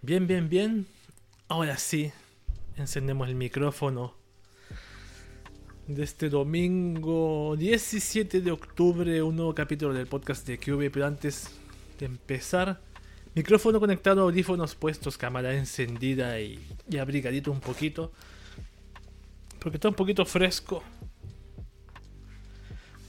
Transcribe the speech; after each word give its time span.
Bien, 0.00 0.28
bien, 0.28 0.48
bien. 0.48 0.86
Ahora 1.48 1.76
sí, 1.76 2.12
encendemos 2.76 3.28
el 3.28 3.34
micrófono 3.34 4.14
de 5.88 6.04
este 6.04 6.28
domingo 6.28 7.56
17 7.58 8.40
de 8.40 8.50
octubre, 8.52 9.20
un 9.24 9.34
nuevo 9.34 9.56
capítulo 9.56 9.92
del 9.92 10.06
podcast 10.06 10.46
de 10.46 10.56
QV. 10.56 10.92
Pero 10.92 11.04
antes 11.04 11.50
de 11.98 12.06
empezar, 12.06 12.80
micrófono 13.34 13.80
conectado, 13.80 14.22
audífonos 14.22 14.76
puestos, 14.76 15.18
cámara 15.18 15.52
encendida 15.56 16.38
y, 16.38 16.64
y 16.88 16.98
abrigadito 16.98 17.50
un 17.50 17.60
poquito. 17.60 18.12
Porque 19.58 19.78
está 19.78 19.88
un 19.88 19.96
poquito 19.96 20.24
fresco. 20.24 20.84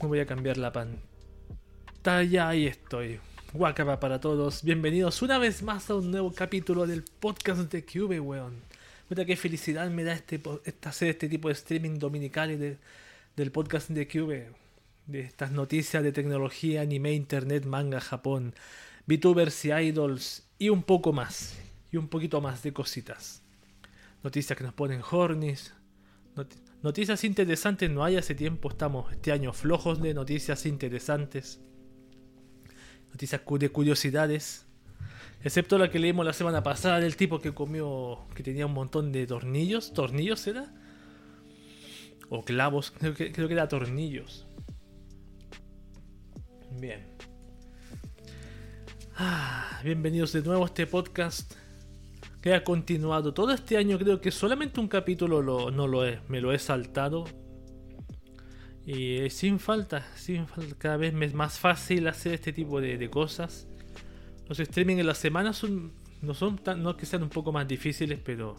Me 0.02 0.08
voy 0.08 0.18
a 0.18 0.26
cambiar 0.26 0.58
la 0.58 0.72
pantalla. 0.72 2.48
Ahí 2.48 2.66
estoy. 2.66 3.20
Guacaba 3.52 3.98
para 3.98 4.20
todos, 4.20 4.62
bienvenidos 4.62 5.22
una 5.22 5.36
vez 5.36 5.64
más 5.64 5.90
a 5.90 5.96
un 5.96 6.12
nuevo 6.12 6.32
capítulo 6.32 6.86
del 6.86 7.02
podcast 7.02 7.62
de 7.62 7.84
Cube, 7.84 8.20
weón. 8.20 8.60
Mira 9.08 9.24
qué 9.24 9.34
felicidad 9.34 9.90
me 9.90 10.04
da 10.04 10.12
este, 10.12 10.40
hacer 10.84 11.08
este 11.08 11.28
tipo 11.28 11.48
de 11.48 11.54
streaming 11.54 11.98
dominicales 11.98 12.78
del 13.34 13.50
podcast 13.50 13.90
de 13.90 14.06
Cube. 14.06 14.52
De 15.08 15.22
estas 15.22 15.50
noticias 15.50 16.00
de 16.00 16.12
tecnología, 16.12 16.82
anime, 16.82 17.12
internet, 17.12 17.64
manga, 17.64 18.00
Japón, 18.00 18.54
VTubers 19.08 19.64
y 19.64 19.72
idols 19.72 20.44
y 20.56 20.68
un 20.68 20.84
poco 20.84 21.12
más. 21.12 21.58
Y 21.90 21.96
un 21.96 22.06
poquito 22.06 22.40
más 22.40 22.62
de 22.62 22.72
cositas. 22.72 23.42
Noticias 24.22 24.56
que 24.56 24.62
nos 24.62 24.74
ponen 24.74 25.02
hornies. 25.10 25.74
noticias 26.84 27.24
interesantes 27.24 27.90
no 27.90 28.04
hay 28.04 28.16
hace 28.16 28.36
tiempo, 28.36 28.70
estamos 28.70 29.10
este 29.10 29.32
año 29.32 29.52
flojos 29.52 30.00
de 30.00 30.14
noticias 30.14 30.66
interesantes 30.66 31.58
noticias 33.10 33.42
de 33.58 33.68
curiosidades. 33.68 34.66
Excepto 35.42 35.78
la 35.78 35.90
que 35.90 35.98
leímos 35.98 36.26
la 36.26 36.32
semana 36.32 36.62
pasada 36.62 37.00
del 37.00 37.16
tipo 37.16 37.40
que 37.40 37.52
comió, 37.52 38.26
que 38.34 38.42
tenía 38.42 38.66
un 38.66 38.74
montón 38.74 39.12
de 39.12 39.26
tornillos. 39.26 39.92
¿Tornillos 39.92 40.46
era? 40.46 40.72
O 42.28 42.44
clavos, 42.44 42.90
creo 42.90 43.14
que, 43.14 43.32
creo 43.32 43.48
que 43.48 43.54
era 43.54 43.68
tornillos. 43.68 44.46
Bien. 46.78 47.06
Ah, 49.16 49.80
bienvenidos 49.82 50.32
de 50.32 50.42
nuevo 50.42 50.62
a 50.62 50.66
este 50.66 50.86
podcast 50.86 51.54
que 52.40 52.54
ha 52.54 52.64
continuado 52.64 53.34
todo 53.34 53.52
este 53.52 53.76
año. 53.76 53.98
Creo 53.98 54.20
que 54.20 54.30
solamente 54.30 54.80
un 54.80 54.88
capítulo 54.88 55.70
no 55.70 55.86
lo 55.86 56.06
he, 56.06 56.20
me 56.28 56.40
lo 56.40 56.52
he 56.52 56.58
saltado 56.58 57.24
y 58.86 59.28
sin 59.30 59.58
falta, 59.58 60.06
sin 60.16 60.46
falta, 60.46 60.74
cada 60.78 60.96
vez 60.96 61.14
es 61.14 61.34
más 61.34 61.58
fácil 61.58 62.08
hacer 62.08 62.34
este 62.34 62.52
tipo 62.52 62.80
de, 62.80 63.10
cosas. 63.10 63.68
Los 64.48 64.58
streaming 64.58 64.96
en 64.96 65.06
la 65.06 65.14
semana 65.14 65.52
son, 65.52 65.92
no 66.22 66.34
son 66.34 66.58
tan, 66.58 66.82
no 66.82 66.96
que 66.96 67.06
sean 67.06 67.22
un 67.22 67.28
poco 67.28 67.52
más 67.52 67.68
difíciles, 67.68 68.18
pero... 68.24 68.56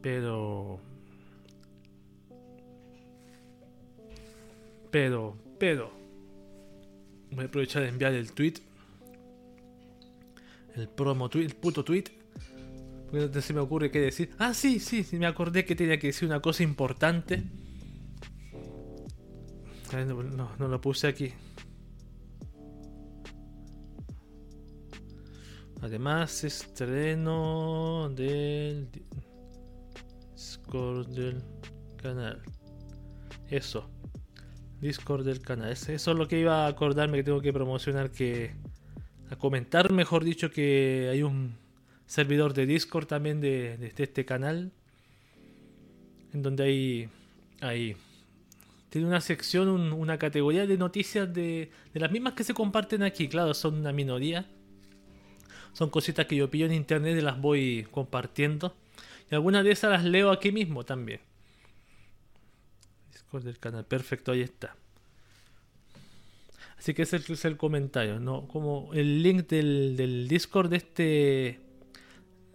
Pero... 0.00 0.80
Pero, 4.90 5.36
pero... 5.58 5.92
Voy 7.30 7.44
a 7.44 7.46
aprovechar 7.46 7.82
de 7.82 7.88
enviar 7.88 8.14
el 8.14 8.32
tweet. 8.32 8.54
El 10.74 10.88
promo 10.88 11.28
tweet, 11.28 11.44
el 11.44 11.54
puto 11.54 11.84
tweet. 11.84 12.04
Porque 13.10 13.28
no 13.32 13.40
se 13.40 13.52
me 13.52 13.60
ocurre 13.60 13.90
qué 13.90 14.00
decir. 14.00 14.30
Ah, 14.38 14.54
sí, 14.54 14.80
sí, 14.80 15.04
sí, 15.04 15.18
me 15.18 15.26
acordé 15.26 15.64
que 15.64 15.76
tenía 15.76 15.98
que 15.98 16.08
decir 16.08 16.28
una 16.28 16.40
cosa 16.40 16.62
importante. 16.62 17.42
No, 19.92 20.68
lo 20.68 20.80
puse 20.80 21.06
aquí. 21.06 21.34
Además, 25.82 26.44
estreno 26.44 28.08
del 28.08 28.88
Discord 30.34 31.08
del 31.08 31.42
canal. 31.96 32.40
Eso. 33.50 33.90
Discord 34.80 35.26
del 35.26 35.42
canal. 35.42 35.72
Eso 35.72 35.92
es 35.92 36.06
lo 36.06 36.26
que 36.26 36.40
iba 36.40 36.64
a 36.64 36.68
acordarme 36.68 37.18
que 37.18 37.24
tengo 37.24 37.42
que 37.42 37.52
promocionar. 37.52 38.10
Que. 38.10 38.54
A 39.28 39.36
comentar, 39.36 39.92
mejor 39.92 40.24
dicho, 40.24 40.50
que 40.50 41.08
hay 41.10 41.22
un 41.22 41.58
servidor 42.06 42.54
de 42.54 42.64
Discord 42.64 43.06
también 43.06 43.42
de, 43.42 43.76
de 43.76 43.92
este 44.02 44.24
canal. 44.24 44.72
En 46.32 46.42
donde 46.42 46.64
hay. 46.64 47.08
Hay 47.60 47.96
tiene 48.92 49.08
una 49.08 49.22
sección, 49.22 49.70
una 49.94 50.18
categoría 50.18 50.66
de 50.66 50.76
noticias 50.76 51.32
de, 51.32 51.70
las 51.94 52.12
mismas 52.12 52.34
que 52.34 52.44
se 52.44 52.52
comparten 52.52 53.02
aquí. 53.02 53.26
Claro, 53.26 53.54
son 53.54 53.76
una 53.76 53.90
minoría. 53.90 54.44
Son 55.72 55.88
cositas 55.88 56.26
que 56.26 56.36
yo 56.36 56.50
pillo 56.50 56.66
en 56.66 56.74
internet 56.74 57.16
y 57.16 57.22
las 57.22 57.40
voy 57.40 57.86
compartiendo. 57.90 58.76
Y 59.30 59.34
algunas 59.34 59.64
de 59.64 59.70
esas 59.72 59.92
las 59.92 60.04
leo 60.04 60.30
aquí 60.30 60.52
mismo 60.52 60.84
también. 60.84 61.20
Discord 63.14 63.44
del 63.44 63.58
canal, 63.58 63.86
perfecto, 63.86 64.32
ahí 64.32 64.42
está. 64.42 64.76
Así 66.76 66.92
que 66.92 67.00
ese 67.00 67.16
es 67.16 67.44
el 67.46 67.56
comentario, 67.56 68.20
¿no? 68.20 68.46
Como 68.46 68.90
el 68.92 69.22
link 69.22 69.48
del, 69.48 69.96
del 69.96 70.28
Discord 70.28 70.68
de 70.68 70.76
este. 70.76 71.60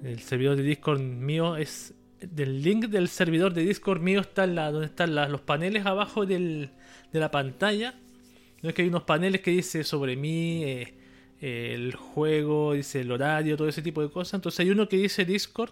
El 0.03 0.19
servidor 0.19 0.55
de 0.55 0.61
Discord 0.61 0.99
mío 0.99 1.57
es 1.57 1.95
del 2.21 2.63
link 2.63 2.85
del 2.85 3.07
servidor 3.07 3.53
de 3.53 3.63
Discord 3.63 4.01
mío 4.01 4.21
está 4.21 4.47
la, 4.47 4.71
donde 4.71 4.87
están 4.87 5.13
los 5.13 5.41
paneles 5.41 5.85
abajo 5.85 6.25
de 6.25 6.69
la 7.11 7.31
pantalla. 7.31 7.95
No 8.61 8.69
es 8.69 8.75
que 8.75 8.81
hay 8.81 8.87
unos 8.87 9.03
paneles 9.03 9.41
que 9.41 9.51
dice 9.51 9.83
sobre 9.83 10.15
mí, 10.15 10.63
eh, 10.63 10.95
el 11.39 11.95
juego, 11.95 12.73
dice 12.73 13.01
el 13.01 13.11
horario, 13.11 13.55
todo 13.55 13.67
ese 13.67 13.81
tipo 13.81 14.01
de 14.01 14.09
cosas. 14.09 14.35
Entonces 14.35 14.59
hay 14.61 14.71
uno 14.71 14.89
que 14.89 14.97
dice 14.97 15.25
Discord, 15.25 15.71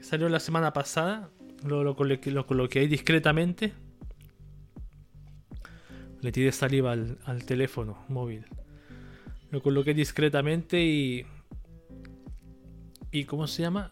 salió 0.00 0.28
la 0.28 0.40
semana 0.40 0.72
pasada. 0.72 1.30
Lo, 1.64 1.82
lo, 1.82 1.96
coloqué, 1.96 2.78
ahí 2.78 2.86
discretamente. 2.86 3.72
Le 6.20 6.30
tiré 6.30 6.52
saliva 6.52 6.92
al, 6.92 7.18
al 7.24 7.44
teléfono 7.44 8.04
móvil. 8.08 8.44
Lo 9.50 9.60
coloqué 9.62 9.94
discretamente 9.94 10.80
y. 10.80 11.26
¿Y 13.10 13.24
cómo 13.24 13.46
se 13.46 13.62
llama? 13.62 13.90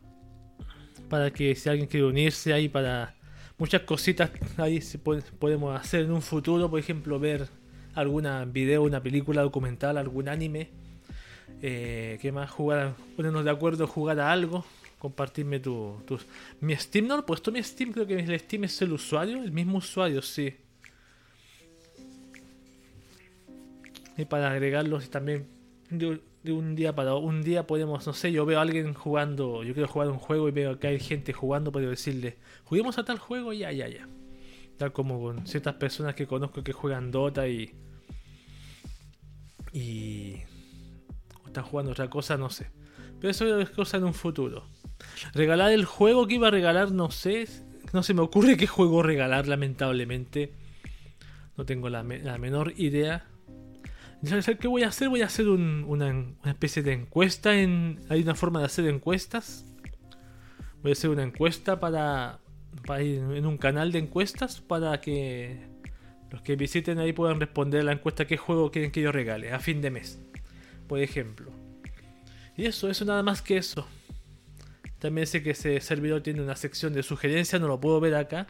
Para 1.09 1.33
que 1.33 1.55
si 1.55 1.69
alguien 1.69 1.87
quiere 1.87 2.07
unirse 2.07 2.53
ahí 2.53 2.69
para 2.69 3.15
muchas 3.59 3.83
cositas 3.83 4.31
ahí 4.57 4.81
se 4.81 4.99
podemos 4.99 5.79
hacer 5.79 6.05
en 6.05 6.13
un 6.13 6.23
futuro, 6.23 6.71
por 6.71 6.79
ejemplo, 6.79 7.19
ver 7.19 7.49
alguna 7.95 8.45
video, 8.45 8.83
una 8.83 9.03
película 9.03 9.43
documental, 9.43 9.97
algún 9.97 10.29
anime. 10.29 10.69
Eh, 11.63 12.19
¿Qué 12.21 12.31
más? 12.31 12.51
Jugar, 12.51 12.95
ponernos 13.17 13.45
de 13.45 13.51
acuerdo, 13.51 13.87
jugar 13.87 14.21
a 14.21 14.31
algo, 14.31 14.65
compartirme 14.99 15.61
tu, 15.61 15.97
tus... 16.07 16.27
Mi 16.61 16.77
Steam 16.77 17.07
no 17.07 17.15
lo 17.17 17.23
he 17.23 17.27
puesto, 17.27 17.51
mi 17.51 17.63
Steam 17.63 17.93
creo 17.93 18.07
que 18.07 18.19
el 18.19 18.39
Steam 18.39 18.65
es 18.65 18.83
el 18.83 18.93
usuario, 18.93 19.43
el 19.43 19.53
mismo 19.53 19.79
usuario, 19.79 20.21
sí. 20.21 20.55
Y 24.19 24.25
para 24.27 24.51
agregarlos 24.51 25.09
también 25.11 25.47
de 26.47 26.53
un 26.53 26.75
día 26.75 26.95
para 26.95 27.15
un 27.17 27.43
día 27.43 27.67
podemos, 27.67 28.07
no 28.07 28.13
sé, 28.13 28.33
yo 28.33 28.47
veo 28.47 28.59
a 28.59 28.63
alguien 28.63 28.95
jugando, 28.95 29.63
yo 29.65 29.75
quiero 29.75 29.89
jugar 29.89 30.09
un 30.09 30.19
juego 30.19 30.49
y 30.49 30.53
veo 30.53 30.79
que 30.79 30.87
hay 30.87 31.01
gente 31.01 31.33
jugando, 31.33 31.73
puedo 31.73 31.91
decirle, 31.91 32.39
juguemos 32.65 32.97
a 32.99 33.05
tal 33.05 33.19
juego, 33.19 33.53
ya, 33.53 33.73
ya, 33.73 33.89
ya. 33.89 34.09
Tal 34.79 34.93
como 34.93 35.21
con 35.21 35.47
ciertas 35.47 35.75
personas 35.75 36.15
que 36.15 36.27
conozco 36.27 36.63
que 36.63 36.73
juegan 36.73 37.11
Dota 37.11 37.49
y. 37.49 37.73
y. 39.73 40.37
están 41.47 41.65
jugando 41.65 41.93
otra 41.93 42.11
cosa, 42.11 42.37
no 42.37 42.51
sé. 42.51 42.71
Pero 43.21 43.31
eso 43.31 43.61
es 43.61 43.71
cosa 43.71 43.97
en 43.97 44.05
un 44.05 44.15
futuro. 44.15 44.65
Regalar 45.33 45.73
el 45.73 45.87
juego 45.87 46.27
que 46.27 46.35
iba 46.35 46.49
a 46.49 46.51
regalar, 46.51 46.93
no 46.93 47.11
sé. 47.11 47.47
No 47.93 48.03
se 48.03 48.13
me 48.13 48.21
ocurre 48.21 48.57
qué 48.57 48.67
juego 48.67 49.03
regalar, 49.03 49.49
lamentablemente. 49.49 50.53
No 51.57 51.65
tengo 51.65 51.89
la, 51.89 52.03
la 52.03 52.37
menor 52.37 52.75
idea. 52.77 53.27
¿Qué 54.27 54.67
voy 54.67 54.83
a 54.83 54.89
hacer? 54.89 55.09
Voy 55.09 55.23
a 55.23 55.27
hacer 55.27 55.49
una, 55.49 56.25
especie 56.45 56.83
de 56.83 56.93
encuesta. 56.93 57.55
En, 57.55 58.01
hay 58.09 58.23
una 58.23 58.35
forma 58.35 58.59
de 58.59 58.67
hacer 58.67 58.87
encuestas. 58.89 59.65
Voy 60.83 60.91
a 60.91 60.93
hacer 60.93 61.11
una 61.11 61.23
encuesta 61.23 61.79
para, 61.79 62.41
para 62.87 63.03
ir 63.03 63.19
en 63.19 63.47
un 63.47 63.57
canal 63.57 63.93
de 63.93 64.01
encuestas 64.01 64.61
para 64.61 65.01
que 65.01 65.69
los 66.31 66.43
que 66.43 66.57
visiten 66.57 66.99
ahí 66.99 67.13
puedan 67.13 67.39
responder 67.39 67.83
a 67.83 67.85
la 67.85 67.93
encuesta 67.93 68.27
qué 68.27 68.37
juego 68.37 68.71
quieren 68.73 68.91
que 68.91 69.01
yo 69.01 69.13
regale 69.13 69.53
a 69.53 69.61
fin 69.61 69.81
de 69.81 69.91
mes. 69.91 70.19
Por 70.89 71.01
ejemplo. 71.01 71.53
Y 72.57 72.67
eso, 72.67 72.91
eso 72.91 73.05
nada 73.05 73.23
más 73.23 73.43
que 73.43 73.57
eso. 73.59 73.87
También 74.99 75.27
sé 75.27 75.43
que 75.43 75.51
ese 75.51 75.81
servidor 75.81 76.23
tiene 76.23 76.43
una 76.43 76.57
sección 76.57 76.95
de 76.95 77.03
sugerencias, 77.03 77.61
no 77.61 77.69
lo 77.69 77.81
puedo 77.81 78.01
ver 78.01 78.15
acá 78.15 78.49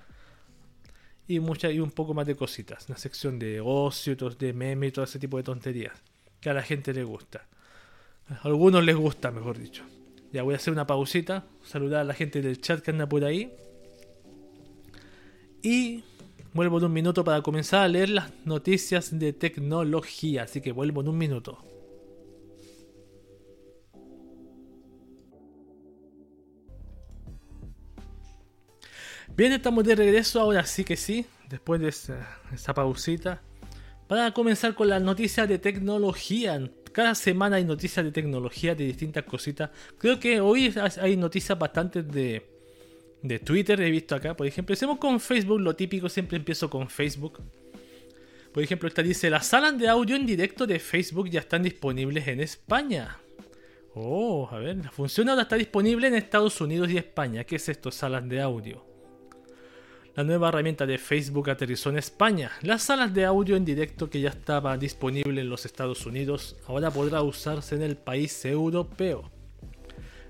y, 1.29 1.41
mucha, 1.41 1.71
y 1.71 1.81
un 1.81 1.91
poco 1.91 2.15
más 2.15 2.27
de 2.27 2.37
cositas. 2.37 2.89
Una 2.89 2.99
sección 2.99 3.39
de 3.39 3.61
ocio, 3.61 4.15
de 4.15 4.53
memes 4.53 4.89
y 4.89 4.93
todo 4.93 5.05
ese 5.05 5.19
tipo 5.19 5.37
de 5.37 5.43
tonterías 5.43 5.93
que 6.41 6.51
a 6.51 6.55
la 6.55 6.63
gente 6.63 6.93
le 6.93 7.05
gusta. 7.05 7.47
A 8.29 8.43
algunos 8.43 8.85
les 8.85 8.97
gusta, 8.97 9.31
mejor 9.31 9.59
dicho. 9.59 9.85
Ya 10.33 10.43
voy 10.43 10.55
a 10.55 10.57
hacer 10.57 10.73
una 10.73 10.87
pausita, 10.87 11.45
saludar 11.65 12.01
a 12.01 12.05
la 12.05 12.15
gente 12.15 12.43
del 12.43 12.61
chat 12.61 12.81
que 12.81 12.91
anda 12.91 13.09
por 13.09 13.25
ahí. 13.25 13.53
Y 15.63 16.05
vuelvo 16.53 16.79
en 16.79 16.85
un 16.85 16.93
minuto 16.93 17.25
para 17.25 17.43
comenzar 17.43 17.83
a 17.83 17.89
leer 17.89 18.11
las 18.11 18.33
noticias 18.45 19.19
de 19.19 19.33
tecnología. 19.33 20.45
Así 20.45 20.61
que 20.61 20.73
vuelvo 20.73 21.01
en 21.01 21.09
un 21.09 21.19
minuto. 21.19 21.59
Bien, 29.37 29.53
estamos 29.53 29.85
de 29.85 29.95
regreso, 29.95 30.41
ahora 30.41 30.65
sí 30.65 30.83
que 30.83 30.97
sí, 30.97 31.27
después 31.51 31.79
de 31.79 31.89
esa, 31.89 32.73
pausita, 32.75 33.43
para 34.09 34.33
comenzar 34.33 34.75
con 34.75 34.89
las 34.89 35.03
noticias 35.03 35.47
de 35.47 35.59
tecnología. 35.59 36.59
Cada 36.91 37.15
semana 37.15 37.57
hay 37.57 37.65
noticias 37.65 38.03
de 38.03 38.13
tecnología, 38.13 38.75
de 38.75 38.87
distintas 38.87 39.25
cositas. 39.25 39.69
Creo 39.99 40.19
que 40.19 40.41
hoy 40.41 40.75
hay 41.03 41.19
noticias 41.19 41.59
bastante 41.59 42.03
de, 42.03 42.47
de 43.21 43.39
Twitter, 43.41 43.79
he 43.83 43.91
visto 43.91 44.15
acá. 44.15 44.35
Por 44.35 44.47
ejemplo, 44.47 44.73
empecemos 44.73 44.97
con 44.97 45.21
Facebook, 45.21 45.61
lo 45.61 45.77
típico, 45.77 46.09
siempre 46.09 46.39
empiezo 46.39 46.71
con 46.71 46.89
Facebook. 46.89 47.43
Por 48.55 48.63
ejemplo, 48.63 48.89
esta 48.89 49.03
dice, 49.03 49.29
las 49.29 49.49
salas 49.49 49.77
de 49.77 49.87
audio 49.87 50.17
en 50.17 50.25
directo 50.25 50.67
de 50.67 50.79
Facebook 50.79 51.29
ya 51.29 51.41
están 51.41 51.63
disponibles 51.63 52.27
en 52.27 52.41
España. 52.41 53.19
Oh, 53.93 54.49
a 54.51 54.59
ver, 54.61 54.79
la 54.79 54.91
función 54.91 55.29
ahora 55.29 55.43
está 55.43 55.57
disponible 55.57 56.07
en 56.09 56.15
Estados 56.15 56.59
Unidos 56.63 56.89
y 56.91 56.97
España. 56.97 57.45
¿Qué 57.45 57.57
es 57.57 57.69
esto? 57.69 57.91
Salas 57.91 58.27
de 58.27 58.41
audio. 58.41 58.86
La 60.17 60.25
nueva 60.25 60.49
herramienta 60.49 60.87
de 60.87 60.97
Facebook 60.97 61.51
aterrizó 61.51 61.91
en 61.91 61.99
España. 61.99 62.51
Las 62.63 62.85
salas 62.85 63.13
de 63.13 63.27
audio 63.27 63.55
en 63.55 63.67
directo 63.67 64.09
que 64.09 64.23
ya 64.23 64.31
estaba 64.31 64.79
disponible 64.79 65.43
en 65.43 65.51
los 65.51 65.67
Estados 65.67 66.07
Unidos 66.07 66.57
ahora 66.67 66.91
podrá 66.91 67.21
usarse 67.21 67.75
en 67.75 67.83
el 67.83 67.99
país 67.99 68.43
europeo. 68.47 69.31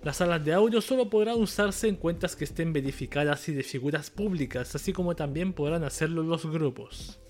Las 0.03 0.17
salas 0.17 0.45
de 0.45 0.55
audio 0.55 0.81
solo 0.81 1.09
podrán 1.09 1.41
usarse 1.41 1.87
en 1.87 1.95
cuentas 1.95 2.35
que 2.35 2.43
estén 2.43 2.73
verificadas 2.73 3.49
y 3.49 3.53
de 3.53 3.63
figuras 3.63 4.11
públicas, 4.11 4.75
así 4.75 4.93
como 4.93 5.15
también 5.15 5.53
podrán 5.53 5.85
hacerlo 5.85 6.25
los 6.25 6.45
grupos. 6.47 7.21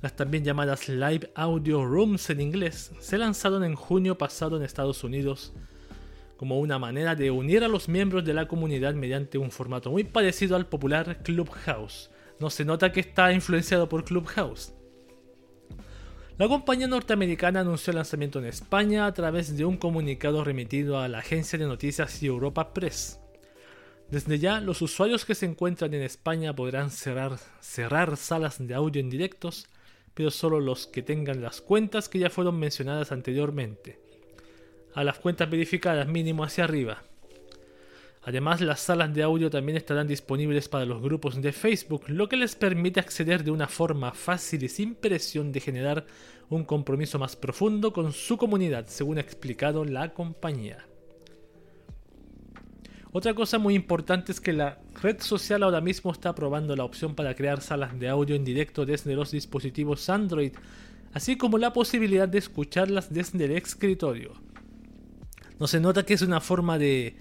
Las 0.00 0.16
también 0.16 0.42
llamadas 0.42 0.88
Live 0.88 1.30
Audio 1.36 1.84
Rooms 1.84 2.28
en 2.30 2.40
inglés 2.40 2.90
se 2.98 3.18
lanzaron 3.18 3.62
en 3.62 3.76
junio 3.76 4.18
pasado 4.18 4.56
en 4.56 4.64
Estados 4.64 5.04
Unidos 5.04 5.52
como 6.42 6.58
una 6.58 6.76
manera 6.76 7.14
de 7.14 7.30
unir 7.30 7.62
a 7.62 7.68
los 7.68 7.88
miembros 7.88 8.24
de 8.24 8.34
la 8.34 8.48
comunidad 8.48 8.94
mediante 8.94 9.38
un 9.38 9.52
formato 9.52 9.92
muy 9.92 10.02
parecido 10.02 10.56
al 10.56 10.66
popular 10.66 11.22
Clubhouse. 11.22 12.10
No 12.40 12.50
se 12.50 12.64
nota 12.64 12.90
que 12.90 12.98
está 12.98 13.32
influenciado 13.32 13.88
por 13.88 14.04
Clubhouse. 14.04 14.74
La 16.38 16.48
compañía 16.48 16.88
norteamericana 16.88 17.60
anunció 17.60 17.92
el 17.92 17.98
lanzamiento 17.98 18.40
en 18.40 18.46
España 18.46 19.06
a 19.06 19.14
través 19.14 19.56
de 19.56 19.64
un 19.64 19.76
comunicado 19.76 20.42
remitido 20.42 20.98
a 20.98 21.06
la 21.06 21.18
agencia 21.18 21.60
de 21.60 21.66
noticias 21.66 22.20
Europa 22.24 22.74
Press. 22.74 23.20
Desde 24.10 24.40
ya, 24.40 24.60
los 24.60 24.82
usuarios 24.82 25.24
que 25.24 25.36
se 25.36 25.46
encuentran 25.46 25.94
en 25.94 26.02
España 26.02 26.56
podrán 26.56 26.90
cerrar, 26.90 28.16
salas 28.16 28.66
de 28.66 28.74
audio 28.74 29.00
en 29.00 29.10
directos 29.10 29.68
pero 30.12 30.32
solo 30.32 30.58
los 30.58 30.88
que 30.88 31.02
tengan 31.02 31.40
las 31.40 31.60
cuentas 31.60 32.08
que 32.08 32.18
ya 32.18 32.30
fueron 32.30 32.58
mencionadas 32.58 33.12
anteriormente. 33.12 34.11
A 34.94 35.04
las 35.04 35.18
cuentas 35.18 35.48
verificadas 35.48 36.06
mínimo 36.06 36.44
hacia 36.44 36.64
arriba. 36.64 37.02
Además, 38.24 38.60
las 38.60 38.80
salas 38.80 39.12
de 39.12 39.22
audio 39.22 39.50
también 39.50 39.76
estarán 39.76 40.06
disponibles 40.06 40.68
para 40.68 40.84
los 40.84 41.02
grupos 41.02 41.40
de 41.40 41.52
Facebook, 41.52 42.04
lo 42.08 42.28
que 42.28 42.36
les 42.36 42.54
permite 42.54 43.00
acceder 43.00 43.42
de 43.42 43.50
una 43.50 43.66
forma 43.66 44.12
fácil 44.12 44.62
y 44.62 44.68
sin 44.68 44.94
presión 44.94 45.50
de 45.50 45.60
generar 45.60 46.06
un 46.48 46.64
compromiso 46.64 47.18
más 47.18 47.34
profundo 47.34 47.92
con 47.92 48.12
su 48.12 48.36
comunidad, 48.36 48.86
según 48.86 49.18
ha 49.18 49.22
explicado 49.22 49.84
la 49.84 50.12
compañía. 50.12 50.86
Otra 53.10 53.34
cosa 53.34 53.58
muy 53.58 53.74
importante 53.74 54.30
es 54.30 54.40
que 54.40 54.52
la 54.52 54.78
red 55.02 55.20
social 55.20 55.62
ahora 55.62 55.80
mismo 55.80 56.12
está 56.12 56.34
probando 56.34 56.76
la 56.76 56.84
opción 56.84 57.14
para 57.14 57.34
crear 57.34 57.60
salas 57.60 57.98
de 57.98 58.08
audio 58.08 58.36
en 58.36 58.44
directo 58.44 58.86
desde 58.86 59.16
los 59.16 59.32
dispositivos 59.32 60.08
Android, 60.08 60.52
así 61.12 61.36
como 61.36 61.58
la 61.58 61.72
posibilidad 61.72 62.28
de 62.28 62.38
escucharlas 62.38 63.12
desde 63.12 63.44
el 63.46 63.52
escritorio. 63.52 64.51
No 65.62 65.68
se 65.68 65.78
nota 65.78 66.04
que 66.04 66.12
es 66.12 66.22
una 66.22 66.40
forma 66.40 66.76
de, 66.76 67.14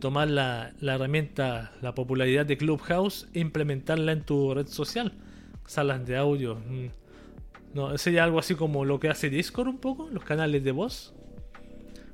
tomar 0.00 0.28
la, 0.28 0.72
herramienta, 0.82 1.70
la 1.80 1.94
popularidad 1.94 2.44
de 2.44 2.56
Clubhouse 2.56 3.28
e 3.34 3.38
implementarla 3.38 4.10
en 4.10 4.22
tu 4.22 4.52
red 4.52 4.66
social. 4.66 5.12
Salas 5.64 6.04
de 6.04 6.16
audio. 6.16 6.56
Mm. 6.56 6.88
No, 7.72 7.96
sería 7.96 8.24
algo 8.24 8.40
así 8.40 8.56
como 8.56 8.84
lo 8.84 8.98
que 8.98 9.10
hace 9.10 9.30
Discord 9.30 9.68
un 9.68 9.78
poco, 9.78 10.08
los 10.10 10.24
canales 10.24 10.64
de 10.64 10.72
voz. 10.72 11.14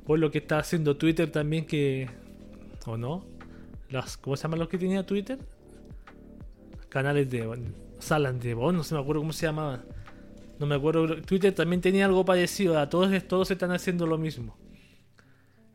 O 0.06 0.18
lo 0.18 0.30
que 0.30 0.36
está 0.36 0.58
haciendo 0.58 0.98
Twitter 0.98 1.32
también 1.32 1.64
que 1.64 2.10
¿O 2.84 2.98
no? 2.98 3.24
Las, 3.88 4.18
¿Cómo 4.18 4.36
se 4.36 4.42
llaman 4.42 4.58
los 4.58 4.68
que 4.68 4.76
tenía 4.76 5.06
Twitter? 5.06 5.38
Canales 6.90 7.30
de 7.30 7.58
salas 8.00 8.38
de 8.38 8.52
voz, 8.52 8.74
no 8.74 8.84
se 8.84 8.94
me 8.94 9.00
acuerdo 9.00 9.22
cómo 9.22 9.32
se 9.32 9.46
llamaba. 9.46 9.80
No 10.58 10.66
me 10.66 10.74
acuerdo. 10.74 11.22
Twitter 11.22 11.54
también 11.54 11.80
tenía 11.80 12.04
algo 12.04 12.22
parecido. 12.22 12.78
A 12.78 12.90
todos, 12.90 13.10
todos 13.26 13.50
están 13.50 13.72
haciendo 13.72 14.06
lo 14.06 14.18
mismo. 14.18 14.59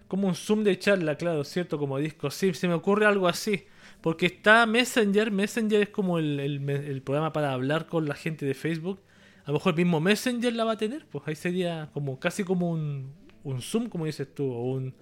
Como 0.07 0.27
un 0.27 0.35
zoom 0.35 0.63
de 0.63 0.77
charla, 0.77 1.15
claro, 1.15 1.43
¿cierto? 1.43 1.79
Como 1.79 1.97
disco. 1.97 2.29
Sí, 2.29 2.53
se 2.53 2.67
me 2.67 2.73
ocurre 2.73 3.05
algo 3.05 3.27
así. 3.27 3.65
Porque 4.01 4.27
está 4.27 4.65
Messenger. 4.65 5.31
Messenger 5.31 5.81
es 5.81 5.89
como 5.89 6.19
el, 6.19 6.39
el, 6.39 7.01
programa 7.01 7.33
para 7.33 7.53
hablar 7.53 7.87
con 7.87 8.07
la 8.07 8.13
gente 8.13 8.45
de 8.45 8.53
Facebook. 8.53 8.99
A 9.45 9.47
lo 9.47 9.53
mejor 9.53 9.73
el 9.73 9.77
mismo 9.77 9.99
Messenger 9.99 10.53
la 10.53 10.63
va 10.63 10.73
a 10.73 10.77
tener. 10.77 11.05
Pues 11.07 11.27
ahí 11.27 11.35
sería 11.35 11.89
como 11.93 12.19
casi 12.19 12.43
como 12.43 12.69
un, 12.69 13.13
un 13.43 13.61
Zoom, 13.61 13.89
como 13.89 14.05
dices 14.05 14.33
tú. 14.33 14.51
O 14.51 14.73
un, 14.73 14.93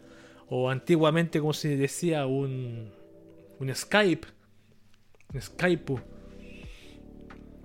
o 0.48 0.70
antiguamente, 0.70 1.40
como 1.40 1.54
se 1.54 1.76
decía, 1.76 2.26
un, 2.26 2.92
un 3.60 3.76
Skype. 3.76 4.28
Un 5.34 5.42
Skype. 5.42 5.96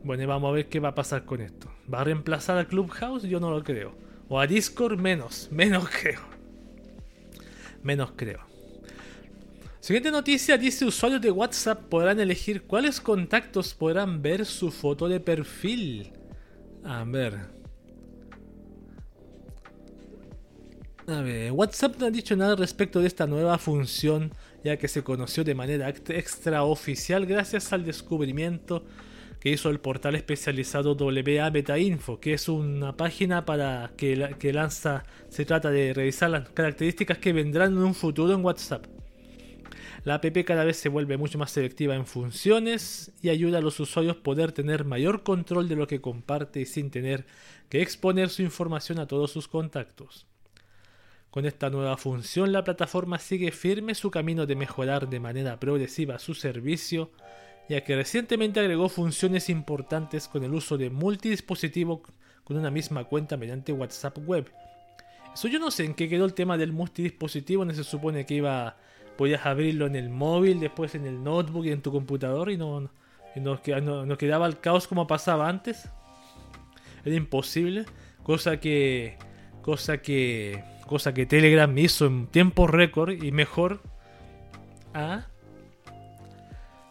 Bueno, 0.02 0.26
vamos 0.26 0.48
a 0.48 0.52
ver 0.52 0.68
qué 0.68 0.80
va 0.80 0.88
a 0.88 0.94
pasar 0.94 1.24
con 1.24 1.40
esto. 1.40 1.70
¿Va 1.92 2.00
a 2.00 2.04
reemplazar 2.04 2.58
a 2.58 2.66
Clubhouse? 2.66 3.24
Yo 3.24 3.40
no 3.40 3.50
lo 3.50 3.62
creo. 3.62 3.94
O 4.28 4.40
a 4.40 4.46
Discord, 4.46 4.98
menos. 4.98 5.48
Menos 5.50 5.88
creo. 6.02 6.20
Menos 7.88 8.10
creo. 8.16 8.40
Siguiente 9.80 10.10
noticia 10.10 10.58
dice 10.58 10.84
usuarios 10.84 11.22
de 11.22 11.30
WhatsApp 11.30 11.84
podrán 11.88 12.20
elegir 12.20 12.64
cuáles 12.64 13.00
contactos 13.00 13.72
podrán 13.72 14.20
ver 14.20 14.44
su 14.44 14.70
foto 14.70 15.08
de 15.08 15.20
perfil. 15.20 16.12
A 16.84 17.02
ver. 17.04 17.46
A 21.06 21.22
ver, 21.22 21.50
WhatsApp 21.52 21.96
no 21.98 22.04
ha 22.04 22.10
dicho 22.10 22.36
nada 22.36 22.56
respecto 22.56 23.00
de 23.00 23.06
esta 23.06 23.26
nueva 23.26 23.56
función, 23.56 24.34
ya 24.62 24.76
que 24.76 24.86
se 24.86 25.02
conoció 25.02 25.42
de 25.42 25.54
manera 25.54 25.88
extraoficial 25.88 27.24
gracias 27.24 27.72
al 27.72 27.86
descubrimiento 27.86 28.84
hizo 29.50 29.70
el 29.70 29.80
portal 29.80 30.14
especializado 30.14 30.94
WA 30.94 31.50
Beta 31.50 31.78
Info, 31.78 32.20
que 32.20 32.34
es 32.34 32.48
una 32.48 32.96
página 32.96 33.44
para 33.44 33.92
que, 33.96 34.36
que 34.38 34.52
lanza, 34.52 35.04
se 35.28 35.44
trata 35.44 35.70
de 35.70 35.92
revisar 35.94 36.30
las 36.30 36.48
características 36.50 37.18
que 37.18 37.32
vendrán 37.32 37.72
en 37.72 37.78
un 37.78 37.94
futuro 37.94 38.34
en 38.34 38.44
WhatsApp. 38.44 38.86
La 40.04 40.14
app 40.14 40.26
cada 40.46 40.64
vez 40.64 40.76
se 40.76 40.88
vuelve 40.88 41.16
mucho 41.16 41.38
más 41.38 41.50
selectiva 41.50 41.94
en 41.94 42.06
funciones 42.06 43.12
y 43.20 43.28
ayuda 43.28 43.58
a 43.58 43.60
los 43.60 43.78
usuarios 43.80 44.16
poder 44.16 44.52
tener 44.52 44.84
mayor 44.84 45.22
control 45.22 45.68
de 45.68 45.76
lo 45.76 45.86
que 45.86 46.00
comparte 46.00 46.64
sin 46.64 46.90
tener 46.90 47.26
que 47.68 47.82
exponer 47.82 48.30
su 48.30 48.42
información 48.42 48.98
a 49.00 49.06
todos 49.06 49.30
sus 49.30 49.48
contactos. 49.48 50.26
Con 51.30 51.44
esta 51.44 51.68
nueva 51.68 51.96
función, 51.96 52.52
la 52.52 52.64
plataforma 52.64 53.18
sigue 53.18 53.52
firme 53.52 53.94
su 53.94 54.10
camino 54.10 54.46
de 54.46 54.56
mejorar 54.56 55.08
de 55.08 55.20
manera 55.20 55.60
progresiva 55.60 56.18
su 56.18 56.34
servicio, 56.34 57.10
ya 57.68 57.82
que 57.84 57.96
recientemente 57.96 58.60
agregó 58.60 58.88
funciones 58.88 59.48
importantes 59.48 60.28
con 60.28 60.44
el 60.44 60.54
uso 60.54 60.78
de 60.78 60.90
multidispositivo 60.90 62.02
con 62.44 62.56
una 62.56 62.70
misma 62.70 63.04
cuenta 63.04 63.36
mediante 63.36 63.72
WhatsApp 63.72 64.18
Web. 64.26 64.50
Eso 65.34 65.48
yo 65.48 65.58
no 65.58 65.70
sé 65.70 65.84
en 65.84 65.94
qué 65.94 66.08
quedó 66.08 66.24
el 66.24 66.34
tema 66.34 66.56
del 66.56 66.72
multidispositivo, 66.72 67.64
no 67.64 67.74
se 67.74 67.84
supone 67.84 68.24
que 68.24 68.34
iba 68.34 68.76
podías 69.18 69.44
abrirlo 69.44 69.86
en 69.86 69.96
el 69.96 70.08
móvil, 70.10 70.60
después 70.60 70.94
en 70.94 71.04
el 71.04 71.22
notebook 71.22 71.66
y 71.66 71.72
en 71.72 71.82
tu 71.82 71.90
computador 71.90 72.50
y 72.50 72.56
no, 72.56 72.88
no, 73.34 74.06
no 74.06 74.18
quedaba 74.18 74.46
el 74.46 74.60
caos 74.60 74.86
como 74.86 75.08
pasaba 75.08 75.48
antes. 75.48 75.88
Era 77.04 77.16
imposible, 77.16 77.84
cosa 78.22 78.60
que 78.60 79.18
cosa 79.60 79.98
que 79.98 80.62
cosa 80.86 81.12
que 81.12 81.26
Telegram 81.26 81.76
hizo 81.76 82.06
en 82.06 82.28
tiempo 82.28 82.66
récord 82.66 83.22
y 83.22 83.32
mejor. 83.32 83.82
¿Ah? 84.94 85.26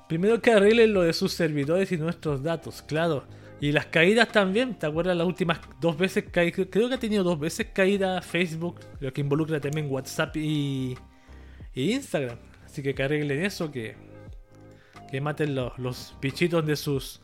Primero 0.08 0.42
que 0.42 0.52
arreglen 0.52 0.94
lo 0.94 1.02
de 1.02 1.14
sus 1.14 1.34
servidores 1.34 1.92
y 1.92 1.98
nuestros 1.98 2.42
datos, 2.42 2.82
claro. 2.82 3.26
Y 3.60 3.72
las 3.72 3.88
caídas 3.88 4.32
también, 4.32 4.76
¿te 4.78 4.86
acuerdas 4.86 5.18
las 5.18 5.28
últimas 5.28 5.60
dos 5.82 5.98
veces 5.98 6.26
caídas? 6.32 6.68
Creo 6.70 6.88
que 6.88 6.96
ha 6.96 7.00
tenido 7.00 7.24
dos 7.24 7.40
veces 7.40 7.68
caída 7.74 8.22
Facebook, 8.22 8.80
lo 9.00 9.12
que 9.12 9.22
involucra 9.22 9.60
también 9.60 9.92
WhatsApp 9.92 10.38
y, 10.38 10.96
Instagram. 11.74 12.38
Así 12.66 12.82
que 12.82 12.96
que 12.96 13.04
arreglen 13.04 13.44
eso, 13.44 13.72
que, 13.72 13.96
que 15.12 15.22
maten 15.22 15.56
los, 15.56 15.78
los 15.78 16.16
bichitos 16.22 16.66
de 16.66 16.76
sus... 16.76 17.22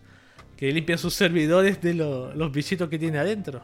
Que 0.58 0.72
limpien 0.72 0.98
sus 0.98 1.13
servidores 1.13 1.82
de 1.82 1.94
los 1.94 2.52
bichitos 2.52 2.88
que 2.88 3.00
tiene 3.00 3.18
adentro. 3.18 3.63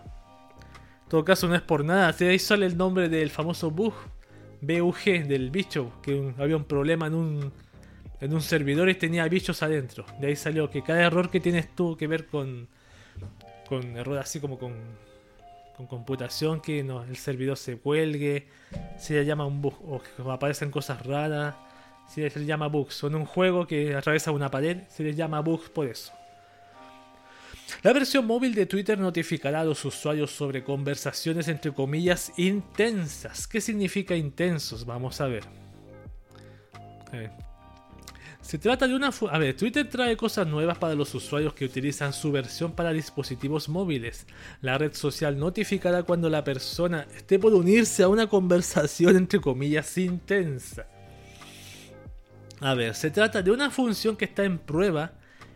En 1.04 1.10
todo 1.10 1.24
caso, 1.24 1.48
no 1.48 1.56
es 1.56 1.62
por 1.62 1.86
nada. 1.86 2.16
ahí 2.20 2.40
sale 2.40 2.66
el 2.66 2.78
nombre 2.78 3.10
del 3.10 3.30
famoso 3.30 3.72
bug, 3.72 3.94
BUG, 4.62 5.28
del 5.28 5.50
bicho, 5.50 5.94
que 6.02 6.34
había 6.38 6.58
un 6.58 6.66
problema 6.66 7.08
en 7.08 7.14
un, 7.14 7.54
en 8.22 8.34
un 8.34 8.42
servidor 8.42 8.90
y 8.90 8.96
tenía 8.96 9.28
bichos 9.28 9.64
adentro. 9.64 10.06
De 10.20 10.28
ahí 10.28 10.36
salió 10.36 10.70
que 10.70 10.84
cada 10.84 11.04
error 11.04 11.30
que 11.30 11.40
tienes 11.40 11.74
tuvo 11.76 11.96
que 11.98 12.08
ver 12.08 12.28
con, 12.28 12.68
con 13.68 13.98
error 13.98 14.18
así 14.18 14.40
como 14.40 14.58
con, 14.58 14.74
con 15.78 15.88
computación, 15.88 16.60
que 16.62 16.80
el 16.80 17.18
servidor 17.18 17.58
se 17.58 17.78
cuelgue, 17.78 18.48
se 18.98 19.24
llama 19.24 19.46
un 19.46 19.62
bug, 19.62 19.76
o 19.88 20.32
aparecen 20.32 20.72
cosas 20.72 21.06
raras. 21.06 21.56
se 22.08 22.22
les 22.24 22.46
llama 22.46 22.68
bugs. 22.68 22.96
Son 22.96 23.16
un 23.16 23.26
juego 23.26 23.66
que 23.66 23.96
atraviesa 23.96 24.32
una 24.32 24.52
pared, 24.52 24.80
se 24.90 25.04
les 25.04 25.16
llama 25.16 25.40
bugs 25.40 25.70
por 25.70 25.88
eso. 25.88 26.12
La 27.84 27.94
versión 27.94 28.26
móvil 28.26 28.56
de 28.56 28.66
Twitter 28.66 29.00
notificará 29.00 29.62
a 29.62 29.64
los 29.64 29.86
usuarios 29.86 30.32
sobre 30.32 30.64
conversaciones 30.64 31.48
entre 31.48 31.72
comillas 31.72 32.34
intensas. 32.38 33.48
¿Qué 33.48 33.62
significa 33.62 34.16
intensos? 34.16 34.86
Vamos 34.86 35.22
a 35.22 35.28
ver. 35.28 35.44
Eh, 37.14 37.30
se 38.50 38.58
trata 38.58 38.88
de 38.88 38.96
una... 38.96 39.12
A 39.30 39.38
ver, 39.38 39.56
Twitter 39.56 39.88
trae 39.88 40.18
cosas 40.18 40.48
nuevas 40.48 40.76
para 40.80 40.96
los 40.96 41.14
usuarios 41.14 41.54
que 41.54 41.66
utilizan 41.66 42.14
su 42.14 42.32
versión 42.32 42.72
para 42.72 42.92
dispositivos 42.92 43.70
móviles. 43.70 44.26
La 44.62 44.76
red 44.76 44.96
social 44.96 45.38
notificará 45.38 46.02
cuando 46.02 46.32
la 46.32 46.44
persona 46.44 47.06
esté 47.16 47.38
por 47.38 47.54
unirse 47.54 48.02
a 48.02 48.08
una 48.08 48.26
conversación 48.26 49.18
entre 49.18 49.40
comillas 49.40 49.96
intensa. 50.00 50.88
A 52.60 52.74
ver, 52.74 52.96
se 52.96 53.12
trata 53.12 53.44
de 53.44 53.52
una 53.52 53.70
función 53.70 54.18
que 54.18 54.26
está 54.26 54.44
en 54.46 54.58
prueba 54.58 55.12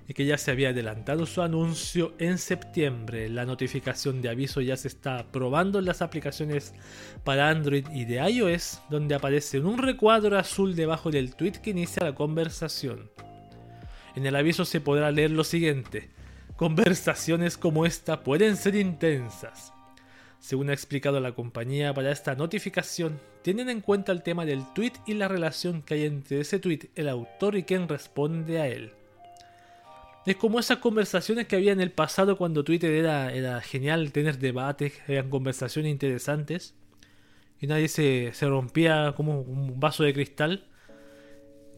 y 0.08 0.14
que 0.14 0.26
ya 0.26 0.38
se 0.38 0.52
había 0.52 0.70
adelantado 0.70 1.26
su 1.26 1.42
anuncio 1.42 2.14
en 2.20 2.38
septiembre. 2.38 3.30
La 3.30 3.46
notificación 3.46 4.22
de 4.22 4.30
aviso 4.30 4.62
ya 4.62 4.76
se 4.76 4.88
está 4.88 5.26
probando 5.32 5.80
en 5.80 5.86
las 5.86 6.02
aplicaciones 6.02 6.74
para 7.24 7.50
Android 7.50 7.88
y 7.94 8.06
de 8.06 8.16
iOS, 8.30 8.82
donde 8.90 9.16
aparece 9.16 9.60
un 9.60 9.78
recuadro 9.78 10.38
azul 10.38 10.76
debajo 10.76 11.12
del 11.12 11.36
tweet 11.36 11.54
que 11.64 11.72
inicia 11.72 12.04
la 12.04 12.16
conversación. 12.16 13.10
En 14.16 14.26
el 14.26 14.36
aviso 14.36 14.66
se 14.66 14.82
podrá 14.82 15.12
leer 15.12 15.32
lo 15.32 15.44
siguiente. 15.44 16.12
Conversaciones 16.56 17.58
como 17.58 17.86
esta 17.86 18.24
pueden 18.24 18.58
ser 18.58 18.76
intensas. 18.76 19.74
Según 20.40 20.70
ha 20.70 20.74
explicado 20.74 21.20
la 21.20 21.32
compañía 21.32 21.94
para 21.94 22.12
esta 22.12 22.36
notificación, 22.36 23.20
tienen 23.44 23.70
en 23.70 23.82
cuenta 23.82 24.12
el 24.12 24.24
tema 24.24 24.46
del 24.46 24.62
tweet 24.74 24.92
y 25.08 25.14
la 25.14 25.30
relación 25.30 25.82
que 25.82 25.94
hay 25.96 26.06
entre 26.06 26.42
ese 26.42 26.60
tweet, 26.60 26.90
el 26.96 27.08
autor 27.08 27.56
y 27.56 27.64
quien 27.64 27.88
responde 27.88 28.60
a 28.60 28.68
él. 28.68 28.92
Es 30.26 30.38
como 30.38 30.60
esas 30.60 30.78
conversaciones 30.78 31.48
que 31.48 31.58
había 31.58 31.74
en 31.74 31.82
el 31.82 31.92
pasado 31.92 32.38
cuando 32.38 32.64
Twitter 32.64 32.92
era, 32.92 33.34
era 33.34 33.60
genial, 33.60 34.12
tener 34.14 34.40
debates, 34.40 34.94
eran 35.08 35.30
conversaciones 35.30 35.92
interesantes. 35.92 36.76
Y 37.60 37.68
nadie 37.68 37.90
se, 37.90 38.32
se 38.34 38.48
rompía 38.48 39.14
como 39.18 39.42
un 39.42 39.80
vaso 39.80 40.04
de 40.04 40.14
cristal. 40.14 40.66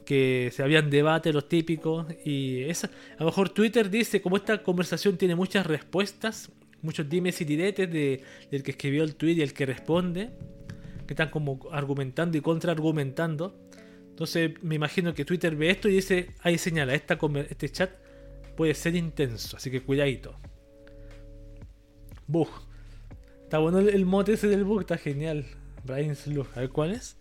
Que 0.06 0.52
se 0.54 0.62
habían 0.62 0.92
debates 0.92 1.34
los 1.34 1.50
típicos. 1.50 2.06
Y 2.24 2.62
esa, 2.64 2.92
a 3.18 3.22
lo 3.22 3.26
mejor 3.26 3.50
Twitter 3.50 3.90
dice, 3.90 4.22
como 4.22 4.38
esta 4.38 4.62
conversación 4.62 5.18
tiene 5.18 5.34
muchas 5.34 5.66
respuestas, 5.66 6.52
muchos 6.84 7.10
dimes 7.10 7.42
y 7.42 7.46
diretes 7.46 7.92
de, 7.92 8.22
del 8.52 8.62
que 8.62 8.72
escribió 8.72 9.04
el 9.04 9.16
tweet 9.16 9.34
y 9.34 9.42
el 9.42 9.54
que 9.54 9.66
responde, 9.66 10.30
que 11.08 11.14
están 11.14 11.32
como 11.32 11.60
argumentando 11.72 12.38
y 12.38 12.42
contraargumentando. 12.42 13.60
Entonces 14.12 14.52
me 14.62 14.76
imagino 14.76 15.16
que 15.16 15.26
Twitter 15.26 15.56
ve 15.56 15.72
esto 15.72 15.90
y 15.90 15.96
dice, 15.96 16.30
ahí 16.42 16.60
señala, 16.60 16.94
esta, 16.94 17.18
este 17.50 17.70
chat 17.70 18.05
puede 18.56 18.74
ser 18.74 18.96
intenso, 18.96 19.58
así 19.58 19.70
que 19.70 19.84
cuidadito. 19.84 20.36
Bug. 22.28 22.50
Está 23.44 23.60
bueno 23.60 23.80
el, 23.80 24.06
mote 24.06 24.34
ese 24.34 24.48
del 24.48 24.64
bug, 24.64 24.82
está 24.82 24.98
genial. 24.98 25.46
Brian 25.84 26.16
Slug. 26.16 26.48
A 26.56 26.62
ver 26.62 26.70
cuál 26.70 26.92
es. 26.92 27.18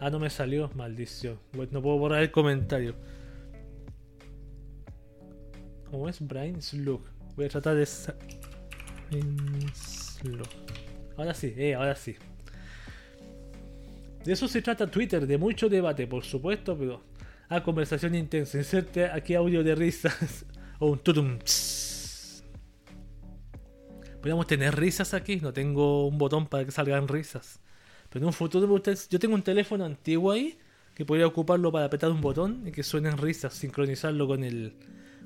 Ah, 0.00 0.10
no 0.10 0.18
me 0.18 0.30
salió, 0.30 0.70
maldición. 0.74 1.40
No 1.70 1.82
puedo 1.82 1.98
borrar 1.98 2.22
el 2.22 2.30
comentario. 2.30 2.94
¿Cómo 5.90 6.08
es 6.08 6.20
Brian 6.20 6.60
Slug? 6.60 7.02
Voy 7.36 7.46
a 7.46 7.48
tratar 7.48 7.76
de. 7.76 7.86
Slug. 7.86 8.28
Ahora 11.16 11.34
sí, 11.34 11.54
eh, 11.56 11.74
ahora 11.74 11.96
sí. 11.96 12.16
De 14.28 14.34
eso 14.34 14.46
se 14.46 14.60
trata 14.60 14.86
Twitter, 14.86 15.26
de 15.26 15.38
mucho 15.38 15.70
debate, 15.70 16.06
por 16.06 16.22
supuesto, 16.22 16.76
pero. 16.76 17.02
Ah, 17.48 17.62
conversación 17.62 18.14
intensa. 18.14 18.58
Inserte 18.58 19.06
aquí 19.06 19.34
audio 19.34 19.64
de 19.64 19.74
risas. 19.74 20.44
o 20.80 20.88
un 20.88 20.98
tutum. 20.98 21.38
Podríamos 24.16 24.46
tener 24.46 24.76
risas 24.76 25.14
aquí. 25.14 25.36
No 25.36 25.54
tengo 25.54 26.06
un 26.06 26.18
botón 26.18 26.46
para 26.46 26.66
que 26.66 26.70
salgan 26.70 27.08
risas. 27.08 27.58
Pero 28.10 28.24
en 28.24 28.26
un 28.26 28.34
futuro, 28.34 28.70
ustedes, 28.74 29.08
yo 29.08 29.18
tengo 29.18 29.34
un 29.34 29.40
teléfono 29.40 29.86
antiguo 29.86 30.32
ahí 30.32 30.58
que 30.94 31.06
podría 31.06 31.26
ocuparlo 31.26 31.72
para 31.72 31.86
apretar 31.86 32.10
un 32.10 32.20
botón 32.20 32.64
y 32.66 32.70
que 32.70 32.82
suenen 32.82 33.16
risas, 33.16 33.54
sincronizarlo 33.54 34.26
con 34.26 34.44
el, 34.44 34.74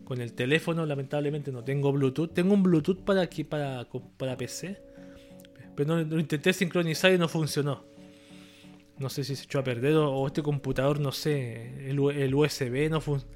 con 0.04 0.21
el 0.21 0.32
teléfono. 0.32 0.87
Lamentablemente 0.87 1.50
no 1.50 1.64
tengo 1.64 1.90
Bluetooth. 1.90 2.32
Tengo 2.32 2.54
un 2.54 2.62
Bluetooth 2.62 3.02
para 3.02 3.23
aquí, 3.23 3.42
para, 3.42 3.85
para 4.16 4.37
PC. 4.37 4.80
Pero 5.75 5.97
no, 5.97 6.04
lo 6.04 6.21
intenté 6.21 6.52
sincronizar 6.52 7.12
y 7.12 7.18
no 7.18 7.26
funcionó. 7.26 7.90
No 8.99 9.08
sé 9.08 9.25
si 9.25 9.37
se 9.37 9.44
echó 9.44 9.58
a 9.58 9.64
perder 9.64 9.94
o, 9.96 10.26
este 10.26 10.42
computador, 10.42 11.00
no 11.00 11.12
sé, 11.12 11.88
el, 11.88 11.99
USB 12.34 12.90
no 12.90 13.00
funciona. 13.00 13.34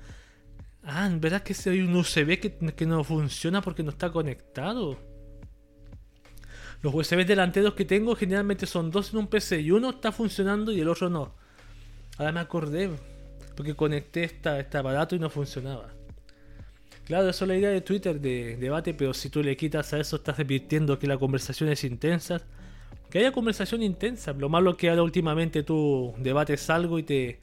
Ah, 0.82 1.10
¿verdad 1.12 1.42
que 1.42 1.54
hay 1.68 1.80
un 1.80 1.96
USB 1.96 2.38
que, 2.38 2.56
que, 2.76 2.86
no 2.86 3.02
funciona 3.02 3.60
porque 3.60 3.82
no 3.82 3.90
está 3.90 4.10
conectado? 4.10 4.96
Los 6.82 6.94
USB 6.94 7.26
delanteros 7.26 7.74
que 7.74 7.84
tengo 7.84 8.14
generalmente 8.14 8.66
son 8.66 8.90
dos 8.90 9.12
en 9.12 9.18
un 9.18 9.26
PC 9.26 9.60
y 9.60 9.72
uno 9.72 9.90
está 9.90 10.12
funcionando 10.12 10.72
y 10.72 10.80
el 10.80 10.88
otro 10.88 11.10
no. 11.10 11.34
Ahora 12.18 12.32
me 12.32 12.40
acordé 12.40 12.90
porque 13.56 13.74
conecté 13.74 14.24
esta, 14.24 14.60
este 14.60 14.78
aparato 14.78 15.16
y 15.16 15.18
no 15.18 15.30
funcionaba. 15.30 15.88
Claro, 17.06 17.28
eso 17.28 17.44
es 17.44 17.48
la 17.48 17.56
idea 17.56 17.70
de 17.70 17.80
Twitter 17.80 18.20
de 18.20 18.56
debate, 18.56 18.92
pero 18.92 19.14
si 19.14 19.30
tú 19.30 19.42
le 19.42 19.56
quitas 19.56 19.92
a 19.92 20.00
eso 20.00 20.16
estás 20.16 20.36
repitiendo 20.36 20.98
que 20.98 21.06
la 21.06 21.16
conversación 21.16 21.68
es 21.70 21.84
intensa 21.84 22.42
que 23.10 23.18
haya 23.18 23.32
conversación 23.32 23.82
intensa. 23.82 24.32
Lo 24.32 24.48
malo 24.48 24.76
que 24.76 24.90
ahora 24.90 25.02
últimamente 25.02 25.62
tú 25.62 26.14
debates 26.18 26.68
algo 26.70 26.98
y 26.98 27.02
te 27.02 27.40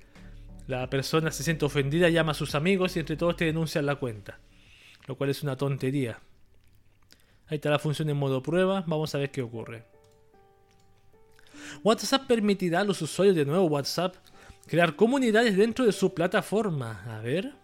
la 0.68 0.90
persona 0.90 1.30
se 1.32 1.44
siente 1.44 1.66
ofendida, 1.66 2.10
llama 2.10 2.32
a 2.32 2.36
sus 2.36 2.56
amigos 2.56 2.96
y 2.96 3.00
entre 3.00 3.18
todos 3.18 3.36
te 3.36 3.46
denuncian 3.46 3.86
la 3.86 3.96
cuenta. 3.96 4.40
Lo 5.08 5.16
cual 5.18 5.30
es 5.30 5.44
una 5.44 5.58
tontería. 5.58 6.20
Ahí 7.48 7.56
está 7.56 7.70
la 7.70 7.80
función 7.80 8.10
en 8.10 8.18
modo 8.18 8.42
prueba. 8.42 8.84
Vamos 8.88 9.14
a 9.14 9.18
ver 9.18 9.32
qué 9.32 9.42
ocurre. 9.42 9.84
WhatsApp 11.84 12.28
permitirá 12.28 12.82
a 12.82 12.84
los 12.84 13.02
usuarios 13.02 13.36
de 13.36 13.46
nuevo 13.46 13.66
WhatsApp 13.66 14.16
crear 14.68 14.96
comunidades 14.96 15.58
dentro 15.58 15.86
de 15.86 15.92
su 15.92 16.14
plataforma. 16.14 17.04
A 17.08 17.20
ver. 17.20 17.63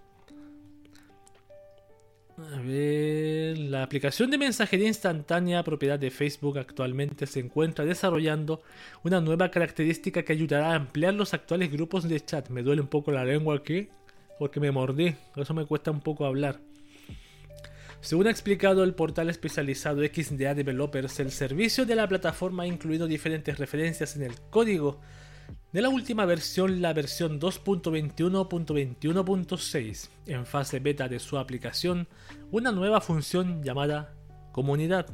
A 2.40 2.62
ver, 2.62 3.58
la 3.58 3.84
aplicación 3.84 4.32
de 4.32 4.38
mensajería 4.38 4.88
instantánea 4.88 5.62
propiedad 5.62 6.00
de 6.00 6.10
Facebook 6.10 6.58
actualmente 6.58 7.28
se 7.28 7.42
encuentra 7.42 7.84
desarrollando 7.84 8.62
una 9.04 9.20
nueva 9.20 9.52
característica 9.52 10.24
que 10.24 10.32
ayudará 10.32 10.72
a 10.72 10.76
ampliar 10.76 11.14
los 11.14 11.34
actuales 11.34 11.70
grupos 11.70 12.08
de 12.08 12.22
chat. 12.22 12.48
Me 12.48 12.64
duele 12.64 12.82
un 12.82 12.88
poco 12.88 13.12
la 13.12 13.26
lengua 13.26 13.58
aquí 13.58 13.90
porque 14.38 14.62
me 14.62 14.72
mordí, 14.72 15.16
eso 15.36 15.54
me 15.54 15.66
cuesta 15.66 15.92
un 15.92 16.00
poco 16.00 16.26
hablar. 16.26 16.62
Según 18.00 18.28
ha 18.28 18.32
explicado 18.32 18.86
el 18.86 18.96
portal 18.96 19.30
especializado 19.30 20.02
XDA 20.02 20.56
Developers, 20.56 21.20
el 21.20 21.32
servicio 21.32 21.86
de 21.86 21.96
la 21.96 22.08
plataforma 22.08 22.64
ha 22.64 22.68
incluido 22.68 23.08
diferentes 23.08 23.58
referencias 23.58 24.16
en 24.16 24.24
el 24.24 24.40
código 24.50 25.02
de 25.72 25.82
la 25.82 25.90
última 25.90 26.26
versión, 26.26 26.82
la 26.82 26.94
versión 26.94 27.40
2.21.21.6, 27.40 30.10
en 30.26 30.46
fase 30.46 30.80
beta 30.80 31.08
de 31.08 31.20
su 31.20 31.38
aplicación, 31.38 32.08
una 32.52 32.72
nueva 32.72 33.02
función 33.02 33.62
llamada 33.64 34.16
Comunidad. 34.52 35.06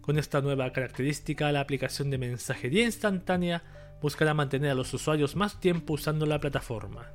Con 0.00 0.18
esta 0.18 0.40
nueva 0.40 0.72
característica, 0.72 1.52
la 1.52 1.60
aplicación 1.60 2.10
de 2.10 2.18
mensajería 2.18 2.84
instantánea 2.84 3.62
buscará 4.02 4.34
mantener 4.34 4.72
a 4.72 4.74
los 4.74 4.92
usuarios 4.92 5.36
más 5.36 5.60
tiempo 5.60 5.92
usando 5.94 6.26
la 6.26 6.40
plataforma. 6.40 7.12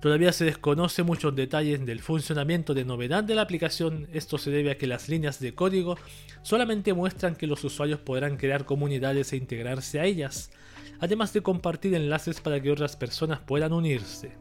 Todavía 0.00 0.32
se 0.32 0.44
desconoce 0.44 1.02
muchos 1.02 1.34
detalles 1.34 1.84
del 1.86 2.00
funcionamiento 2.00 2.74
de 2.74 2.84
novedad 2.84 3.24
de 3.24 3.34
la 3.34 3.42
aplicación. 3.42 4.06
Esto 4.12 4.36
se 4.36 4.50
debe 4.50 4.70
a 4.70 4.78
que 4.78 4.86
las 4.86 5.08
líneas 5.08 5.40
de 5.40 5.54
código 5.54 5.96
solamente 6.42 6.92
muestran 6.92 7.34
que 7.34 7.46
los 7.46 7.64
usuarios 7.64 8.00
podrán 8.00 8.36
crear 8.36 8.66
comunidades 8.66 9.32
e 9.32 9.36
integrarse 9.36 9.98
a 9.98 10.04
ellas, 10.04 10.50
además 11.00 11.32
de 11.32 11.42
compartir 11.42 11.94
enlaces 11.94 12.40
para 12.40 12.60
que 12.60 12.70
otras 12.70 12.96
personas 12.96 13.40
puedan 13.40 13.72
unirse. 13.72 14.36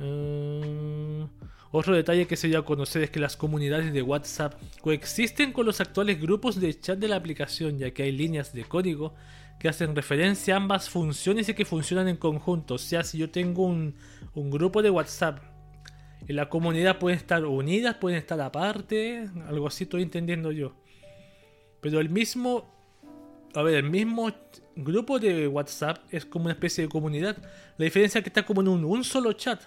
Uh, 0.00 1.26
otro 1.70 1.94
detalle 1.94 2.26
que 2.26 2.36
se 2.36 2.48
dio 2.48 2.58
a 2.58 2.64
conocer 2.64 3.02
es 3.02 3.10
que 3.10 3.20
las 3.20 3.36
comunidades 3.36 3.92
de 3.92 4.02
WhatsApp 4.02 4.54
coexisten 4.80 5.52
con 5.52 5.66
los 5.66 5.80
actuales 5.80 6.20
grupos 6.20 6.60
de 6.60 6.78
chat 6.78 6.98
de 6.98 7.08
la 7.08 7.16
aplicación, 7.16 7.78
ya 7.78 7.90
que 7.92 8.04
hay 8.04 8.12
líneas 8.12 8.52
de 8.52 8.64
código 8.64 9.14
que 9.62 9.68
hacen 9.68 9.94
referencia 9.94 10.54
a 10.54 10.56
ambas 10.56 10.90
funciones 10.90 11.48
y 11.48 11.54
que 11.54 11.64
funcionan 11.64 12.08
en 12.08 12.16
conjunto. 12.16 12.74
O 12.74 12.78
sea, 12.78 13.04
si 13.04 13.16
yo 13.16 13.30
tengo 13.30 13.64
un, 13.64 13.94
grupo 14.34 14.82
de 14.82 14.90
WhatsApp 14.90 15.38
y 16.26 16.32
la 16.32 16.48
comunidad 16.48 16.98
puede 16.98 17.14
estar 17.14 17.44
unidas, 17.44 17.94
pueden 17.94 18.18
estar 18.18 18.40
aparte, 18.40 19.30
algo 19.46 19.68
así 19.68 19.84
estoy 19.84 20.02
entendiendo 20.02 20.50
yo. 20.50 20.74
Pero 21.80 22.00
el 22.00 22.10
mismo, 22.10 22.74
a 23.54 23.62
ver, 23.62 23.76
el 23.76 23.88
mismo 23.88 24.32
grupo 24.74 25.20
de 25.20 25.46
WhatsApp 25.46 25.98
es 26.10 26.24
como 26.24 26.46
una 26.46 26.54
especie 26.54 26.82
de 26.82 26.90
comunidad. 26.90 27.36
La 27.78 27.84
diferencia 27.84 28.18
es 28.18 28.24
que 28.24 28.30
está 28.30 28.44
como 28.44 28.62
en 28.62 28.68
un, 28.68 28.84
un 28.84 29.04
solo 29.04 29.32
chat. 29.34 29.62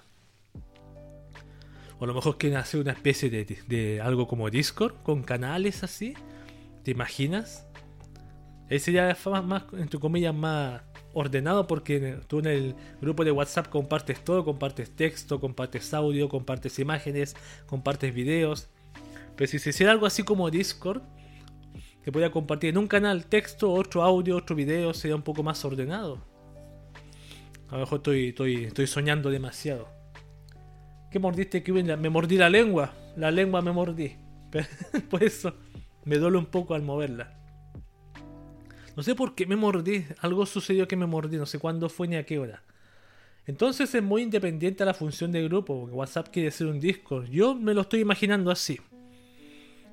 O 2.00 2.04
a 2.04 2.08
lo 2.08 2.14
mejor 2.14 2.38
quieren 2.38 2.60
hacer 2.60 2.82
una 2.82 2.92
especie 2.92 3.30
de, 3.30 3.46
de 3.46 4.02
algo 4.02 4.28
como 4.28 4.50
Discord, 4.50 4.96
con 5.04 5.24
canales 5.24 5.86
así. 5.86 6.16
¿Te 6.84 6.92
imaginas? 6.92 7.66
Ese 8.70 8.98
es 8.98 9.26
más, 9.28 9.46
más, 9.46 9.64
entre 9.74 10.00
comillas, 10.00 10.34
más 10.34 10.82
ordenado 11.14 11.68
porque 11.68 12.18
tú 12.28 12.40
en 12.40 12.46
el 12.48 12.76
grupo 13.00 13.24
de 13.24 13.32
WhatsApp 13.32 13.70
compartes 13.70 14.24
todo, 14.24 14.44
compartes 14.44 14.96
texto, 14.96 15.40
compartes 15.40 15.94
audio, 15.94 16.28
compartes 16.28 16.80
imágenes, 16.80 17.36
compartes 17.68 18.14
videos. 18.14 18.70
Pero 19.36 19.50
si 19.50 19.60
se 19.60 19.70
hiciera 19.70 19.92
algo 19.92 20.06
así 20.06 20.24
como 20.24 20.50
Discord, 20.50 21.02
que 22.04 22.12
pueda 22.12 22.32
compartir 22.32 22.72
en 22.72 22.78
un 22.78 22.88
canal 22.88 23.26
texto, 23.26 23.72
otro 23.72 24.04
audio, 24.04 24.38
otro 24.38 24.56
video, 24.56 24.94
sería 24.94 25.16
un 25.16 25.24
poco 25.24 25.44
más 25.44 25.64
ordenado. 25.64 26.24
A 27.70 27.74
lo 27.74 27.80
mejor 27.80 27.98
estoy, 27.98 28.30
estoy, 28.30 28.64
estoy 28.66 28.88
soñando 28.88 29.30
demasiado. 29.30 29.90
¿Qué 31.12 31.20
mordiste, 31.20 31.64
que 31.64 31.72
Me 31.72 32.10
mordí 32.10 32.38
la 32.38 32.50
lengua. 32.50 32.94
La 33.16 33.32
lengua 33.32 33.62
me 33.62 33.72
mordí. 33.72 34.18
Por 35.10 35.24
eso 35.24 35.54
me 36.04 36.18
duele 36.18 36.38
un 36.38 36.46
poco 36.46 36.74
al 36.74 36.82
moverla. 36.82 37.45
No 38.96 39.04
sé 39.04 39.16
por 39.16 39.36
qué 39.36 39.46
me 39.46 39.56
mordí. 39.56 40.06
Algo 40.20 40.46
sucedió 40.46 40.88
que 40.88 40.96
me 40.96 41.06
mordí. 41.06 41.38
No 41.38 41.46
sé 41.46 41.60
cuándo 41.60 41.90
fue 41.90 42.08
ni 42.08 42.16
a 42.16 42.26
qué 42.26 42.40
hora. 42.40 42.64
Entonces 43.48 43.94
es 43.94 44.02
muy 44.02 44.24
independiente 44.24 44.84
a 44.84 44.86
la 44.86 44.94
función 44.94 45.32
de 45.32 45.44
grupo. 45.44 45.82
Porque 45.82 45.96
WhatsApp 45.96 46.30
quiere 46.30 46.52
ser 46.52 46.68
un 46.68 46.80
Discord. 46.80 47.30
Yo 47.30 47.56
me 47.56 47.74
lo 47.74 47.82
estoy 47.82 48.00
imaginando 48.00 48.52
así. 48.52 48.80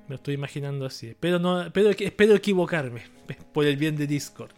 Me 0.04 0.10
lo 0.10 0.14
estoy 0.16 0.34
imaginando 0.34 0.86
así. 0.86 1.14
Pero 1.18 1.38
no, 1.38 1.70
pero 1.72 1.90
espero 1.90 2.34
equivocarme. 2.34 3.02
Por 3.52 3.66
el 3.66 3.76
bien 3.76 3.96
de 3.96 4.06
Discord. 4.06 4.52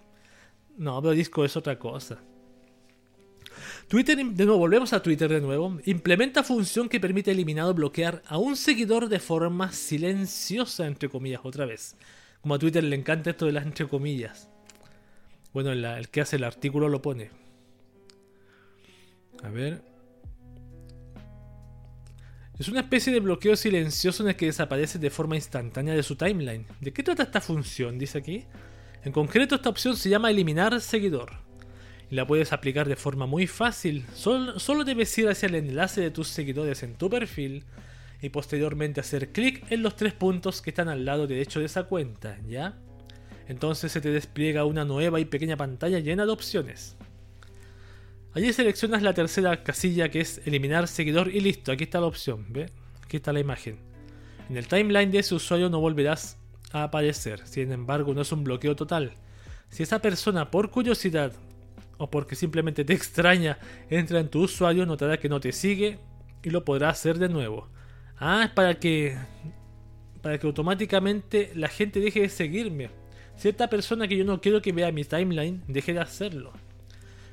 No, 0.76 1.00
pero 1.00 1.14
Discord 1.14 1.46
es 1.46 1.56
otra 1.56 1.78
cosa. 1.78 2.18
Twitter, 3.88 4.16
de 4.16 4.44
nuevo, 4.44 4.58
volvemos 4.58 4.92
a 4.92 5.02
Twitter 5.02 5.30
de 5.30 5.40
nuevo. 5.40 5.78
Implementa 5.84 6.42
función 6.42 6.88
que 6.88 7.00
permite 7.00 7.30
eliminar 7.30 7.66
o 7.66 7.74
bloquear 7.74 8.22
a 8.26 8.38
un 8.38 8.56
seguidor 8.56 9.08
de 9.08 9.20
forma 9.20 9.72
silenciosa, 9.72 10.86
entre 10.86 11.08
comillas, 11.08 11.40
otra 11.44 11.66
vez. 11.66 11.96
Como 12.44 12.56
a 12.56 12.58
Twitter 12.58 12.84
le 12.84 12.94
encanta 12.94 13.30
esto 13.30 13.46
de 13.46 13.52
las 13.52 13.64
entre 13.64 13.88
comillas. 13.88 14.50
Bueno, 15.54 15.72
el 15.72 16.08
que 16.10 16.20
hace 16.20 16.36
el 16.36 16.44
artículo 16.44 16.90
lo 16.90 17.00
pone. 17.00 17.30
A 19.42 19.48
ver. 19.48 19.80
Es 22.58 22.68
una 22.68 22.80
especie 22.80 23.14
de 23.14 23.20
bloqueo 23.20 23.56
silencioso 23.56 24.22
en 24.22 24.28
el 24.28 24.36
que 24.36 24.44
desaparece 24.44 24.98
de 24.98 25.08
forma 25.08 25.36
instantánea 25.36 25.94
de 25.94 26.02
su 26.02 26.16
timeline. 26.16 26.66
¿De 26.82 26.92
qué 26.92 27.02
trata 27.02 27.22
esta 27.22 27.40
función? 27.40 27.98
Dice 27.98 28.18
aquí. 28.18 28.44
En 29.04 29.12
concreto, 29.12 29.54
esta 29.54 29.70
opción 29.70 29.96
se 29.96 30.10
llama 30.10 30.30
eliminar 30.30 30.78
seguidor. 30.82 31.38
Y 32.10 32.14
la 32.14 32.26
puedes 32.26 32.52
aplicar 32.52 32.86
de 32.86 32.96
forma 32.96 33.24
muy 33.24 33.46
fácil. 33.46 34.04
Solo, 34.12 34.60
solo 34.60 34.84
debes 34.84 35.16
ir 35.16 35.30
hacia 35.30 35.46
el 35.46 35.54
enlace 35.54 36.02
de 36.02 36.10
tus 36.10 36.28
seguidores 36.28 36.82
en 36.82 36.96
tu 36.96 37.08
perfil 37.08 37.64
y 38.24 38.30
posteriormente 38.30 39.00
hacer 39.00 39.32
clic 39.32 39.70
en 39.70 39.82
los 39.82 39.96
tres 39.96 40.14
puntos 40.14 40.62
que 40.62 40.70
están 40.70 40.88
al 40.88 41.04
lado 41.04 41.26
derecho 41.26 41.60
de 41.60 41.66
esa 41.66 41.84
cuenta, 41.84 42.38
¿ya? 42.48 42.74
Entonces 43.48 43.92
se 43.92 44.00
te 44.00 44.10
despliega 44.10 44.64
una 44.64 44.86
nueva 44.86 45.20
y 45.20 45.26
pequeña 45.26 45.58
pantalla 45.58 45.98
llena 45.98 46.24
de 46.24 46.32
opciones. 46.32 46.96
Allí 48.32 48.50
seleccionas 48.54 49.02
la 49.02 49.12
tercera 49.12 49.62
casilla 49.62 50.10
que 50.10 50.22
es 50.22 50.40
eliminar 50.46 50.88
seguidor 50.88 51.28
y 51.28 51.40
listo, 51.40 51.70
aquí 51.70 51.84
está 51.84 52.00
la 52.00 52.06
opción, 52.06 52.46
¿ve? 52.48 52.70
Aquí 53.04 53.18
está 53.18 53.30
la 53.30 53.40
imagen. 53.40 53.78
En 54.48 54.56
el 54.56 54.68
timeline 54.68 55.10
de 55.10 55.18
ese 55.18 55.34
usuario 55.34 55.68
no 55.68 55.80
volverás 55.80 56.38
a 56.72 56.84
aparecer, 56.84 57.46
sin 57.46 57.72
embargo 57.72 58.14
no 58.14 58.22
es 58.22 58.32
un 58.32 58.42
bloqueo 58.42 58.74
total. 58.74 59.12
Si 59.68 59.82
esa 59.82 59.98
persona 59.98 60.50
por 60.50 60.70
curiosidad 60.70 61.32
o 61.98 62.10
porque 62.10 62.36
simplemente 62.36 62.86
te 62.86 62.94
extraña 62.94 63.58
entra 63.90 64.18
en 64.18 64.30
tu 64.30 64.44
usuario, 64.44 64.86
notará 64.86 65.18
que 65.18 65.28
no 65.28 65.40
te 65.40 65.52
sigue 65.52 65.98
y 66.42 66.48
lo 66.48 66.64
podrá 66.64 66.88
hacer 66.88 67.18
de 67.18 67.28
nuevo. 67.28 67.68
Ah, 68.18 68.44
es 68.44 68.50
para 68.50 68.74
que. 68.74 69.16
Para 70.22 70.38
que 70.38 70.46
automáticamente 70.46 71.52
la 71.54 71.68
gente 71.68 72.00
deje 72.00 72.20
de 72.20 72.28
seguirme. 72.28 72.90
Cierta 73.36 73.68
persona 73.68 74.08
que 74.08 74.16
yo 74.16 74.24
no 74.24 74.40
quiero 74.40 74.62
que 74.62 74.72
vea 74.72 74.92
mi 74.92 75.04
timeline 75.04 75.62
deje 75.66 75.92
de 75.92 76.00
hacerlo. 76.00 76.52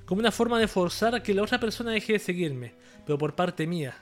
Como 0.05 0.19
una 0.19 0.31
forma 0.31 0.59
de 0.59 0.67
forzar 0.67 1.15
a 1.15 1.23
que 1.23 1.33
la 1.33 1.43
otra 1.43 1.59
persona 1.59 1.91
deje 1.91 2.13
de 2.13 2.19
seguirme, 2.19 2.73
pero 3.05 3.17
por 3.17 3.35
parte 3.35 3.67
mía. 3.67 3.95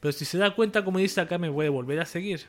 Pero 0.00 0.12
si 0.12 0.24
se 0.24 0.36
da 0.36 0.54
cuenta, 0.54 0.84
como 0.84 0.98
dice 0.98 1.20
acá, 1.20 1.38
me 1.38 1.50
puede 1.50 1.68
volver 1.68 2.00
a 2.00 2.06
seguir. 2.06 2.42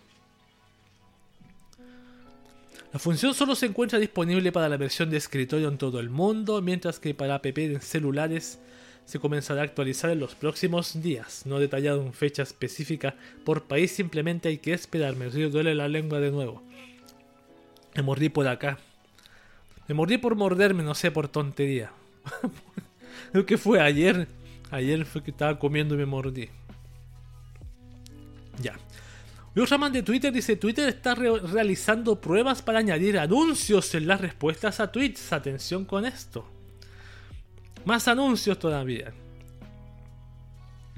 La 2.92 3.00
función 3.00 3.34
solo 3.34 3.56
se 3.56 3.68
encuentra 3.68 4.00
disponible 4.00 4.52
para 4.52 4.68
la 4.68 4.76
versión 4.76 5.10
de 5.10 5.18
escritorio 5.18 5.70
en 5.70 5.78
todo 5.78 6.00
el 6.00 6.10
mundo, 6.10 6.62
mientras 6.62 7.00
que 7.00 7.14
para 7.14 7.36
app 7.36 7.46
en 7.58 7.80
celulares 7.80 8.60
se 9.06 9.20
comenzará 9.20 9.62
a 9.62 9.66
actualizar 9.66 10.10
en 10.12 10.20
los 10.20 10.36
próximos 10.36 11.02
días. 11.02 11.46
No 11.46 11.60
detallado 11.60 12.02
en 12.02 12.14
fecha 12.14 12.44
específica 12.44 13.16
por 13.44 13.64
país, 13.64 13.92
simplemente 13.92 14.50
hay 14.50 14.58
que 14.58 14.74
esperar. 14.74 15.16
Me 15.16 15.30
duele 15.30 15.76
la 15.76 15.88
lengua 15.88 16.20
de 16.20 16.32
nuevo. 16.32 16.64
Me 17.96 18.02
mordí 18.02 18.30
por 18.30 18.48
acá. 18.48 18.78
Me 19.88 19.96
mordí 19.96 20.18
por 20.18 20.36
morderme, 20.36 20.84
no 20.84 20.96
sé, 20.96 21.12
por 21.12 21.28
tontería. 21.28 21.92
Creo 23.32 23.46
que 23.46 23.58
fue 23.58 23.82
ayer. 23.82 24.28
Ayer 24.70 25.06
fue 25.06 25.22
que 25.22 25.32
estaba 25.32 25.60
comiendo 25.60 25.96
y 25.96 25.98
me 25.98 26.06
mordí. 26.06 26.50
Ya. 28.62 28.78
Raman 29.54 29.92
de 29.92 30.04
Twitter 30.04 30.32
dice, 30.32 30.56
Twitter 30.56 30.88
está 30.88 31.14
realizando 31.14 32.22
pruebas 32.22 32.62
para 32.62 32.80
añadir 32.80 33.20
anuncios 33.20 33.94
en 33.96 34.08
las 34.08 34.22
respuestas 34.22 34.80
a 34.80 34.92
tweets. 34.92 35.34
Atención 35.34 35.84
con 35.84 36.06
esto. 36.06 36.46
Más 37.86 38.08
anuncios 38.08 38.60
todavía. 38.60 39.14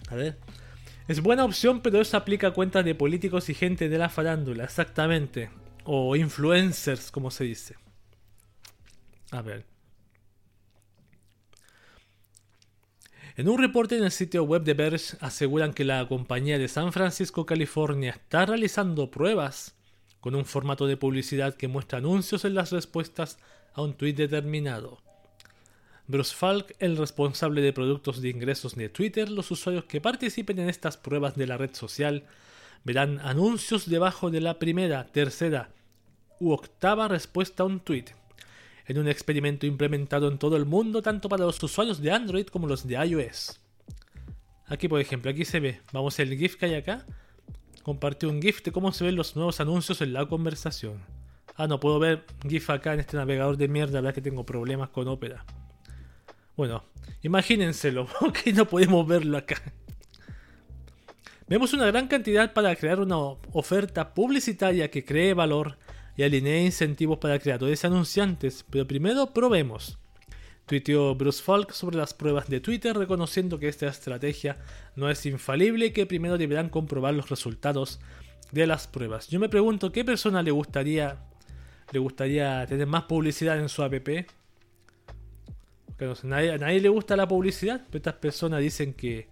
A 0.10 0.16
ver. 0.16 0.38
Es 1.08 1.22
buena 1.22 1.44
opción, 1.44 1.82
pero 1.82 2.00
eso 2.00 2.16
aplica 2.16 2.48
a 2.48 2.54
cuentas 2.54 2.86
de 2.86 2.96
políticos 2.96 3.50
y 3.50 3.54
gente 3.54 3.90
de 3.90 3.98
la 3.98 4.10
farándula, 4.10 4.64
exactamente. 4.64 5.50
O 5.84 6.16
influencers, 6.16 7.12
como 7.12 7.30
se 7.30 7.44
dice. 7.44 7.76
A 9.32 9.42
ver. 9.42 9.66
En 13.36 13.50
un 13.50 13.58
reporte 13.58 13.98
en 13.98 14.04
el 14.04 14.12
sitio 14.12 14.44
web 14.44 14.64
de 14.64 14.76
Verge 14.76 15.18
aseguran 15.20 15.74
que 15.74 15.84
la 15.84 16.08
compañía 16.08 16.60
de 16.60 16.68
San 16.68 16.94
Francisco, 16.94 17.46
California, 17.46 18.12
está 18.12 18.46
realizando 18.46 19.10
pruebas 19.10 19.76
con 20.20 20.36
un 20.36 20.46
formato 20.46 20.86
de 20.86 20.98
publicidad 20.98 21.56
que 21.56 21.68
muestra 21.68 21.98
anuncios 21.98 22.46
en 22.46 22.54
las 22.54 22.72
respuestas 22.72 23.40
a 23.74 23.82
un 23.82 23.96
tweet 23.96 24.14
determinado. 24.14 25.02
Bruce 26.06 26.36
Falk, 26.36 26.76
el 26.80 26.98
responsable 26.98 27.62
de 27.62 27.72
productos 27.72 28.22
de 28.22 28.30
ingresos 28.30 28.76
de 28.76 28.90
Twitter, 28.90 29.30
los 29.30 29.52
usuarios 29.52 29.86
que 29.86 30.02
participen 30.02 30.60
en 30.60 30.68
estas 30.68 30.98
pruebas 30.98 31.36
de 31.36 31.48
la 31.48 31.58
red 31.58 31.74
social 31.74 32.26
verán 32.84 33.20
anuncios 33.20 33.90
debajo 33.90 34.30
de 34.30 34.42
la 34.42 34.60
primera, 34.60 35.06
tercera 35.06 35.70
u 36.40 36.52
octava 36.52 37.08
respuesta 37.08 37.64
a 37.64 37.66
un 37.68 37.80
tweet, 37.80 38.06
en 38.86 38.98
un 38.98 39.08
experimento 39.08 39.66
implementado 39.66 40.28
en 40.28 40.38
todo 40.38 40.58
el 40.58 40.66
mundo 40.66 41.02
tanto 41.02 41.30
para 41.30 41.46
los 41.46 41.64
usuarios 41.64 42.02
de 42.02 42.12
Android 42.12 42.48
como 42.48 42.68
los 42.68 42.86
de 42.86 42.96
iOS. 42.96 43.62
Aquí 44.66 44.90
por 44.90 45.00
ejemplo, 45.00 45.32
aquí 45.32 45.46
se 45.46 45.62
ve, 45.62 45.80
vamos 45.94 46.20
al 46.20 46.36
GIF 46.36 46.58
que 46.58 46.66
hay 46.66 46.76
acá, 46.76 47.06
compartí 47.82 48.26
un 48.26 48.42
GIF 48.42 48.62
de 48.62 48.74
cómo 48.74 48.92
se 48.92 49.06
ven 49.06 49.16
los 49.16 49.38
nuevos 49.38 49.62
anuncios 49.62 50.02
en 50.02 50.12
la 50.12 50.26
conversación. 50.26 51.00
Ah, 51.56 51.68
no 51.68 51.80
puedo 51.80 51.98
ver 51.98 52.26
GIF 52.46 52.70
acá 52.72 52.94
en 52.94 53.00
este 53.00 53.16
navegador 53.16 53.56
de 53.56 53.70
mierda, 53.70 53.94
la 53.94 54.02
verdad 54.02 54.16
que 54.16 54.22
tengo 54.22 54.46
problemas 54.46 54.90
con 54.90 55.08
Opera. 55.08 55.46
Bueno, 56.56 56.84
imagínenselo, 57.22 58.08
que 58.44 58.54
no 58.54 58.68
podemos 58.68 59.08
verlo 59.08 59.38
acá. 59.38 59.62
Vemos 61.48 61.74
una 61.74 61.88
gran 61.88 62.08
cantidad 62.08 62.54
para 62.54 62.76
crear 62.76 63.00
una 63.00 63.18
oferta 63.18 64.14
publicitaria 64.14 64.90
que 64.90 65.04
cree 65.04 65.34
valor 65.34 65.78
y 66.16 66.24
alinee 66.24 66.64
incentivos 66.64 67.18
para 67.18 67.40
creadores 67.40 67.84
y 67.84 67.88
anunciantes, 67.88 68.66
pero 68.70 68.88
primero 68.88 69.34
probemos. 69.34 69.98
Tuiteó 70.66 71.14
Bruce 71.16 71.44
Falk 71.44 71.72
sobre 71.72 71.98
las 71.98 72.14
pruebas 72.14 72.48
de 72.48 72.62
Twitter 72.62 72.96
reconociendo 72.96 73.60
que 73.60 73.68
esta 73.68 73.88
estrategia 73.88 74.58
no 74.96 75.10
es 75.10 75.26
infalible 75.26 75.88
y 75.88 75.92
que 75.92 76.06
primero 76.06 76.38
deberán 76.38 76.70
comprobar 76.70 77.14
los 77.14 77.30
resultados 77.30 78.00
de 78.52 78.66
las 78.66 78.88
pruebas. 78.88 79.28
Yo 79.28 79.40
me 79.40 79.50
pregunto 79.50 79.92
qué 79.92 80.06
persona 80.06 80.42
le 80.42 80.52
gustaría 80.52 81.18
le 81.92 82.00
gustaría 82.00 82.66
tener 82.66 82.88
más 82.88 83.04
publicidad 83.04 83.60
en 83.60 83.70
su 83.70 83.84
app 83.84 83.94
a 86.12 86.58
nadie, 86.58 86.80
le 86.80 86.90
gusta 86.90 87.16
la 87.16 87.28
publicidad, 87.28 87.82
pero 87.88 87.98
estas 87.98 88.16
personas 88.16 88.62
dicen 88.62 88.94
que 88.94 89.28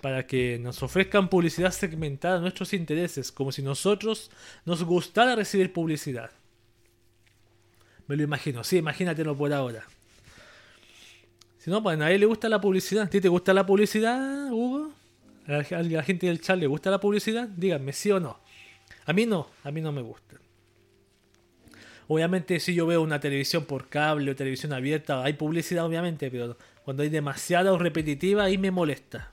para 0.00 0.26
que 0.26 0.58
nos 0.58 0.82
ofrezcan 0.82 1.28
publicidad 1.28 1.70
segmentada 1.70 2.38
a 2.38 2.40
nuestros 2.40 2.72
intereses, 2.72 3.30
como 3.30 3.52
si 3.52 3.62
nosotros 3.62 4.30
nos 4.64 4.82
gustara 4.84 5.36
recibir 5.36 5.72
publicidad. 5.72 6.30
Me 8.06 8.16
lo 8.16 8.22
imagino, 8.22 8.64
sí, 8.64 8.78
imagínatelo 8.78 9.36
por 9.36 9.52
ahora. 9.52 9.84
Si 11.58 11.70
no, 11.70 11.82
pues 11.82 11.94
a 11.94 11.96
nadie 11.96 12.18
le 12.18 12.26
gusta 12.26 12.48
la 12.48 12.60
publicidad. 12.60 13.04
¿A 13.04 13.10
ti 13.10 13.20
te 13.20 13.28
gusta 13.28 13.54
la 13.54 13.64
publicidad, 13.64 14.50
Hugo? 14.50 14.92
¿A 15.46 15.82
la 15.82 16.02
gente 16.02 16.26
del 16.26 16.40
chat 16.40 16.58
le 16.58 16.66
gusta 16.66 16.90
la 16.90 16.98
publicidad? 16.98 17.48
Díganme, 17.48 17.92
sí 17.92 18.10
o 18.10 18.18
no. 18.18 18.40
A 19.06 19.12
mí 19.12 19.26
no, 19.26 19.48
a 19.62 19.70
mí 19.70 19.80
no 19.80 19.92
me 19.92 20.02
gusta. 20.02 20.36
Obviamente 22.08 22.60
si 22.60 22.74
yo 22.74 22.86
veo 22.86 23.02
una 23.02 23.20
televisión 23.20 23.64
por 23.64 23.88
cable 23.88 24.30
o 24.30 24.36
televisión 24.36 24.72
abierta, 24.72 25.22
hay 25.22 25.34
publicidad 25.34 25.84
obviamente, 25.84 26.30
pero 26.30 26.56
cuando 26.84 27.02
hay 27.02 27.08
demasiada 27.08 27.72
o 27.72 27.78
repetitiva 27.78 28.44
ahí 28.44 28.58
me 28.58 28.70
molesta. 28.70 29.30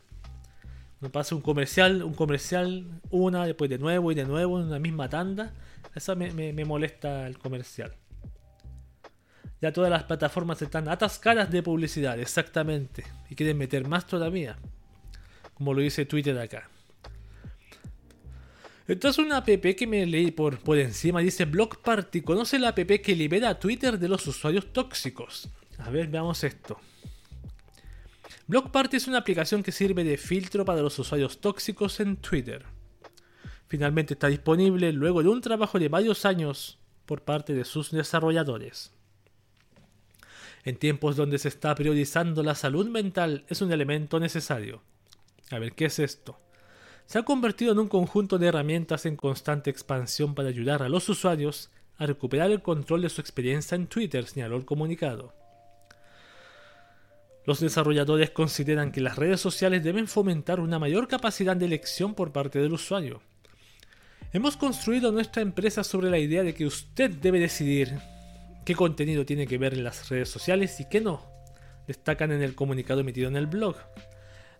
No 1.02 1.10
pasa 1.12 1.36
un 1.36 1.42
comercial, 1.42 2.04
un 2.04 2.14
comercial, 2.14 2.86
una, 3.10 3.46
después 3.46 3.70
de 3.70 3.78
nuevo 3.78 4.12
y 4.12 4.16
de 4.16 4.26
nuevo 4.26 4.60
en 4.60 4.68
una 4.68 4.80
misma 4.80 5.10
tanda. 5.10 5.54
Eso 5.96 6.16
me, 6.16 6.32
me 6.32 6.66
molesta 6.66 7.26
el 7.26 7.38
comercial. 7.38 7.94
Ya 9.62 9.74
todas 9.74 9.90
las 9.90 10.04
plataformas 10.04 10.62
están 10.62 10.88
atascadas 10.88 11.52
de 11.52 11.64
publicidad, 11.64 12.20
exactamente. 12.20 13.04
Y 13.30 13.36
quieren 13.36 13.58
meter 13.58 13.88
más 13.88 14.08
todavía. 14.08 14.58
Como 15.54 15.74
lo 15.74 15.82
dice 15.82 16.06
Twitter 16.06 16.38
acá. 16.38 16.70
Esta 18.90 19.10
es 19.10 19.20
una 19.20 19.38
app 19.38 19.46
que 19.46 19.86
me 19.86 20.04
leí 20.08 20.32
por, 20.32 20.58
por 20.58 20.80
encima. 20.80 21.20
Dice 21.20 21.46
Block 21.46 21.78
Party. 21.78 22.24
Conoce 22.24 22.58
la 22.58 22.70
app 22.70 22.80
que 22.80 23.16
libera 23.16 23.50
a 23.50 23.60
Twitter 23.60 24.00
de 24.00 24.10
los 24.10 24.26
usuarios 24.26 24.74
tóxicos. 24.74 25.48
A 25.78 25.92
ver, 25.92 26.08
veamos 26.08 26.44
esto. 26.44 26.80
Block 28.48 28.72
Party 28.72 28.98
es 28.98 29.08
una 29.08 29.20
aplicación 29.20 29.62
que 29.62 29.72
sirve 29.72 30.04
de 30.04 30.18
filtro 30.18 30.66
para 30.66 30.82
los 30.82 30.98
usuarios 30.98 31.40
tóxicos 31.40 32.00
en 32.00 32.18
Twitter. 32.18 32.66
Finalmente 33.68 34.16
está 34.16 34.26
disponible 34.26 34.92
luego 34.92 35.22
de 35.22 35.30
un 35.30 35.42
trabajo 35.42 35.78
de 35.78 35.88
varios 35.88 36.26
años 36.26 36.80
por 37.06 37.22
parte 37.22 37.54
de 37.54 37.66
sus 37.66 37.92
desarrolladores. 37.92 38.92
En 40.64 40.78
tiempos 40.78 41.16
donde 41.16 41.38
se 41.38 41.50
está 41.50 41.76
priorizando 41.76 42.42
la 42.42 42.56
salud 42.56 42.88
mental 42.88 43.46
es 43.50 43.62
un 43.62 43.72
elemento 43.72 44.20
necesario. 44.20 44.82
A 45.52 45.60
ver, 45.60 45.74
¿qué 45.74 45.86
es 45.86 46.00
esto? 46.00 46.40
Se 47.10 47.18
ha 47.18 47.24
convertido 47.24 47.72
en 47.72 47.80
un 47.80 47.88
conjunto 47.88 48.38
de 48.38 48.46
herramientas 48.46 49.08
en 49.08 49.16
constante 49.16 49.72
expansión 49.72 50.36
para 50.36 50.50
ayudar 50.50 50.84
a 50.84 50.90
los 50.90 51.10
usuarios 51.10 51.72
a 51.98 52.06
recuperar 52.06 52.52
el 52.52 52.62
control 52.62 53.02
de 53.02 53.10
su 53.10 53.20
experiencia 53.20 53.74
en 53.74 53.88
Twitter, 53.88 54.28
señaló 54.28 54.58
el 54.58 54.66
comunicado. 54.66 55.34
Los 57.48 57.62
desarrolladores 57.62 58.30
consideran 58.30 58.92
que 58.92 59.02
las 59.02 59.16
redes 59.16 59.42
sociales 59.42 59.84
deben 59.84 60.08
fomentar 60.08 60.60
una 60.60 60.78
mayor 60.78 61.08
capacidad 61.08 61.56
de 61.56 61.66
elección 61.66 62.14
por 62.14 62.32
parte 62.32 62.60
del 62.60 62.74
usuario. 62.74 63.24
Hemos 64.32 64.56
construido 64.56 65.12
nuestra 65.12 65.42
empresa 65.42 65.84
sobre 65.84 66.12
la 66.12 66.20
idea 66.20 66.44
de 66.44 66.54
que 66.54 66.68
usted 66.68 67.10
debe 67.10 67.40
decidir 67.40 67.98
qué 68.66 68.76
contenido 68.76 69.26
tiene 69.26 69.48
que 69.48 69.58
ver 69.58 69.74
en 69.74 69.84
las 69.84 70.10
redes 70.10 70.30
sociales 70.30 70.80
y 70.80 70.88
qué 70.88 71.02
no, 71.02 71.26
destacan 71.88 72.32
en 72.32 72.44
el 72.44 72.54
comunicado 72.54 73.00
emitido 73.00 73.30
en 73.30 73.36
el 73.36 73.48
blog. 73.48 73.78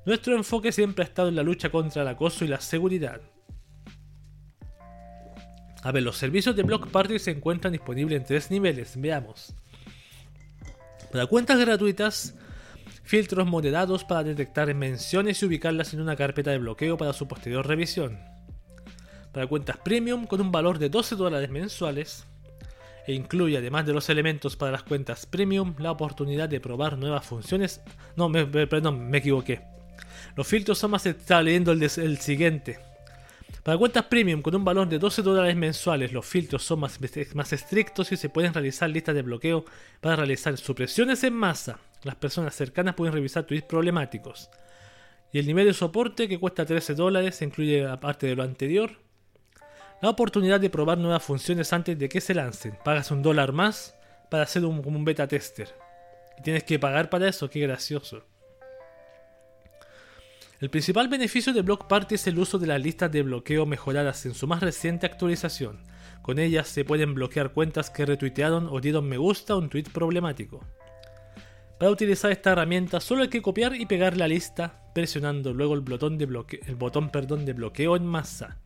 Nuestro 0.06 0.36
enfoque 0.36 0.72
siempre 0.72 1.04
ha 1.04 1.08
estado 1.08 1.30
en 1.30 1.36
la 1.36 1.44
lucha 1.44 1.70
contra 1.70 2.02
el 2.02 2.08
acoso 2.08 2.46
y 2.46 2.48
la 2.48 2.62
seguridad. 2.62 3.22
A 5.82 5.92
ver, 5.92 6.04
los 6.04 6.18
servicios 6.18 6.56
de 6.56 6.64
Block 6.64 6.88
Party 6.88 7.20
se 7.20 7.32
encuentran 7.32 7.74
disponibles 7.74 8.20
en 8.20 8.26
tres 8.26 8.52
niveles. 8.52 9.00
Veamos. 9.00 9.54
Para 11.12 11.26
cuentas 11.26 11.58
gratuitas, 11.60 12.36
filtros 13.04 13.48
moderados 13.48 14.04
para 14.04 14.24
detectar 14.24 14.74
menciones 14.74 15.42
y 15.42 15.46
ubicarlas 15.46 15.94
en 15.94 16.02
una 16.02 16.16
carpeta 16.16 16.52
de 16.52 16.60
bloqueo 16.60 16.98
para 16.98 17.14
su 17.14 17.28
posterior 17.28 17.66
revisión. 17.66 18.20
Para 19.32 19.48
cuentas 19.48 19.78
premium 19.78 20.26
con 20.26 20.42
un 20.42 20.52
valor 20.52 20.80
de 20.80 20.90
12 20.90 21.16
dólares 21.16 21.50
mensuales. 21.50 22.26
E 23.08 23.14
incluye, 23.14 23.58
además 23.58 23.86
de 23.86 23.94
los 23.94 24.10
elementos 24.10 24.56
para 24.56 24.74
las 24.74 24.84
cuentas 24.84 25.26
premium, 25.26 25.76
la 25.80 25.92
oportunidad 25.92 26.50
de 26.50 26.60
probar 26.60 26.98
nuevas 26.98 27.26
funciones. 27.26 27.82
No, 28.16 28.32
perdón, 28.32 29.10
me 29.10 29.20
equivoqué. 29.20 29.79
Los 30.36 30.48
filtros 30.48 30.78
son 30.78 30.92
más. 30.92 31.06
Estaba 31.06 31.42
leyendo 31.42 31.72
el, 31.72 31.84
el 31.84 32.18
siguiente. 32.20 32.80
Para 33.64 33.78
cuentas 33.78 34.06
premium 34.06 34.42
con 34.42 34.56
un 34.56 34.64
valor 34.64 34.88
de 34.88 35.00
12 35.00 35.22
dólares 35.22 35.56
mensuales, 35.56 36.14
los 36.14 36.26
filtros 36.26 36.64
son 36.64 36.80
más, 36.80 36.98
más 37.34 37.54
estrictos 37.54 38.12
y 38.12 38.18
se 38.18 38.30
pueden 38.30 38.54
realizar 38.54 38.90
listas 38.90 39.14
de 39.14 39.22
bloqueo 39.22 39.66
para 40.00 40.16
realizar 40.16 40.58
supresiones 40.58 41.24
en 41.24 41.34
masa. 41.34 41.80
Las 42.04 42.16
personas 42.16 42.56
cercanas 42.56 42.96
pueden 42.96 43.14
revisar 43.14 43.44
tweets 43.44 43.68
problemáticos. 43.68 44.50
Y 45.32 45.40
el 45.40 45.46
nivel 45.46 45.68
de 45.68 45.74
soporte 45.74 46.28
que 46.28 46.40
cuesta 46.40 46.66
13 46.66 46.96
dólares 46.96 47.42
incluye, 47.42 47.86
aparte 47.86 48.28
de 48.28 48.36
lo 48.36 48.44
anterior, 48.44 48.92
la 50.02 50.10
oportunidad 50.10 50.60
de 50.60 50.70
probar 50.70 50.98
nuevas 50.98 51.22
funciones 51.22 51.74
antes 51.74 52.00
de 52.00 52.08
que 52.10 52.22
se 52.22 52.34
lancen. 52.34 52.78
Pagas 52.84 53.12
un 53.12 53.22
dólar 53.22 53.52
más 53.52 53.96
para 54.32 54.44
hacer 54.44 54.66
un, 54.66 54.82
un 54.84 55.06
beta 55.06 55.28
tester. 55.28 55.70
Y 56.40 56.42
tienes 56.42 56.64
que 56.64 56.80
pagar 56.80 57.10
para 57.10 57.28
eso, 57.28 57.50
qué 57.50 57.60
gracioso. 57.60 58.24
El 60.60 60.70
principal 60.70 61.08
beneficio 61.08 61.54
de 61.54 61.62
Block 61.62 61.88
Party 61.88 62.16
es 62.16 62.28
el 62.28 62.38
uso 62.38 62.60
de 62.60 62.68
las 62.68 62.82
listas 62.82 63.10
de 63.10 63.24
bloqueo 63.24 63.66
mejoradas 63.66 64.26
en 64.26 64.34
su 64.34 64.46
más 64.46 64.60
reciente 64.60 65.06
actualización. 65.06 65.80
Con 66.22 66.38
ellas 66.38 66.68
se 66.68 66.84
pueden 66.84 67.14
bloquear 67.16 67.54
cuentas 67.54 67.90
que 67.90 68.06
retuitearon 68.06 68.68
o 68.70 68.82
dieron 68.82 69.08
me 69.08 69.16
gusta 69.16 69.54
a 69.54 69.56
un 69.56 69.70
tweet 69.70 69.86
problemático. 69.94 70.60
Para 71.80 71.92
utilizar 71.92 72.30
esta 72.30 72.52
herramienta 72.52 73.00
solo 73.00 73.22
hay 73.22 73.30
que 73.30 73.42
copiar 73.42 73.74
y 73.74 73.86
pegar 73.86 74.18
la 74.18 74.28
lista 74.28 74.92
presionando 74.94 75.54
luego 75.54 75.76
el 75.76 75.80
botón 75.80 76.18
de, 76.18 76.28
perdón, 76.28 77.46
de 77.46 77.54
bloqueo 77.54 77.96
en 77.96 78.06
masa. 78.06 78.58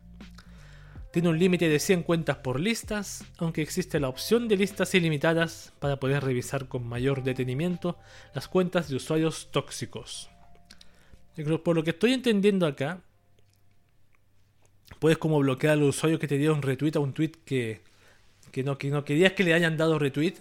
Tiene 1.11 1.29
un 1.29 1.37
límite 1.37 1.69
de 1.69 1.77
100 1.77 2.01
cuentas 2.01 2.37
por 2.37 2.59
listas, 2.59 3.23
aunque 3.37 3.61
existe 3.61 3.99
la 3.99 4.09
opción 4.09 4.47
de 4.47 4.57
listas 4.57 4.95
ilimitadas 4.95 5.73
para 5.77 5.99
poder 5.99 6.23
revisar 6.23 6.67
con 6.67 6.87
mayor 6.87 7.21
detenimiento 7.21 7.99
las 8.33 8.47
cuentas 8.47 8.89
de 8.89 8.95
usuarios 8.95 9.51
tóxicos. 9.51 10.32
Por 11.63 11.75
lo 11.75 11.83
que 11.83 11.91
estoy 11.91 12.13
entendiendo 12.13 12.67
acá, 12.67 13.01
puedes 14.99 15.17
como 15.17 15.39
bloquear 15.39 15.73
a 15.73 15.75
los 15.75 15.97
usuarios 15.97 16.19
que 16.19 16.27
te 16.27 16.37
dieron 16.37 16.61
retweet 16.61 16.95
a 16.95 16.99
un 16.99 17.13
tweet 17.13 17.31
que, 17.43 17.81
que, 18.51 18.63
no, 18.63 18.77
que 18.77 18.89
no 18.89 19.03
querías 19.03 19.33
que 19.33 19.43
le 19.43 19.53
hayan 19.53 19.77
dado 19.77 19.97
retweet 19.97 20.35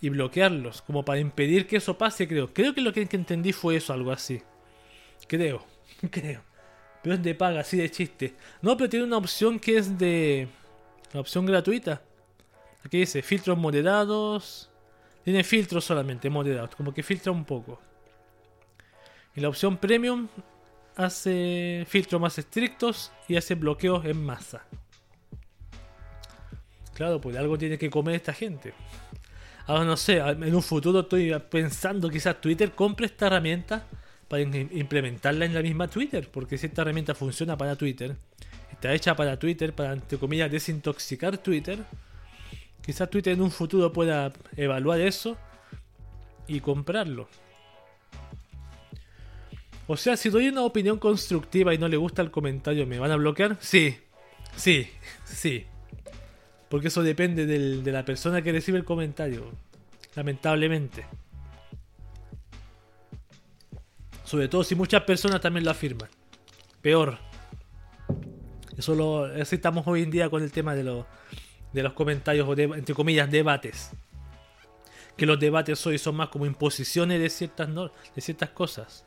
y 0.00 0.08
bloquearlos, 0.08 0.80
como 0.82 1.04
para 1.04 1.20
impedir 1.20 1.66
que 1.66 1.76
eso 1.76 1.98
pase, 1.98 2.26
creo. 2.26 2.52
Creo 2.54 2.74
que 2.74 2.80
lo 2.80 2.92
que 2.92 3.06
entendí 3.10 3.52
fue 3.52 3.76
eso, 3.76 3.92
algo 3.92 4.10
así. 4.10 4.42
Creo, 5.26 5.64
creo. 6.10 6.42
Pero 7.02 7.14
es 7.14 7.22
de 7.22 7.34
paga, 7.34 7.60
así 7.60 7.76
de 7.76 7.90
chiste. 7.90 8.34
No, 8.62 8.76
pero 8.76 8.88
tiene 8.90 9.04
una 9.04 9.18
opción 9.18 9.58
que 9.58 9.76
es 9.76 9.98
de... 9.98 10.48
La 11.12 11.20
opción 11.20 11.44
gratuita. 11.44 12.02
Aquí 12.84 12.98
dice 12.98 13.22
filtros 13.22 13.58
moderados. 13.58 14.70
Tiene 15.24 15.44
filtros 15.44 15.84
solamente 15.84 16.30
moderados, 16.30 16.74
como 16.74 16.94
que 16.94 17.02
filtra 17.02 17.32
un 17.32 17.44
poco. 17.44 17.80
La 19.40 19.48
opción 19.48 19.78
premium 19.78 20.28
hace 20.96 21.86
filtros 21.88 22.20
más 22.20 22.38
estrictos 22.38 23.10
y 23.26 23.36
hace 23.36 23.54
bloqueos 23.54 24.04
en 24.04 24.22
masa. 24.22 24.66
Claro, 26.92 27.22
pues 27.22 27.36
algo 27.38 27.56
tiene 27.56 27.78
que 27.78 27.88
comer 27.88 28.16
esta 28.16 28.34
gente. 28.34 28.74
Ahora 29.66 29.84
no 29.84 29.96
sé, 29.96 30.18
en 30.18 30.54
un 30.54 30.62
futuro 30.62 31.00
estoy 31.00 31.34
pensando 31.48 32.10
quizás 32.10 32.38
Twitter 32.38 32.72
compre 32.72 33.06
esta 33.06 33.28
herramienta 33.28 33.86
para 34.28 34.42
implementarla 34.42 35.46
en 35.46 35.54
la 35.54 35.62
misma 35.62 35.88
Twitter, 35.88 36.28
porque 36.30 36.58
si 36.58 36.66
esta 36.66 36.82
herramienta 36.82 37.14
funciona 37.14 37.56
para 37.56 37.76
Twitter, 37.76 38.14
está 38.70 38.92
hecha 38.92 39.16
para 39.16 39.38
Twitter, 39.38 39.72
para 39.72 39.94
entre 39.94 40.18
comillas 40.18 40.50
desintoxicar 40.50 41.38
Twitter, 41.38 41.78
quizás 42.82 43.08
Twitter 43.08 43.32
en 43.32 43.40
un 43.40 43.50
futuro 43.50 43.90
pueda 43.90 44.34
evaluar 44.54 45.00
eso 45.00 45.38
y 46.46 46.60
comprarlo. 46.60 47.26
O 49.92 49.96
sea, 49.96 50.16
si 50.16 50.30
doy 50.30 50.46
una 50.46 50.62
opinión 50.62 51.00
constructiva 51.00 51.74
y 51.74 51.78
no 51.78 51.88
le 51.88 51.96
gusta 51.96 52.22
el 52.22 52.30
comentario, 52.30 52.86
¿me 52.86 53.00
van 53.00 53.10
a 53.10 53.16
bloquear? 53.16 53.56
Sí, 53.58 53.98
sí, 54.54 54.88
sí. 55.24 55.66
Porque 56.68 56.86
eso 56.86 57.02
depende 57.02 57.44
de 57.44 57.90
la 57.90 58.04
persona 58.04 58.40
que 58.40 58.52
recibe 58.52 58.78
el 58.78 58.84
comentario. 58.84 59.50
Lamentablemente. 60.14 61.06
Sobre 64.22 64.46
todo 64.46 64.62
si 64.62 64.76
muchas 64.76 65.02
personas 65.02 65.40
también 65.40 65.64
lo 65.64 65.72
afirman. 65.72 66.08
Peor. 66.80 67.18
Eso 68.78 68.94
lo 68.94 69.24
así 69.24 69.56
estamos 69.56 69.84
hoy 69.88 70.04
en 70.04 70.12
día 70.12 70.30
con 70.30 70.44
el 70.44 70.52
tema 70.52 70.76
de, 70.76 70.84
los 70.84 71.92
comentarios 71.94 72.48
o 72.48 72.54
de, 72.54 72.62
entre 72.62 72.94
comillas, 72.94 73.28
debates. 73.28 73.90
Que 75.16 75.26
los 75.26 75.40
debates 75.40 75.84
hoy 75.84 75.98
son 75.98 76.14
más 76.14 76.28
como 76.28 76.46
imposiciones 76.46 77.20
de 77.20 77.28
ciertas, 77.28 77.68
de 78.14 78.20
ciertas 78.20 78.50
cosas. 78.50 79.04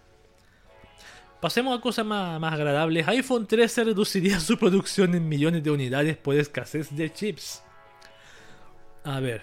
Pasemos 1.44 1.78
a 1.78 1.82
cosas 1.82 2.06
más, 2.06 2.54
agradables. 2.54 3.06
iPhone 3.06 3.46
13 3.46 3.84
reduciría 3.84 4.40
su 4.40 4.58
producción 4.58 5.14
en 5.14 5.28
millones 5.28 5.62
de 5.62 5.72
unidades 5.72 6.16
por 6.16 6.36
escasez 6.36 6.96
de 6.96 7.12
chips. 7.12 7.62
A 9.04 9.20
ver. 9.20 9.42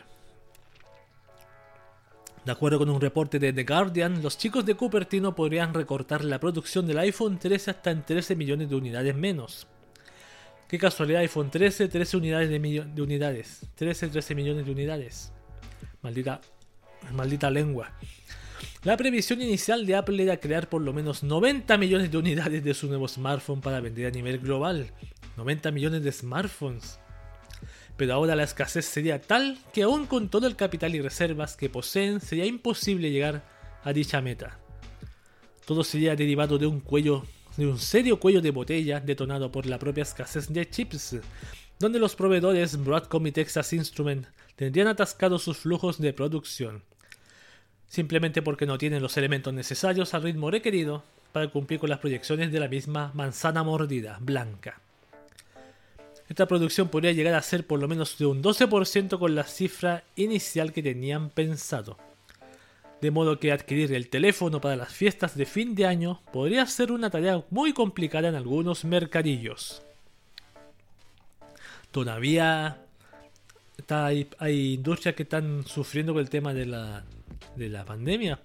De 2.42 2.52
acuerdo 2.52 2.78
con 2.78 2.88
un 2.88 3.02
reporte 3.02 3.38
de 3.38 3.52
The 3.52 3.64
Guardian, 3.64 4.22
los 4.22 4.38
chicos 4.38 4.64
de 4.64 4.76
Cupertino 4.76 5.34
podrían 5.34 5.74
recortar 5.74 6.24
la 6.24 6.40
producción 6.40 6.86
del 6.86 7.00
iPhone 7.00 7.38
13 7.38 7.72
hasta 7.72 7.90
en 7.90 8.02
13 8.02 8.34
millones 8.34 8.70
de 8.70 8.76
unidades 8.76 9.14
menos. 9.14 9.66
Qué 10.68 10.78
casualidad, 10.78 11.20
iPhone 11.20 11.50
13, 11.50 11.88
13 11.88 12.16
unidades 12.16 12.48
de, 12.48 12.58
de 12.58 13.02
unidades. 13.02 13.66
13, 13.74 14.08
13 14.08 14.34
millones 14.34 14.64
de 14.64 14.72
unidades. 14.72 15.34
Maldita, 16.00 16.40
maldita 17.12 17.50
lengua. 17.50 17.92
La 18.82 18.96
previsión 18.96 19.42
inicial 19.42 19.84
de 19.84 19.94
Apple 19.94 20.22
era 20.22 20.38
crear 20.38 20.70
por 20.70 20.80
lo 20.80 20.94
menos 20.94 21.22
90 21.22 21.76
millones 21.76 22.10
de 22.10 22.16
unidades 22.16 22.64
de 22.64 22.72
su 22.72 22.86
nuevo 22.86 23.08
smartphone 23.08 23.60
para 23.60 23.80
vender 23.80 24.06
a 24.06 24.10
nivel 24.10 24.38
global. 24.38 24.90
90 25.36 25.70
millones 25.70 26.02
de 26.02 26.10
smartphones. 26.10 26.98
Pero 27.98 28.14
ahora 28.14 28.34
la 28.34 28.44
escasez 28.44 28.86
sería 28.86 29.20
tal 29.20 29.58
que 29.74 29.82
aún 29.82 30.06
con 30.06 30.30
todo 30.30 30.46
el 30.46 30.56
capital 30.56 30.94
y 30.94 31.02
reservas 31.02 31.58
que 31.58 31.68
poseen 31.68 32.22
sería 32.22 32.46
imposible 32.46 33.10
llegar 33.10 33.44
a 33.84 33.92
dicha 33.92 34.22
meta. 34.22 34.58
Todo 35.66 35.84
sería 35.84 36.16
derivado 36.16 36.56
de 36.56 36.66
un 36.66 36.80
cuello 36.80 37.26
de 37.58 37.66
un 37.66 37.78
serio 37.78 38.18
cuello 38.18 38.40
de 38.40 38.50
botella 38.50 39.00
detonado 39.00 39.52
por 39.52 39.66
la 39.66 39.78
propia 39.78 40.02
escasez 40.02 40.48
de 40.48 40.70
chips, 40.70 41.16
donde 41.78 41.98
los 41.98 42.16
proveedores 42.16 42.82
Broadcom 42.82 43.26
y 43.26 43.32
Texas 43.32 43.74
Instrument 43.74 44.26
tendrían 44.56 44.88
atascados 44.88 45.42
sus 45.42 45.58
flujos 45.58 45.98
de 45.98 46.14
producción, 46.14 46.82
simplemente 47.90 48.40
porque 48.40 48.66
no 48.66 48.78
tienen 48.78 49.02
los 49.02 49.16
elementos 49.18 49.52
necesarios 49.52 50.14
al 50.14 50.22
ritmo 50.22 50.50
requerido 50.50 51.02
para 51.32 51.48
cumplir 51.48 51.80
con 51.80 51.90
las 51.90 51.98
proyecciones 51.98 52.50
de 52.52 52.60
la 52.60 52.68
misma 52.68 53.10
manzana 53.14 53.62
mordida, 53.62 54.16
blanca. 54.20 54.80
Esta 56.28 56.46
producción 56.46 56.88
podría 56.88 57.10
llegar 57.10 57.34
a 57.34 57.42
ser 57.42 57.66
por 57.66 57.80
lo 57.80 57.88
menos 57.88 58.16
de 58.16 58.26
un 58.26 58.42
12% 58.42 59.18
con 59.18 59.34
la 59.34 59.42
cifra 59.42 60.04
inicial 60.14 60.72
que 60.72 60.84
tenían 60.84 61.30
pensado. 61.30 61.98
De 63.00 63.10
modo 63.10 63.40
que 63.40 63.50
adquirir 63.50 63.92
el 63.92 64.08
teléfono 64.08 64.60
para 64.60 64.76
las 64.76 64.92
fiestas 64.92 65.36
de 65.36 65.44
fin 65.44 65.74
de 65.74 65.86
año 65.86 66.20
podría 66.32 66.66
ser 66.66 66.92
una 66.92 67.10
tarea 67.10 67.42
muy 67.50 67.72
complicada 67.72 68.28
en 68.28 68.36
algunos 68.36 68.84
mercadillos. 68.84 69.82
Todavía 71.90 72.78
hay, 73.88 74.74
industrias 74.74 75.16
que 75.16 75.24
están 75.24 75.64
sufriendo 75.66 76.12
con 76.12 76.20
el 76.20 76.30
tema 76.30 76.54
de 76.54 76.66
la, 76.66 77.04
de 77.56 77.68
la 77.68 77.84
pandemia. 77.84 78.40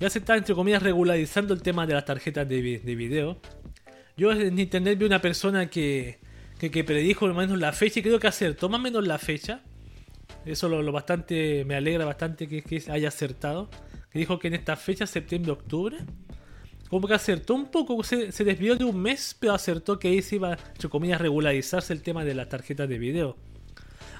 Ya 0.00 0.10
se 0.10 0.20
está, 0.20 0.36
entre 0.36 0.54
comillas, 0.54 0.82
regularizando 0.82 1.54
el 1.54 1.62
tema 1.62 1.86
de 1.86 1.94
las 1.94 2.04
tarjetas 2.04 2.48
de, 2.48 2.78
de 2.78 2.94
video. 2.94 3.38
Yo 4.16 4.32
en 4.32 4.58
internet 4.58 4.98
vi 4.98 5.06
una 5.06 5.20
persona 5.20 5.68
que 5.68 6.18
que, 6.58 6.84
predijo 6.84 7.26
o 7.26 7.34
menos 7.34 7.58
la 7.58 7.72
fecha 7.72 8.00
y 8.00 8.02
creo 8.02 8.18
que 8.18 8.26
acertó 8.26 8.68
más 8.68 8.80
o 8.80 8.82
menos 8.82 9.06
la 9.06 9.18
fecha. 9.18 9.60
Eso 10.44 10.68
lo, 10.68 10.92
bastante 10.92 11.64
me 11.64 11.76
alegra 11.76 12.04
bastante 12.04 12.48
que, 12.48 12.82
haya 12.90 13.08
acertado. 13.08 13.70
Que 14.10 14.18
dijo 14.18 14.38
que 14.38 14.48
en 14.48 14.54
esta 14.54 14.76
fecha, 14.76 15.06
septiembre-octubre, 15.06 15.98
como 16.88 17.06
que 17.06 17.14
acertó 17.14 17.54
un 17.54 17.70
poco, 17.70 18.02
se, 18.02 18.30
desvió 18.44 18.74
de 18.74 18.84
un 18.84 19.00
mes, 19.00 19.36
pero 19.38 19.52
acertó 19.52 19.98
que 19.98 20.08
ahí 20.08 20.22
se 20.22 20.36
iba, 20.36 20.52
entre 20.72 20.88
comillas, 20.88 21.20
regularizarse 21.20 21.92
el 21.92 22.02
tema 22.02 22.24
de 22.24 22.34
las 22.34 22.48
tarjetas 22.48 22.88
de 22.88 22.98
video. 22.98 23.36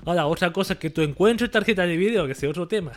Ahora, 0.04 0.26
otra 0.26 0.52
cosa 0.52 0.74
es 0.74 0.78
que 0.78 0.90
tú 0.90 1.02
encuentres 1.02 1.50
tarjetas 1.50 1.86
de 1.88 1.96
video, 1.96 2.26
que 2.26 2.32
es 2.32 2.44
otro 2.44 2.68
tema. 2.68 2.92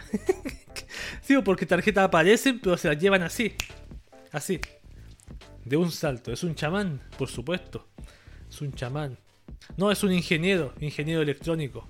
sí, 1.22 1.36
porque 1.44 1.66
tarjetas 1.66 2.06
aparecen, 2.06 2.60
pero 2.60 2.78
se 2.78 2.88
las 2.88 3.00
llevan 3.00 3.24
así. 3.24 3.54
Así. 4.32 4.60
De 5.66 5.78
un 5.78 5.92
salto. 5.92 6.32
Es 6.32 6.44
un 6.44 6.56
chamán, 6.56 7.02
por 7.18 7.30
supuesto. 7.30 7.88
Es 8.50 8.62
un 8.62 8.74
chamán. 8.74 9.18
No, 9.78 9.92
es 9.92 10.04
un 10.04 10.12
ingeniero, 10.12 10.74
ingeniero 10.80 11.22
electrónico. 11.22 11.88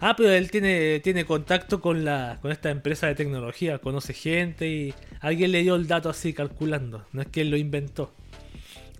Ah, 0.00 0.14
pero 0.16 0.30
él 0.30 0.50
tiene, 0.50 1.00
tiene 1.00 1.26
contacto 1.26 1.80
con, 1.80 2.04
la, 2.04 2.38
con 2.40 2.50
esta 2.50 2.70
empresa 2.70 3.06
de 3.06 3.14
tecnología, 3.14 3.80
conoce 3.80 4.14
gente 4.14 4.66
y 4.66 4.94
alguien 5.20 5.52
le 5.52 5.62
dio 5.62 5.74
el 5.74 5.86
dato 5.86 6.08
así 6.08 6.32
calculando. 6.32 7.06
No 7.12 7.20
es 7.20 7.28
que 7.28 7.42
él 7.42 7.50
lo 7.50 7.58
inventó. 7.58 8.14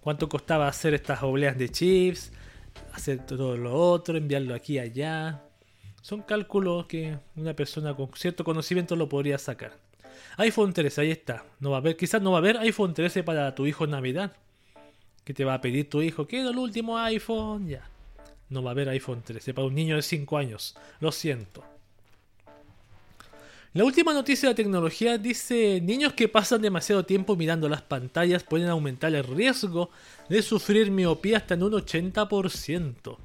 ¿Cuánto 0.02 0.28
costaba 0.28 0.68
hacer 0.68 0.92
estas 0.92 1.22
obleas 1.22 1.56
de 1.56 1.70
chips? 1.70 2.32
Hacer 2.92 3.24
todo 3.26 3.56
lo 3.56 3.74
otro, 3.74 4.16
enviarlo 4.16 4.54
aquí 4.54 4.74
y 4.74 4.78
allá. 4.78 5.42
Son 6.02 6.22
cálculos 6.22 6.86
que 6.86 7.18
una 7.36 7.54
persona 7.54 7.94
con 7.94 8.10
cierto 8.14 8.44
conocimiento 8.44 8.96
lo 8.96 9.08
podría 9.08 9.38
sacar. 9.38 9.76
iPhone 10.36 10.72
13, 10.72 11.00
ahí 11.00 11.10
está. 11.10 11.44
No 11.60 11.70
va 11.70 11.76
a 11.76 11.80
haber, 11.80 11.96
quizás 11.96 12.22
no 12.22 12.32
va 12.32 12.38
a 12.38 12.40
haber 12.40 12.56
iPhone 12.58 12.94
13 12.94 13.22
para 13.22 13.54
tu 13.54 13.66
hijo 13.66 13.84
en 13.84 13.90
Navidad. 13.90 14.32
¿Qué 15.24 15.34
te 15.34 15.44
va 15.44 15.54
a 15.54 15.60
pedir 15.60 15.88
tu 15.88 16.02
hijo? 16.02 16.26
Quiero 16.26 16.50
el 16.50 16.58
último 16.58 16.98
iPhone. 16.98 17.68
Ya 17.68 17.90
no 18.50 18.62
va 18.62 18.70
a 18.70 18.72
haber 18.72 18.88
iPhone 18.90 19.22
13 19.22 19.54
para 19.54 19.66
un 19.66 19.74
niño 19.74 19.96
de 19.96 20.02
5 20.02 20.36
años. 20.36 20.76
Lo 20.98 21.12
siento. 21.12 21.64
La 23.72 23.84
última 23.84 24.12
noticia 24.12 24.48
de 24.48 24.56
tecnología 24.56 25.16
dice, 25.16 25.80
niños 25.80 26.14
que 26.14 26.26
pasan 26.26 26.60
demasiado 26.60 27.06
tiempo 27.06 27.36
mirando 27.36 27.68
las 27.68 27.82
pantallas 27.82 28.42
pueden 28.42 28.68
aumentar 28.68 29.14
el 29.14 29.22
riesgo 29.22 29.90
de 30.28 30.42
sufrir 30.42 30.90
miopía 30.90 31.36
hasta 31.36 31.54
en 31.54 31.62
un 31.62 31.74
80%. 31.74 33.16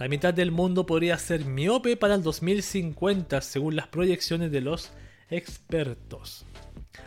La 0.00 0.08
mitad 0.08 0.34
del 0.34 0.50
mundo 0.50 0.84
podría 0.84 1.16
ser 1.16 1.44
miope 1.44 1.96
para 1.96 2.16
el 2.16 2.24
2050 2.24 3.40
según 3.40 3.76
las 3.76 3.86
proyecciones 3.86 4.50
de 4.50 4.62
los 4.62 4.90
expertos. 5.30 6.44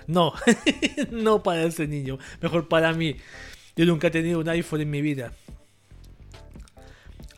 No, 0.08 0.34
no 1.12 1.44
para 1.44 1.64
ese 1.64 1.88
niño, 1.88 2.20
mejor 2.42 2.70
para 2.70 2.94
mí. 2.94 3.18
Yo 3.76 3.86
nunca 3.86 4.08
he 4.08 4.12
tenido 4.12 4.40
un 4.40 4.48
iPhone 4.48 4.80
en 4.80 4.90
mi 4.90 5.02
vida. 5.02 5.34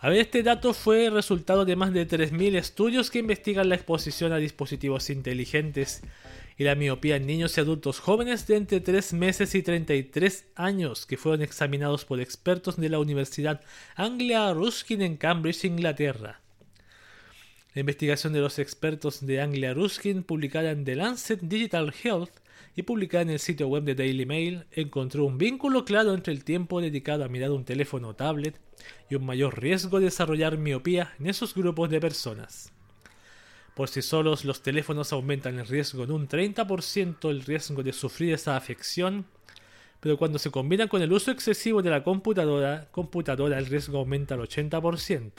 A 0.04 0.10
ver, 0.10 0.20
este 0.20 0.44
dato 0.44 0.74
fue 0.74 1.10
resultado 1.10 1.64
de 1.64 1.78
más 1.78 1.94
de 1.94 2.06
3.000 2.06 2.58
estudios 2.58 3.10
que 3.10 3.20
investigan 3.20 3.70
la 3.70 3.76
exposición 3.76 4.34
a 4.34 4.38
dispositivos 4.38 5.10
inteligentes 5.10 6.02
y 6.58 6.66
la 6.66 6.76
miopía 6.76 7.16
en 7.16 7.26
niños 7.26 7.58
y 7.58 7.62
adultos 7.62 8.02
jóvenes 8.02 8.46
de 8.46 8.58
entre 8.58 8.82
3 8.82 9.14
meses 9.14 9.56
y 9.56 9.64
33 9.64 10.48
años 10.56 11.06
que 11.06 11.16
fueron 11.16 11.42
examinados 11.42 12.04
por 12.04 12.20
expertos 12.20 12.76
de 12.76 12.90
la 12.90 13.00
Universidad 13.00 13.62
Anglia 13.96 14.52
Ruskin 14.52 15.02
en 15.02 15.16
Cambridge, 15.16 15.64
Inglaterra. 15.64 16.42
La 17.74 17.80
investigación 17.80 18.34
de 18.34 18.42
los 18.42 18.60
expertos 18.60 19.26
de 19.26 19.40
Anglia 19.40 19.74
Ruskin, 19.74 20.24
publicada 20.24 20.72
en 20.72 20.84
The 20.84 20.98
Lancet 20.98 21.40
Digital 21.40 21.94
Health, 22.04 22.43
y 22.76 22.84
publicada 22.84 23.24
en 23.24 23.30
el 23.30 23.40
sitio 23.40 23.68
web 23.68 23.84
de 23.84 23.96
Daily 23.96 24.26
Mail, 24.26 24.66
encontró 24.72 25.26
un 25.26 25.38
vínculo 25.38 25.86
claro 25.86 26.14
entre 26.14 26.34
el 26.34 26.44
tiempo 26.44 26.82
dedicado 26.82 27.24
a 27.24 27.30
mirar 27.30 27.52
un 27.52 27.66
teléfono 27.66 28.10
o 28.10 28.16
tablet 28.16 28.60
y 29.10 29.16
un 29.16 29.26
mayor 29.26 29.62
riesgo 29.62 30.00
de 30.00 30.06
desarrollar 30.06 30.58
miopía 30.58 31.14
en 31.20 31.28
esos 31.28 31.54
grupos 31.54 31.90
de 31.90 32.00
personas. 32.00 32.72
Por 33.76 33.90
sí 33.90 34.02
solos, 34.02 34.46
los 34.46 34.62
teléfonos 34.62 35.14
aumentan 35.14 35.60
el 35.60 35.68
riesgo 35.68 36.04
en 36.04 36.12
un 36.12 36.28
30% 36.28 37.30
el 37.30 37.44
riesgo 37.44 37.82
de 37.82 37.94
sufrir 37.94 38.34
esa 38.34 38.56
afección, 38.56 39.26
pero 40.00 40.18
cuando 40.18 40.38
se 40.38 40.52
combinan 40.52 40.88
con 40.88 41.02
el 41.02 41.12
uso 41.12 41.32
excesivo 41.32 41.82
de 41.82 41.90
la 41.90 42.04
computadora, 42.04 42.88
computadora 42.92 43.58
el 43.58 43.66
riesgo 43.66 44.00
aumenta 44.00 44.36
al 44.36 44.42
80%. 44.42 45.32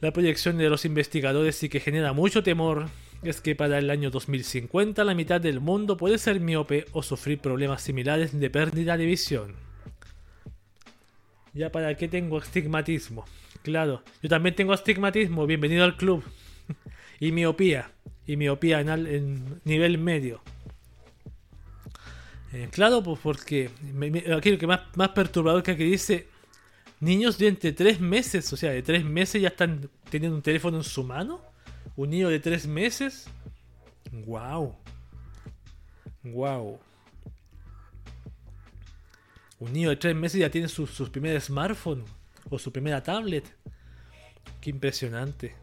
La 0.00 0.12
proyección 0.12 0.58
de 0.58 0.68
los 0.68 0.84
investigadores 0.84 1.54
sí 1.54 1.68
que 1.68 1.78
genera 1.78 2.12
mucho 2.12 2.42
temor 2.42 2.88
es 3.22 3.40
que 3.40 3.54
para 3.54 3.78
el 3.78 3.90
año 3.90 4.10
2050 4.10 5.04
la 5.04 5.14
mitad 5.14 5.40
del 5.40 5.60
mundo 5.60 5.96
puede 5.96 6.18
ser 6.18 6.40
miope 6.40 6.86
o 6.92 7.02
sufrir 7.02 7.38
problemas 7.38 7.82
similares 7.82 8.38
de 8.38 8.50
pérdida 8.50 8.96
de 8.96 9.06
visión. 9.06 9.54
Ya 11.54 11.70
para 11.70 11.96
qué 11.96 12.08
tengo 12.08 12.38
astigmatismo. 12.38 13.24
Claro, 13.62 14.02
yo 14.22 14.28
también 14.28 14.56
tengo 14.56 14.72
astigmatismo, 14.72 15.46
bienvenido 15.46 15.84
al 15.84 15.96
club. 15.96 16.24
y 17.20 17.30
miopía, 17.30 17.92
y 18.26 18.36
miopía 18.36 18.80
en, 18.80 19.60
nivel 19.64 19.98
medio. 19.98 20.42
Eh, 22.52 22.68
claro, 22.70 23.02
pues 23.02 23.20
porque 23.22 23.70
aquí 24.36 24.50
lo 24.50 24.58
que 24.58 24.66
más, 24.66 24.80
más 24.96 25.10
perturbador 25.10 25.62
que 25.62 25.70
aquí 25.70 25.84
dice, 25.84 26.26
niños 27.00 27.38
de 27.38 27.48
entre 27.48 27.72
3 27.72 28.00
meses, 28.00 28.52
o 28.52 28.56
sea, 28.56 28.72
de 28.72 28.82
3 28.82 29.04
meses 29.04 29.40
ya 29.40 29.48
están 29.48 29.88
teniendo 30.10 30.36
un 30.36 30.42
teléfono 30.42 30.78
en 30.78 30.84
su 30.84 31.04
mano. 31.04 31.51
Un 31.96 32.10
niño 32.10 32.28
de 32.28 32.40
tres 32.40 32.66
meses. 32.66 33.26
Wow. 34.26 34.74
Wow. 36.24 36.78
Un 39.58 39.72
niño 39.72 39.90
de 39.90 39.96
tres 39.96 40.16
meses 40.16 40.40
ya 40.40 40.50
tiene 40.50 40.68
su, 40.68 40.86
primer 41.10 41.40
smartphone 41.40 42.04
o 42.50 42.58
su 42.58 42.72
primera 42.72 43.02
tablet. 43.02 43.54
Qué 44.60 44.70
impresionante. 44.70 45.54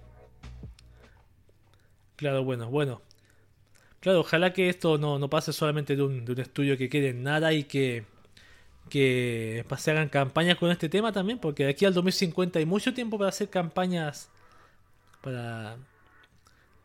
Claro, 2.15 2.44
bueno, 2.44 2.70
bueno. 2.70 3.02
Claro, 4.00 4.22
ojalá 4.22 4.54
que 4.54 4.70
esto 4.70 4.98
no, 4.98 5.20
no 5.20 5.30
pase 5.30 5.52
solamente 5.52 5.96
de 5.96 6.04
un, 6.04 6.24
de 6.26 6.32
un, 6.32 6.39
estudio 6.39 6.78
que 6.78 6.89
quede 6.89 7.10
en 7.10 7.24
nada 7.24 7.52
y 7.52 7.65
que, 7.65 8.06
que 8.89 9.65
se 9.78 9.92
hagan 9.92 10.10
campañas 10.10 10.58
con 10.58 10.72
este 10.72 10.88
tema 10.88 11.12
también, 11.12 11.39
porque 11.39 11.65
de 11.65 11.72
aquí 11.72 11.86
al 11.86 11.94
2050 11.94 12.60
hay 12.60 12.65
mucho 12.65 12.94
tiempo 12.94 13.18
para 13.18 13.30
hacer 13.30 13.50
campañas 13.50 14.30
para 15.22 15.78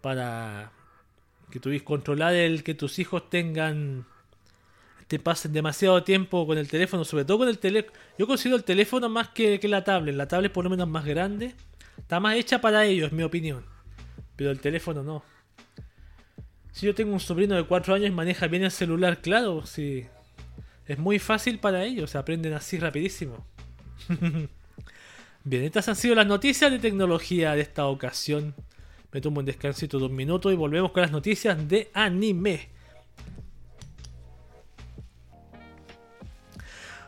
para 0.05 0.71
que 1.51 1.59
tuvieras 1.59 1.87
controlar 1.87 2.35
el 2.35 2.63
que 2.63 2.75
tus 2.75 2.99
hijos 2.99 3.31
tengan 3.31 4.05
te 5.09 5.19
pasen 5.19 5.55
demasiado 5.55 6.03
tiempo 6.03 6.47
con 6.47 6.59
el 6.59 6.69
teléfono, 6.69 7.07
sobre 7.07 7.25
todo 7.25 7.39
con 7.39 7.49
el 7.49 7.59
teléfono. 7.59 7.97
Yo 8.19 8.27
considero 8.27 8.57
el 8.59 8.65
teléfono 8.65 9.09
más 9.09 9.31
que, 9.31 9.59
que, 9.59 9.67
la 9.67 9.83
tablet. 9.83 10.15
La 10.15 10.29
tablet 10.29 10.53
por 10.53 10.63
lo 10.63 10.69
menos 10.69 10.89
más 10.89 11.07
grande. 11.07 11.55
Está 11.97 12.21
más 12.21 12.37
hecha 12.37 12.61
para 12.61 12.85
ellos, 12.85 13.13
mi 13.13 13.23
opinión. 13.23 13.65
Pero 14.37 14.51
el 14.51 14.61
teléfono 14.61 15.03
no. 15.03 15.23
Si 16.73 16.85
yo 16.85 16.95
tengo 16.95 17.15
un 17.15 17.21
sobrino 17.21 17.55
de 17.55 17.65
4 17.65 17.95
años 17.95 18.09
y 18.09 18.13
maneja 18.13 18.47
bien 18.47 18.65
el 18.65 18.71
celular, 18.71 19.23
claro, 19.23 19.65
sí. 19.65 20.07
Es 20.87 20.99
muy 20.99 21.19
fácil 21.19 21.61
para 21.61 21.83
ellos, 21.85 22.15
aprenden 22.15 22.53
así 22.53 22.79
rapidísimo. 22.79 23.47
bien, 25.45 25.65
estas 25.65 25.89
han 25.89 25.97
sido 25.97 26.15
las 26.15 26.27
noticias 26.27 26.71
de 26.71 26.79
tecnología 26.79 27.55
de 27.55 27.63
esta 27.63 27.87
ocasión. 27.87 28.55
Me 29.15 29.21
tomo 29.21 29.39
un 29.39 29.47
descansito 29.47 30.01
de 30.01 30.07
un 30.07 30.17
minuto 30.17 30.51
y 30.51 30.57
volvemos 30.57 30.91
con 30.91 31.01
las 31.03 31.13
noticias 31.13 31.69
de 31.69 31.89
anime. 31.95 32.69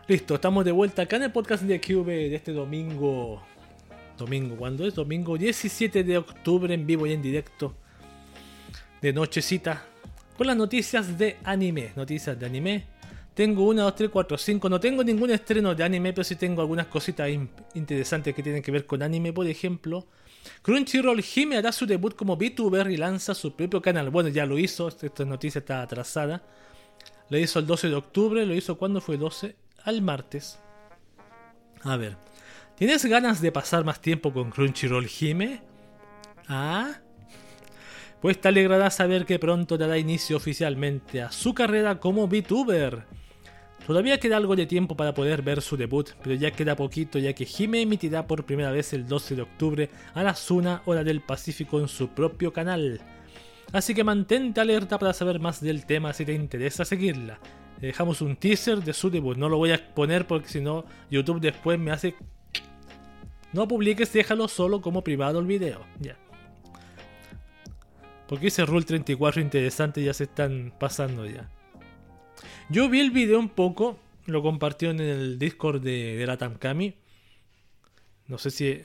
Listo, 0.06 0.36
estamos 0.36 0.64
de 0.64 0.70
vuelta 0.70 1.02
acá 1.02 1.16
en 1.16 1.24
el 1.24 1.32
podcast 1.32 1.64
de 1.64 1.80
QB 1.80 2.06
de 2.06 2.36
este 2.36 2.52
domingo. 2.52 3.42
Domingo, 4.16 4.54
¿cuándo 4.54 4.86
es? 4.86 4.94
Domingo 4.94 5.36
17 5.36 6.04
de 6.04 6.18
octubre 6.18 6.72
en 6.72 6.86
vivo 6.86 7.08
y 7.08 7.12
en 7.12 7.22
directo. 7.22 7.74
De 9.02 9.12
nochecita. 9.12 9.84
Con 10.38 10.46
las 10.46 10.56
noticias 10.56 11.18
de 11.18 11.38
anime. 11.42 11.90
Noticias 11.96 12.38
de 12.38 12.46
anime. 12.46 12.84
Tengo 13.34 13.64
1, 13.64 13.82
2, 13.82 13.94
3, 13.96 14.10
4, 14.12 14.38
5. 14.38 14.68
No 14.68 14.78
tengo 14.78 15.02
ningún 15.02 15.32
estreno 15.32 15.74
de 15.74 15.82
anime, 15.82 16.12
pero 16.12 16.22
sí 16.22 16.36
tengo 16.36 16.60
algunas 16.60 16.86
cositas 16.86 17.28
interesantes 17.74 18.32
que 18.32 18.44
tienen 18.44 18.62
que 18.62 18.70
ver 18.70 18.86
con 18.86 19.02
anime. 19.02 19.32
Por 19.32 19.48
ejemplo, 19.48 20.06
Crunchyroll 20.62 21.24
Hime 21.34 21.56
hará 21.56 21.72
su 21.72 21.86
debut 21.86 22.14
como 22.14 22.36
VTuber 22.36 22.90
y 22.90 22.96
lanza 22.96 23.34
su 23.34 23.54
propio 23.54 23.80
canal. 23.82 24.10
Bueno, 24.10 24.28
ya 24.28 24.46
lo 24.46 24.58
hizo, 24.58 24.88
esta 24.88 25.24
noticia 25.24 25.60
está 25.60 25.82
atrasada. 25.82 26.42
Lo 27.28 27.38
hizo 27.38 27.58
el 27.58 27.66
12 27.66 27.88
de 27.88 27.94
octubre, 27.94 28.46
lo 28.46 28.54
hizo 28.54 28.78
cuando 28.78 29.00
fue 29.00 29.16
12, 29.16 29.56
al 29.84 30.02
martes. 30.02 30.58
A 31.82 31.96
ver, 31.96 32.16
¿tienes 32.76 33.04
ganas 33.04 33.40
de 33.40 33.52
pasar 33.52 33.84
más 33.84 34.00
tiempo 34.00 34.32
con 34.32 34.50
Crunchyroll 34.50 35.08
Hime? 35.20 35.60
Ah, 36.48 37.00
pues 38.20 38.40
te 38.40 38.48
alegrará 38.48 38.90
saber 38.90 39.26
que 39.26 39.38
pronto 39.38 39.76
dará 39.76 39.98
inicio 39.98 40.36
oficialmente 40.36 41.22
a 41.22 41.32
su 41.32 41.54
carrera 41.54 42.00
como 42.00 42.28
VTuber. 42.28 43.04
Todavía 43.86 44.18
queda 44.18 44.36
algo 44.36 44.56
de 44.56 44.66
tiempo 44.66 44.96
para 44.96 45.14
poder 45.14 45.42
ver 45.42 45.62
su 45.62 45.76
debut, 45.76 46.10
pero 46.20 46.34
ya 46.34 46.50
queda 46.50 46.74
poquito 46.74 47.20
ya 47.20 47.34
que 47.34 47.46
Hime 47.46 47.82
emitirá 47.82 48.26
por 48.26 48.44
primera 48.44 48.72
vez 48.72 48.92
el 48.92 49.06
12 49.06 49.36
de 49.36 49.42
octubre 49.42 49.90
a 50.12 50.24
las 50.24 50.50
1 50.50 50.82
hora 50.86 51.04
del 51.04 51.20
Pacífico 51.20 51.78
en 51.78 51.86
su 51.86 52.08
propio 52.08 52.52
canal. 52.52 53.00
Así 53.72 53.94
que 53.94 54.02
mantente 54.02 54.60
alerta 54.60 54.98
para 54.98 55.12
saber 55.12 55.38
más 55.38 55.60
del 55.60 55.86
tema 55.86 56.12
si 56.12 56.24
te 56.24 56.32
interesa 56.32 56.84
seguirla. 56.84 57.38
Dejamos 57.80 58.22
un 58.22 58.34
teaser 58.34 58.82
de 58.82 58.92
su 58.92 59.08
debut, 59.08 59.36
no 59.36 59.48
lo 59.48 59.56
voy 59.56 59.70
a 59.70 59.94
poner 59.94 60.26
porque 60.26 60.48
si 60.48 60.60
no 60.60 60.84
YouTube 61.08 61.40
después 61.40 61.78
me 61.78 61.92
hace... 61.92 62.16
No 63.52 63.68
publiques, 63.68 64.12
déjalo 64.12 64.48
solo 64.48 64.80
como 64.80 65.04
privado 65.04 65.38
el 65.38 65.46
video. 65.46 65.86
Ya. 66.00 66.16
Porque 68.26 68.48
ese 68.48 68.66
Rule 68.66 68.84
34 68.84 69.40
interesante 69.40 70.02
ya 70.02 70.12
se 70.12 70.24
están 70.24 70.74
pasando 70.76 71.24
ya. 71.24 71.48
Yo 72.68 72.88
vi 72.88 72.98
el 72.98 73.12
video 73.12 73.38
un 73.38 73.48
poco, 73.48 73.96
lo 74.26 74.42
compartió 74.42 74.90
en 74.90 74.98
el 74.98 75.38
Discord 75.38 75.80
de, 75.82 76.16
de 76.16 76.26
la 76.26 76.36
Tamkami. 76.36 76.94
No 78.26 78.38
sé 78.38 78.50
si... 78.50 78.82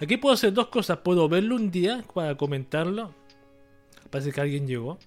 Aquí 0.00 0.16
puedo 0.16 0.34
hacer 0.34 0.52
dos 0.52 0.66
cosas. 0.66 0.98
Puedo 0.98 1.28
verlo 1.28 1.54
un 1.54 1.70
día 1.70 2.04
para 2.12 2.36
comentarlo. 2.36 3.14
Parece 4.10 4.32
que 4.32 4.40
alguien 4.40 4.66
llegó. 4.66 4.98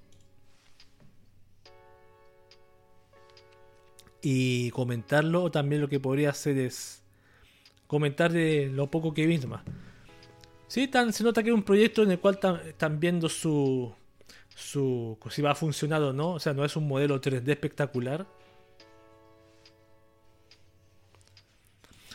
Y 4.22 4.70
comentarlo. 4.72 5.44
O 5.44 5.52
también 5.52 5.82
lo 5.82 5.90
que 5.90 6.00
podría 6.00 6.30
hacer 6.30 6.58
es 6.58 7.04
comentar 7.88 8.32
de 8.32 8.70
lo 8.72 8.90
poco 8.90 9.14
que 9.14 9.28
vi. 9.28 9.40
Sí, 10.68 10.90
se 11.12 11.24
nota 11.26 11.44
que 11.44 11.50
es 11.50 11.56
un 11.56 11.64
proyecto 11.64 12.04
en 12.04 12.12
el 12.12 12.20
cual 12.20 12.40
están 12.66 13.00
viendo 13.02 13.28
su, 13.28 13.94
su 14.56 15.18
si 15.30 15.42
va 15.42 15.52
a 15.52 15.56
funcionar 15.56 16.02
o 16.02 16.14
no. 16.14 16.34
O 16.34 16.40
sea, 16.40 16.54
no 16.54 16.66
es 16.66 16.76
un 16.76 16.88
modelo 16.88 17.20
3D 17.20 17.50
espectacular. 17.50 18.26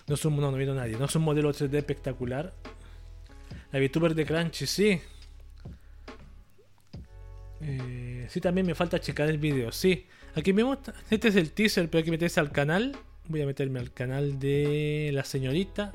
No 0.07 0.15
es 0.15 0.25
un, 0.25 0.37
no, 0.37 0.51
no 0.51 0.57
vino 0.57 0.75
nadie. 0.75 0.97
No 0.97 1.05
es 1.05 1.15
un 1.17 1.23
modelo 1.23 1.53
3D 1.53 1.75
espectacular. 1.75 2.55
La 3.73 3.79
VTuber 3.79 4.15
de 4.15 4.25
Crunchy, 4.25 4.67
sí. 4.67 5.01
Eh, 7.61 8.27
sí, 8.31 8.41
también 8.41 8.67
me 8.67 8.75
falta 8.75 8.99
checar 9.01 9.29
el 9.29 9.39
video. 9.39 9.71
Sí. 9.73 10.07
Aquí 10.35 10.53
vemos. 10.53 10.79
Este 11.11 11.29
es 11.29 11.37
el 11.37 11.53
teaser, 11.53 11.91
pero 11.91 11.99
hay 11.99 12.05
que 12.05 12.11
meterse 12.11 12.41
al 12.41 12.51
canal. 12.53 12.97
Voy 13.27 13.43
a 13.43 13.47
meterme 13.47 13.81
al 13.81 13.93
canal 13.93 14.39
de 14.39 15.11
la 15.13 15.25
señorita. 15.25 15.93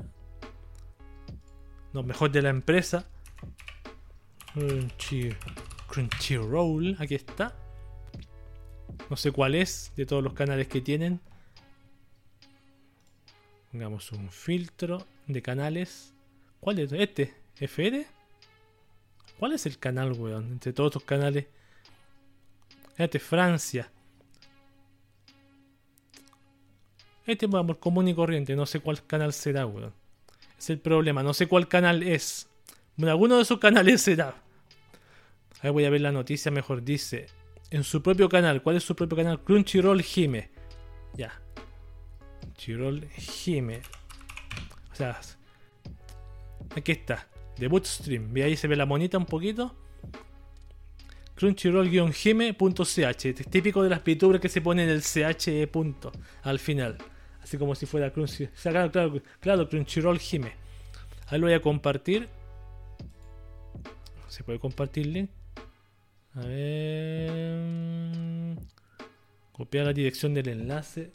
No, 1.92 2.02
mejor 2.04 2.30
de 2.30 2.42
la 2.42 2.50
empresa. 2.50 3.06
Crunchyroll, 5.94 6.96
aquí 6.98 7.14
está. 7.14 7.54
No 9.08 9.16
sé 9.16 9.30
cuál 9.30 9.54
es 9.54 9.92
de 9.94 10.04
todos 10.06 10.24
los 10.24 10.32
canales 10.32 10.66
que 10.66 10.80
tienen. 10.80 11.20
Pongamos 13.70 14.10
un 14.10 14.28
filtro 14.28 15.06
de 15.28 15.40
canales. 15.40 16.12
¿Cuál 16.58 16.80
es 16.80 16.90
este? 16.90 17.32
¿FR? 17.60 18.04
¿Cuál 19.38 19.52
es 19.52 19.66
el 19.66 19.78
canal, 19.78 20.14
weón? 20.14 20.50
Entre 20.50 20.72
todos 20.72 20.88
estos 20.88 21.04
canales. 21.04 21.46
Este 22.96 23.20
Francia. 23.20 23.88
Este 27.24 27.46
vamos 27.46 27.76
común 27.76 28.08
y 28.08 28.14
corriente. 28.16 28.56
No 28.56 28.66
sé 28.66 28.80
cuál 28.80 29.06
canal 29.06 29.32
será, 29.32 29.64
weón. 29.64 29.92
Es 30.58 30.70
el 30.70 30.80
problema. 30.80 31.22
No 31.22 31.34
sé 31.34 31.46
cuál 31.46 31.68
canal 31.68 32.02
es. 32.02 32.48
Bueno, 32.96 33.12
alguno 33.12 33.36
de 33.36 33.42
esos 33.42 33.60
canales 33.60 34.02
será. 34.02 34.43
Ahí 35.64 35.70
voy 35.70 35.86
a 35.86 35.90
ver 35.90 36.02
la 36.02 36.12
noticia, 36.12 36.52
mejor 36.52 36.84
dice. 36.84 37.26
En 37.70 37.84
su 37.84 38.02
propio 38.02 38.28
canal. 38.28 38.62
¿Cuál 38.62 38.76
es 38.76 38.84
su 38.84 38.94
propio 38.94 39.16
canal? 39.16 39.42
Crunchyroll 39.42 40.04
Hime. 40.04 40.50
Ya. 41.14 41.40
Crunchyroll 42.40 43.08
Hime. 43.46 43.80
O 44.92 44.94
sea. 44.94 45.18
Aquí 46.76 46.92
está. 46.92 47.26
Debut 47.56 47.86
stream. 47.86 48.34
Ve 48.34 48.42
ahí 48.42 48.58
se 48.58 48.68
ve 48.68 48.76
la 48.76 48.84
monita 48.84 49.16
un 49.16 49.24
poquito. 49.24 49.74
Crunchyroll-hime.ch. 51.34 53.48
Típico 53.48 53.82
de 53.82 53.88
las 53.88 54.00
pituras 54.00 54.42
que 54.42 54.50
se 54.50 54.60
ponen 54.60 54.90
el 54.90 55.00
ch 55.00 55.66
punto 55.70 56.12
al 56.42 56.58
final. 56.58 56.98
Así 57.42 57.56
como 57.56 57.74
si 57.74 57.86
fuera 57.86 58.12
Crunchyroll. 58.12 58.52
claro, 58.54 58.92
claro, 58.92 59.22
claro, 59.40 59.66
Crunchyroll 59.66 60.20
Hime. 60.30 60.52
Ahí 61.28 61.40
lo 61.40 61.46
voy 61.46 61.54
a 61.54 61.62
compartir. 61.62 62.28
¿Se 64.28 64.44
puede 64.44 64.58
compartir 64.58 65.06
link? 65.06 65.30
A 66.34 66.40
ver. 66.40 67.60
Copiar 69.52 69.86
la 69.86 69.92
dirección 69.92 70.34
del 70.34 70.48
enlace. 70.48 71.12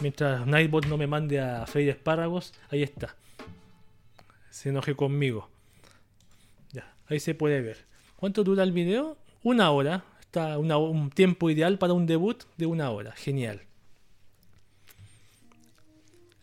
Mientras 0.00 0.46
Nightbot 0.46 0.86
no 0.86 0.96
me 0.96 1.06
mande 1.06 1.40
a 1.40 1.66
Freddy 1.66 1.88
Espárragos. 1.88 2.52
Ahí 2.70 2.82
está. 2.82 3.16
Se 4.50 4.68
enoje 4.68 4.94
conmigo. 4.94 5.48
Ya, 6.72 6.94
ahí 7.08 7.18
se 7.18 7.34
puede 7.34 7.60
ver. 7.62 7.86
¿Cuánto 8.16 8.44
dura 8.44 8.62
el 8.62 8.72
video? 8.72 9.16
Una 9.42 9.70
hora. 9.70 10.04
Está 10.20 10.58
un 10.58 11.10
tiempo 11.10 11.48
ideal 11.48 11.78
para 11.78 11.94
un 11.94 12.06
debut 12.06 12.44
de 12.58 12.66
una 12.66 12.90
hora. 12.90 13.12
Genial. 13.12 13.62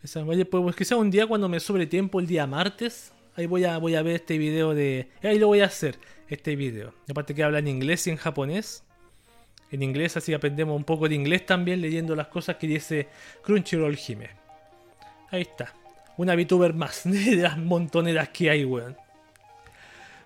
Esa, 0.02 0.24
pues 0.24 0.76
que 0.76 0.84
sea 0.84 0.96
un 0.96 1.10
día 1.10 1.26
cuando 1.26 1.48
me 1.48 1.60
sobre 1.60 1.86
tiempo, 1.86 2.18
el 2.18 2.26
día 2.26 2.46
martes. 2.46 3.12
Ahí 3.36 3.46
voy 3.46 3.64
a, 3.64 3.78
voy 3.78 3.94
a 3.94 4.02
ver 4.02 4.16
este 4.16 4.38
video 4.38 4.74
de... 4.74 5.08
Ahí 5.22 5.38
lo 5.38 5.48
voy 5.48 5.60
a 5.60 5.66
hacer, 5.66 5.98
este 6.28 6.56
video. 6.56 6.94
Aparte 7.08 7.34
que 7.34 7.42
habla 7.42 7.58
en 7.58 7.68
inglés 7.68 8.06
y 8.06 8.10
en 8.10 8.16
japonés. 8.16 8.82
En 9.70 9.82
inglés, 9.82 10.16
así 10.16 10.32
aprendemos 10.32 10.76
un 10.76 10.84
poco 10.84 11.08
de 11.08 11.14
inglés 11.14 11.44
también 11.44 11.80
leyendo 11.80 12.14
las 12.16 12.28
cosas 12.28 12.56
que 12.56 12.66
dice 12.66 13.08
Crunchyroll 13.42 13.98
Hime. 13.98 14.30
Ahí 15.30 15.42
está. 15.42 15.74
Una 16.16 16.34
VTuber 16.34 16.72
más 16.72 17.02
de 17.04 17.36
las 17.36 17.58
montoneras 17.58 18.30
que 18.30 18.50
hay, 18.50 18.64
weón. 18.64 18.96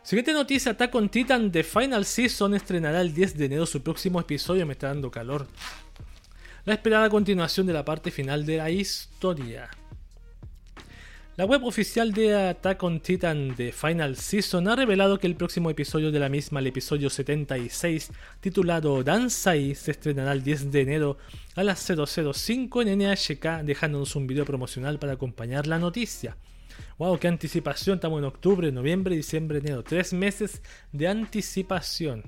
Siguiente 0.03 0.33
noticia, 0.33 0.73
Attack 0.73 0.95
on 0.95 1.09
Titan 1.09 1.53
The 1.53 1.63
Final 1.63 2.05
Season 2.05 2.55
estrenará 2.55 3.01
el 3.01 3.13
10 3.13 3.37
de 3.37 3.45
enero 3.45 3.67
su 3.67 3.83
próximo 3.83 4.21
episodio, 4.21 4.65
me 4.65 4.73
está 4.73 4.89
dando 4.89 5.11
calor 5.11 5.47
la 6.65 6.75
esperada 6.75 7.09
continuación 7.09 7.67
de 7.67 7.73
la 7.73 7.85
parte 7.85 8.11
final 8.11 8.45
de 8.45 8.59
la 8.59 8.71
historia. 8.71 9.71
La 11.41 11.47
web 11.47 11.65
oficial 11.65 12.13
de 12.13 12.37
Attack 12.37 12.83
on 12.83 13.01
Titan 13.01 13.57
de 13.57 13.73
Final 13.73 14.15
Season 14.17 14.69
ha 14.69 14.77
revelado 14.77 15.19
que 15.19 15.27
el 15.27 15.37
próximo 15.37 15.71
episodio 15.71 16.13
de 16.13 16.19
la 16.19 16.29
misma, 16.29 16.61
el 16.61 16.67
episodio 16.67 17.09
76, 17.09 18.11
titulado 18.41 19.03
Dansai, 19.03 19.75
se 19.75 19.93
estrenará 19.93 20.33
el 20.33 20.43
10 20.43 20.71
de 20.71 20.83
enero 20.83 21.17
a 21.57 21.65
las 21.65 21.83
005 21.83 22.83
en 22.83 22.99
NHK, 22.99 23.63
dejándonos 23.65 24.17
un 24.17 24.27
video 24.27 24.45
promocional 24.45 24.99
para 24.99 25.15
acompañar 25.15 25.67
la 25.67 25.79
noticia. 25.79 26.37
¡Wow! 26.99 27.19
¡Qué 27.19 27.29
anticipación! 27.29 27.95
Estamos 27.95 28.19
en 28.19 28.27
octubre, 28.27 28.71
noviembre, 28.71 29.17
diciembre, 29.17 29.61
enero. 29.61 29.83
Tres 29.83 30.13
meses 30.13 30.61
de 30.93 31.09
anticipación. 31.09 32.25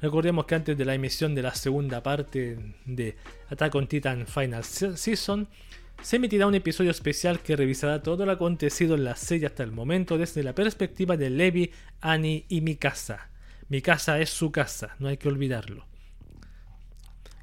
Recordemos 0.00 0.46
que 0.46 0.54
antes 0.54 0.78
de 0.78 0.84
la 0.84 0.94
emisión 0.94 1.34
de 1.34 1.42
la 1.42 1.52
segunda 1.56 2.00
parte 2.00 2.58
de 2.84 3.16
Attack 3.48 3.74
on 3.74 3.88
Titan 3.88 4.28
Final 4.28 4.62
Season, 4.62 5.48
se 6.02 6.16
emitirá 6.16 6.46
un 6.46 6.54
episodio 6.54 6.90
especial 6.90 7.40
que 7.40 7.56
revisará 7.56 8.02
todo 8.02 8.24
lo 8.24 8.32
acontecido 8.32 8.94
en 8.94 9.04
la 9.04 9.16
serie 9.16 9.46
hasta 9.46 9.62
el 9.62 9.72
momento 9.72 10.16
desde 10.16 10.42
la 10.42 10.54
perspectiva 10.54 11.16
de 11.16 11.30
Levi, 11.30 11.72
Annie 12.00 12.46
y 12.48 12.60
Mikasa. 12.60 13.30
Mi 13.68 13.82
casa 13.82 14.20
es 14.20 14.30
su 14.30 14.50
casa, 14.52 14.94
no 14.98 15.08
hay 15.08 15.16
que 15.16 15.28
olvidarlo. 15.28 15.86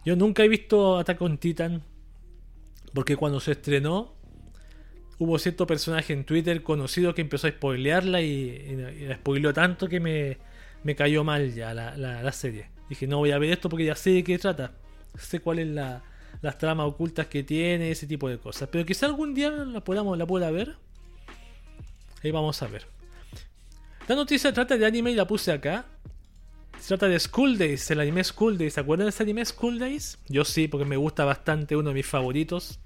Yo 0.06 0.16
nunca 0.16 0.44
he 0.44 0.48
visto 0.48 0.98
Attack 0.98 1.22
on 1.22 1.38
Titan 1.38 1.84
porque 2.94 3.16
cuando 3.16 3.40
se 3.40 3.52
estrenó 3.52 4.16
hubo 5.18 5.38
cierto 5.40 5.68
personaje 5.68 6.14
en 6.14 6.24
Twitter 6.26 6.64
conocido 6.64 7.14
que 7.14 7.22
empezó 7.22 7.48
a 7.48 7.52
spoilearla 7.52 8.22
y, 8.22 8.76
la 9.08 9.16
spoileó 9.16 9.54
tanto 9.54 9.88
que 9.88 10.00
me, 10.00 10.38
me 10.84 10.96
cayó 10.96 11.24
mal 11.24 11.54
ya 11.54 11.74
la, 11.74 12.32
serie. 12.32 12.70
Dije, 12.90 13.08
no 13.08 13.18
voy 13.18 13.32
a 13.32 13.38
ver 13.38 13.52
esto 13.52 13.70
porque 13.70 13.86
ya 13.86 13.96
sé 13.96 14.12
de 14.12 14.24
qué 14.24 14.38
trata. 14.38 14.74
Sé 15.18 15.40
cuáles 15.40 15.68
la, 15.68 16.04
las 16.46 16.60
tramas 16.60 16.88
ocultas 16.88 17.26
que 17.26 17.44
tiene, 17.44 17.90
ese 17.90 18.06
tipo 18.06 18.30
de 18.30 18.38
cosas. 18.38 18.70
Pero 18.72 18.86
quizá 18.86 19.08
algún 19.08 19.34
día 19.34 19.50
la, 19.50 19.82
podamos, 19.82 20.16
la 20.16 20.28
pueda 20.28 20.52
ver. 20.52 20.76
Ahí 22.24 22.30
vamos 22.30 22.62
a 22.62 22.68
ver. 22.68 22.86
La 24.08 24.16
noticia 24.16 24.54
trata 24.54 24.78
de 24.78 24.86
anime 24.86 25.12
y 25.12 25.16
la 25.16 25.26
puse 25.26 25.52
acá. 25.52 25.86
Se 26.80 26.90
trata 26.90 27.08
de 27.08 27.20
School 27.20 27.58
Days, 27.58 27.90
el 27.90 28.00
anime 28.00 28.24
School 28.24 28.60
Days. 28.60 28.76
¿Se 28.76 28.80
acuerdan 28.80 29.08
de 29.08 29.10
ese 29.10 29.24
anime 29.24 29.44
School 29.44 29.80
Days? 29.80 30.20
Yo 30.28 30.46
sí, 30.46 30.68
porque 30.68 30.86
me 30.86 30.98
gusta 30.98 31.26
bastante, 31.26 31.76
uno 31.76 31.90
de 31.90 31.96
mis 31.96 32.06
favoritos. 32.06 32.78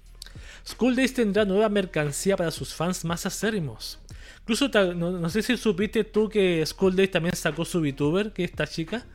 School 0.65 0.95
Days 0.95 1.13
tendrá 1.13 1.43
nueva 1.43 1.67
mercancía 1.67 2.37
para 2.37 2.51
sus 2.51 2.73
fans 2.73 3.03
más 3.03 3.25
acérrimos. 3.25 3.99
Incluso, 4.39 4.69
no, 4.95 5.29
sé 5.29 5.41
si 5.41 5.57
supiste 5.57 6.05
tú 6.05 6.29
que 6.29 6.65
School 6.65 6.95
Days 6.95 7.11
también 7.11 7.35
sacó 7.35 7.65
su 7.65 7.81
VTuber, 7.81 8.31
que 8.31 8.45
es 8.45 8.51
esta 8.51 8.67
chica, 8.67 9.05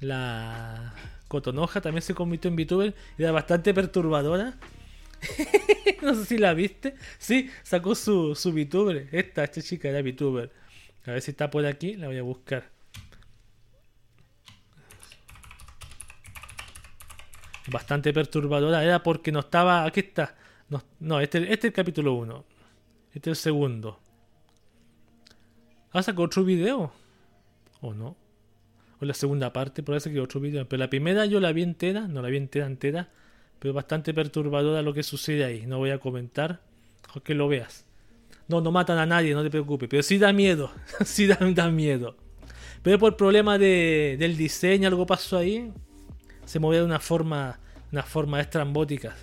la 0.00 0.92
Cotonoja, 1.28 1.80
también 1.80 2.02
se 2.02 2.14
convirtió 2.14 2.50
en 2.50 2.56
VTuber 2.56 2.94
era 3.18 3.32
bastante 3.32 3.74
perturbadora. 3.74 4.58
no 6.02 6.14
sé 6.14 6.24
si 6.24 6.38
la 6.38 6.54
viste. 6.54 6.94
Sí, 7.18 7.50
sacó 7.62 7.94
su, 7.94 8.34
su 8.34 8.52
VTuber. 8.52 9.08
Esta, 9.12 9.44
esta 9.44 9.60
chica 9.60 9.88
era 9.88 10.00
VTuber. 10.02 10.50
A 11.06 11.12
ver 11.12 11.22
si 11.22 11.30
está 11.32 11.50
por 11.50 11.64
aquí, 11.66 11.94
la 11.94 12.06
voy 12.06 12.18
a 12.18 12.22
buscar. 12.22 12.70
Bastante 17.70 18.12
perturbadora. 18.12 18.82
Era 18.82 19.02
porque 19.02 19.30
no 19.30 19.40
estaba. 19.40 19.84
Aquí 19.84 20.00
está. 20.00 20.34
No, 21.00 21.20
este, 21.20 21.38
este, 21.38 21.52
es 21.52 21.64
el 21.64 21.72
capítulo 21.72 22.14
1. 22.14 22.44
Este 23.14 23.30
es 23.30 23.38
el 23.38 23.42
segundo. 23.42 24.00
¿Ah, 25.92 26.02
sacó 26.02 26.22
otro 26.22 26.44
video? 26.44 26.92
¿O 27.80 27.94
no? 27.94 28.16
O 29.00 29.04
la 29.04 29.14
segunda 29.14 29.52
parte, 29.52 29.82
parece 29.82 30.12
que 30.12 30.20
otro 30.20 30.40
video. 30.40 30.68
Pero 30.68 30.80
la 30.80 30.90
primera 30.90 31.24
yo 31.26 31.40
la 31.40 31.52
vi 31.52 31.62
entera, 31.62 32.08
no 32.08 32.20
la 32.22 32.28
vi 32.28 32.36
entera, 32.36 32.66
entera. 32.66 33.08
Pero 33.58 33.74
bastante 33.74 34.14
perturbadora 34.14 34.82
lo 34.82 34.92
que 34.94 35.02
sucede 35.02 35.44
ahí. 35.44 35.66
No 35.66 35.78
voy 35.78 35.90
a 35.90 35.98
comentar. 35.98 36.60
que 37.22 37.34
lo 37.34 37.48
veas. 37.48 37.84
No, 38.48 38.60
no 38.60 38.72
matan 38.72 38.98
a 38.98 39.06
nadie, 39.06 39.34
no 39.34 39.42
te 39.42 39.50
preocupes. 39.50 39.88
Pero 39.88 40.02
sí 40.02 40.18
da 40.18 40.32
miedo. 40.32 40.72
sí 41.04 41.26
da, 41.26 41.70
miedo. 41.70 42.16
Pero 42.82 42.98
por 42.98 43.16
problema 43.16 43.58
de, 43.58 44.16
del 44.18 44.36
diseño, 44.36 44.88
algo 44.88 45.06
pasó 45.06 45.38
ahí. 45.38 45.72
Se 46.44 46.58
movía 46.58 46.80
de 46.80 46.86
una 46.86 47.00
forma, 47.00 47.60
una 47.92 48.02
forma 48.02 48.40
estrambótica. 48.40 49.14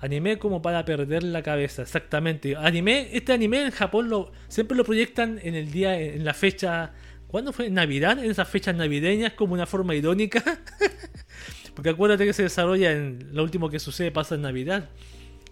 Anime 0.00 0.38
como 0.38 0.62
para 0.62 0.84
perder 0.84 1.22
la 1.22 1.42
cabeza, 1.42 1.82
exactamente. 1.82 2.56
Anime, 2.56 3.10
este 3.12 3.32
anime 3.32 3.64
en 3.64 3.70
Japón 3.70 4.08
lo, 4.08 4.32
siempre 4.48 4.76
lo 4.76 4.84
proyectan 4.84 5.38
en 5.42 5.54
el 5.54 5.70
día, 5.70 5.98
en 6.00 6.24
la 6.24 6.32
fecha. 6.32 6.92
¿Cuándo 7.30 7.52
fue? 7.52 7.70
¿Navidad? 7.70 8.18
En 8.18 8.28
esas 8.28 8.48
fechas 8.48 8.74
navideñas, 8.74 9.34
como 9.34 9.54
una 9.54 9.66
forma 9.66 9.94
irónica. 9.94 10.42
Porque 11.74 11.90
acuérdate 11.90 12.26
que 12.26 12.32
se 12.32 12.42
desarrolla 12.42 12.90
en. 12.90 13.28
Lo 13.32 13.44
último 13.44 13.70
que 13.70 13.78
sucede 13.78 14.10
pasa 14.10 14.34
en 14.34 14.42
Navidad. 14.42 14.90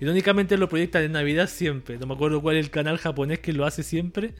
Irónicamente 0.00 0.56
lo 0.58 0.68
proyectan 0.68 1.04
en 1.04 1.12
Navidad 1.12 1.48
siempre. 1.48 1.96
No 1.96 2.06
me 2.06 2.14
acuerdo 2.14 2.42
cuál 2.42 2.56
es 2.56 2.66
el 2.66 2.70
canal 2.70 2.98
japonés 2.98 3.38
que 3.38 3.52
lo 3.52 3.64
hace 3.64 3.84
siempre. 3.84 4.34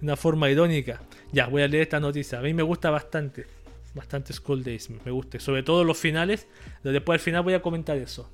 Una 0.00 0.16
forma 0.16 0.50
irónica. 0.50 1.02
Ya, 1.30 1.46
voy 1.46 1.62
a 1.62 1.68
leer 1.68 1.84
esta 1.84 2.00
noticia. 2.00 2.40
A 2.40 2.42
mí 2.42 2.52
me 2.52 2.64
gusta 2.64 2.90
bastante. 2.90 3.46
Bastante 3.94 4.32
School 4.32 4.64
Days. 4.64 4.90
Me 4.90 5.12
gusta. 5.12 5.38
Sobre 5.38 5.62
todo 5.62 5.84
los 5.84 5.98
finales. 5.98 6.48
Después 6.82 7.20
al 7.20 7.24
final 7.24 7.44
voy 7.44 7.54
a 7.54 7.62
comentar 7.62 7.96
eso. 7.96 8.28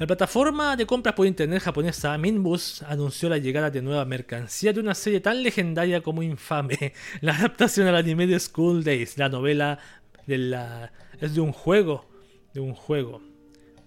La 0.00 0.06
plataforma 0.06 0.76
de 0.76 0.86
compras 0.86 1.14
por 1.14 1.26
internet 1.26 1.62
japonesa 1.62 2.16
Minbus 2.16 2.82
anunció 2.84 3.28
la 3.28 3.36
llegada 3.36 3.70
de 3.70 3.82
nueva 3.82 4.06
mercancía 4.06 4.72
de 4.72 4.80
una 4.80 4.94
serie 4.94 5.20
tan 5.20 5.42
legendaria 5.42 6.00
como 6.00 6.22
infame, 6.22 6.94
la 7.20 7.36
adaptación 7.36 7.86
al 7.86 7.96
anime 7.96 8.26
de 8.26 8.40
School 8.40 8.82
Days, 8.82 9.18
la 9.18 9.28
novela 9.28 9.78
de 10.26 10.38
la 10.38 10.90
es 11.20 11.34
de 11.34 11.42
un 11.42 11.52
juego, 11.52 12.06
de 12.54 12.60
un 12.60 12.72
juego, 12.72 13.20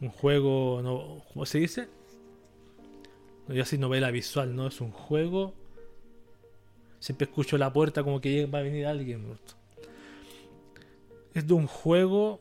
un 0.01 0.09
juego, 0.09 0.81
no, 0.83 1.23
¿cómo 1.33 1.47
se 1.47 1.57
dice? 1.57 1.89
No, 3.47 3.55
ya 3.55 3.65
sí 3.65 3.79
novela 3.79 4.11
visual, 4.11 4.55
no 4.55 4.67
es 4.67 4.81
un 4.81 4.91
juego. 4.91 5.55
Siempre 6.99 7.25
escucho 7.25 7.57
la 7.57 7.73
puerta 7.73 8.03
como 8.03 8.21
que 8.21 8.45
va 8.45 8.59
a 8.59 8.61
venir 8.61 8.85
alguien. 8.85 9.39
Es 11.33 11.47
de 11.47 11.53
un 11.55 11.65
juego 11.65 12.39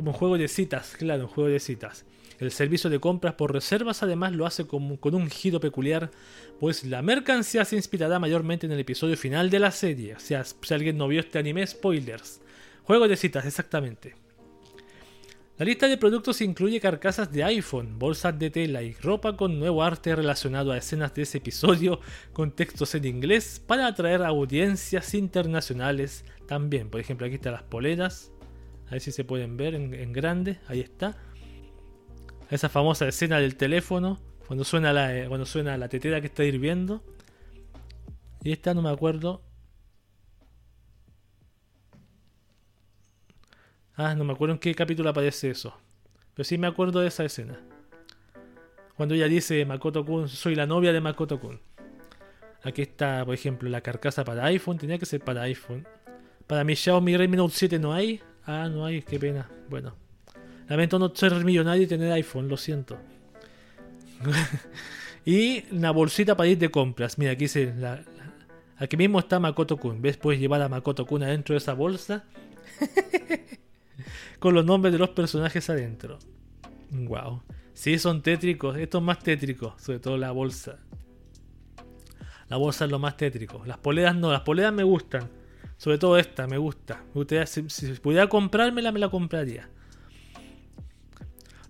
como 0.00 0.14
juego 0.14 0.38
de 0.38 0.48
citas, 0.48 0.94
claro, 0.96 1.24
un 1.24 1.28
juego 1.28 1.50
de 1.50 1.60
citas. 1.60 2.06
El 2.38 2.52
servicio 2.52 2.88
de 2.88 3.00
compras 3.00 3.34
por 3.34 3.52
reservas 3.52 4.02
además 4.02 4.32
lo 4.32 4.46
hace 4.46 4.66
con, 4.66 4.98
un 5.02 5.28
giro 5.28 5.60
peculiar, 5.60 6.10
pues 6.58 6.84
la 6.84 7.02
mercancía 7.02 7.66
se 7.66 7.76
inspirará 7.76 8.18
mayormente 8.18 8.64
en 8.64 8.72
el 8.72 8.80
episodio 8.80 9.14
final 9.14 9.50
de 9.50 9.58
la 9.58 9.70
serie. 9.70 10.14
O 10.14 10.18
sea, 10.18 10.42
si 10.42 10.72
alguien 10.72 10.96
no 10.96 11.06
vio 11.06 11.20
este 11.20 11.38
anime, 11.38 11.66
spoilers. 11.66 12.40
Juego 12.84 13.08
de 13.08 13.16
citas, 13.18 13.44
exactamente. 13.44 14.14
La 15.58 15.66
lista 15.66 15.86
de 15.86 15.98
productos 15.98 16.40
incluye 16.40 16.80
carcasas 16.80 17.30
de 17.30 17.44
iPhone, 17.44 17.98
bolsas 17.98 18.38
de 18.38 18.48
tela 18.48 18.82
y 18.82 18.94
ropa 18.94 19.36
con 19.36 19.58
nuevo 19.58 19.82
arte 19.82 20.16
relacionado 20.16 20.72
a 20.72 20.78
escenas 20.78 21.12
de 21.12 21.24
ese 21.24 21.36
episodio 21.36 22.00
con 22.32 22.52
textos 22.52 22.94
en 22.94 23.04
inglés 23.04 23.62
para 23.66 23.86
atraer 23.86 24.22
audiencias 24.22 25.12
internacionales 25.12 26.24
también. 26.46 26.88
Por 26.88 27.02
ejemplo, 27.02 27.26
aquí 27.26 27.34
están 27.34 27.52
las 27.52 27.64
poleras, 27.64 28.32
a 28.90 28.94
ver 28.94 29.00
si 29.00 29.12
se 29.12 29.22
pueden 29.22 29.56
ver 29.56 29.76
en, 29.76 30.12
grande. 30.12 30.58
Ahí 30.66 30.80
está. 30.80 31.16
Esa 32.50 32.68
famosa 32.68 33.06
escena 33.06 33.38
del 33.38 33.54
teléfono. 33.54 34.18
Cuando 34.48 34.64
suena 34.64 34.92
la, 34.92 35.16
eh, 35.16 35.28
cuando 35.28 35.46
suena 35.46 35.78
la 35.78 35.88
tetera 35.88 36.20
que 36.20 36.26
está 36.26 36.42
hirviendo. 36.42 37.00
Y 38.42 38.50
esta 38.50 38.74
no 38.74 38.82
me 38.82 38.90
acuerdo. 38.90 39.42
Ah, 43.94 44.16
no 44.16 44.24
me 44.24 44.32
acuerdo 44.32 44.54
en 44.54 44.58
qué 44.58 44.74
capítulo 44.74 45.08
aparece 45.08 45.50
eso. 45.50 45.72
Pero 46.34 46.44
sí 46.44 46.58
me 46.58 46.66
acuerdo 46.66 46.98
de 46.98 47.06
esa 47.06 47.24
escena. 47.24 47.60
Cuando 48.96 49.14
ella 49.14 49.28
dice 49.28 49.64
Makoto 49.64 50.04
Kun, 50.04 50.28
soy 50.28 50.56
la 50.56 50.66
novia 50.66 50.92
de 50.92 51.00
Makoto 51.00 51.38
Kun. 51.38 51.60
Aquí 52.64 52.82
está, 52.82 53.24
por 53.24 53.34
ejemplo, 53.34 53.70
la 53.70 53.82
carcasa 53.82 54.24
para 54.24 54.46
iPhone. 54.46 54.78
Tenía 54.78 54.98
que 54.98 55.06
ser 55.06 55.20
para 55.20 55.42
iPhone. 55.42 55.86
Para 56.48 56.64
mi 56.64 56.74
Xiaomi 56.74 57.16
Redmi 57.16 57.36
Note 57.36 57.54
7 57.54 57.78
no 57.78 57.92
hay. 57.92 58.20
Ah, 58.46 58.68
no 58.68 58.84
hay, 58.84 59.02
qué 59.02 59.18
pena. 59.18 59.48
Bueno. 59.68 59.94
Lamento 60.68 60.98
no 61.00 61.12
ser 61.14 61.32
millonario 61.44 61.82
y 61.82 61.86
tener 61.88 62.12
iPhone, 62.12 62.48
lo 62.48 62.56
siento. 62.56 62.96
y 65.24 65.64
una 65.72 65.90
bolsita 65.90 66.36
para 66.36 66.48
ir 66.48 66.58
de 66.58 66.70
compras. 66.70 67.18
Mira, 67.18 67.32
aquí 67.32 67.44
dice. 67.44 67.74
aquí 68.76 68.96
mismo 68.96 69.18
está 69.18 69.40
Makoto 69.40 69.76
Kun. 69.76 70.00
¿Ves? 70.00 70.16
Puedes 70.16 70.40
llevar 70.40 70.62
a 70.62 70.68
Makoto 70.68 71.06
Kun 71.06 71.24
adentro 71.24 71.54
de 71.54 71.58
esa 71.58 71.74
bolsa. 71.74 72.24
Con 74.38 74.54
los 74.54 74.64
nombres 74.64 74.92
de 74.92 74.98
los 74.98 75.10
personajes 75.10 75.68
adentro. 75.70 76.20
Wow. 76.90 77.42
Sí, 77.74 77.98
son 77.98 78.22
tétricos. 78.22 78.76
Esto 78.76 78.98
es 78.98 79.04
más 79.04 79.18
tétrico. 79.18 79.74
Sobre 79.78 79.98
todo 79.98 80.16
la 80.16 80.30
bolsa. 80.30 80.78
La 82.48 82.56
bolsa 82.56 82.84
es 82.84 82.90
lo 82.90 83.00
más 83.00 83.16
tétrico. 83.16 83.62
Las 83.66 83.78
poledas 83.78 84.14
no. 84.14 84.30
Las 84.30 84.42
poledas 84.42 84.72
me 84.72 84.84
gustan. 84.84 85.28
Sobre 85.80 85.96
todo 85.96 86.18
esta, 86.18 86.46
me 86.46 86.58
gusta. 86.58 87.02
si, 87.46 87.62
pudiera 88.02 88.28
comprármela, 88.28 88.92
me 88.92 88.98
la 88.98 89.08
compraría. 89.08 89.70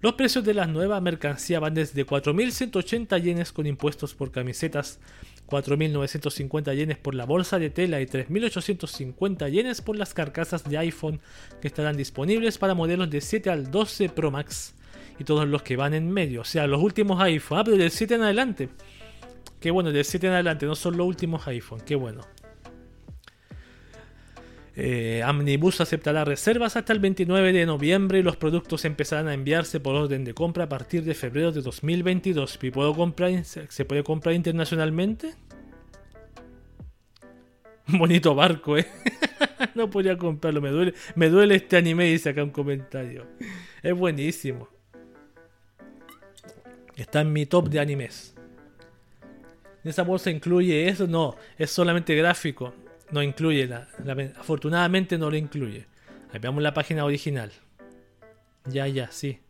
Los 0.01 0.15
precios 0.15 0.45
de 0.45 0.53
la 0.53 0.67
nueva 0.67 1.01
mercancía 1.01 1.61
van 1.61 1.75
desde 1.75 2.05
4.180 2.05 3.23
yenes 3.23 3.53
con 3.53 3.67
impuestos 3.67 4.15
por 4.15 4.33
camisetas, 4.33 4.99
4.950 5.47 6.75
yenes 6.75 6.99
por 6.99 7.15
la 7.15 7.25
bolsa 7.25 7.61
de 7.61 7.71
tela 7.71 8.01
y 8.01 8.07
3.850 8.07 9.49
yenes 9.49 9.81
por 9.81 9.97
las 9.97 10.13
carcasas 10.13 10.69
de 10.69 10.77
iPhone 10.79 11.21
que 11.61 11.69
estarán 11.69 11.97
disponibles 11.97 12.59
para 12.59 12.75
modelos 12.75 13.11
de 13.11 13.21
7 13.21 13.49
al 13.49 13.71
12 13.71 14.09
Pro 14.09 14.33
Max 14.33 14.75
y 15.21 15.25
todos 15.25 15.47
los 15.47 15.63
que 15.63 15.77
van 15.77 15.95
en 15.95 16.11
medio, 16.11 16.41
o 16.41 16.45
sea, 16.45 16.67
los 16.67 16.83
últimos 16.83 17.23
iPhone. 17.23 17.59
Ah, 17.59 17.63
pero 17.65 17.77
del 17.77 17.93
7 17.93 18.17
en 18.17 18.23
adelante. 18.23 18.71
Qué 19.61 19.71
bueno, 19.71 19.93
del 19.93 20.05
7 20.05 20.27
en 20.27 20.33
adelante, 20.33 20.67
no 20.67 20.75
son 20.75 20.97
los 20.97 21.07
últimos 21.07 21.47
iPhone, 21.47 21.81
qué 21.87 21.95
bueno. 21.95 22.23
Eh, 24.83 25.23
Amnibus 25.23 25.83
aceptará 25.83 26.25
reservas 26.25 26.75
hasta 26.75 26.95
el 26.95 27.01
29 27.01 27.53
de 27.53 27.67
noviembre 27.67 28.21
y 28.21 28.23
los 28.23 28.39
productos 28.39 28.87
empezarán 28.87 29.29
a 29.29 29.35
enviarse 29.35 29.79
por 29.79 29.95
orden 29.95 30.25
de 30.25 30.33
compra 30.33 30.65
a 30.65 30.69
partir 30.71 31.05
de 31.05 31.13
febrero 31.13 31.53
de 31.53 31.61
2022. 31.61 32.59
¿Y 32.63 32.71
puedo 32.71 32.95
comprar, 32.95 33.45
¿Se 33.45 33.85
puede 33.85 34.03
comprar 34.03 34.35
internacionalmente? 34.35 35.35
Bonito 37.89 38.35
barco, 38.35 38.79
¿eh? 38.79 38.87
no 39.75 39.91
podía 39.91 40.17
comprarlo, 40.17 40.63
me 40.63 40.71
duele, 40.71 40.95
me 41.15 41.29
duele 41.29 41.57
este 41.57 41.77
anime, 41.77 42.07
dice 42.07 42.31
acá 42.31 42.43
un 42.43 42.49
comentario. 42.49 43.27
Es 43.83 43.95
buenísimo. 43.95 44.67
Está 46.97 47.21
en 47.21 47.35
mi 47.35 47.45
top 47.45 47.69
de 47.69 47.81
animes. 47.81 48.35
¿Esa 49.85 50.05
bolsa 50.05 50.31
incluye 50.31 50.89
eso? 50.89 51.07
No, 51.07 51.37
es 51.59 51.71
solamente 51.71 52.15
gráfico 52.15 52.73
no 53.13 53.23
incluye 53.23 53.67
la, 53.67 53.89
afortunadamente 54.37 55.19
no 55.19 55.31
lo 55.31 55.37
incluye. 55.37 55.87
Ahí 56.33 56.39
veamos 56.39 56.63
la 56.63 56.75
página 56.75 57.05
original. 57.05 57.53
Ya, 58.67 58.87
ya, 58.87 59.11
sí. 59.11 59.41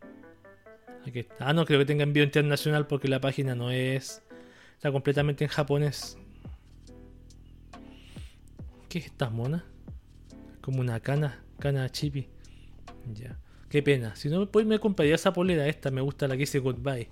Aquí 1.05 1.25
Ah, 1.39 1.53
no 1.53 1.65
creo 1.65 1.79
que 1.79 1.85
tenga 1.85 2.03
envío 2.03 2.23
internacional 2.23 2.87
porque 2.87 3.07
la 3.07 3.21
página 3.21 3.55
no 3.55 3.71
es. 3.71 4.23
Está 4.73 4.91
completamente 4.91 5.43
en 5.43 5.49
japonés. 5.49 6.17
¿Qué 8.89 8.99
es 8.99 9.05
esta 9.05 9.29
mona? 9.29 9.63
Como 10.61 10.81
una 10.81 10.99
cana, 10.99 11.43
cana 11.59 11.89
chibi. 11.89 12.27
Ya. 13.13 13.37
Qué 13.69 13.81
pena. 13.81 14.15
Si 14.15 14.27
no, 14.29 14.51
pues 14.51 14.65
me 14.65 14.79
compraría 14.79 15.15
esa 15.15 15.33
polera. 15.33 15.67
Esta 15.67 15.91
me 15.91 16.01
gusta 16.01 16.27
la 16.27 16.33
que 16.33 16.41
dice 16.41 16.59
goodbye. 16.59 17.09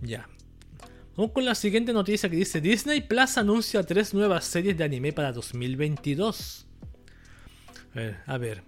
Ya. 0.00 0.28
Vamos 1.16 1.32
con 1.32 1.44
la 1.44 1.56
siguiente 1.56 1.92
noticia 1.92 2.30
que 2.30 2.36
dice 2.36 2.60
Disney 2.60 3.00
Plus 3.00 3.36
anuncia 3.36 3.82
tres 3.82 4.14
nuevas 4.14 4.44
series 4.44 4.78
de 4.78 4.84
anime 4.84 5.12
para 5.12 5.32
2022. 5.32 6.66
A 7.92 7.98
ver, 7.98 8.16
a 8.26 8.38
ver. 8.38 8.62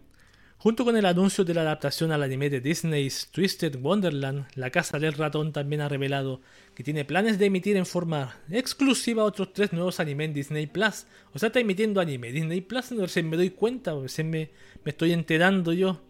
Junto 0.59 0.85
con 0.85 0.97
el 0.97 1.07
anuncio 1.07 1.45
de 1.45 1.55
la 1.55 1.63
adaptación 1.63 2.11
al 2.11 2.23
anime 2.23 2.51
de 2.51 2.61
Disney's 2.61 3.29
Twisted 3.31 3.77
Wonderland, 3.81 4.47
la 4.57 4.71
Casa 4.71 4.99
del 4.99 5.13
Ratón 5.13 5.53
también 5.53 5.83
ha 5.83 5.89
revelado 5.89 6.41
que 6.75 6.83
tiene 6.83 7.05
planes 7.05 7.39
de 7.39 7.47
emitir 7.47 7.77
en 7.77 7.87
forma 7.87 8.37
exclusiva 8.51 9.25
otros 9.25 9.53
tres 9.53 9.73
nuevos 9.73 10.01
animes 10.01 10.27
en 10.27 10.35
Disney 10.35 10.67
Plus. 10.67 11.07
O 11.33 11.39
sea, 11.39 11.47
está 11.49 11.61
emitiendo 11.61 12.01
anime. 12.01 12.33
Disney 12.33 12.61
Plus, 12.61 12.91
no 12.91 13.07
sé, 13.07 13.23
me 13.23 13.37
doy 13.37 13.51
cuenta, 13.51 13.95
me, 13.95 14.25
me 14.25 14.51
estoy 14.87 15.13
enterando 15.13 15.73
yo. 15.73 16.01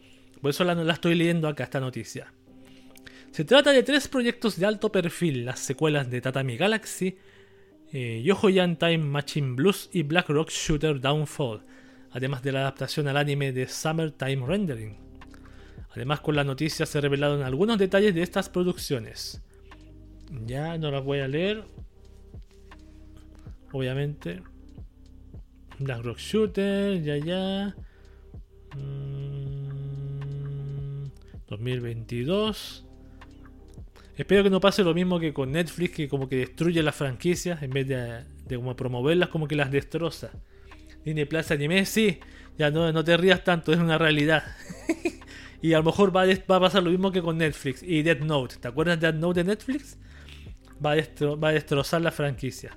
Por 0.41 0.51
eso 0.51 0.65
la, 0.65 0.75
la 0.75 0.95
estoy 0.95 1.15
leyendo 1.15 1.47
acá, 1.47 1.65
esta 1.65 1.79
noticia. 1.79 2.33
Se 3.33 3.45
trata 3.45 3.73
de 3.73 3.83
tres 3.83 4.09
proyectos 4.09 4.59
de 4.59 4.67
alto 4.67 4.93
perfil, 4.93 5.45
las 5.45 5.59
secuelas 5.59 6.09
de 6.11 6.21
Tatami 6.21 6.57
Galaxy, 6.57 7.17
eh, 7.93 8.23
Yohoyan 8.25 8.77
Time 8.79 8.99
Machine 8.99 9.55
Blues 9.55 9.91
y 9.93 10.03
Black 10.05 10.29
Rock 10.29 10.51
Shooter 10.51 11.01
Downfall 11.01 11.63
además 12.13 12.43
de 12.43 12.53
la 12.53 12.61
adaptación 12.61 13.09
al 13.09 13.17
anime 13.17 13.53
de 13.53 13.67
Summertime 13.67 14.47
Rendering. 14.47 14.97
Además 15.95 16.21
con 16.21 16.37
la 16.37 16.45
noticia 16.45 16.87
se 16.87 17.01
revelaron 17.01 17.43
algunos 17.43 17.79
detalles 17.79 18.15
de 18.15 18.23
estas 18.23 18.49
producciones. 18.49 19.43
Ya 20.47 20.79
no 20.79 20.91
las 20.91 21.05
voy 21.05 21.21
a 21.21 21.29
leer. 21.29 21.65
Obviamente. 23.73 24.43
Black 25.79 26.03
Rock 26.03 26.19
Shooter, 26.19 27.03
ya 27.03 27.17
ya. 27.17 27.75
2022. 31.49 32.87
Espero 34.17 34.43
que 34.43 34.51
no 34.51 34.61
pase 34.61 34.85
lo 34.85 34.93
mismo 34.93 35.19
que 35.19 35.33
con 35.33 35.53
Netflix, 35.53 35.95
que 35.95 36.09
como 36.09 36.29
que 36.29 36.37
destruye 36.37 36.83
las 36.83 36.95
franquicias 36.95 37.63
en 37.63 37.71
vez 37.71 37.89
de, 37.89 38.25
como 38.57 38.77
promoverlas, 38.77 39.31
como 39.31 39.49
que 39.49 39.57
las 39.57 39.71
destroza. 39.71 40.31
Disney 41.05 41.25
Plus 41.25 41.51
Anime, 41.51 41.85
sí, 41.87 42.21
ya 42.59 42.71
no, 42.71 42.93
no 42.93 43.03
te 43.03 43.17
rías 43.17 43.43
tanto, 43.43 43.73
es 43.73 43.79
una 43.79 43.99
realidad. 43.99 44.45
y 45.63 45.73
a 45.73 45.79
lo 45.79 45.85
mejor 45.85 46.15
va 46.15 46.25
a, 46.25 46.61
pasar 46.61 46.83
lo 46.83 46.91
mismo 46.91 47.11
que 47.11 47.23
con 47.23 47.39
Netflix 47.39 47.83
y 47.83 48.03
Death 48.03 48.21
Note. 48.21 48.57
¿Te 48.61 48.69
acuerdas 48.69 49.01
de 49.01 49.07
Death 49.07 49.21
Note 49.21 49.43
de 49.43 49.45
Netflix? 49.45 49.99
Va 50.85 50.93
a, 50.93 51.37
va 51.37 51.49
a 51.49 51.53
destrozar 51.53 52.03
la 52.03 52.13
franquicia. 52.13 52.77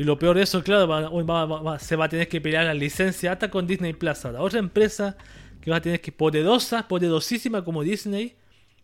Y 0.00 0.04
lo 0.04 0.18
peor 0.18 0.36
de 0.36 0.44
eso, 0.44 0.62
claro, 0.62 0.88
va, 0.88 1.78
se 1.78 1.94
va 1.94 2.06
a 2.06 2.08
tener 2.08 2.26
que 2.26 2.40
pelear 2.40 2.64
la 2.64 2.72
licencia 2.72 3.32
hasta 3.32 3.50
con 3.50 3.66
Disney 3.66 3.92
Plus. 3.92 4.24
La 4.24 4.40
otra 4.40 4.58
empresa 4.58 5.18
que 5.60 5.70
va 5.70 5.76
a 5.76 5.82
tener 5.82 6.00
que, 6.00 6.12
poderosa, 6.12 6.88
poderosísima 6.88 7.64
como 7.64 7.82
Disney, 7.82 8.34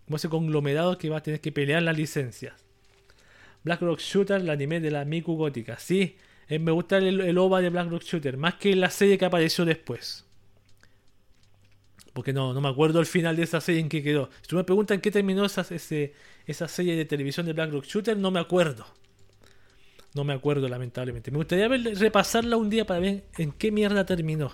como 0.05 0.17
ese 0.17 0.29
conglomerado 0.29 0.99
que 0.99 1.09
va 1.09 1.19
a 1.19 1.23
tener 1.23 1.41
que 1.41 1.53
pelear 1.53 1.83
las 1.83 1.97
licencias. 1.97 2.55
Black 3.65 3.81
Rock 3.81 4.01
Shooter, 4.01 4.41
el 4.41 4.51
anime 4.51 4.81
de 4.81 4.91
la 4.91 5.05
Miku 5.05 5.37
Gótica. 5.37 5.79
Sí, 5.79 6.17
eh, 6.49 6.59
me 6.59 6.71
gusta 6.71 6.99
el, 6.99 7.37
OVA 7.37 7.61
de 7.61 7.71
Black 7.71 7.91
Rock 7.91 8.03
Shooter, 8.03 8.37
más 8.37 8.55
que 8.55 8.77
la 8.77 8.91
serie 8.91 9.19
que 9.19 9.25
apareció 9.25 9.65
después. 9.65 10.25
Porque 12.13 12.33
no, 12.33 12.55
no 12.55 12.61
me 12.61 12.69
acuerdo 12.69 13.01
el 13.01 13.07
final 13.07 13.37
de 13.37 13.43
esa 13.43 13.61
serie 13.61 13.81
en 13.81 13.89
que 13.89 14.03
quedó. 14.03 14.31
Si 14.43 14.49
tú 14.49 14.57
me 14.57 14.65
preguntas 14.65 14.95
en 14.95 15.01
qué 15.01 15.11
terminó 15.11 15.45
esa, 15.45 15.67
esa 16.47 16.69
serie 16.69 16.97
de 16.97 17.05
televisión 17.05 17.45
de 17.45 17.53
Black 17.53 17.73
Rock 17.73 17.85
Shooter, 17.85 18.17
no 18.17 18.31
me 18.31 18.41
acuerdo. 18.41 18.87
No 20.15 20.25
me 20.25 20.33
acuerdo, 20.33 20.69
lamentablemente. 20.69 21.31
Me 21.31 21.39
gustaría 21.39 21.69
repasarla 21.69 22.57
un 22.57 22.71
día 22.71 22.87
para 22.87 23.01
ver 23.01 23.25
en 23.37 23.53
qué 23.53 23.71
mierda 23.71 24.07
terminó 24.07 24.53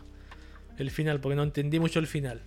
el 0.78 0.90
final, 0.90 1.20
porque 1.20 1.36
no 1.36 1.42
entendí 1.42 1.78
mucho 1.80 1.98
el 1.98 2.06
final. 2.06 2.42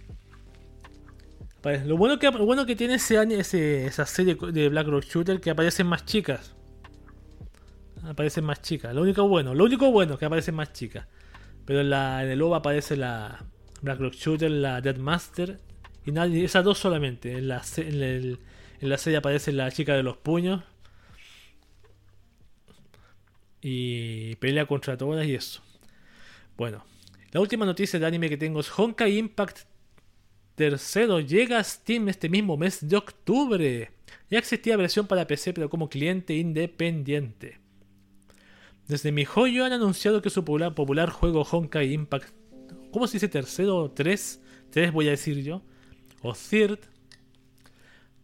Lo 1.85 1.97
bueno 1.97 2.19
que, 2.19 2.29
bueno 2.29 2.67
que 2.67 2.75
tiene 2.75 2.95
ese, 2.95 3.21
ese, 3.39 3.87
esa 3.87 4.05
serie 4.05 4.35
de 4.35 4.69
Black 4.69 4.87
Rock 4.87 5.05
Shooter 5.05 5.41
que 5.41 5.49
aparecen 5.49 5.87
más 5.87 6.05
chicas. 6.05 6.55
Aparecen 8.03 8.43
más 8.43 8.61
chicas. 8.61 8.93
Lo 8.93 9.01
único 9.01 9.27
bueno, 9.27 9.55
lo 9.55 9.63
único 9.63 9.91
bueno 9.91 10.13
es 10.13 10.19
que 10.19 10.25
aparecen 10.25 10.53
más 10.53 10.73
chicas. 10.73 11.07
Pero 11.65 11.81
en, 11.81 11.89
la, 11.89 12.23
en 12.23 12.29
el 12.29 12.41
OVA 12.43 12.57
aparece 12.57 12.95
la 12.95 13.43
Black 13.81 13.99
Rock 13.99 14.13
Shooter, 14.13 14.51
la 14.51 14.79
Dead 14.79 14.97
Master. 14.97 15.59
Y 16.05 16.11
nadie, 16.11 16.45
esas 16.45 16.63
dos 16.63 16.77
solamente. 16.77 17.31
En 17.35 17.47
la, 17.47 17.63
en, 17.77 18.37
la 18.81 18.97
serie 18.99 19.17
aparece 19.17 19.51
la 19.51 19.71
chica 19.71 19.95
de 19.95 20.03
los 20.03 20.17
puños. 20.17 20.61
Y 23.59 24.35
pelea 24.35 24.67
contra 24.67 24.97
todas 24.97 25.25
y 25.25 25.33
eso. 25.33 25.63
Bueno, 26.57 26.85
la 27.35 27.41
última 27.41 27.65
noticia 27.65 27.99
de 27.99 28.05
anime 28.05 28.29
que 28.29 28.37
tengo 28.37 28.61
es 28.61 28.71
Honkai 28.79 29.17
Impact 29.17 29.67
Tercero, 30.55 31.19
llega 31.19 31.59
a 31.59 31.63
Steam 31.65 32.07
este 32.07 32.29
mismo 32.29 32.55
mes 32.55 32.87
de 32.87 32.95
octubre. 32.95 33.91
Ya 34.29 34.39
existía 34.39 34.77
versión 34.77 35.05
para 35.05 35.27
PC, 35.27 35.51
pero 35.51 35.69
como 35.69 35.89
cliente 35.89 36.33
independiente. 36.33 37.59
Desde 38.87 39.11
mi 39.11 39.25
joyo 39.25 39.65
han 39.65 39.73
anunciado 39.73 40.21
que 40.21 40.29
su 40.29 40.45
popular, 40.45 41.09
juego 41.09 41.43
Honkai 41.43 41.91
Impact, 41.91 42.29
¿cómo 42.93 43.05
se 43.05 43.17
dice 43.17 43.27
tercero? 43.27 43.91
¿Tres? 43.91 44.41
Tres 44.69 44.93
voy 44.93 45.07
a 45.07 45.11
decir 45.11 45.43
yo. 45.43 45.61
O 46.21 46.31
third. 46.31 46.79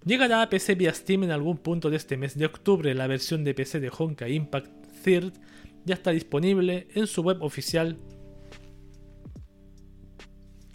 Llegará 0.05 0.41
a 0.41 0.49
PC 0.49 0.75
vía 0.75 0.93
Steam 0.93 1.25
en 1.25 1.31
algún 1.31 1.57
punto 1.57 1.89
de 1.89 1.97
este 1.97 2.15
mes 2.15 2.37
de 2.37 2.45
octubre. 2.45 2.95
La 2.95 3.07
versión 3.07 3.43
de 3.43 3.55
PC 3.55 3.81
de 3.81 3.91
Honkai 3.91 4.33
Impact 4.33 4.71
Third 5.03 5.33
ya 5.83 5.95
está 5.95 6.11
disponible 6.11 6.87
en 6.93 7.07
su 7.07 7.23
web 7.23 7.43
oficial 7.43 7.97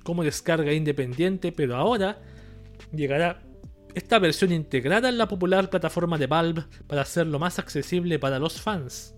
como 0.06 0.22
descarga 0.22 0.72
independiente, 0.72 1.50
pero 1.50 1.74
ahora 1.76 2.20
llegará 2.92 3.42
esta 3.92 4.20
versión 4.20 4.52
integrada 4.52 5.08
en 5.08 5.18
la 5.18 5.26
popular 5.26 5.68
plataforma 5.68 6.16
de 6.16 6.28
Valve 6.28 6.62
para 6.86 7.02
hacerlo 7.02 7.40
más 7.40 7.58
accesible 7.58 8.20
para 8.20 8.38
los 8.38 8.60
fans. 8.60 9.16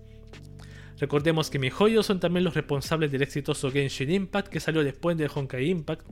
Recordemos 0.97 1.51
que 1.51 1.59
MiHoYo 1.59 2.01
son 2.01 2.19
también 2.19 2.43
los 2.43 2.55
responsables 2.55 3.11
del 3.11 3.21
exitoso 3.21 3.69
Genshin 3.69 4.09
Impact 4.09 4.47
que 4.47 4.59
salió 4.59 4.83
después 4.83 5.15
de 5.15 5.29
Honkai 5.31 5.69
Impact, 5.69 6.07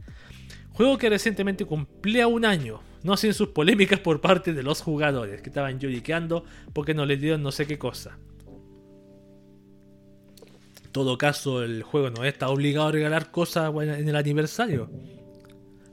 juego 0.69 0.99
que 0.99 1.09
recientemente 1.09 1.65
cumplía 1.65 2.27
un 2.27 2.45
año, 2.45 2.81
no 3.01 3.17
sin 3.17 3.33
sus 3.33 3.47
polémicas 3.49 3.99
por 3.99 4.21
parte 4.21 4.53
de 4.53 4.61
los 4.61 4.81
jugadores 4.81 5.41
que 5.41 5.49
estaban 5.49 5.79
lloriqueando 5.79 6.45
porque 6.71 6.93
no 6.93 7.03
les 7.07 7.19
dieron 7.19 7.41
no 7.41 7.51
sé 7.51 7.65
qué 7.65 7.79
cosa 7.79 8.19
todo 10.97 11.15
caso, 11.15 11.61
el 11.61 11.83
juego 11.83 12.09
no 12.09 12.23
está 12.23 12.49
obligado 12.49 12.87
a 12.87 12.91
regalar 12.91 13.29
cosas 13.29 13.71
en 13.75 14.09
el 14.09 14.15
aniversario. 14.15 14.89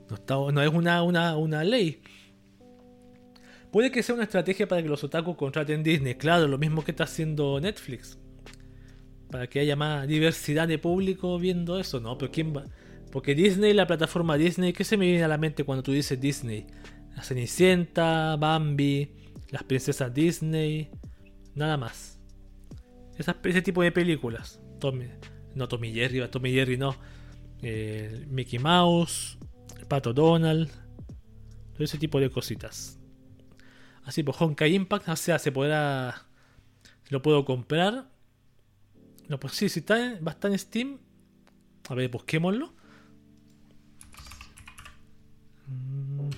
No, 0.09 0.15
está, 0.15 0.33
no 0.33 0.61
es 0.63 0.69
una, 0.69 1.03
una, 1.03 1.63
ley. 1.63 2.01
Puede 3.71 3.91
que 3.91 4.01
sea 4.01 4.15
una 4.15 4.23
estrategia 4.23 4.67
para 4.67 4.81
que 4.81 4.89
los 4.89 5.03
otakus 5.03 5.37
contraten 5.37 5.83
Disney, 5.83 6.15
claro, 6.15 6.47
lo 6.47 6.57
mismo 6.57 6.83
que 6.83 6.89
está 6.89 7.03
haciendo 7.03 7.59
Netflix. 7.61 8.17
Para 9.29 9.45
que 9.45 9.59
haya 9.59 9.75
más 9.75 10.07
diversidad 10.07 10.67
de 10.67 10.79
público 10.79 11.37
viendo 11.37 11.79
eso, 11.79 11.99
¿no? 11.99 12.17
Pero 12.17 12.31
¿quién 12.31 12.51
va? 12.55 12.63
Porque 13.11 13.35
Disney, 13.35 13.73
la 13.73 13.85
plataforma 13.85 14.37
Disney, 14.37 14.73
¿qué 14.73 14.83
se 14.83 14.97
me 14.97 15.05
viene 15.05 15.23
a 15.23 15.27
la 15.27 15.37
mente 15.37 15.63
cuando 15.63 15.83
tú 15.83 15.91
dices 15.91 16.19
Disney? 16.19 16.65
La 17.15 17.21
Cenicienta, 17.21 18.37
Bambi, 18.37 19.11
las 19.51 19.63
princesas 19.63 20.11
Disney, 20.11 20.89
nada 21.53 21.77
más. 21.77 22.19
ese 23.17 23.61
tipo 23.61 23.83
de 23.83 23.91
películas 23.91 24.59
no 25.55 25.67
Tommy 25.67 25.93
Jerry, 25.93 26.27
Tommy 26.29 26.53
Jerry 26.53 26.77
no, 26.77 26.95
eh, 27.61 28.25
Mickey 28.29 28.59
Mouse, 28.59 29.37
Pato 29.87 30.13
Donald, 30.13 30.69
todo 31.73 31.83
ese 31.83 31.97
tipo 31.97 32.19
de 32.19 32.29
cositas. 32.29 32.99
Así 34.03 34.23
pues, 34.23 34.39
Honkai 34.39 34.75
Impact, 34.75 35.09
o 35.09 35.15
sea, 35.15 35.39
se 35.39 35.51
podrá, 35.51 36.25
lo 37.09 37.21
puedo 37.21 37.43
comprar. 37.45 38.07
No, 39.27 39.39
pues 39.39 39.53
sí, 39.53 39.69
si 39.69 39.79
está, 39.79 39.95
va 40.19 40.31
a 40.31 40.35
estar 40.35 40.51
en 40.51 40.59
Steam. 40.59 40.99
A 41.89 41.95
ver, 41.95 42.09
busquémoslo. 42.09 42.73
Mm. 45.67 46.29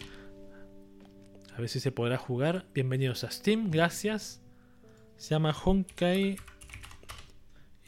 A 1.55 1.59
ver 1.59 1.69
si 1.69 1.79
se 1.79 1.91
podrá 1.91 2.17
jugar. 2.17 2.65
Bienvenidos 2.73 3.23
a 3.25 3.31
Steam, 3.31 3.69
gracias. 3.69 4.41
Se 5.17 5.31
llama 5.31 5.51
Honkai 5.51 6.37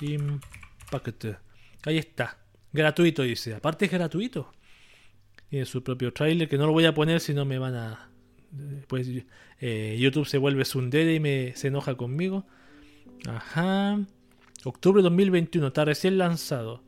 Impact. 0.02 1.26
Ahí 1.86 1.98
está. 1.98 2.38
Gratuito, 2.72 3.24
dice. 3.24 3.54
Aparte 3.54 3.86
es 3.86 3.92
gratuito. 3.92 4.52
Tiene 5.50 5.66
su 5.66 5.84
propio 5.84 6.14
trailer 6.14 6.48
que 6.48 6.58
no 6.58 6.68
lo 6.68 6.74
voy 6.74 6.86
a 6.86 6.94
poner 6.94 7.20
si 7.20 7.34
no 7.34 7.46
me 7.46 7.58
van 7.58 7.76
a. 7.76 8.10
Pues 8.88 9.08
YouTube 9.10 10.28
se 10.28 10.38
vuelve 10.38 10.66
sundere 10.66 11.14
y 11.16 11.20
me, 11.20 11.56
se 11.56 11.68
enoja 11.68 11.96
conmigo. 11.96 12.46
Ajá. 13.28 14.00
Octubre 14.64 15.02
2021. 15.02 15.68
Está 15.68 15.86
recién 15.86 16.18
lanzado. 16.18 16.84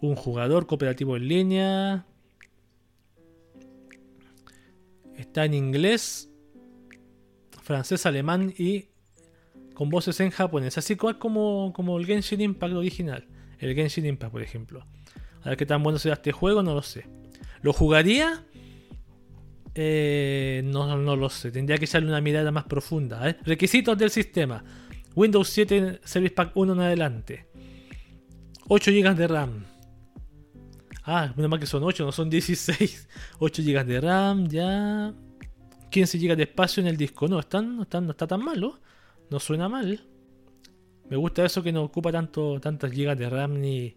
Un 0.00 0.14
jugador 0.14 0.66
cooperativo 0.66 1.16
en 1.16 1.28
línea. 1.28 2.06
Está 5.16 5.44
en 5.44 5.54
inglés, 5.54 6.30
francés, 7.62 8.06
alemán 8.06 8.54
y 8.56 8.86
con 9.78 9.90
voces 9.90 10.18
en 10.18 10.32
japonés, 10.32 10.76
así 10.76 10.96
como, 10.96 11.72
como 11.72 11.98
el 11.98 12.04
Genshin 12.04 12.40
Impact 12.40 12.74
original. 12.74 13.28
El 13.60 13.76
Genshin 13.76 14.06
Impact, 14.06 14.32
por 14.32 14.42
ejemplo. 14.42 14.84
A 15.44 15.50
ver 15.50 15.56
qué 15.56 15.66
tan 15.66 15.84
bueno 15.84 16.00
será 16.00 16.14
este 16.14 16.32
juego, 16.32 16.64
no 16.64 16.74
lo 16.74 16.82
sé. 16.82 17.06
¿Lo 17.62 17.72
jugaría? 17.72 18.44
Eh, 19.76 20.62
no, 20.64 20.96
no 20.96 21.14
lo 21.14 21.30
sé, 21.30 21.52
tendría 21.52 21.78
que 21.78 21.84
echarle 21.84 22.08
una 22.08 22.20
mirada 22.20 22.50
más 22.50 22.64
profunda. 22.64 23.30
¿eh? 23.30 23.36
Requisitos 23.44 23.96
del 23.96 24.10
sistema. 24.10 24.64
Windows 25.14 25.48
7 25.48 26.00
Service 26.02 26.34
Pack 26.34 26.56
1 26.56 26.72
en 26.72 26.80
adelante. 26.80 27.46
8 28.66 28.90
GB 28.90 29.14
de 29.14 29.28
RAM. 29.28 29.64
Ah, 31.04 31.32
menos 31.36 31.50
mal 31.52 31.60
que 31.60 31.66
son 31.66 31.84
8, 31.84 32.04
no 32.04 32.10
son 32.10 32.28
16. 32.28 33.08
8 33.38 33.62
GB 33.62 33.84
de 33.84 34.00
RAM, 34.00 34.48
ya. 34.48 35.14
15 35.88 36.18
GB 36.18 36.34
de 36.34 36.42
espacio 36.42 36.80
en 36.80 36.88
el 36.88 36.96
disco. 36.96 37.28
No, 37.28 37.38
están, 37.38 37.82
están, 37.82 38.06
no 38.06 38.10
está 38.10 38.26
tan 38.26 38.44
malo. 38.44 38.80
No 39.30 39.40
suena 39.40 39.68
mal. 39.68 40.04
Me 41.08 41.16
gusta 41.16 41.44
eso 41.44 41.62
que 41.62 41.72
no 41.72 41.82
ocupa 41.82 42.12
tanto, 42.12 42.60
tantas 42.60 42.90
GB 42.90 43.16
de 43.16 43.30
RAM 43.30 43.60
ni. 43.60 43.96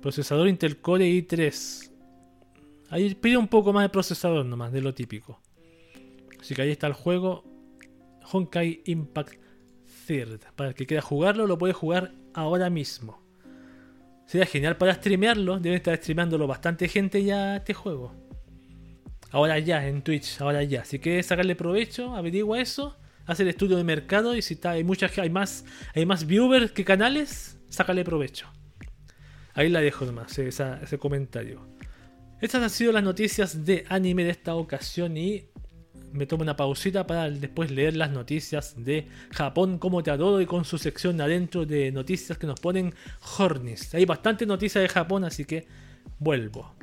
Procesador 0.00 0.48
Intel 0.48 0.80
Core 0.80 1.06
i3. 1.06 1.90
Ahí 2.90 3.14
pide 3.14 3.36
un 3.36 3.48
poco 3.48 3.72
más 3.72 3.84
de 3.84 3.88
procesador 3.88 4.44
nomás, 4.46 4.72
de 4.72 4.80
lo 4.80 4.94
típico. 4.94 5.40
Así 6.40 6.54
que 6.54 6.62
ahí 6.62 6.70
está 6.70 6.86
el 6.86 6.92
juego. 6.92 7.44
Honkai 8.30 8.82
Impact 8.86 9.40
Third. 10.06 10.40
Para 10.54 10.70
el 10.70 10.74
que 10.74 10.86
quiera 10.86 11.02
jugarlo, 11.02 11.46
lo 11.46 11.58
puede 11.58 11.72
jugar 11.72 12.12
ahora 12.34 12.70
mismo. 12.70 13.22
Sería 14.26 14.46
genial 14.46 14.76
para 14.76 14.94
streamearlo. 14.94 15.58
Debe 15.58 15.76
estar 15.76 15.96
streameándolo 15.96 16.46
bastante 16.46 16.88
gente 16.88 17.24
ya 17.24 17.56
este 17.56 17.74
juego. 17.74 18.14
Ahora 19.30 19.58
ya, 19.58 19.86
en 19.86 20.02
Twitch, 20.02 20.40
ahora 20.40 20.62
ya. 20.62 20.84
Si 20.84 20.98
quieres 20.98 21.26
sacarle 21.26 21.56
provecho, 21.56 22.14
averigua 22.14 22.60
eso. 22.60 22.96
Haz 23.28 23.40
el 23.40 23.48
estudio 23.48 23.76
de 23.76 23.84
mercado 23.84 24.34
y 24.34 24.40
si 24.40 24.54
está, 24.54 24.70
hay 24.70 24.84
muchas 24.84 25.16
hay 25.18 25.28
más, 25.28 25.66
hay 25.94 26.06
más 26.06 26.26
viewers 26.26 26.72
que 26.72 26.82
canales, 26.82 27.58
sácale 27.68 28.02
provecho. 28.02 28.46
Ahí 29.52 29.68
la 29.68 29.82
dejo 29.82 30.06
nomás, 30.06 30.38
ese 30.38 30.98
comentario. 30.98 31.60
Estas 32.40 32.62
han 32.62 32.70
sido 32.70 32.90
las 32.90 33.04
noticias 33.04 33.66
de 33.66 33.84
anime 33.90 34.24
de 34.24 34.30
esta 34.30 34.54
ocasión 34.54 35.18
y 35.18 35.44
me 36.10 36.24
tomo 36.24 36.42
una 36.42 36.56
pausita 36.56 37.06
para 37.06 37.28
después 37.28 37.70
leer 37.70 37.96
las 37.96 38.10
noticias 38.10 38.82
de 38.82 39.08
Japón 39.30 39.78
como 39.78 40.02
te 40.02 40.10
adoro 40.10 40.40
y 40.40 40.46
con 40.46 40.64
su 40.64 40.78
sección 40.78 41.20
adentro 41.20 41.66
de 41.66 41.92
noticias 41.92 42.38
que 42.38 42.46
nos 42.46 42.58
ponen 42.60 42.94
Hornis. 43.36 43.94
Hay 43.94 44.06
bastante 44.06 44.46
noticias 44.46 44.80
de 44.80 44.88
Japón, 44.88 45.24
así 45.24 45.44
que 45.44 45.66
vuelvo. 46.18 46.74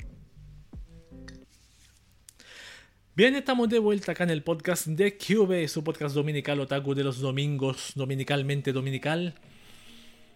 Bien, 3.17 3.33
estamos 3.33 3.69
de 3.69 3.79
vuelta 3.79 4.11
acá 4.11 4.25
en 4.25 4.29
el 4.29 4.43
podcast 4.43 4.87
de 4.87 5.17
QB, 5.17 5.69
su 5.69 5.85
podcast 5.85 6.13
dominical 6.13 6.59
otaku 6.59 6.93
de 6.93 7.05
los 7.05 7.21
domingos, 7.21 7.93
dominicalmente 7.95 8.73
dominical, 8.73 9.35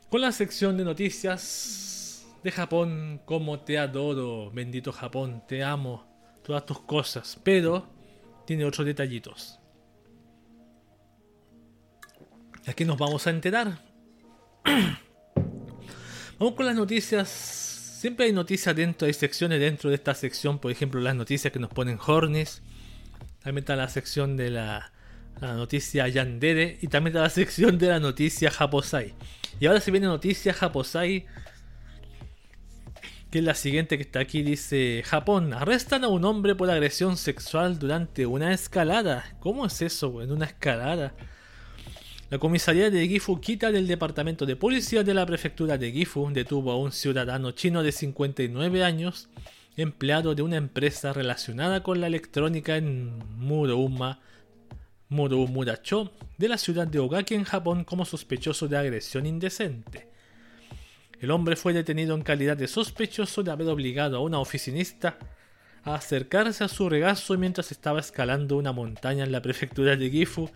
con 0.09 0.21
la 0.21 0.31
sección 0.31 0.77
de 0.77 0.85
noticias 0.85 2.25
de 2.41 2.51
Japón, 2.51 3.19
como 3.25 3.59
te 3.59 3.77
adoro, 3.77 4.49
bendito 4.51 4.93
Japón, 4.93 5.43
te 5.45 5.61
amo, 5.61 6.05
todas 6.41 6.65
tus 6.65 6.79
cosas, 6.79 7.37
pero 7.43 7.85
tiene 8.45 8.63
otros 8.63 8.87
detallitos. 8.87 9.59
Aquí 12.65 12.85
nos 12.85 12.97
vamos 12.97 13.27
a 13.27 13.31
enterar. 13.31 13.83
vamos 16.39 16.53
con 16.53 16.65
las 16.65 16.75
noticias 16.77 17.78
siempre 17.99 18.27
hay 18.27 18.31
noticias 18.31 18.73
dentro, 18.73 19.07
hay 19.07 19.13
secciones 19.13 19.59
dentro 19.59 19.89
de 19.89 19.97
esta 19.97 20.15
sección, 20.15 20.57
por 20.59 20.71
ejemplo, 20.71 21.01
las 21.01 21.15
noticias 21.15 21.51
que 21.51 21.59
nos 21.59 21.69
ponen 21.69 21.99
Hornis, 21.99 22.61
también 23.43 23.63
está 23.63 23.75
la 23.75 23.89
sección 23.89 24.37
de 24.37 24.51
la, 24.51 24.93
noticia 25.41 26.07
Yandere 26.07 26.77
y 26.81 26.87
también 26.87 27.13
está 27.13 27.23
la 27.23 27.29
sección 27.43 27.77
de 27.77 27.87
la 27.87 27.99
noticia 27.99 28.51
Japosai. 28.51 29.15
Y 29.59 29.65
ahora 29.65 29.81
se 29.81 29.91
viene 29.91 30.07
noticia 30.07 30.53
Japosai, 30.53 31.25
que 33.29 33.39
es 33.39 33.43
la 33.43 33.53
siguiente 33.53 33.97
que 33.97 34.03
está 34.03 34.21
aquí, 34.21 34.43
dice 34.43 35.03
Japón, 35.05 35.53
arrestan 35.53 36.05
a 36.05 36.07
un 36.07 36.23
hombre 36.23 36.55
por 36.55 36.71
agresión 36.71 37.17
sexual 37.17 37.79
durante 37.79 38.25
una 38.25 38.53
escalada. 38.53 39.35
¿Cómo 39.41 39.65
es 39.65 39.81
eso, 39.81 40.21
en 40.21 40.31
una 40.31 40.45
escalada? 40.45 41.13
La 42.29 42.37
comisaría 42.37 42.91
de 42.91 43.07
Gifu 43.07 43.41
quita 43.41 43.71
del 43.71 43.87
departamento 43.87 44.45
de 44.45 44.55
policía 44.55 45.03
de 45.03 45.15
la 45.15 45.25
prefectura 45.25 45.79
de 45.79 45.91
Gifu 45.91 46.29
detuvo 46.31 46.71
a 46.71 46.77
un 46.77 46.91
ciudadano 46.91 47.51
chino 47.53 47.81
de 47.81 47.91
59 47.91 48.83
años 48.83 49.29
empleado 49.75 50.35
de 50.35 50.43
una 50.43 50.57
empresa 50.57 51.11
relacionada 51.11 51.81
con 51.81 51.99
la 51.99 52.05
electrónica 52.05 52.77
en 52.77 53.17
Muruma, 53.39 54.19
Murumuracho, 55.09 56.11
de 56.37 56.49
la 56.49 56.59
ciudad 56.59 56.85
de 56.85 56.99
Ogaki 56.99 57.33
en 57.33 57.45
Japón 57.45 57.83
como 57.83 58.05
sospechoso 58.05 58.67
de 58.67 58.77
agresión 58.77 59.25
indecente. 59.25 60.07
El 61.19 61.31
hombre 61.31 61.55
fue 61.55 61.73
detenido 61.73 62.13
en 62.13 62.21
calidad 62.21 62.57
de 62.57 62.67
sospechoso 62.67 63.41
de 63.41 63.49
haber 63.49 63.69
obligado 63.69 64.17
a 64.17 64.21
una 64.21 64.37
oficinista 64.37 65.17
a 65.83 65.95
acercarse 65.95 66.63
a 66.63 66.67
su 66.67 66.89
regazo 66.89 67.35
mientras 67.39 67.71
estaba 67.71 67.99
escalando 67.99 68.55
una 68.55 68.71
montaña 68.71 69.23
en 69.23 69.31
la 69.31 69.41
prefectura 69.41 69.95
de 69.95 70.11
Gifu 70.11 70.51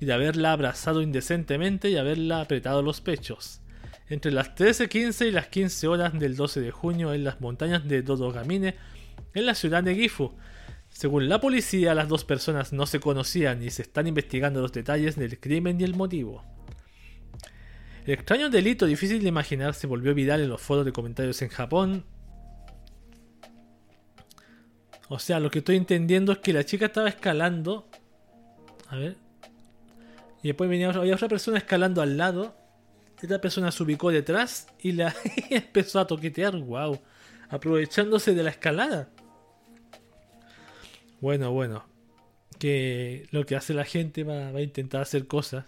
y 0.00 0.06
de 0.06 0.12
haberla 0.12 0.52
abrazado 0.52 1.02
indecentemente 1.02 1.90
y 1.90 1.96
haberla 1.96 2.40
apretado 2.40 2.82
los 2.82 3.00
pechos 3.00 3.60
entre 4.08 4.32
las 4.32 4.54
13.15 4.54 5.28
y 5.28 5.30
las 5.32 5.48
15 5.48 5.88
horas 5.88 6.18
del 6.18 6.36
12 6.36 6.60
de 6.60 6.70
junio 6.70 7.12
en 7.12 7.24
las 7.24 7.40
montañas 7.40 7.86
de 7.88 8.02
Dodogamine, 8.02 8.76
en 9.34 9.46
la 9.46 9.54
ciudad 9.54 9.82
de 9.82 9.94
Gifu. 9.94 10.32
Según 10.88 11.28
la 11.28 11.40
policía, 11.40 11.94
las 11.94 12.08
dos 12.08 12.24
personas 12.24 12.72
no 12.72 12.86
se 12.86 13.00
conocían 13.00 13.62
y 13.62 13.70
se 13.70 13.82
están 13.82 14.06
investigando 14.06 14.60
los 14.60 14.72
detalles 14.72 15.16
del 15.16 15.38
crimen 15.40 15.80
y 15.80 15.84
el 15.84 15.94
motivo. 15.94 16.44
El 18.04 18.12
extraño 18.12 18.48
delito 18.48 18.86
difícil 18.86 19.20
de 19.20 19.28
imaginar 19.28 19.74
se 19.74 19.88
volvió 19.88 20.14
viral 20.14 20.40
en 20.40 20.48
los 20.48 20.62
foros 20.62 20.84
de 20.84 20.92
comentarios 20.92 21.42
en 21.42 21.48
Japón. 21.48 22.04
O 25.08 25.18
sea, 25.18 25.40
lo 25.40 25.50
que 25.50 25.58
estoy 25.58 25.76
entendiendo 25.76 26.32
es 26.32 26.38
que 26.38 26.52
la 26.52 26.64
chica 26.64 26.86
estaba 26.86 27.08
escalando. 27.08 27.88
A 28.88 28.96
ver. 28.96 29.25
Y 30.46 30.50
después 30.50 30.70
venía 30.70 30.90
había 30.90 31.16
otra 31.16 31.26
persona 31.26 31.58
escalando 31.58 32.00
al 32.00 32.16
lado. 32.16 32.56
Esta 33.20 33.40
persona 33.40 33.72
se 33.72 33.82
ubicó 33.82 34.12
detrás 34.12 34.68
y 34.78 34.92
la 34.92 35.12
empezó 35.50 35.98
a 35.98 36.06
toquetear, 36.06 36.56
wow, 36.56 37.00
aprovechándose 37.48 38.32
de 38.32 38.44
la 38.44 38.50
escalada. 38.50 39.08
Bueno, 41.20 41.50
bueno, 41.50 41.84
que 42.60 43.26
lo 43.32 43.44
que 43.44 43.56
hace 43.56 43.74
la 43.74 43.84
gente 43.84 44.22
va, 44.22 44.50
a 44.50 44.62
intentar 44.62 45.02
hacer 45.02 45.26
cosas. 45.26 45.64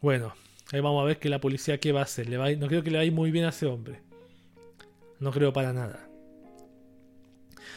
Bueno, 0.00 0.34
ahí 0.72 0.80
vamos 0.80 1.02
a 1.02 1.04
ver 1.04 1.18
que 1.18 1.28
la 1.28 1.38
policía 1.38 1.78
qué 1.78 1.92
va 1.92 2.00
a 2.00 2.04
hacer. 2.04 2.30
No 2.30 2.68
creo 2.68 2.82
que 2.82 2.90
le 2.90 2.96
vaya 2.96 3.12
muy 3.12 3.30
bien 3.30 3.44
a 3.44 3.50
ese 3.50 3.66
hombre. 3.66 4.00
No 5.20 5.30
creo 5.30 5.52
para 5.52 5.74
nada. 5.74 6.08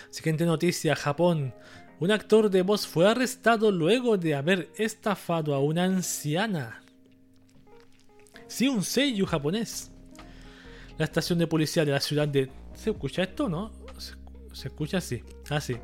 Siguiente 0.09 0.45
noticia, 0.45 0.95
Japón. 0.95 1.53
Un 1.99 2.11
actor 2.11 2.49
de 2.49 2.61
voz 2.61 2.85
fue 2.85 3.07
arrestado 3.07 3.71
luego 3.71 4.17
de 4.17 4.35
haber 4.35 4.69
estafado 4.77 5.55
a 5.55 5.59
una 5.59 5.85
anciana. 5.85 6.81
Sí, 8.47 8.67
un 8.67 8.83
sello 8.83 9.25
japonés. 9.25 9.91
La 10.97 11.05
estación 11.05 11.39
de 11.39 11.47
policía 11.47 11.85
de 11.85 11.91
la 11.91 12.01
ciudad 12.01 12.27
de... 12.27 12.49
¿Se 12.73 12.89
escucha 12.89 13.23
esto, 13.23 13.47
no? 13.47 13.71
¿Se, 14.51 14.67
escucha 14.67 14.97
así? 14.97 15.23
Ah, 15.49 15.61
sí. 15.61 15.75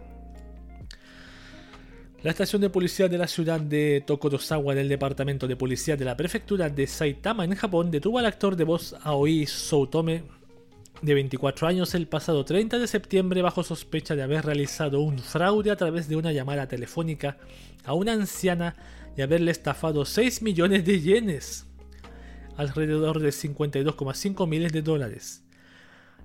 La 2.23 2.31
estación 2.31 2.61
de 2.61 2.69
policía 2.69 3.07
de 3.07 3.17
la 3.17 3.27
ciudad 3.27 3.59
de 3.59 4.03
Tokorozawa 4.05 4.75
del 4.75 4.89
departamento 4.89 5.47
de 5.47 5.55
policía 5.55 5.95
de 5.95 6.05
la 6.05 6.15
prefectura 6.15 6.69
de 6.69 6.87
Saitama 6.87 7.45
en 7.45 7.55
Japón 7.55 7.89
detuvo 7.89 8.19
al 8.19 8.25
actor 8.25 8.55
de 8.55 8.63
voz 8.65 8.95
Aoi 9.01 9.47
Soutome 9.47 10.23
de 11.01 11.13
24 11.13 11.67
años 11.67 11.95
el 11.95 12.07
pasado 12.07 12.45
30 12.45 12.77
de 12.77 12.87
septiembre 12.87 13.41
bajo 13.41 13.63
sospecha 13.63 14.15
de 14.15 14.23
haber 14.23 14.45
realizado 14.45 15.01
un 15.01 15.19
fraude 15.19 15.71
a 15.71 15.75
través 15.75 16.07
de 16.07 16.15
una 16.15 16.31
llamada 16.31 16.67
telefónica 16.67 17.37
a 17.83 17.93
una 17.93 18.13
anciana 18.13 18.75
y 19.17 19.21
haberle 19.21 19.51
estafado 19.51 20.05
6 20.05 20.41
millones 20.41 20.85
de 20.85 21.01
yenes 21.01 21.67
alrededor 22.55 23.19
de 23.19 23.29
52,5 23.29 24.47
miles 24.47 24.71
de 24.71 24.81
dólares. 24.81 25.43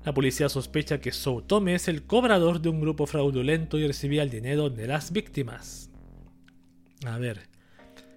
La 0.04 0.12
policía 0.12 0.48
sospecha 0.48 1.00
que 1.00 1.10
Soutome 1.10 1.74
es 1.74 1.88
el 1.88 2.04
cobrador 2.04 2.60
de 2.60 2.68
un 2.68 2.80
grupo 2.80 3.06
fraudulento 3.06 3.78
y 3.78 3.86
recibía 3.86 4.22
el 4.22 4.30
dinero 4.30 4.70
de 4.70 4.86
las 4.86 5.10
víctimas. 5.10 5.90
A 7.04 7.18
ver. 7.18 7.55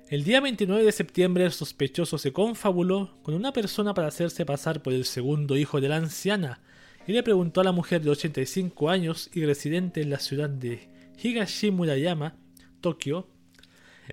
El 0.10 0.24
día 0.24 0.42
29 0.42 0.84
de 0.84 0.92
septiembre 0.92 1.46
el 1.46 1.52
sospechoso 1.52 2.18
se 2.18 2.34
confabuló 2.34 3.12
con 3.22 3.36
una 3.36 3.54
persona 3.54 3.94
para 3.94 4.08
hacerse 4.08 4.44
pasar 4.44 4.82
por 4.82 4.92
el 4.92 5.06
segundo 5.06 5.56
hijo 5.56 5.80
de 5.80 5.88
la 5.88 5.98
anciana 5.98 6.62
y 7.06 7.12
le 7.12 7.22
preguntó 7.22 7.62
a 7.62 7.64
la 7.64 7.72
mujer 7.72 8.02
de 8.02 8.10
85 8.10 8.90
años 8.90 9.30
y 9.36 9.46
residente 9.46 10.02
en 10.02 10.10
la 10.10 10.18
ciudad 10.18 10.50
de 10.50 10.90
Higashimurayama, 11.22 12.36
Tokio, 12.82 13.28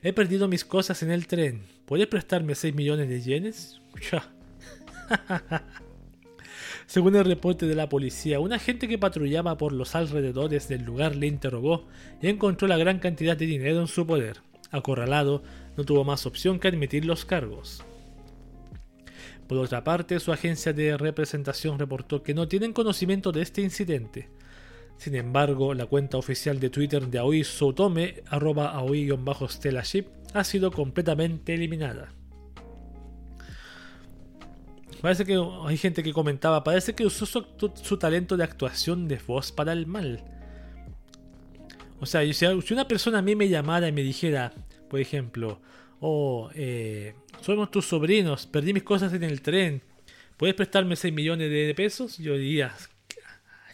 he 0.02 0.12
perdido 0.12 0.48
mis 0.48 0.66
cosas 0.66 1.02
en 1.02 1.10
el 1.10 1.26
tren, 1.26 1.62
¿puedes 1.86 2.08
prestarme 2.08 2.54
6 2.54 2.74
millones 2.74 3.08
de 3.08 3.22
yenes? 3.22 3.80
Según 6.86 7.16
el 7.16 7.24
reporte 7.24 7.64
de 7.64 7.74
la 7.74 7.88
policía, 7.88 8.38
un 8.38 8.52
agente 8.52 8.86
que 8.86 8.98
patrullaba 8.98 9.56
por 9.56 9.72
los 9.72 9.94
alrededores 9.94 10.68
del 10.68 10.84
lugar 10.84 11.16
le 11.16 11.26
interrogó 11.26 11.86
y 12.20 12.28
encontró 12.28 12.68
la 12.68 12.76
gran 12.76 12.98
cantidad 12.98 13.34
de 13.34 13.46
dinero 13.46 13.80
en 13.80 13.86
su 13.86 14.06
poder. 14.06 14.42
Acorralado, 14.72 15.42
no 15.76 15.84
tuvo 15.84 16.04
más 16.04 16.26
opción 16.26 16.58
que 16.58 16.68
admitir 16.68 17.04
los 17.04 17.24
cargos. 17.24 17.84
Por 19.46 19.58
otra 19.58 19.84
parte, 19.84 20.18
su 20.18 20.32
agencia 20.32 20.72
de 20.72 20.96
representación 20.96 21.78
reportó 21.78 22.22
que 22.22 22.34
no 22.34 22.48
tienen 22.48 22.72
conocimiento 22.72 23.30
de 23.32 23.42
este 23.42 23.62
incidente. 23.62 24.28
Sin 24.98 25.14
embargo, 25.14 25.74
la 25.74 25.86
cuenta 25.86 26.16
oficial 26.16 26.58
de 26.58 26.70
Twitter 26.70 27.06
de 27.06 27.18
Aoi 27.18 27.44
Sotome, 27.44 28.22
arroba 28.26 28.72
aoi-stellaship, 28.72 30.06
ha 30.32 30.42
sido 30.42 30.70
completamente 30.72 31.54
eliminada. 31.54 32.12
Parece 35.00 35.24
que 35.24 35.40
hay 35.66 35.76
gente 35.76 36.02
que 36.02 36.12
comentaba, 36.12 36.64
parece 36.64 36.94
que 36.94 37.04
usó 37.06 37.26
su, 37.26 37.96
talento 37.98 38.36
de 38.36 38.44
actuación 38.44 39.06
de 39.06 39.20
voz 39.24 39.52
para 39.52 39.72
el 39.72 39.86
mal. 39.86 40.24
O 42.00 42.06
sea, 42.06 42.20
si 42.32 42.72
una 42.72 42.88
persona 42.88 43.18
a 43.18 43.22
mí 43.22 43.36
me 43.36 43.48
llamara 43.48 43.88
y 43.88 43.92
me 43.92 44.02
dijera, 44.02 44.52
por 44.88 45.00
ejemplo, 45.00 45.60
oh, 46.00 46.50
eh, 46.54 47.14
somos 47.40 47.70
tus 47.70 47.86
sobrinos, 47.86 48.46
perdí 48.46 48.72
mis 48.72 48.82
cosas 48.82 49.12
en 49.12 49.22
el 49.22 49.42
tren, 49.42 49.82
¿puedes 50.36 50.54
prestarme 50.54 50.96
6 50.96 51.12
millones 51.12 51.50
de 51.50 51.74
pesos? 51.74 52.18
Yo 52.18 52.36
diría, 52.36 52.74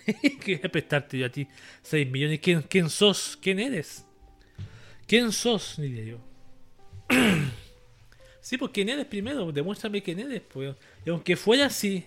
¿qué 0.44 0.58
prestarte 0.58 1.18
yo 1.18 1.26
a 1.26 1.30
ti 1.30 1.46
6 1.82 2.10
millones? 2.10 2.40
¿Quién, 2.40 2.62
¿Quién 2.62 2.90
sos? 2.90 3.38
¿Quién 3.40 3.58
eres? 3.58 4.04
¿Quién 5.06 5.32
sos? 5.32 5.76
Diría 5.76 6.04
yo. 6.04 6.18
sí, 8.40 8.56
pues 8.56 8.70
quién 8.72 8.88
eres 8.88 9.06
primero, 9.06 9.52
demuéstrame 9.52 10.02
quién 10.02 10.20
eres. 10.20 10.42
Pues. 10.42 10.74
Y 11.04 11.10
aunque 11.10 11.36
fuera 11.36 11.66
así, 11.66 12.06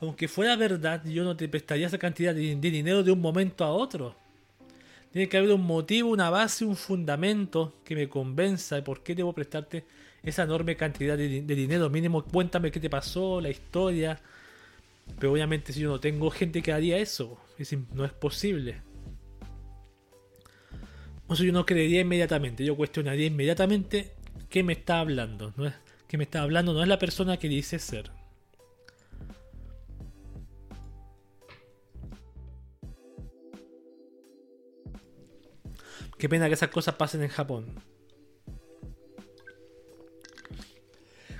aunque 0.00 0.28
fuera 0.28 0.56
verdad, 0.56 1.04
yo 1.04 1.24
no 1.24 1.36
te 1.36 1.48
prestaría 1.48 1.86
esa 1.86 1.98
cantidad 1.98 2.34
de, 2.34 2.56
dinero 2.56 3.02
de 3.02 3.12
un 3.12 3.20
momento 3.20 3.64
a 3.64 3.72
otro. 3.72 4.16
Tiene 5.14 5.28
que 5.28 5.36
haber 5.36 5.52
un 5.52 5.62
motivo, 5.62 6.10
una 6.10 6.28
base, 6.28 6.64
un 6.64 6.74
fundamento 6.74 7.72
que 7.84 7.94
me 7.94 8.08
convenza 8.08 8.74
de 8.74 8.82
por 8.82 9.04
qué 9.04 9.14
debo 9.14 9.32
prestarte 9.32 9.84
esa 10.24 10.42
enorme 10.42 10.76
cantidad 10.76 11.16
de, 11.16 11.28
dinero. 11.40 11.88
Mínimo, 11.88 12.24
cuéntame 12.24 12.72
qué 12.72 12.80
te 12.80 12.90
pasó, 12.90 13.40
la 13.40 13.48
historia. 13.48 14.18
Pero 15.20 15.30
obviamente 15.30 15.72
si 15.72 15.78
yo 15.78 15.88
no 15.88 16.00
tengo 16.00 16.32
gente 16.32 16.62
que 16.62 16.72
haría 16.72 16.98
eso, 16.98 17.38
no 17.92 18.04
es 18.04 18.10
posible. 18.10 18.82
O 21.28 21.36
sea, 21.36 21.46
yo 21.46 21.52
no 21.52 21.64
creería 21.64 22.00
inmediatamente, 22.00 22.64
yo 22.64 22.74
cuestionaría 22.74 23.26
inmediatamente 23.26 24.14
qué 24.48 24.64
me 24.64 24.72
está 24.72 24.98
hablando. 24.98 25.54
No 25.56 25.68
es, 25.68 25.74
que 26.08 26.18
me 26.18 26.24
está 26.24 26.42
hablando 26.42 26.72
no 26.72 26.82
es 26.82 26.88
la 26.88 26.98
persona 26.98 27.36
que 27.36 27.48
dice 27.48 27.78
ser. 27.78 28.10
Qué 36.24 36.28
pena 36.30 36.48
que 36.48 36.54
esas 36.54 36.70
cosas 36.70 36.94
pasen 36.94 37.22
en 37.22 37.28
Japón. 37.28 37.66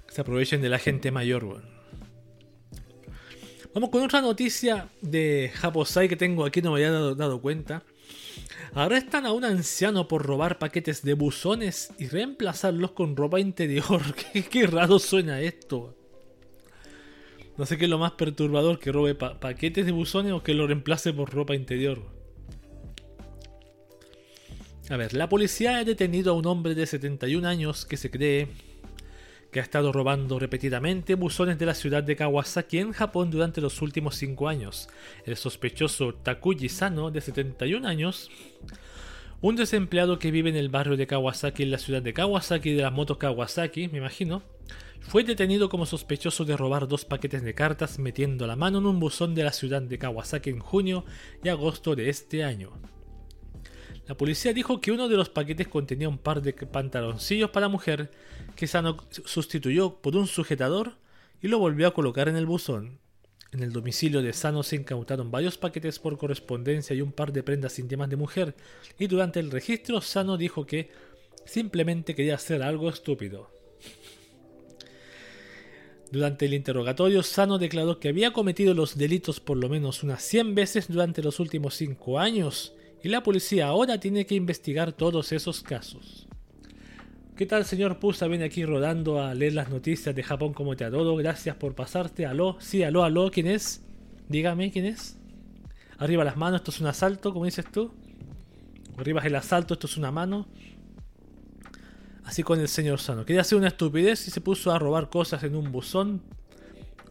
Que 0.07 0.13
se 0.15 0.21
aprovechen 0.21 0.61
de 0.61 0.69
la 0.69 0.79
gente 0.79 1.11
mayor, 1.11 1.63
Vamos 3.73 3.89
con 3.89 4.03
otra 4.03 4.21
noticia 4.21 4.91
de 5.01 5.51
Japosai 5.55 6.07
que 6.07 6.17
tengo 6.17 6.45
aquí, 6.45 6.61
no 6.61 6.73
me 6.73 6.85
había 6.85 6.91
dado 7.15 7.41
cuenta. 7.41 7.83
Arrestan 8.75 9.25
a 9.25 9.33
un 9.33 9.47
anciano 9.47 10.07
por 10.07 10.23
robar 10.23 10.59
paquetes 10.59 11.03
de 11.03 11.15
buzones 11.15 11.89
y 11.99 12.09
reemplazarlos 12.09 12.91
con 12.91 13.17
ropa 13.17 13.41
interior. 13.41 14.03
qué, 14.51 14.67
raro 14.67 14.99
suena 14.99 15.41
esto. 15.41 15.97
No 17.57 17.65
sé 17.65 17.79
qué 17.79 17.85
es 17.85 17.91
lo 17.91 17.97
más 17.97 18.13
perturbador, 18.13 18.79
que 18.79 18.93
robe 18.93 19.15
paquetes 19.15 19.87
de 19.87 19.93
buzones 19.93 20.35
o 20.35 20.43
que 20.43 20.53
lo 20.53 20.67
reemplace 20.67 21.15
por 21.15 21.33
ropa 21.33 21.55
interior. 21.55 22.24
A 24.91 24.99
ver, 24.99 25.15
la 25.15 25.31
policía 25.31 25.79
ha 25.79 25.85
detenido 25.85 26.33
a 26.33 26.37
un 26.37 26.47
hombre 26.47 26.75
de 26.75 26.87
71 26.87 27.49
años 27.49 27.87
que 27.87 27.97
se 27.97 28.11
cree 28.11 28.49
que 29.51 29.61
ha 29.61 29.63
estado 29.63 29.93
robando 29.93 30.39
repetidamente 30.39 31.15
buzones 31.15 31.59
de 31.59 31.65
la 31.65 31.75
ciudad 31.75 32.03
de 32.03 32.17
Kawasaki 32.17 32.81
en 32.81 32.93
Japón 32.93 33.31
durante 33.31 33.63
los 33.63 33.81
últimos 33.81 34.17
5 34.17 34.47
años. 34.47 34.89
El 35.25 35.37
sospechoso 35.37 36.13
Takuji 36.13 36.69
Sano, 36.69 37.11
de 37.11 37.23
71 37.23 37.89
años, 37.89 38.31
un 39.41 39.57
desempleado 39.57 40.19
que 40.19 40.31
vive 40.31 40.51
en 40.51 40.57
el 40.57 40.69
barrio 40.69 40.99
de 40.99 41.07
Kawasaki 41.07 41.63
en 41.63 41.71
la 41.71 41.79
ciudad 41.79 42.03
de 42.03 42.13
Kawasaki 42.13 42.73
de 42.73 42.83
las 42.83 42.93
motos 42.93 43.17
Kawasaki, 43.17 43.89
me 43.89 43.99
imagino, 43.99 44.43
fue 45.01 45.25
detenido 45.25 45.71
como 45.71 45.87
sospechoso 45.87 46.45
de 46.45 46.59
robar 46.59 46.89
dos 46.89 47.07
paquetes 47.07 47.43
de 47.43 47.55
cartas 47.55 47.99
metiendo 47.99 48.47
la 48.47 48.57
mano 48.57 48.81
en 48.81 48.87
un 48.87 49.01
buzón 49.01 49.35
de 49.35 49.45
la 49.45 49.53
ciudad 49.53 49.81
de 49.81 49.99
Kawasaki 49.99 50.51
en 50.51 50.59
junio 50.59 51.07
y 51.43 51.49
agosto 51.49 51.97
de 51.97 52.11
este 52.11 52.45
año. 52.45 52.73
La 54.07 54.17
policía 54.17 54.53
dijo 54.53 54.81
que 54.81 54.93
uno 54.93 55.09
de 55.09 55.17
los 55.17 55.31
paquetes 55.31 55.69
contenía 55.69 56.09
un 56.09 56.19
par 56.19 56.43
de 56.43 56.53
pantaloncillos 56.53 57.51
para 57.51 57.69
mujer 57.69 58.11
que 58.55 58.67
Sano 58.67 58.99
sustituyó 59.25 59.97
por 59.97 60.15
un 60.17 60.27
sujetador 60.27 60.93
y 61.41 61.49
lo 61.49 61.59
volvió 61.59 61.89
a 61.89 61.95
colocar 61.95 62.29
en 62.29 62.37
el 62.37 62.45
buzón. 62.45 62.99
En 63.53 63.63
el 63.63 63.73
domicilio 63.73 64.21
de 64.21 64.33
Sano 64.33 64.63
se 64.63 64.77
incautaron 64.77 65.31
varios 65.31 65.57
paquetes 65.57 65.99
por 65.99 66.19
correspondencia 66.19 66.95
y 66.95 67.01
un 67.01 67.13
par 67.13 67.33
de 67.33 67.43
prendas 67.43 67.79
íntimas 67.79 68.11
de 68.11 68.17
mujer, 68.17 68.55
y 68.99 69.07
durante 69.07 69.41
el 69.41 69.51
registro 69.51 70.01
Sano 70.01 70.37
dijo 70.37 70.67
que 70.67 70.91
simplemente 71.47 72.15
quería 72.15 72.35
hacer 72.35 72.63
algo 72.63 72.91
estúpido. 72.91 73.49
Durante 76.11 76.47
el 76.47 76.55
interrogatorio, 76.55 77.23
Sano 77.23 77.59
declaró 77.59 78.01
que 78.01 78.09
había 78.09 78.33
cometido 78.33 78.75
los 78.75 78.99
delitos 78.99 79.41
por 79.41 79.57
lo 79.57 79.69
menos 79.69 80.03
unas 80.03 80.23
100 80.23 80.55
veces 80.55 80.89
durante 80.89 81.23
los 81.23 81.41
últimos 81.41 81.75
5 81.75 82.19
años 82.19 82.75
y 83.05 83.09
la 83.11 83.23
policía 83.23 83.67
ahora 83.67 84.01
tiene 84.01 84.25
que 84.25 84.35
investigar 84.35 84.95
todos 84.95 85.31
esos 85.33 85.63
casos. 85.63 86.27
¿Qué 87.37 87.45
tal, 87.45 87.67
señor 87.67 87.99
Pusa? 87.99 88.27
Viene 88.29 88.47
aquí 88.47 88.65
rodando 88.65 89.21
a 89.21 89.35
leer 89.35 89.53
las 89.53 89.69
noticias 89.69 90.15
de 90.15 90.23
Japón 90.23 90.55
como 90.55 90.75
te 90.75 90.85
adoro. 90.85 91.15
Gracias 91.15 91.55
por 91.57 91.75
pasarte. 91.75 92.25
Aló, 92.25 92.57
sí, 92.61 92.83
aló, 92.83 93.05
aló. 93.05 93.31
¿Quién 93.31 93.47
es? 93.47 93.85
Dígame, 94.31 94.73
¿quién 94.73 94.87
es? 94.87 95.19
Arriba 95.99 96.25
las 96.25 96.39
manos, 96.39 96.61
esto 96.61 96.71
es 96.71 96.81
un 96.81 96.87
asalto, 96.87 97.35
como 97.35 97.45
dices 97.45 97.67
tú. 97.71 97.93
Arriba 98.97 99.21
es 99.21 99.27
el 99.27 99.35
asalto, 99.35 99.75
esto 99.75 99.87
es 99.87 99.99
una 99.99 100.11
mano. 100.11 100.47
Así 102.25 102.43
con 102.43 102.59
el 102.59 102.69
señor 102.69 103.01
Sano. 103.01 103.27
Quería 103.27 103.43
hacer 103.43 103.59
una 103.59 103.69
estupidez 103.69 104.27
y 104.29 104.31
se 104.31 104.41
puso 104.41 104.73
a 104.73 104.79
robar 104.79 105.11
cosas 105.11 105.43
en 105.43 105.57
un 105.57 105.71
buzón 105.71 106.23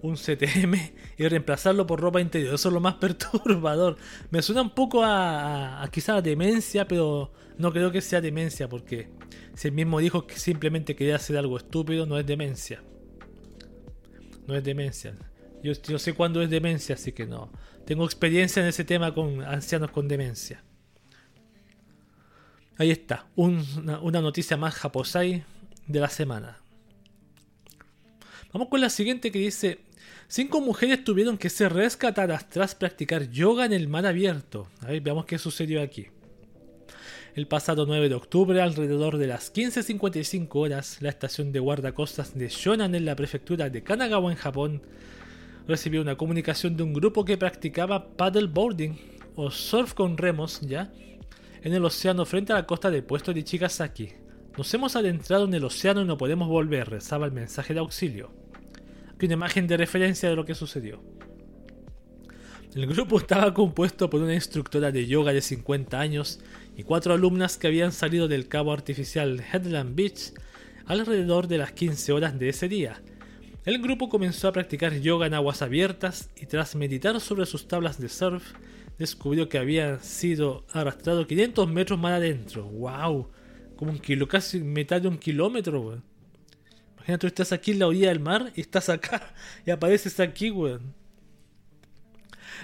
un 0.03 0.15
CTM 0.15 0.75
y 1.17 1.27
reemplazarlo 1.27 1.87
por 1.87 1.99
ropa 1.99 2.21
interior. 2.21 2.53
Eso 2.53 2.69
es 2.69 2.73
lo 2.73 2.79
más 2.79 2.95
perturbador. 3.01 3.97
Me 4.29 4.41
suena 4.41 4.61
un 4.61 4.69
poco 4.69 5.03
a, 5.03 5.81
a, 5.81 5.89
quizá 5.89 6.21
demencia, 6.21 6.87
pero 6.87 7.31
no 7.57 7.73
creo 7.73 7.91
que 7.91 8.01
sea 8.01 8.21
demencia, 8.21 8.69
porque 8.69 9.09
si 9.55 9.69
él 9.69 9.73
mismo 9.73 9.99
dijo 9.99 10.27
que 10.27 10.37
simplemente 10.37 10.95
quería 10.95 11.15
hacer 11.15 11.37
algo 11.37 11.57
estúpido, 11.57 12.05
no 12.05 12.19
es 12.19 12.25
demencia. 12.25 12.83
No 14.45 14.55
es 14.55 14.63
demencia. 14.63 15.15
Yo, 15.63 15.71
yo 15.73 15.97
sé 15.97 16.13
cuándo 16.13 16.41
es 16.41 16.49
demencia, 16.49 16.95
así 16.95 17.13
que 17.13 17.25
no. 17.25 17.49
Tengo 17.85 18.05
experiencia 18.05 18.61
en 18.61 18.67
ese 18.67 18.83
tema 18.83 19.13
con 19.13 19.41
ancianos 19.41 19.91
con 19.91 20.07
demencia. 20.07 20.63
Ahí 22.77 22.91
está, 22.91 23.27
una, 23.35 23.99
una 24.01 24.19
noticia 24.19 24.57
más 24.57 24.73
japosai 24.73 25.45
de 25.87 25.99
la 25.99 26.09
semana. 26.09 26.57
Vamos 28.51 28.67
con 28.67 28.81
la 28.81 28.89
siguiente 28.89 29.31
que 29.31 29.39
dice, 29.39 29.79
Cinco 30.35 30.61
mujeres 30.61 31.03
tuvieron 31.03 31.37
que 31.37 31.51
ser 31.51 31.71
rescatadas 31.73 32.49
tras 32.49 32.73
practicar 32.73 33.29
yoga 33.29 33.67
en 33.67 33.71
el 33.71 33.87
mar 33.87 34.07
abierto. 34.07 34.67
A 34.81 34.87
ver, 34.87 34.99
veamos 34.99 35.25
qué 35.25 35.37
sucedió 35.37 35.79
aquí. 35.79 36.07
El 37.35 37.45
pasado 37.45 37.85
9 37.85 38.09
de 38.09 38.15
octubre, 38.15 38.59
alrededor 38.59 39.19
de 39.19 39.27
las 39.27 39.53
15.55 39.53 40.47
horas, 40.55 40.97
la 41.03 41.09
estación 41.09 41.51
de 41.51 41.59
guardacostas 41.59 42.35
de 42.35 42.49
Shonan 42.49 42.95
en 42.95 43.05
la 43.05 43.15
prefectura 43.15 43.69
de 43.69 43.83
Kanagawa 43.83 44.31
en 44.31 44.37
Japón 44.39 44.81
recibió 45.67 46.01
una 46.01 46.17
comunicación 46.17 46.75
de 46.77 46.81
un 46.81 46.93
grupo 46.93 47.23
que 47.25 47.37
practicaba 47.37 48.07
paddleboarding 48.17 48.99
o 49.35 49.51
surf 49.51 49.93
con 49.93 50.17
remos 50.17 50.61
ya 50.61 50.91
en 51.61 51.75
el 51.75 51.85
océano 51.85 52.25
frente 52.25 52.53
a 52.53 52.55
la 52.55 52.65
costa 52.65 52.89
del 52.89 53.03
puesto 53.03 53.35
de 53.35 53.43
Chigasaki. 53.43 54.09
Nos 54.57 54.73
hemos 54.73 54.95
adentrado 54.95 55.45
en 55.45 55.53
el 55.53 55.63
océano 55.63 56.01
y 56.01 56.05
no 56.05 56.17
podemos 56.17 56.47
volver, 56.47 56.89
rezaba 56.89 57.27
el 57.27 57.33
mensaje 57.33 57.75
de 57.75 57.81
auxilio 57.81 58.42
una 59.25 59.35
imagen 59.35 59.67
de 59.67 59.77
referencia 59.77 60.29
de 60.29 60.35
lo 60.35 60.45
que 60.45 60.55
sucedió. 60.55 61.01
El 62.75 62.87
grupo 62.87 63.19
estaba 63.19 63.53
compuesto 63.53 64.09
por 64.09 64.21
una 64.21 64.33
instructora 64.33 64.91
de 64.91 65.05
yoga 65.05 65.31
de 65.31 65.41
50 65.41 65.99
años 65.99 66.39
y 66.75 66.83
cuatro 66.83 67.13
alumnas 67.13 67.57
que 67.57 67.67
habían 67.67 67.91
salido 67.91 68.27
del 68.27 68.47
cabo 68.47 68.73
artificial 68.73 69.43
Headland 69.51 69.95
Beach 69.95 70.33
alrededor 70.87 71.47
de 71.47 71.59
las 71.59 71.71
15 71.71 72.11
horas 72.13 72.39
de 72.39 72.49
ese 72.49 72.67
día. 72.67 73.01
El 73.65 73.81
grupo 73.81 74.09
comenzó 74.09 74.47
a 74.47 74.51
practicar 74.51 74.99
yoga 74.99 75.27
en 75.27 75.35
aguas 75.35 75.61
abiertas 75.61 76.29
y 76.35 76.47
tras 76.47 76.75
meditar 76.75 77.19
sobre 77.21 77.45
sus 77.45 77.67
tablas 77.67 77.99
de 77.99 78.09
surf, 78.09 78.53
descubrió 78.97 79.47
que 79.47 79.57
había 79.57 79.99
sido 79.99 80.65
arrastrado 80.73 81.27
500 81.27 81.69
metros 81.69 81.99
más 81.99 82.13
adentro. 82.13 82.65
¡Wow! 82.65 83.29
Como 83.75 83.91
un 83.91 83.99
kilo, 83.99 84.27
casi 84.27 84.59
mitad 84.59 84.99
de 84.99 85.07
un 85.07 85.17
kilómetro, 85.17 86.01
Tú 87.19 87.27
estás 87.27 87.51
aquí 87.51 87.71
en 87.71 87.79
la 87.79 87.87
orilla 87.87 88.09
del 88.09 88.19
mar 88.19 88.51
y 88.55 88.61
estás 88.61 88.89
acá 88.89 89.33
y 89.65 89.71
apareces 89.71 90.19
aquí, 90.19 90.51
weón. 90.51 90.93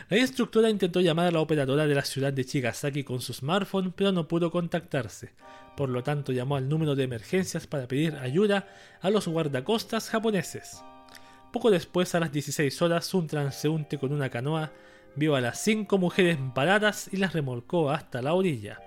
La 0.10 0.18
instructora 0.18 0.70
intentó 0.70 1.02
llamar 1.02 1.28
a 1.28 1.32
la 1.32 1.40
operadora 1.40 1.86
de 1.86 1.94
la 1.94 2.04
ciudad 2.04 2.34
de 2.34 2.46
Chigasaki 2.46 3.04
con 3.04 3.22
su 3.22 3.34
smartphone, 3.34 3.92
pero 3.92 4.12
no 4.12 4.28
pudo 4.28 4.50
contactarse. 4.50 5.34
Por 5.76 5.90
lo 5.90 6.04
tanto, 6.04 6.32
llamó 6.32 6.56
al 6.56 6.68
número 6.68 6.96
de 6.96 7.04
emergencias 7.04 7.68
para 7.68 7.88
pedir 7.88 8.16
ayuda 8.16 8.68
a 9.02 9.10
los 9.10 9.28
guardacostas 9.28 10.10
japoneses. 10.10 10.84
Poco 11.52 11.70
después, 11.70 12.16
a 12.16 12.20
las 12.20 12.32
16 12.32 12.82
horas, 12.82 13.14
un 13.14 13.28
transeúnte 13.28 13.98
con 13.98 14.14
una 14.14 14.30
canoa 14.30 14.72
vio 15.16 15.36
a 15.36 15.42
las 15.42 15.60
cinco 15.60 15.98
mujeres 15.98 16.38
paradas 16.56 17.10
y 17.12 17.18
las 17.18 17.34
remolcó 17.34 17.92
hasta 17.92 18.22
la 18.22 18.34
orilla. 18.34 18.82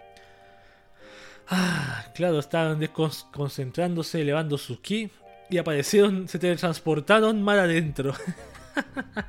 Ah, 1.48 2.06
claro, 2.14 2.38
estaban 2.38 2.78
desconcentrándose, 2.78 4.22
elevando 4.22 4.58
su 4.58 4.80
ki 4.80 5.10
y 5.52 5.58
aparecieron, 5.58 6.28
se 6.28 6.38
teletransportaron 6.38 7.42
mal 7.42 7.60
adentro. 7.60 8.14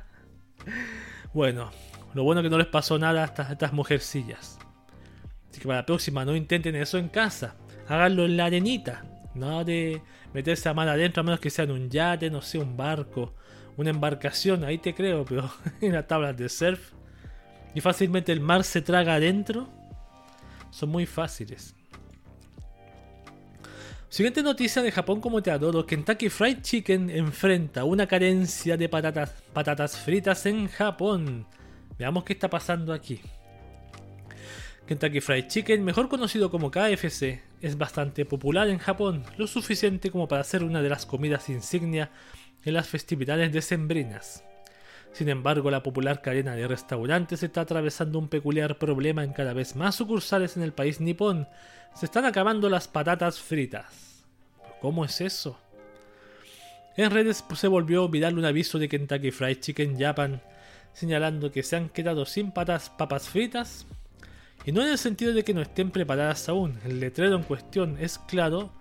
bueno, 1.34 1.70
lo 2.14 2.24
bueno 2.24 2.42
que 2.42 2.48
no 2.48 2.56
les 2.56 2.66
pasó 2.66 2.98
nada 2.98 3.22
a 3.22 3.26
estas, 3.26 3.62
a 3.62 3.72
mujercillas. 3.72 4.58
Así 5.50 5.60
que 5.60 5.66
para 5.66 5.80
la 5.80 5.86
próxima 5.86 6.24
no 6.24 6.34
intenten 6.34 6.76
eso 6.76 6.96
en 6.96 7.08
casa. 7.08 7.56
Háganlo 7.88 8.24
en 8.24 8.36
la 8.36 8.46
arenita. 8.46 9.04
No 9.34 9.64
de 9.64 10.00
meterse 10.32 10.68
a 10.68 10.74
mar 10.74 10.88
adentro, 10.88 11.20
a 11.20 11.24
menos 11.24 11.40
que 11.40 11.50
sean 11.50 11.70
un 11.70 11.90
yate, 11.90 12.30
no 12.30 12.40
sé, 12.40 12.58
un 12.58 12.76
barco, 12.76 13.34
una 13.76 13.90
embarcación, 13.90 14.64
ahí 14.64 14.78
te 14.78 14.94
creo, 14.94 15.24
pero 15.24 15.52
en 15.80 15.92
las 15.92 16.06
tablas 16.06 16.36
de 16.36 16.48
surf. 16.48 16.92
Y 17.74 17.80
fácilmente 17.80 18.32
el 18.32 18.40
mar 18.40 18.64
se 18.64 18.80
traga 18.80 19.14
adentro. 19.14 19.68
Son 20.70 20.88
muy 20.88 21.04
fáciles. 21.04 21.74
Siguiente 24.14 24.44
noticia 24.44 24.80
de 24.80 24.92
Japón 24.92 25.20
como 25.20 25.42
te 25.42 25.50
adoro. 25.50 25.84
Kentucky 25.84 26.28
Fried 26.28 26.60
Chicken 26.62 27.10
enfrenta 27.10 27.82
una 27.82 28.06
carencia 28.06 28.76
de 28.76 28.88
patatas, 28.88 29.34
patatas 29.52 29.98
fritas 29.98 30.46
en 30.46 30.68
Japón. 30.68 31.48
Veamos 31.98 32.22
qué 32.22 32.34
está 32.34 32.48
pasando 32.48 32.92
aquí. 32.92 33.20
Kentucky 34.86 35.20
Fried 35.20 35.48
Chicken, 35.48 35.82
mejor 35.82 36.08
conocido 36.08 36.48
como 36.48 36.70
KFC, 36.70 37.42
es 37.60 37.76
bastante 37.76 38.24
popular 38.24 38.68
en 38.68 38.78
Japón, 38.78 39.24
lo 39.36 39.48
suficiente 39.48 40.12
como 40.12 40.28
para 40.28 40.44
ser 40.44 40.62
una 40.62 40.80
de 40.80 40.90
las 40.90 41.06
comidas 41.06 41.48
insignia 41.48 42.12
en 42.64 42.74
las 42.74 42.86
festividades 42.86 43.52
decembrinas. 43.52 44.44
Sin 45.14 45.28
embargo, 45.28 45.70
la 45.70 45.84
popular 45.84 46.20
cadena 46.22 46.56
de 46.56 46.66
restaurantes 46.66 47.44
está 47.44 47.60
atravesando 47.60 48.18
un 48.18 48.26
peculiar 48.26 48.78
problema 48.78 49.22
en 49.22 49.32
cada 49.32 49.52
vez 49.52 49.76
más 49.76 49.94
sucursales 49.94 50.56
en 50.56 50.64
el 50.64 50.72
país 50.72 51.00
nipón. 51.00 51.46
Se 51.94 52.06
están 52.06 52.24
acabando 52.24 52.68
las 52.68 52.88
patatas 52.88 53.38
fritas. 53.38 54.24
¿Cómo 54.80 55.04
es 55.04 55.20
eso? 55.20 55.56
En 56.96 57.12
redes 57.12 57.44
se 57.54 57.68
volvió 57.68 58.08
viral 58.08 58.36
un 58.38 58.44
aviso 58.44 58.76
de 58.80 58.88
Kentucky 58.88 59.30
Fried 59.30 59.60
Chicken 59.60 59.98
Japan 59.98 60.42
señalando 60.92 61.52
que 61.52 61.62
se 61.62 61.76
han 61.76 61.88
quedado 61.90 62.24
sin 62.26 62.50
patas 62.50 62.90
papas 62.90 63.28
fritas 63.28 63.86
y 64.64 64.72
no 64.72 64.82
en 64.82 64.88
el 64.88 64.98
sentido 64.98 65.32
de 65.32 65.44
que 65.44 65.54
no 65.54 65.62
estén 65.62 65.92
preparadas 65.92 66.48
aún. 66.48 66.78
El 66.84 66.98
letrero 66.98 67.36
en 67.36 67.44
cuestión 67.44 67.98
es 68.00 68.18
claro. 68.18 68.72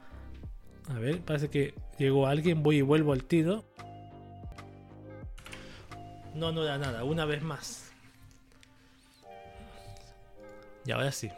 A 0.90 0.98
ver, 0.98 1.20
parece 1.22 1.50
que 1.50 1.76
llegó 2.00 2.26
alguien. 2.26 2.64
Voy 2.64 2.78
y 2.78 2.82
vuelvo 2.82 3.14
al 3.14 3.26
tiro. 3.26 3.66
No, 6.34 6.52
da 6.52 6.78
nada. 6.78 7.04
Una 7.04 7.26
vez 7.26 7.42
más. 7.42 7.92
Y 10.86 10.92
ahora 10.92 11.12
sí. 11.12 11.30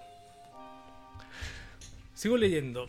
Sigo 2.13 2.37
leyendo. 2.37 2.87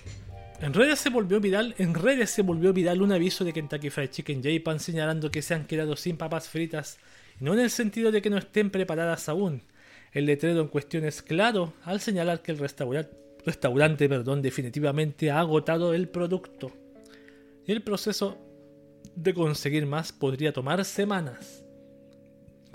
En 0.61 0.73
redes 0.73 1.01
se 1.01 1.11
volvió 1.11 1.39
viral, 1.39 1.75
en 1.77 1.93
redes 1.93 2.31
se 2.31 2.41
volvió 2.41 2.73
viral 2.73 3.03
un 3.03 3.13
aviso 3.13 3.45
de 3.45 3.53
Kentucky 3.53 3.91
Fried 3.91 4.09
Chicken 4.09 4.43
Japan 4.43 4.81
señalando 4.81 5.31
que 5.31 5.43
se 5.43 5.53
han 5.53 5.67
quedado 5.67 5.97
sin 5.97 6.17
papas 6.17 6.49
fritas, 6.49 6.99
no 7.41 7.53
en 7.53 7.61
el 7.61 7.69
sentido 7.69 8.11
de 8.11 8.23
que 8.23 8.31
no 8.31 8.39
estén 8.39 8.71
preparadas 8.71 9.29
aún, 9.29 9.61
el 10.17 10.25
letrero 10.25 10.63
en 10.63 10.69
cuestión 10.69 11.05
es 11.05 11.21
claro 11.21 11.75
al 11.85 12.01
señalar 12.01 12.41
que 12.41 12.51
el 12.51 12.57
restaurante, 12.57 14.09
perdón, 14.09 14.41
definitivamente 14.41 15.31
ha 15.31 15.41
agotado 15.41 15.93
el 15.93 16.09
producto. 16.09 16.73
Y 17.67 17.73
el 17.73 17.83
proceso 17.83 18.39
de 19.15 19.35
conseguir 19.35 19.85
más 19.85 20.13
podría 20.13 20.55
tomar 20.55 20.83
semanas. 20.87 21.66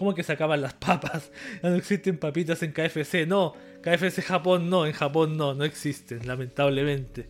¿Cómo 0.01 0.15
que 0.15 0.23
se 0.23 0.33
acaban 0.33 0.63
las 0.63 0.73
papas? 0.73 1.31
Ya 1.61 1.69
no 1.69 1.75
existen 1.75 2.17
papitas 2.17 2.63
en 2.63 2.71
KFC. 2.71 3.27
No, 3.27 3.53
KFC 3.83 4.23
Japón 4.23 4.67
no, 4.67 4.87
en 4.87 4.93
Japón 4.93 5.37
no, 5.37 5.53
no 5.53 5.63
existen, 5.63 6.25
lamentablemente. 6.25 7.29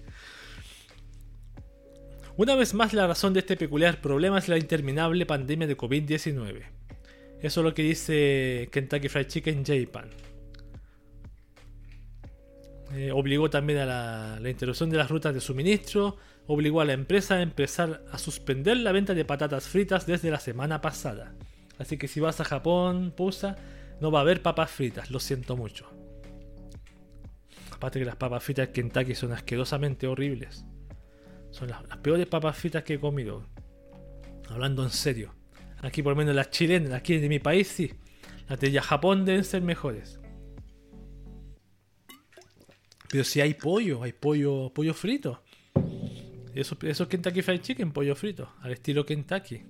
Una 2.38 2.56
vez 2.56 2.74
más, 2.74 2.94
la 2.94 3.08
razón 3.08 3.34
de 3.34 3.42
este 3.42 3.58
peculiar 3.58 4.00
problema 4.00 4.40
es 4.40 4.48
la 4.48 4.58
interminable 4.58 5.26
pandemia 5.26 5.68
de 5.68 5.76
COVID-19. 5.76 6.62
Eso 7.42 7.60
es 7.60 7.66
lo 7.66 7.74
que 7.74 7.84
dice 7.84 8.70
Kentucky 8.72 9.10
Fried 9.10 9.28
Chicken 9.28 9.66
Japan. 9.66 10.10
Eh, 12.94 13.12
obligó 13.12 13.50
también 13.50 13.80
a 13.80 14.40
la, 14.40 14.50
interrupción 14.50 14.90
de 14.90 14.96
las 14.96 15.10
rutas 15.10 15.34
de 15.34 15.42
suministro, 15.42 16.16
obligó 16.48 16.80
a 16.80 16.86
la 16.86 16.94
empresa 16.94 17.36
a 17.36 17.42
empezar 17.42 18.06
a 18.14 18.18
suspender 18.18 18.78
la 18.78 18.94
venta 18.94 19.14
de 19.14 19.26
patatas 19.26 19.68
fritas 19.68 20.06
desde 20.06 20.32
la 20.32 20.40
semana 20.40 20.80
pasada. 20.80 21.34
Así 21.82 21.98
que 21.98 22.08
si 22.08 22.20
vas 22.20 22.40
a 22.40 22.46
Japón, 22.46 23.12
Pusa, 23.16 23.58
no 24.00 24.12
va 24.12 24.20
a 24.20 24.22
haber 24.22 24.44
papas 24.44 24.70
fritas, 24.70 25.10
lo 25.10 25.20
siento 25.20 25.58
mucho. 25.58 25.90
Aparte 27.72 27.98
que 27.98 28.06
las 28.06 28.18
papas 28.18 28.44
fritas 28.44 28.68
de 28.68 28.74
Kentucky 28.74 29.16
son 29.16 29.34
asquerosamente 29.34 30.06
horribles. 30.06 30.64
Son 31.50 31.68
las 31.68 31.98
peores 31.98 32.28
papas 32.28 32.56
fritas 32.56 32.84
que 32.84 32.94
he 32.94 33.00
comido. 33.00 33.48
Hablando 34.48 34.84
en 34.84 34.92
serio. 34.92 35.34
Aquí 35.82 36.04
por 36.04 36.12
lo 36.12 36.18
menos 36.18 36.36
las 36.36 36.52
chilenas, 36.52 36.94
aquí 36.94 37.18
de 37.18 37.28
mi 37.28 37.40
país 37.40 37.68
sí. 37.68 37.92
Las 38.48 38.60
de 38.60 38.80
Japón 38.80 39.26
deben 39.26 39.44
ser 39.44 39.64
mejores. 39.64 40.20
Pero 43.10 43.24
si 43.24 43.42
hay 43.42 43.56
pollo, 43.56 44.04
hay 44.04 44.14
pollo, 44.14 44.72
pollo 44.72 44.94
frito. 44.94 45.42
Eso, 46.54 46.78
eso 46.84 47.04
es 47.04 47.10
Kentucky 47.10 47.42
Fried 47.42 47.62
Chicken, 47.62 47.92
pollo 47.92 48.16
frito, 48.16 48.54
al 48.62 48.72
estilo 48.72 49.04
Kentucky. 49.04 49.64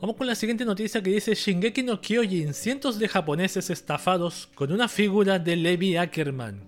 Vamos 0.00 0.16
con 0.16 0.26
la 0.26 0.34
siguiente 0.34 0.64
noticia 0.64 1.02
que 1.02 1.10
dice 1.10 1.34
Shingeki 1.34 1.82
no 1.82 2.00
Kyojin, 2.00 2.52
cientos 2.52 2.98
de 2.98 3.08
japoneses 3.08 3.70
estafados 3.70 4.48
con 4.54 4.70
una 4.70 4.88
figura 4.88 5.38
de 5.38 5.56
Levi 5.56 5.96
Ackerman. 5.96 6.60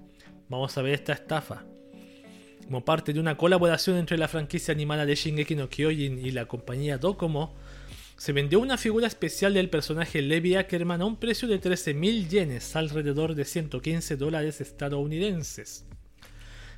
Vamos 0.48 0.78
a 0.78 0.82
ver 0.82 0.94
esta 0.94 1.12
estafa 1.12 1.64
como 2.68 2.84
parte 2.84 3.14
de 3.14 3.20
una 3.20 3.38
colaboración 3.38 3.96
entre 3.96 4.18
la 4.18 4.28
franquicia 4.28 4.72
animada 4.72 5.06
de 5.06 5.14
Shingeki 5.14 5.56
no 5.56 5.70
Kyojin 5.70 6.18
y 6.18 6.32
la 6.32 6.44
compañía 6.44 6.98
Docomo, 6.98 7.54
se 8.18 8.32
vendió 8.32 8.60
una 8.60 8.76
figura 8.76 9.06
especial 9.06 9.54
del 9.54 9.70
personaje 9.70 10.20
Levi 10.20 10.54
Ackerman 10.54 11.00
a 11.00 11.06
un 11.06 11.16
precio 11.16 11.48
de 11.48 11.62
13.000 11.62 12.28
yenes, 12.28 12.76
alrededor 12.76 13.34
de 13.34 13.46
115 13.46 14.16
dólares 14.16 14.60
estadounidenses. 14.60 15.86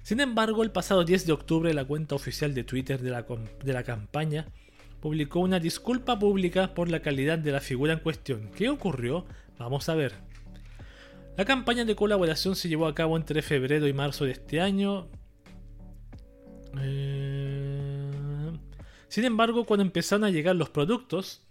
Sin 0.05 0.20
embargo, 0.20 0.62
el 0.62 0.70
pasado 0.70 1.03
10 1.03 1.26
de 1.26 1.32
octubre 1.32 1.74
la 1.74 1.84
cuenta 1.84 2.14
oficial 2.14 2.55
de 2.55 2.62
Twitter 2.62 3.01
de 3.01 3.11
la, 3.11 3.26
de 3.64 3.72
la 3.72 3.82
campaña 3.82 4.46
publicó 5.01 5.40
una 5.40 5.59
disculpa 5.59 6.18
pública 6.18 6.74
por 6.74 6.90
la 6.90 7.01
calidad 7.01 7.38
de 7.38 7.53
la 7.53 7.61
figura 7.61 7.92
en 7.92 8.01
cuestión. 8.01 8.51
¿Qué 8.57 8.68
ocurrió? 8.68 9.26
Vamos 9.59 9.88
a 9.88 9.94
ver. 9.94 10.12
La 11.36 11.44
campaña 11.44 11.84
de 11.84 11.96
colaboración 11.96 12.57
se 12.57 12.68
llevó 12.68 12.86
a 12.86 12.94
cabo 12.94 13.16
entre 13.16 13.42
febrero 13.42 13.86
y 13.86 13.92
marzo 13.92 14.24
de 14.24 14.32
este 14.32 14.61
año 14.61 15.09
eh, 16.78 18.53
sin 19.09 19.24
embargo, 19.24 19.64
cuando 19.64 19.82
empezaron 19.82 20.24
a 20.24 20.30
llegar 20.30 20.57
los 20.57 20.70
productos, 20.70 21.42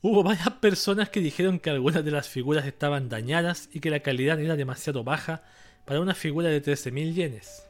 hubo 0.00 0.22
varias 0.22 0.50
personas 0.60 1.10
que 1.10 1.20
dijeron 1.20 1.58
que 1.58 1.70
algunas 1.70 2.04
de 2.04 2.10
las 2.10 2.28
figuras 2.28 2.66
estaban 2.66 3.08
dañadas 3.08 3.68
y 3.72 3.80
que 3.80 3.90
la 3.90 4.00
calidad 4.00 4.40
era 4.40 4.56
demasiado 4.56 5.04
baja 5.04 5.42
para 5.84 6.00
una 6.00 6.14
figura 6.14 6.48
de 6.48 6.62
13.000 6.62 7.14
yenes. 7.14 7.65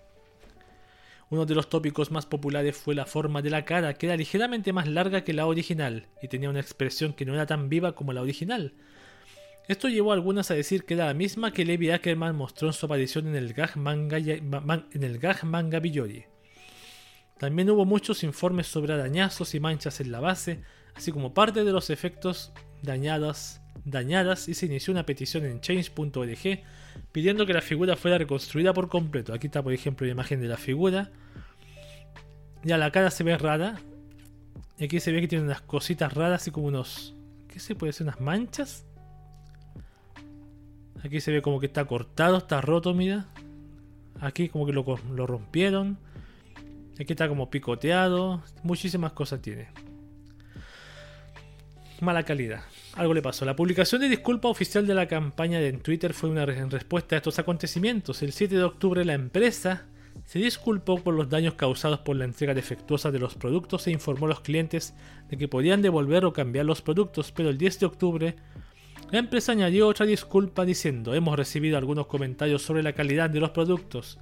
Uno 1.28 1.44
de 1.44 1.54
los 1.56 1.68
tópicos 1.68 2.12
más 2.12 2.24
populares 2.24 2.76
fue 2.76 2.94
la 2.94 3.04
forma 3.04 3.42
de 3.42 3.50
la 3.50 3.64
cara, 3.64 3.94
que 3.94 4.06
era 4.06 4.16
ligeramente 4.16 4.72
más 4.72 4.86
larga 4.86 5.24
que 5.24 5.32
la 5.32 5.46
original 5.46 6.06
y 6.22 6.28
tenía 6.28 6.50
una 6.50 6.60
expresión 6.60 7.12
que 7.12 7.24
no 7.24 7.34
era 7.34 7.46
tan 7.46 7.68
viva 7.68 7.96
como 7.96 8.12
la 8.12 8.22
original. 8.22 8.74
Esto 9.66 9.88
llevó 9.88 10.12
a 10.12 10.14
algunas 10.14 10.52
a 10.52 10.54
decir 10.54 10.84
que 10.84 10.94
era 10.94 11.06
la 11.06 11.14
misma 11.14 11.52
que 11.52 11.64
Levi 11.64 11.90
Ackerman 11.90 12.36
mostró 12.36 12.68
en 12.68 12.74
su 12.74 12.86
aparición 12.86 13.26
en 13.26 13.34
el 13.34 13.52
gag 13.52 13.76
manga, 13.76 14.18
en 14.18 15.02
el 15.02 15.20
manga. 15.42 15.80
También 17.38 17.70
hubo 17.70 17.84
muchos 17.84 18.22
informes 18.22 18.68
sobre 18.68 18.94
arañazos 18.94 19.54
y 19.56 19.60
manchas 19.60 20.00
en 20.00 20.12
la 20.12 20.20
base, 20.20 20.62
así 20.94 21.10
como 21.10 21.34
parte 21.34 21.64
de 21.64 21.72
los 21.72 21.90
efectos 21.90 22.52
dañadas, 22.82 23.60
dañadas 23.86 24.48
y 24.48 24.54
se 24.54 24.66
inició 24.66 24.92
una 24.92 25.06
petición 25.06 25.46
en 25.46 25.60
change.org 25.60 26.60
pidiendo 27.12 27.46
que 27.46 27.54
la 27.54 27.62
figura 27.62 27.96
fuera 27.96 28.18
reconstruida 28.18 28.74
por 28.74 28.88
completo. 28.88 29.32
Aquí 29.32 29.46
está 29.46 29.62
por 29.62 29.72
ejemplo 29.72 30.06
la 30.06 30.12
imagen 30.12 30.40
de 30.40 30.48
la 30.48 30.56
figura. 30.56 31.10
Ya 32.62 32.76
la 32.76 32.90
cara 32.90 33.10
se 33.10 33.24
ve 33.24 33.38
rara. 33.38 33.80
Y 34.78 34.84
aquí 34.84 35.00
se 35.00 35.12
ve 35.12 35.20
que 35.22 35.28
tiene 35.28 35.44
unas 35.44 35.62
cositas 35.62 36.12
raras, 36.12 36.42
así 36.42 36.50
como 36.50 36.66
unos... 36.66 37.14
¿Qué 37.48 37.60
se 37.60 37.74
puede 37.74 37.94
ser? 37.94 38.04
¿Unas 38.06 38.20
manchas? 38.20 38.84
Aquí 41.02 41.20
se 41.20 41.30
ve 41.30 41.40
como 41.40 41.60
que 41.60 41.66
está 41.66 41.86
cortado, 41.86 42.38
está 42.38 42.60
roto, 42.60 42.92
mira. 42.92 43.26
Aquí 44.20 44.48
como 44.48 44.66
que 44.66 44.72
lo, 44.72 44.84
lo 45.14 45.26
rompieron. 45.26 45.98
Aquí 47.00 47.12
está 47.12 47.28
como 47.28 47.48
picoteado. 47.48 48.42
Muchísimas 48.62 49.12
cosas 49.12 49.40
tiene. 49.40 49.68
Mala 52.00 52.24
calidad. 52.24 52.62
Algo 52.94 53.14
le 53.14 53.22
pasó. 53.22 53.44
La 53.44 53.56
publicación 53.56 54.02
de 54.02 54.08
disculpa 54.08 54.48
oficial 54.48 54.86
de 54.86 54.94
la 54.94 55.08
campaña 55.08 55.60
en 55.60 55.80
Twitter 55.80 56.12
fue 56.12 56.28
una 56.28 56.44
respuesta 56.44 57.16
a 57.16 57.18
estos 57.18 57.38
acontecimientos. 57.38 58.22
El 58.22 58.32
7 58.32 58.54
de 58.54 58.64
octubre 58.64 59.04
la 59.04 59.14
empresa 59.14 59.86
se 60.26 60.38
disculpó 60.38 60.98
por 61.02 61.14
los 61.14 61.30
daños 61.30 61.54
causados 61.54 62.00
por 62.00 62.16
la 62.16 62.24
entrega 62.24 62.52
defectuosa 62.52 63.10
de 63.10 63.18
los 63.18 63.34
productos 63.34 63.86
e 63.86 63.92
informó 63.92 64.26
a 64.26 64.30
los 64.30 64.40
clientes 64.40 64.94
de 65.30 65.38
que 65.38 65.48
podían 65.48 65.82
devolver 65.82 66.24
o 66.24 66.32
cambiar 66.32 66.66
los 66.66 66.82
productos, 66.82 67.32
pero 67.32 67.48
el 67.48 67.58
10 67.58 67.80
de 67.80 67.86
octubre 67.86 68.36
la 69.10 69.20
empresa 69.20 69.52
añadió 69.52 69.86
otra 69.86 70.04
disculpa 70.04 70.64
diciendo 70.64 71.14
hemos 71.14 71.36
recibido 71.36 71.78
algunos 71.78 72.08
comentarios 72.08 72.62
sobre 72.62 72.82
la 72.82 72.92
calidad 72.92 73.30
de 73.30 73.40
los 73.40 73.50
productos. 73.50 74.18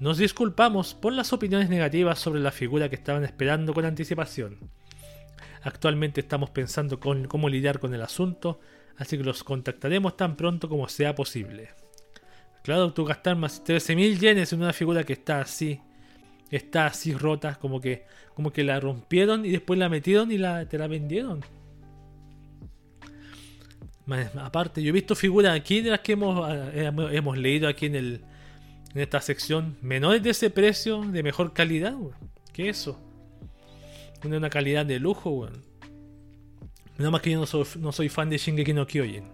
Nos 0.00 0.16
disculpamos 0.16 0.94
por 0.94 1.12
las 1.12 1.32
opiniones 1.34 1.68
negativas 1.68 2.18
sobre 2.18 2.40
la 2.40 2.50
figura 2.50 2.88
que 2.88 2.96
estaban 2.96 3.24
esperando 3.24 3.74
con 3.74 3.84
anticipación. 3.84 4.58
Actualmente 5.64 6.20
estamos 6.20 6.50
pensando 6.50 6.98
con 6.98 7.26
cómo 7.26 7.48
lidiar 7.48 7.78
con 7.78 7.94
el 7.94 8.02
asunto, 8.02 8.60
así 8.96 9.16
que 9.16 9.24
los 9.24 9.44
contactaremos 9.44 10.16
tan 10.16 10.36
pronto 10.36 10.68
como 10.68 10.88
sea 10.88 11.14
posible. 11.14 11.70
Claro, 12.62 12.92
tú 12.92 13.04
gastar 13.04 13.36
más 13.36 13.64
13.000 13.64 14.18
yenes 14.18 14.52
en 14.52 14.62
una 14.62 14.72
figura 14.72 15.04
que 15.04 15.12
está 15.12 15.40
así, 15.40 15.80
está 16.50 16.86
así 16.86 17.12
rota, 17.12 17.56
como 17.56 17.80
que, 17.80 18.06
como 18.34 18.52
que 18.52 18.64
la 18.64 18.78
rompieron 18.80 19.44
y 19.44 19.50
después 19.50 19.78
la 19.78 19.88
metieron 19.88 20.30
y 20.30 20.38
la, 20.38 20.68
te 20.68 20.78
la 20.78 20.86
vendieron. 20.86 21.44
Aparte, 24.36 24.82
yo 24.82 24.90
he 24.90 24.92
visto 24.92 25.14
figuras 25.14 25.56
aquí 25.56 25.80
de 25.80 25.90
las 25.90 26.00
que 26.00 26.12
hemos, 26.12 26.48
eh, 26.52 26.90
hemos 27.12 27.38
leído 27.38 27.68
aquí 27.68 27.86
en, 27.86 27.94
el, 27.94 28.20
en 28.94 29.00
esta 29.00 29.20
sección, 29.20 29.76
menores 29.80 30.22
de 30.22 30.30
ese 30.30 30.50
precio, 30.50 31.02
de 31.02 31.22
mejor 31.22 31.52
calidad, 31.52 31.94
¿Qué 32.52 32.68
es 32.68 32.80
eso? 32.80 33.11
Una, 34.24 34.36
una 34.36 34.50
calidad 34.50 34.86
de 34.86 34.98
lujo, 34.98 35.30
weón. 35.30 35.72
Nada 36.98 37.10
más 37.10 37.22
que 37.22 37.30
yo 37.30 37.44
no 37.78 37.92
soy, 37.92 38.08
fan 38.08 38.30
de 38.30 38.38
Shingeki 38.38 38.72
no 38.72 38.86
Kyojin. 38.86 39.24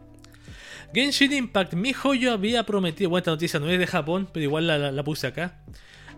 Genshin 0.95 1.33
Impact, 1.33 1.75
mi 1.75 1.93
joyo 1.93 2.33
había 2.33 2.65
prometido, 2.65 3.11
bueno, 3.11 3.19
esta 3.19 3.31
noticia 3.33 3.61
no 3.61 3.69
es 3.69 3.79
de 3.79 3.87
Japón, 3.87 4.29
pero 4.33 4.45
igual 4.45 4.67
la, 4.67 5.05
puse 5.05 5.27
acá. 5.27 5.63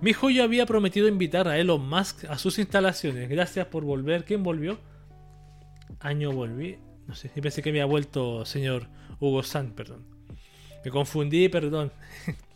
Mi 0.00 0.12
joyo 0.12 0.44
había 0.44 0.64
prometido 0.64 1.08
invitar 1.08 1.48
a 1.48 1.58
Elon 1.58 1.88
Musk 1.88 2.24
a 2.26 2.38
sus 2.38 2.58
instalaciones. 2.58 3.28
Gracias 3.28 3.66
por 3.66 3.84
volver. 3.84 4.24
¿Quién 4.24 4.42
volvió? 4.42 4.78
Año 5.98 6.30
volví. 6.30 6.78
No 7.06 7.14
sé, 7.14 7.28
pensé 7.28 7.62
que 7.62 7.70
había 7.70 7.84
vuelto 7.84 8.44
señor 8.46 8.86
Hugo 9.18 9.42
San, 9.42 9.72
perdón. 9.72 10.06
Me 10.84 10.90
confundí, 10.90 11.48
perdón. 11.48 11.92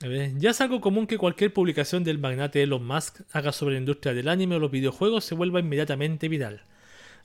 ya 0.00 0.50
es 0.50 0.60
algo 0.60 0.80
común 0.80 1.06
que 1.06 1.18
cualquier 1.18 1.52
publicación 1.52 2.04
del 2.04 2.18
magnate 2.18 2.62
Elon 2.62 2.86
Musk 2.86 3.20
haga 3.32 3.50
sobre 3.50 3.74
la 3.74 3.80
industria 3.80 4.14
del 4.14 4.28
anime 4.28 4.54
o 4.54 4.58
los 4.60 4.70
videojuegos 4.70 5.24
se 5.24 5.34
vuelva 5.34 5.58
inmediatamente 5.60 6.28
viral. 6.28 6.62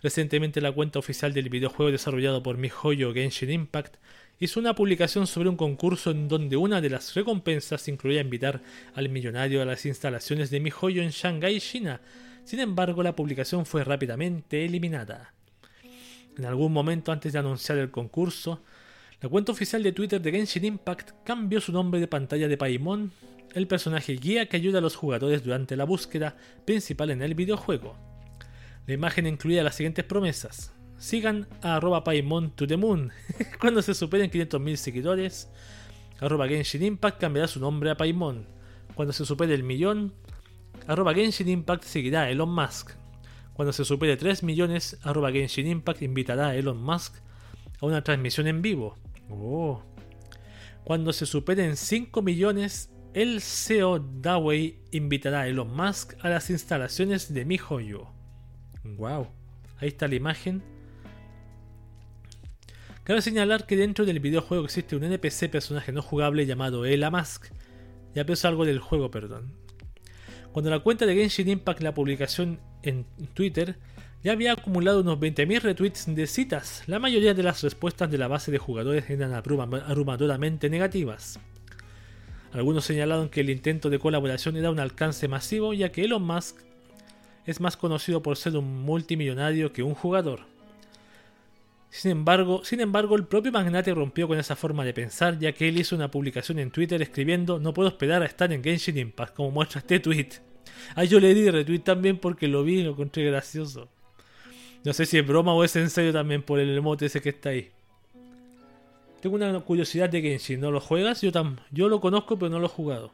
Recientemente 0.02 0.60
la 0.60 0.72
cuenta 0.72 1.00
oficial 1.00 1.34
del 1.34 1.50
videojuego 1.50 1.92
desarrollado 1.92 2.42
por 2.42 2.58
MiHoYo 2.58 3.14
Genshin 3.14 3.52
Impact 3.52 3.98
hizo 4.40 4.60
una 4.60 4.76
publicación 4.76 5.28
sobre 5.28 5.50
un 5.50 5.56
concurso 5.56 6.12
en 6.12 6.28
donde 6.28 6.58
una 6.58 6.82
de 6.82 6.90
las 6.90 7.14
recompensas 7.14 7.88
incluía 7.88 8.22
invitar 8.22 8.62
al 8.96 9.08
millonario 9.08 9.62
a 9.62 9.66
las 9.66 9.86
instalaciones 9.86 10.50
de 10.50 10.60
MiHoYo 10.60 11.04
en 11.04 11.12
Shanghai, 11.12 11.60
China. 11.62 12.02
Sin 12.44 12.60
embargo, 12.60 13.04
la 13.04 13.16
publicación 13.16 13.66
fue 13.66 13.84
rápidamente 13.84 14.66
eliminada. 14.66 15.34
En 16.38 16.46
algún 16.46 16.74
momento 16.74 17.12
antes 17.12 17.32
de 17.32 17.40
anunciar 17.40 17.78
el 17.78 17.92
concurso, 17.92 18.62
la 19.24 19.30
cuenta 19.30 19.54
oficial 19.54 19.82
de 19.82 19.94
Twitter 19.94 20.22
de 20.22 20.32
Genshin 20.32 20.66
Impact 20.66 21.12
cambió 21.24 21.62
su 21.62 21.72
nombre 21.72 22.02
de 22.02 22.10
pantalla 22.10 22.50
de 22.50 22.58
Paimon, 22.58 23.14
el 23.54 23.68
personaje 23.68 24.18
guía 24.18 24.50
que 24.50 24.58
ayuda 24.58 24.80
a 24.80 24.82
los 24.82 24.98
jugadores 24.98 25.46
durante 25.46 25.78
la 25.78 25.86
búsqueda 25.86 26.36
principal 26.66 27.10
en 27.10 27.22
el 27.22 27.34
videojuego. 27.34 27.96
La 28.86 28.96
imagen 28.96 29.26
incluía 29.26 29.64
las 29.64 29.76
siguientes 29.76 30.04
promesas. 30.04 30.74
Sigan 30.98 31.48
a 31.62 31.78
arroba 31.78 32.04
Paimon 32.04 32.52
to 32.52 32.68
the 32.68 32.76
moon. 32.76 33.14
Cuando 33.62 33.82
se 33.82 33.94
superen 33.94 34.30
500.000 34.30 34.76
seguidores, 34.76 35.50
arroba 36.20 36.50
Genshin 36.50 36.84
Impact 36.84 37.22
cambiará 37.22 37.48
su 37.48 37.62
nombre 37.62 37.92
a 37.92 37.96
Paimon. 37.96 38.46
Cuando 38.94 39.14
se 39.14 39.26
supere 39.26 39.54
el 39.54 39.64
millón, 39.64 40.14
arroba 40.86 41.14
Genshin 41.14 41.48
Impact 41.48 41.86
seguirá 41.86 42.24
a 42.24 42.30
Elon 42.30 42.54
Musk. 42.54 42.92
Cuando 43.54 43.72
se 43.72 43.86
supere 43.86 44.18
3 44.18 44.44
millones, 44.44 45.00
arroba 45.02 45.32
Genshin 45.32 45.68
Impact 45.68 46.02
invitará 46.02 46.48
a 46.48 46.56
Elon 46.58 46.84
Musk 46.84 47.16
a 47.80 47.86
una 47.86 48.04
transmisión 48.04 48.48
en 48.48 48.62
vivo. 48.62 48.98
Oh. 49.42 49.84
Cuando 50.84 51.14
se 51.14 51.26
superen 51.26 51.78
5 51.78 52.22
millones, 52.22 52.92
el 53.14 53.42
CEO 53.42 54.00
Dawei 54.00 54.80
invitará 54.92 55.42
a 55.42 55.48
Elon 55.48 55.76
Musk 55.76 56.14
a 56.22 56.30
las 56.30 56.50
instalaciones 56.50 57.34
de 57.34 57.46
MiHoYo. 57.46 58.08
Wow, 58.84 59.28
ahí 59.78 59.90
está 59.90 60.08
la 60.08 60.16
imagen. 60.16 60.62
Cabe 63.04 63.22
señalar 63.22 63.66
que 63.66 63.76
dentro 63.76 64.06
del 64.06 64.20
videojuego 64.20 64.66
existe 64.66 64.96
un 64.96 65.04
NPC 65.04 65.50
personaje 65.50 65.92
no 65.92 66.02
jugable 66.02 66.46
llamado 66.46 66.86
Ela 66.86 67.12
Mask. 67.12 67.48
Ya 68.16 68.26
pensó 68.26 68.48
algo 68.48 68.66
del 68.66 68.80
juego, 68.80 69.12
perdón. 69.12 69.54
Cuando 70.52 70.70
la 70.70 70.80
cuenta 70.80 71.06
de 71.06 71.16
Genshin 71.16 71.50
Impact 71.50 71.82
la 71.82 71.94
publicación 71.94 72.60
en 72.82 73.06
Twitter, 73.34 73.78
ya 74.24 74.32
había 74.32 74.54
acumulado 74.54 75.02
unos 75.02 75.20
20.000 75.20 75.62
retweets 75.62 76.16
de 76.16 76.28
citas. 76.28 76.84
La 76.88 77.00
mayoría 77.00 77.34
de 77.34 77.44
las 77.44 77.62
respuestas 77.62 78.10
de 78.10 78.18
la 78.18 78.30
base 78.30 78.52
de 78.52 78.58
jugadores 78.58 79.10
eran 79.10 79.34
abrumadoramente 79.34 80.70
negativas. 80.70 81.40
Algunos 82.54 82.86
señalaron 82.86 83.30
que 83.30 83.42
el 83.42 83.50
intento 83.50 83.90
de 83.90 84.00
colaboración 84.00 84.56
era 84.56 84.72
un 84.72 84.80
alcance 84.80 85.28
masivo, 85.28 85.74
ya 85.74 85.92
que 85.92 86.06
Elon 86.06 86.24
Musk 86.24 86.58
es 87.46 87.60
más 87.60 87.76
conocido 87.76 88.22
por 88.22 88.38
ser 88.38 88.56
un 88.56 88.84
multimillonario 88.84 89.74
que 89.74 89.84
un 89.84 89.96
jugador. 89.96 90.42
Sin 91.90 92.12
embargo, 92.12 92.64
sin 92.64 92.80
embargo, 92.80 93.16
el 93.16 93.26
propio 93.26 93.52
magnate 93.52 93.94
rompió 93.94 94.28
con 94.28 94.40
esa 94.40 94.56
forma 94.56 94.86
de 94.86 94.94
pensar, 94.94 95.38
ya 95.38 95.52
que 95.52 95.68
él 95.68 95.78
hizo 95.78 95.96
una 95.96 96.10
publicación 96.10 96.60
en 96.60 96.72
Twitter 96.72 97.02
escribiendo 97.02 97.60
No 97.60 97.74
puedo 97.74 97.90
esperar 97.90 98.24
a 98.24 98.26
estar 98.26 98.52
en 98.54 98.64
Genshin 98.64 98.98
Impact, 98.98 99.36
como 99.36 99.52
muestra 99.52 99.80
este 99.80 100.00
tweet. 100.00 100.30
Ah, 100.96 101.04
yo 101.04 101.20
le 101.20 101.34
di 101.34 101.50
retweet 101.50 101.80
también 101.80 102.18
porque 102.18 102.48
lo 102.48 102.64
vi 102.64 102.80
y 102.80 102.84
lo 102.84 102.92
encontré 102.92 103.26
gracioso. 103.26 103.90
No 104.84 104.94
sé 104.94 105.06
si 105.06 105.18
es 105.18 105.26
broma 105.26 105.54
o 105.54 105.64
es 105.64 105.76
en 105.76 105.90
serio 105.90 106.12
también 106.12 106.42
por 106.42 106.60
el 106.60 106.78
emote 106.78 107.06
ese 107.06 107.22
que 107.22 107.30
está 107.30 107.50
ahí. 107.50 107.70
Tengo 109.22 109.38
una 109.38 109.58
curiosidad 109.62 110.10
de 110.10 110.22
Genshin, 110.22 110.60
¿no 110.60 110.72
lo 110.72 110.82
juegas? 110.82 111.22
Yo, 111.22 111.32
tam 111.32 111.58
yo 111.72 111.88
lo 111.88 112.02
conozco 112.02 112.38
pero 112.38 112.50
no 112.50 112.60
lo 112.60 112.66
he 112.66 112.70
jugado. 112.70 113.12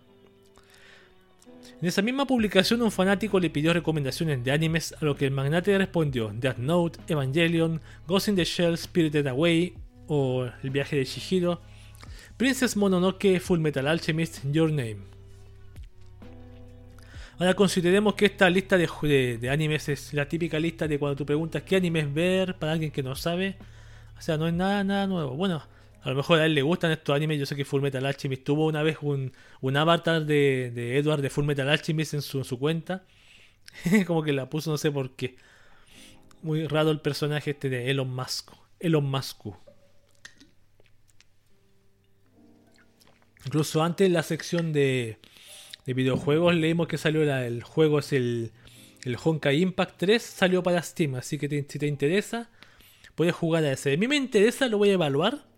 En 1.81 1.87
esa 1.87 2.01
misma 2.01 2.25
publicación 2.25 2.81
un 2.81 2.91
fanático 2.91 3.39
le 3.39 3.49
pidió 3.49 3.71
recomendaciones 3.73 4.43
de 4.43 4.51
animes 4.51 4.95
a 4.99 5.05
lo 5.05 5.15
que 5.15 5.25
el 5.25 5.31
magnate 5.31 5.77
respondió 5.77 6.31
Death 6.33 6.57
Note, 6.57 6.99
Evangelion, 7.07 7.79
Ghost 8.07 8.29
in 8.29 8.35
the 8.35 8.43
Shell, 8.43 8.77
Spirited 8.77 9.27
Away 9.27 9.75
o 10.07 10.49
El 10.63 10.71
viaje 10.71 10.95
de 10.95 11.05
Shihiro, 11.05 11.61
Princess 12.37 12.75
Mononoke, 12.75 13.39
Full 13.39 13.59
Metal 13.59 13.87
Alchemist, 13.87 14.43
Your 14.51 14.71
Name. 14.71 15.18
Ahora 17.39 17.53
consideremos 17.53 18.15
que 18.15 18.25
esta 18.25 18.49
lista 18.49 18.77
de, 18.77 19.37
de, 19.37 19.49
animes 19.49 19.87
es 19.87 20.13
la 20.13 20.27
típica 20.27 20.59
lista 20.59 20.89
de 20.89 20.99
cuando 20.99 21.15
tú 21.15 21.25
preguntas 21.25 21.63
qué 21.63 21.77
animes 21.77 22.13
ver 22.13 22.55
para 22.59 22.73
alguien 22.73 22.91
que 22.91 23.01
no 23.01 23.15
sabe. 23.15 23.55
O 24.17 24.21
sea, 24.21 24.35
no 24.35 24.45
es 24.45 24.53
nada, 24.53 24.83
nada 24.83 25.07
nuevo. 25.07 25.37
Bueno, 25.37 25.63
a 26.01 26.09
lo 26.09 26.15
mejor 26.15 26.39
a 26.39 26.45
él 26.45 26.53
le 26.53 26.61
gustan 26.63 26.91
estos 26.91 27.15
animes. 27.15 27.39
Yo 27.39 27.45
sé 27.45 27.55
que 27.55 27.63
Full 27.63 27.81
Metal 27.81 28.05
Alchemist 28.05 28.43
tuvo 28.43 28.65
una 28.65 28.83
vez 28.83 28.97
un, 29.01 29.31
un 29.61 29.77
avatar 29.77 30.25
de, 30.25 30.69
de, 30.75 30.97
Edward 30.97 31.21
de 31.21 31.29
Full 31.29 31.45
Metal 31.45 31.69
Alchemist 31.69 32.13
en 32.13 32.21
su, 32.21 32.59
cuenta. 32.59 33.05
Como 34.05 34.21
que 34.21 34.33
la 34.33 34.49
puso, 34.49 34.71
no 34.71 34.77
sé 34.77 34.91
por 34.91 35.15
qué. 35.15 35.37
Muy 36.41 36.67
raro 36.67 36.91
el 36.91 36.99
personaje 36.99 37.51
este 37.51 37.69
de 37.69 37.89
Elon 37.89 38.13
Musk. 38.13 38.51
Elon 38.81 39.09
Musk. 39.09 39.45
Incluso 43.45 43.81
antes 43.81 44.07
en 44.07 44.13
la 44.13 44.23
sección 44.23 44.73
de, 44.73 45.19
de 45.89 45.93
videojuegos 45.95 46.55
leímos 46.55 46.87
que 46.87 46.97
salió 46.97 47.23
el 47.23 47.63
juego 47.63 47.99
es 47.99 48.13
el, 48.13 48.51
el 49.03 49.17
Honkai 49.23 49.61
Impact 49.61 49.97
3. 49.97 50.21
Salió 50.21 50.63
para 50.63 50.81
Steam. 50.81 51.15
Así 51.15 51.37
que 51.37 51.47
si 51.67 51.79
te 51.79 51.87
interesa, 51.87 52.49
puedes 53.15 53.33
jugar 53.33 53.63
a 53.63 53.71
ese. 53.71 53.93
A 53.93 53.97
mí 53.97 54.07
me 54.07 54.15
interesa, 54.15 54.67
lo 54.67 54.77
voy 54.77 54.89
a 54.89 54.93
evaluar 54.93 55.49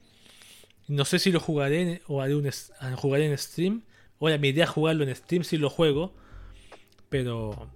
no 0.91 1.05
sé 1.05 1.19
si 1.19 1.31
lo 1.31 1.39
jugaré 1.39 2.01
o 2.07 2.21
haré 2.21 2.35
un, 2.35 2.49
ah, 2.79 2.95
jugaré 2.97 3.25
en 3.25 3.37
stream. 3.37 3.83
Ahora 4.19 4.37
mi 4.37 4.49
idea 4.49 4.65
es 4.65 4.69
jugarlo 4.69 5.05
en 5.05 5.15
stream 5.15 5.43
si 5.45 5.57
lo 5.57 5.69
juego. 5.69 6.13
Pero... 7.09 7.69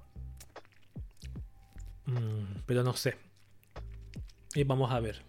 Mm, 2.06 2.60
pero 2.66 2.84
no 2.84 2.94
sé. 2.94 3.16
Y 4.54 4.66
vamos 4.66 4.92
a 4.92 5.00
ver. 5.00 5.22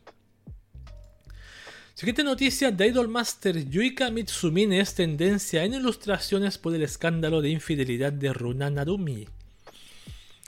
Siguiente 1.97 2.24
noticia, 2.24 2.76
The 2.76 2.88
Idol 2.88 3.09
Master 3.09 3.70
Yuika 3.70 4.11
Mitsumine 4.11 4.80
es 4.80 4.94
tendencia 4.94 5.64
en 5.64 5.72
ilustraciones 5.72 6.59
por 6.59 6.74
el 6.74 6.82
escándalo 6.82 7.40
de 7.40 7.49
infidelidad 7.49 8.12
de 8.12 8.34
Runa 8.34 8.68
Narumi. 8.68 9.26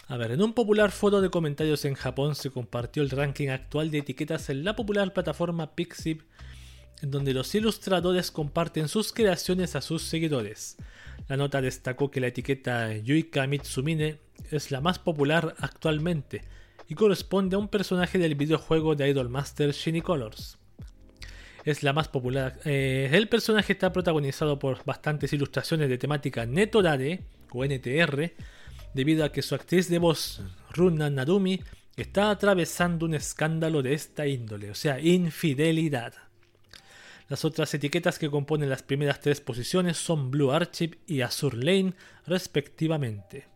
A 0.08 0.18
ver, 0.18 0.32
en 0.32 0.42
un 0.42 0.52
popular 0.52 0.90
foro 0.90 1.22
de 1.22 1.30
comentarios 1.30 1.86
en 1.86 1.94
Japón 1.94 2.34
se 2.34 2.50
compartió 2.50 3.02
el 3.02 3.08
ranking 3.08 3.48
actual 3.48 3.90
de 3.90 3.96
etiquetas 3.96 4.50
en 4.50 4.62
la 4.62 4.76
popular 4.76 5.14
plataforma 5.14 5.74
Pixiv 5.74 6.26
en 7.00 7.10
donde 7.10 7.32
los 7.32 7.54
ilustradores 7.54 8.30
comparten 8.30 8.86
sus 8.86 9.14
creaciones 9.14 9.74
a 9.74 9.80
sus 9.80 10.02
seguidores. 10.02 10.76
La 11.28 11.38
nota 11.38 11.62
destacó 11.62 12.10
que 12.10 12.20
la 12.20 12.26
etiqueta 12.26 12.94
Yuika 12.94 13.46
Mitsumine 13.46 14.18
es 14.50 14.70
la 14.70 14.82
más 14.82 14.98
popular 14.98 15.54
actualmente 15.60 16.44
y 16.90 16.94
corresponde 16.94 17.56
a 17.56 17.58
un 17.58 17.68
personaje 17.68 18.18
del 18.18 18.34
videojuego 18.34 18.96
de 18.96 19.08
Idol 19.08 19.30
Master 19.30 19.72
Shiny 19.72 20.02
Colors. 20.02 20.58
Es 21.70 21.82
la 21.82 21.92
más 21.92 22.08
popular. 22.08 22.58
Eh, 22.64 23.10
el 23.12 23.28
personaje 23.28 23.72
está 23.72 23.92
protagonizado 23.92 24.58
por 24.58 24.84
bastantes 24.84 25.32
ilustraciones 25.32 25.88
de 25.88 25.98
temática 25.98 26.46
netorare 26.46 27.24
o 27.50 27.64
NTR, 27.64 28.32
debido 28.94 29.24
a 29.24 29.32
que 29.32 29.42
su 29.42 29.54
actriz 29.54 29.88
de 29.88 29.98
voz, 29.98 30.42
Runa 30.70 31.10
Narumi, 31.10 31.60
está 31.96 32.30
atravesando 32.30 33.06
un 33.06 33.14
escándalo 33.14 33.82
de 33.82 33.92
esta 33.94 34.26
índole, 34.26 34.70
o 34.70 34.74
sea, 34.74 35.00
infidelidad. 35.00 36.14
Las 37.28 37.44
otras 37.44 37.74
etiquetas 37.74 38.18
que 38.18 38.30
componen 38.30 38.70
las 38.70 38.82
primeras 38.82 39.20
tres 39.20 39.40
posiciones 39.40 39.98
son 39.98 40.30
Blue 40.30 40.50
Archive 40.50 40.98
y 41.06 41.20
Azure 41.20 41.58
Lane, 41.58 41.92
respectivamente. 42.26 43.46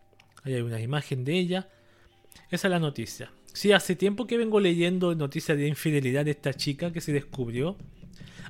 Ahí 0.43 0.55
hay 0.55 0.61
una 0.61 0.81
imagen 0.81 1.25
de 1.25 1.39
ella. 1.39 1.69
Esa 2.51 2.69
es 2.69 2.71
la 2.71 2.79
noticia. 2.79 3.33
Sí, 3.55 3.73
hace 3.73 3.97
tiempo 3.97 4.27
que 4.27 4.37
vengo 4.37 4.61
leyendo 4.61 5.15
noticias 5.15 5.57
de 5.57 5.69
infidelidad 5.69 6.25
de 6.25 6.33
esta 6.33 6.53
chica 6.53 6.93
que 6.93 7.01
se 7.01 7.13
descubrió. 7.13 7.77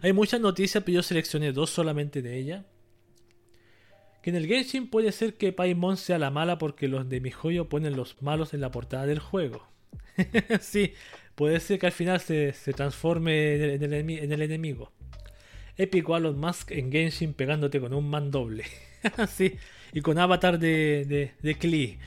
Hay 0.01 0.12
muchas 0.12 0.41
noticias, 0.41 0.83
pero 0.85 0.97
yo 0.97 1.03
seleccioné 1.03 1.53
dos 1.53 1.70
solamente 1.70 2.22
de 2.22 2.39
ella. 2.39 2.64
Que 4.22 4.30
en 4.30 4.37
el 4.37 4.47
Genshin 4.47 4.89
puede 4.89 5.12
ser 5.12 5.35
que 5.35 5.53
Paimon 5.53 5.97
sea 5.97 6.18
la 6.18 6.30
mala 6.30 6.59
porque 6.59 6.89
los 6.89 7.09
de 7.09 7.20
mi 7.20 7.30
joyo 7.30 7.68
ponen 7.68 7.97
los 7.97 8.22
malos 8.22 8.55
en 8.55 8.61
la 8.61 8.70
portada 8.70 9.07
del 9.07 9.18
juego. 9.18 9.66
sí, 10.61 10.95
puede 11.35 11.59
ser 11.61 11.78
que 11.78 11.87
al 11.87 11.93
final 11.93 12.20
se, 12.20 12.53
transforme 12.74 13.74
en 13.74 14.33
el 14.33 14.43
enemigo 14.43 14.93
épico 15.76 16.16
Elon 16.16 16.39
Musk 16.39 16.70
en 16.72 16.91
Genshin 16.91 17.35
pegándote 17.35 17.80
con 17.80 17.95
un 17.95 18.09
mandoble. 18.09 18.64
sí, 19.28 19.57
y 19.93 20.01
con 20.01 20.18
avatar 20.18 20.59
de, 20.59 21.05
de, 21.07 21.33
de 21.41 21.55
Klee. 21.59 21.99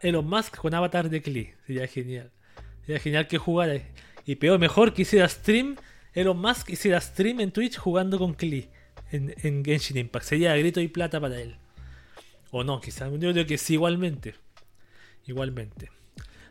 Elon 0.00 0.26
Musk 0.26 0.56
con 0.56 0.74
avatar 0.74 1.10
de 1.10 1.22
Klee. 1.22 1.54
Sería 1.66 1.86
genial. 1.86 2.30
Sería 2.84 3.00
genial 3.00 3.26
que 3.26 3.38
jugara. 3.38 3.80
Y 4.24 4.36
peor, 4.36 4.58
mejor 4.58 4.94
que 4.94 5.02
hiciera 5.02 5.28
stream. 5.28 5.76
Elon 6.16 6.38
Musk 6.38 6.70
hiciera 6.70 7.00
stream 7.00 7.38
en 7.38 7.52
Twitch 7.52 7.76
jugando 7.76 8.18
con 8.18 8.34
Klee 8.34 8.68
en, 9.12 9.32
en 9.42 9.64
Genshin 9.64 9.98
Impact. 9.98 10.24
Sería 10.24 10.56
grito 10.56 10.80
y 10.80 10.88
plata 10.88 11.20
para 11.20 11.40
él. 11.40 11.56
O 12.50 12.64
no, 12.64 12.80
quizás. 12.80 13.12
Yo 13.12 13.32
creo 13.32 13.46
que 13.46 13.58
sí, 13.58 13.74
igualmente. 13.74 14.34
Igualmente. 15.26 15.90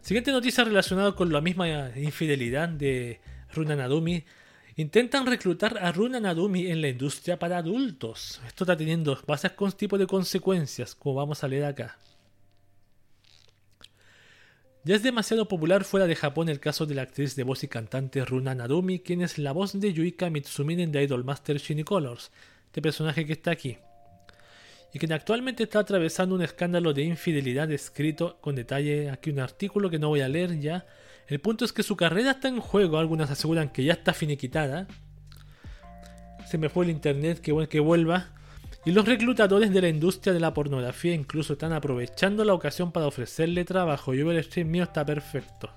Siguiente 0.02 0.32
noticia 0.32 0.64
relacionada 0.64 1.14
con 1.16 1.34
la 1.34 1.42
misma 1.42 1.90
infidelidad 1.98 2.70
de 2.70 3.20
Runa 3.54 3.76
Nadumi 3.76 4.24
Intentan 4.78 5.26
reclutar 5.26 5.78
a 5.78 5.90
Runa 5.94 6.20
Nadumi 6.20 6.68
en 6.68 6.82
la 6.82 6.90
industria 6.90 7.40
para 7.40 7.60
adultos. 7.60 8.42
Esto 8.46 8.66
está 8.66 8.76
teniendo 8.76 9.18
con 9.56 9.72
tipo 9.72 9.98
de 9.98 10.06
consecuencias, 10.06 10.96
como 10.96 11.16
vamos 11.16 11.46
a 11.46 11.48
leer 11.48 11.64
acá. 11.64 11.98
Ya 14.86 14.96
es 14.96 15.02
demasiado 15.02 15.48
popular 15.48 15.84
fuera 15.84 16.06
de 16.06 16.16
Japón 16.16 16.48
el 16.48 16.60
caso 16.60 16.86
de 16.86 16.94
la 16.94 17.02
actriz 17.02 17.36
de 17.36 17.42
voz 17.42 17.64
y 17.64 17.68
cantante 17.68 18.24
Runa 18.24 18.54
Nadumi, 18.54 19.00
quien 19.00 19.24
es 19.24 19.40
la 19.40 19.52
voz 19.52 19.74
de 19.80 19.92
Yuika 19.92 20.30
Mitsumine 20.30 20.84
en 20.84 20.92
The 20.92 21.02
Idol 21.02 21.24
Master 21.24 21.58
Shiny 21.58 21.84
Colors, 21.84 22.32
este 22.68 22.84
personaje 22.84 23.26
que 23.26 23.34
está 23.34 23.50
aquí, 23.50 23.80
y 24.94 25.00
quien 25.00 25.12
actualmente 25.12 25.64
está 25.64 25.80
atravesando 25.80 26.36
un 26.36 26.44
escándalo 26.44 26.94
de 26.94 27.02
infidelidad 27.02 27.72
escrito 27.72 28.38
con 28.42 28.54
detalle 28.54 29.10
aquí 29.10 29.32
un 29.32 29.40
artículo 29.40 29.90
que 29.90 29.98
no 29.98 30.10
voy 30.10 30.22
a 30.22 30.30
leer 30.30 30.60
ya, 30.60 30.86
el 31.28 31.42
punto 31.42 31.66
es 31.66 31.74
que 31.74 31.82
su 31.82 31.98
carrera 31.98 32.32
está 32.32 32.48
en 32.48 32.60
juego, 32.60 33.00
algunas 33.00 33.32
aseguran 33.32 33.70
que 33.70 33.84
ya 33.84 33.94
está 33.94 34.14
finiquitada. 34.14 34.88
Se 36.46 36.60
me 36.60 36.70
fue 36.70 36.86
el 36.86 36.92
internet, 36.92 37.42
que, 37.42 37.68
que 37.68 37.80
vuelva. 37.80 38.35
Y 38.86 38.92
los 38.92 39.06
reclutadores 39.06 39.74
de 39.74 39.82
la 39.82 39.90
industria 39.90 40.32
de 40.32 40.40
la 40.40 40.54
pornografía 40.54 41.16
incluso 41.16 41.54
están 41.54 41.74
aprovechando 41.74 42.46
la 42.46 42.54
ocasión 42.54 42.92
para 42.92 43.08
ofrecerle 43.08 43.66
trabajo. 43.66 44.14
Yo 44.14 44.32
el 44.32 44.44
stream 44.44 44.70
mío 44.70 44.84
está 44.84 45.04
perfecto. 45.04 45.72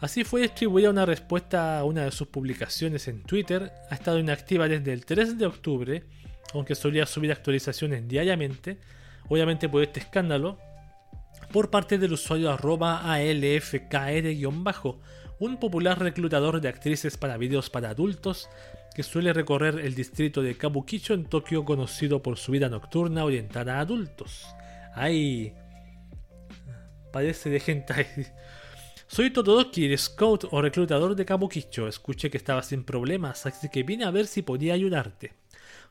Así 0.00 0.24
fue 0.24 0.42
distribuida 0.42 0.90
una 0.90 1.06
respuesta 1.06 1.78
a 1.78 1.84
una 1.84 2.04
de 2.04 2.10
sus 2.10 2.26
publicaciones 2.28 3.06
en 3.06 3.22
Twitter. 3.22 3.72
Ha 3.90 3.94
estado 3.94 4.18
inactiva 4.18 4.66
desde 4.66 4.92
el 4.92 5.06
3 5.06 5.38
de 5.38 5.46
octubre, 5.46 6.02
aunque 6.52 6.74
solía 6.74 7.06
subir 7.06 7.30
actualizaciones 7.30 8.08
diariamente. 8.08 8.78
Obviamente 9.28 9.68
por 9.68 9.84
este 9.84 10.00
escándalo 10.00 10.58
por 11.52 11.70
parte 11.70 11.96
del 11.98 12.12
usuario 12.12 12.50
arroba 12.50 13.12
ALFKR-bajo, 13.12 15.00
un 15.38 15.58
popular 15.58 16.00
reclutador 16.00 16.60
de 16.60 16.68
actrices 16.68 17.16
para 17.16 17.36
vídeos 17.36 17.70
para 17.70 17.90
adultos 17.90 18.48
que 18.96 19.02
suele 19.02 19.34
recorrer 19.34 19.78
el 19.80 19.94
distrito 19.94 20.40
de 20.40 20.56
Kabukicho 20.56 21.12
en 21.12 21.26
Tokio 21.26 21.66
conocido 21.66 22.22
por 22.22 22.38
su 22.38 22.50
vida 22.50 22.70
nocturna 22.70 23.26
orientada 23.26 23.76
a 23.76 23.80
adultos. 23.80 24.46
¡Ay! 24.94 25.52
Parece 27.12 27.50
de 27.50 27.60
gente 27.60 28.32
Soy 29.06 29.30
Totodokir, 29.30 29.98
scout 29.98 30.46
o 30.50 30.62
reclutador 30.62 31.14
de 31.14 31.26
Kabukicho. 31.26 31.88
Escuché 31.88 32.30
que 32.30 32.38
estabas 32.38 32.68
sin 32.68 32.84
problemas, 32.84 33.44
así 33.44 33.68
que 33.68 33.82
vine 33.82 34.06
a 34.06 34.10
ver 34.10 34.26
si 34.26 34.40
podía 34.40 34.72
ayudarte. 34.72 35.34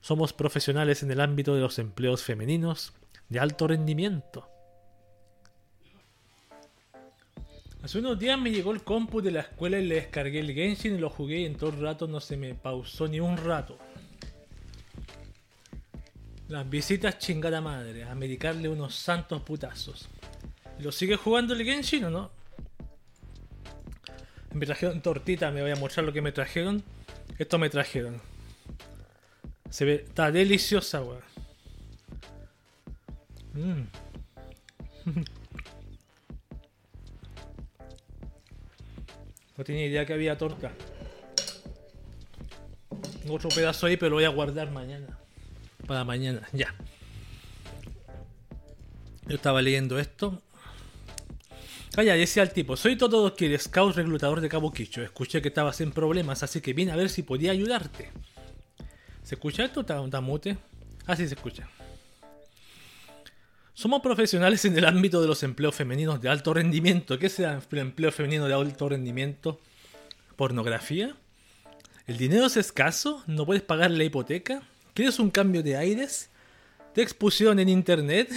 Somos 0.02 0.34
profesionales 0.34 1.04
en 1.04 1.12
el 1.12 1.22
ámbito 1.22 1.54
de 1.54 1.62
los 1.62 1.78
empleos 1.78 2.24
femeninos 2.24 2.96
de 3.30 3.40
alto 3.40 3.68
rendimiento. 3.68 4.50
Hace 7.86 8.00
unos 8.00 8.18
días 8.18 8.40
me 8.40 8.50
llegó 8.50 8.72
el 8.72 8.82
compu 8.82 9.22
de 9.22 9.30
la 9.30 9.42
escuela 9.42 9.78
y 9.78 9.86
le 9.86 9.94
descargué 9.94 10.40
el 10.40 10.52
Genshin 10.56 10.96
y 10.96 10.98
lo 10.98 11.12
jugué 11.12 11.42
y 11.42 11.46
en 11.46 11.56
todo 11.56 11.70
el 11.70 11.80
rato 11.80 12.08
no 12.08 12.20
se 12.20 12.36
me 12.36 12.56
pausó 12.56 13.08
ni 13.08 13.20
un 13.20 13.38
rato. 13.38 13.78
Las 16.48 16.68
visitas 16.68 17.20
chingada 17.20 17.62
madre, 17.62 18.04
a 18.04 18.16
medicarle 18.16 18.70
unos 18.70 18.96
santos 18.96 19.44
putazos. 19.44 20.08
¿Lo 20.80 20.92
sigue 20.92 21.16
jugando 21.16 21.54
el 21.54 21.64
Genshin 21.64 22.06
o 22.06 22.10
no? 22.10 22.32
Me 24.56 24.66
trajeron 24.66 25.00
tortita, 25.02 25.52
me 25.52 25.62
voy 25.62 25.70
a 25.70 25.76
mostrar 25.76 26.08
lo 26.08 26.12
que 26.12 26.24
me 26.24 26.32
trajeron. 26.32 26.82
Esto 27.38 27.60
me 27.60 27.70
trajeron. 27.70 28.20
Se 29.70 29.86
ve, 29.86 30.06
está 30.08 30.32
deliciosa, 30.32 31.04
weón. 31.04 31.22
Mmm. 33.54 33.84
No 39.58 39.64
tenía 39.64 39.86
idea 39.86 40.06
que 40.06 40.14
había 40.14 40.38
torta. 40.38 40.72
Otro 43.30 43.50
pedazo 43.50 43.88
ahí, 43.88 43.98
pero 43.98 44.12
lo 44.12 44.16
voy 44.18 44.26
a 44.26 44.30
guardar 44.30 44.72
mañana. 44.72 45.18
Para 45.88 46.04
mañana, 46.04 46.48
ya. 46.54 46.74
Yo 49.28 49.36
estaba 49.36 49.62
leyendo 49.62 49.98
esto. 49.98 50.42
Calla, 51.94 52.16
decía 52.16 52.44
el 52.44 52.52
tipo, 52.52 52.76
soy 52.76 52.98
todo 52.98 53.34
que 53.34 53.58
scout 53.58 53.96
reclutador 53.96 54.42
de 54.42 54.50
Cabo 54.50 54.74
Quicho. 54.74 55.02
Escuché 55.02 55.42
que 55.42 55.48
estabas 55.48 55.78
sin 55.78 55.92
problemas, 55.92 56.44
así 56.44 56.60
que 56.60 56.74
vine 56.74 56.92
a 56.92 56.96
ver 56.96 57.10
si 57.10 57.24
podía 57.24 57.52
ayudarte. 57.52 58.12
¿Se 59.24 59.36
escucha 59.36 59.64
esto? 59.64 59.82
¿Está 59.82 60.22
mute? 60.22 60.58
Ah, 61.08 61.16
sí 61.16 61.28
se 61.28 61.36
escucha. 61.36 61.70
Somos 63.78 64.02
profesionales 64.02 64.64
en 64.64 64.78
el 64.78 64.86
ámbito 64.86 65.22
de 65.22 65.28
los 65.28 65.44
empleos 65.44 65.76
femeninos 65.76 66.22
de 66.22 66.30
alto 66.30 66.54
rendimiento. 66.54 67.20
¿Qué 67.20 67.26
es 67.26 67.40
el 67.40 67.60
empleo 67.74 68.10
femenino 68.10 68.48
de 68.48 68.54
alto 68.54 68.88
rendimiento? 68.88 69.60
¿Pornografía? 70.38 71.14
¿El 72.08 72.16
dinero 72.16 72.46
es 72.46 72.56
escaso? 72.56 73.22
¿No 73.28 73.46
puedes 73.46 73.64
pagar 73.64 73.92
la 73.92 74.06
hipoteca? 74.06 74.62
¿Quieres 74.94 75.20
un 75.20 75.30
cambio 75.30 75.62
de 75.62 75.76
aires? 75.76 76.30
¿Te 76.94 77.02
expusieron 77.02 77.60
en 77.60 77.68
internet? 77.68 78.32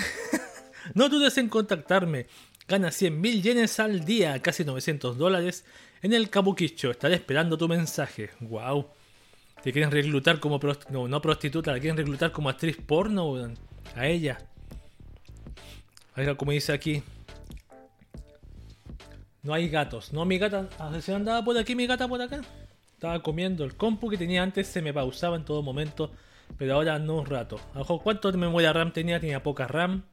no 0.95 1.09
dudes 1.09 1.39
en 1.39 1.49
contactarme. 1.49 2.27
Gana 2.67 2.89
100.000 2.89 3.41
yenes 3.41 3.79
al 3.79 4.05
día, 4.05 4.43
casi 4.43 4.65
900 4.65 5.17
dólares, 5.17 5.65
en 6.03 6.15
el 6.15 6.31
Kabukicho. 6.31 6.91
Estaré 6.91 7.15
esperando 7.15 7.57
tu 7.57 7.69
mensaje. 7.69 8.31
¡Wow! 8.41 8.89
¿Te 9.63 9.73
quieren 9.73 9.93
reclutar 9.93 10.41
como 10.41 10.59
no, 10.91 11.07
no 11.07 11.23
prostituta? 11.23 11.71
¿La 11.71 11.79
quieren 11.79 11.97
reclutar 11.97 12.33
como 12.33 12.49
actriz 12.49 12.77
porno? 12.85 13.37
A 13.95 14.09
ella. 14.09 14.39
Oiga, 16.19 16.35
como 16.35 16.51
dice 16.51 16.73
aquí. 16.73 17.05
No 19.45 19.55
hay 19.55 19.69
gatos. 19.69 20.13
No, 20.13 20.25
mi 20.25 20.37
gata. 20.37 20.69
¿Se 21.01 21.15
andaba 21.15 21.45
por 21.45 21.57
aquí 21.57 21.77
mi 21.77 21.87
gata 21.87 22.09
por 22.09 22.21
acá? 22.21 22.41
Estaba 22.93 23.23
comiendo. 23.23 23.65
El 23.65 23.77
compu 23.77 24.11
que 24.11 24.19
tenía 24.19 24.43
antes 24.43 24.67
se 24.67 24.83
me 24.83 24.93
pausaba 24.93 25.37
en 25.37 25.45
todo 25.45 25.63
momento. 25.63 26.11
Pero 26.57 26.75
ahora 26.75 26.99
no 26.99 27.19
un 27.19 27.27
rato. 27.27 27.61
Ojo, 27.77 28.01
¿cuánto 28.03 28.33
de 28.33 28.39
memoria 28.39 28.73
RAM 28.73 28.93
tenía? 28.93 29.21
Tenía 29.21 29.45
poca 29.45 29.69
RAM. 29.69 30.07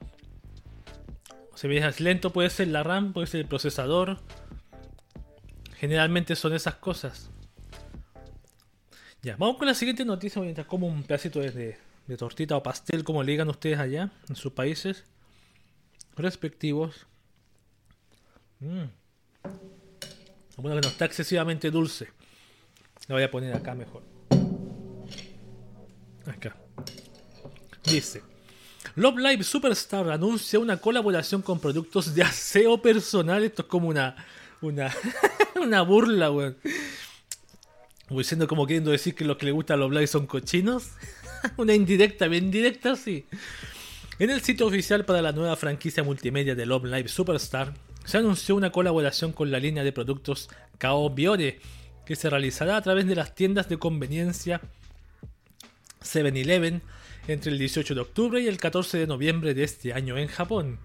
Se 1.56 1.68
ve 1.68 1.82
lento, 1.98 2.32
puede 2.32 2.52
ser 2.52 2.68
la 2.68 2.84
RAM, 2.84 3.12
puede 3.12 3.26
ser 3.26 3.42
el 3.42 3.48
procesador. 3.48 4.20
Generalmente 5.78 6.36
son 6.36 6.54
esas 6.54 6.76
cosas. 6.76 7.32
Ya, 9.24 9.38
vamos 9.38 9.58
con 9.58 9.68
la 9.68 9.74
siguiente 9.74 10.06
noticia. 10.06 10.40
Mientras 10.40 10.68
como 10.68 10.86
un 10.86 11.02
pedacito 11.02 11.40
de, 11.40 11.80
de 12.06 12.18
tortita 12.18 12.58
o 12.58 12.62
pastel, 12.62 13.04
como 13.04 13.24
le 13.24 13.32
digan 13.32 13.50
ustedes 13.50 13.80
allá 13.80 14.12
en 14.30 14.36
sus 14.36 14.52
países 14.52 15.04
respectivos. 16.16 17.06
Mm. 18.60 18.86
Bueno, 20.58 20.76
que 20.78 20.82
no 20.82 20.88
está 20.88 21.06
excesivamente 21.06 21.70
dulce. 21.70 22.08
La 23.08 23.16
voy 23.16 23.24
a 23.24 23.32
poner 23.32 23.54
acá 23.56 23.76
mejor. 23.76 24.04
Acá. 26.26 26.56
Dice. 27.84 28.24
Love 28.96 29.18
Live 29.18 29.44
Superstar 29.44 30.10
anuncia 30.10 30.58
una 30.60 30.78
colaboración 30.78 31.42
con 31.42 31.60
productos 31.60 32.16
de 32.16 32.24
aseo 32.24 32.82
personal. 32.82 33.44
Esto 33.44 33.64
es 33.64 33.68
como 33.68 33.90
una. 33.90 34.16
Una, 34.62 34.92
una 35.62 35.82
burla, 35.82 36.32
weón. 36.32 36.58
Voy 38.10 38.24
siendo 38.24 38.48
como 38.48 38.66
queriendo 38.66 38.92
decir 38.92 39.14
que 39.14 39.26
los 39.26 39.38
que 39.38 39.48
le 39.48 39.52
gustan 39.52 39.80
los 39.80 39.90
Blaze 39.90 40.08
son 40.08 40.28
cochinos. 40.28 40.92
Una 41.58 41.74
indirecta, 41.74 42.28
bien 42.28 42.52
directa, 42.52 42.96
sí. 42.96 43.26
En 44.18 44.30
el 44.30 44.42
sitio 44.42 44.68
oficial 44.68 45.04
para 45.04 45.22
la 45.22 45.34
nueva 45.34 45.58
franquicia 45.58 46.02
multimedia 46.02 46.56
de 46.56 46.66
Love 46.66 46.86
Live 46.86 47.10
Superstar, 47.10 47.74
se 48.06 48.18
anunció 48.18 48.56
una 48.56 48.72
colaboración 48.72 49.34
con 49.34 49.52
la 49.52 49.60
línea 49.60 49.84
de 49.84 49.92
productos 49.92 50.48
Kao 50.78 51.10
Biore, 51.10 51.60
que 52.06 52.16
se 52.16 52.30
realizará 52.30 52.78
a 52.78 52.82
través 52.82 53.08
de 53.08 53.16
las 53.16 53.36
tiendas 53.36 53.68
de 53.68 53.78
conveniencia 53.78 54.62
7-Eleven 56.02 56.82
entre 57.28 57.52
el 57.52 57.60
18 57.60 57.94
de 57.94 58.00
octubre 58.00 58.40
y 58.40 58.48
el 58.48 58.56
14 58.56 59.00
de 59.00 59.08
noviembre 59.08 59.54
de 59.54 59.66
este 59.66 59.92
año 59.92 60.18
en 60.18 60.30
Japón. 60.30 60.80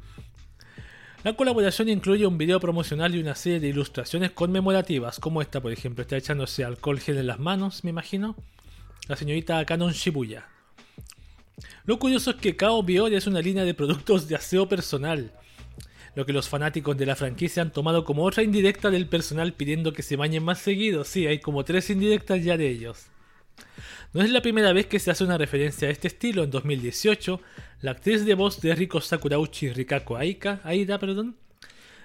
La 1.23 1.36
colaboración 1.36 1.89
incluye 1.89 2.27
un 2.27 2.36
video 2.36 2.59
promocional 2.59 3.15
y 3.15 3.20
una 3.20 3.36
serie 3.36 3.61
de 3.61 3.69
ilustraciones 3.69 4.32
conmemorativas, 4.32 5.20
como 5.20 5.40
esta, 5.40 5.61
por 5.61 5.70
ejemplo, 5.70 6.02
está 6.02 6.16
echándose 6.16 6.65
alcohol 6.65 6.98
gel 6.98 7.19
en 7.19 7.28
las 7.28 7.39
manos, 7.39 7.85
me 7.85 7.90
imagino, 7.90 8.35
la 9.07 9.15
señorita 9.15 9.65
Canon 9.66 9.93
Shibuya. 9.93 10.48
Lo 11.84 11.98
curioso 11.98 12.30
es 12.30 12.36
que 12.36 12.56
Kao 12.56 12.82
Biore 12.82 13.16
es 13.16 13.26
una 13.26 13.40
línea 13.40 13.64
de 13.64 13.74
productos 13.74 14.28
de 14.28 14.36
aseo 14.36 14.68
personal, 14.68 15.32
lo 16.14 16.26
que 16.26 16.32
los 16.32 16.48
fanáticos 16.48 16.96
de 16.96 17.06
la 17.06 17.16
franquicia 17.16 17.62
han 17.62 17.72
tomado 17.72 18.04
como 18.04 18.24
otra 18.24 18.42
indirecta 18.42 18.90
del 18.90 19.06
personal 19.06 19.52
pidiendo 19.52 19.92
que 19.92 20.02
se 20.02 20.16
bañen 20.16 20.42
más 20.42 20.58
seguido. 20.58 21.04
Sí, 21.04 21.26
hay 21.26 21.38
como 21.38 21.64
tres 21.64 21.90
indirectas 21.90 22.42
ya 22.42 22.56
de 22.56 22.68
ellos. 22.68 23.06
No 24.12 24.22
es 24.22 24.30
la 24.30 24.42
primera 24.42 24.72
vez 24.72 24.86
que 24.86 24.98
se 24.98 25.10
hace 25.10 25.22
una 25.22 25.38
referencia 25.38 25.86
a 25.86 25.90
este 25.90 26.08
estilo. 26.08 26.42
En 26.42 26.50
2018, 26.50 27.40
la 27.80 27.92
actriz 27.92 28.24
de 28.24 28.34
voz 28.34 28.60
de 28.60 28.74
Riko 28.74 29.00
Sakurauchi 29.00 29.72
Rikako 29.72 30.16
Aika, 30.16 30.60
Aida, 30.64 30.98
perdón, 30.98 31.36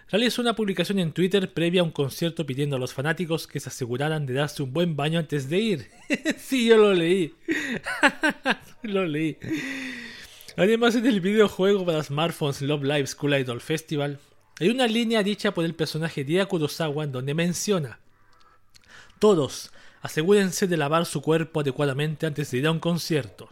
realizó 0.10 0.42
una 0.42 0.56
publicación 0.56 1.00
en 1.00 1.12
Twitter 1.12 1.54
previa 1.54 1.82
a 1.82 1.84
un 1.84 1.92
concierto 1.92 2.46
pidiendo 2.46 2.76
a 2.76 2.80
los 2.80 2.94
fanáticos 2.94 3.48
que 3.48 3.60
se 3.60 3.70
aseguraran 3.70 4.26
de 4.26 4.34
darse 4.34 4.64
un 4.64 4.74
buen 4.74 4.96
baño 4.96 5.20
antes 5.20 5.50
de 5.50 5.58
ir. 5.60 5.92
sí, 6.38 6.68
yo 6.68 6.78
lo 6.78 6.94
leí. 6.94 7.34
lo 8.84 9.06
leí. 9.06 9.38
Además, 10.58 10.96
en 10.96 11.06
el 11.06 11.20
videojuego 11.20 11.86
para 11.86 12.04
smartphones 12.04 12.62
Love 12.62 12.84
Live 12.84 13.08
School 13.08 13.36
Idol 13.36 13.62
Festival, 13.62 14.20
hay 14.60 14.70
una 14.70 14.88
línea 14.88 15.22
dicha 15.22 15.54
por 15.54 15.66
el 15.66 15.76
personaje 15.76 16.24
Dia 16.24 16.46
Kurosawa 16.46 17.04
en 17.04 17.12
donde 17.12 17.34
menciona: 17.34 18.00
Todos, 19.20 19.72
asegúrense 20.02 20.68
de 20.68 20.78
lavar 20.78 21.06
su 21.06 21.22
cuerpo 21.22 21.60
adecuadamente 21.60 22.26
antes 22.26 22.52
de 22.52 22.60
ir 22.60 22.68
a 22.68 22.72
un 22.72 22.80
concierto. 22.80 23.50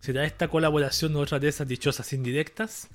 ¿Será 0.00 0.24
esta 0.24 0.46
colaboración 0.46 1.16
otra 1.16 1.40
de 1.40 1.48
esas 1.48 1.66
dichosas 1.66 2.12
indirectas? 2.12 2.88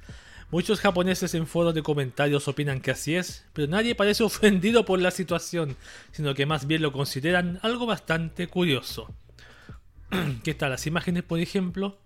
Muchos 0.52 0.82
japoneses 0.82 1.34
en 1.34 1.48
foros 1.48 1.74
de 1.74 1.82
comentarios 1.82 2.50
opinan 2.50 2.82
que 2.82 2.92
así 2.92 3.16
es, 3.16 3.46
pero 3.54 3.70
nadie 3.70 3.96
parece 3.96 4.24
ofendido 4.26 4.84
por 4.84 5.00
la 5.00 5.10
situación, 5.10 5.78
sino 6.12 6.34
que 6.34 6.46
más 6.46 6.68
bien 6.68 6.82
lo 6.82 6.92
consideran 6.92 7.60
algo 7.64 7.86
bastante 7.86 8.48
curioso. 8.48 9.08
¿Qué 10.44 10.54
tal 10.54 10.72
las 10.72 10.86
imágenes, 10.88 11.24
por 11.24 11.40
ejemplo? 11.40 11.98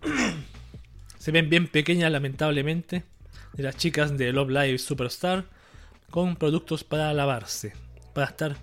Se 1.18 1.30
ven 1.30 1.50
bien 1.50 1.68
pequeñas, 1.68 2.10
lamentablemente, 2.10 3.04
de 3.52 3.62
las 3.62 3.76
chicas 3.76 4.16
de 4.16 4.32
Love 4.32 4.50
Live 4.50 4.78
Superstar 4.78 5.44
con 6.10 6.36
productos 6.36 6.84
para 6.84 7.12
lavarse, 7.12 7.74
para 8.14 8.28
estar 8.28 8.56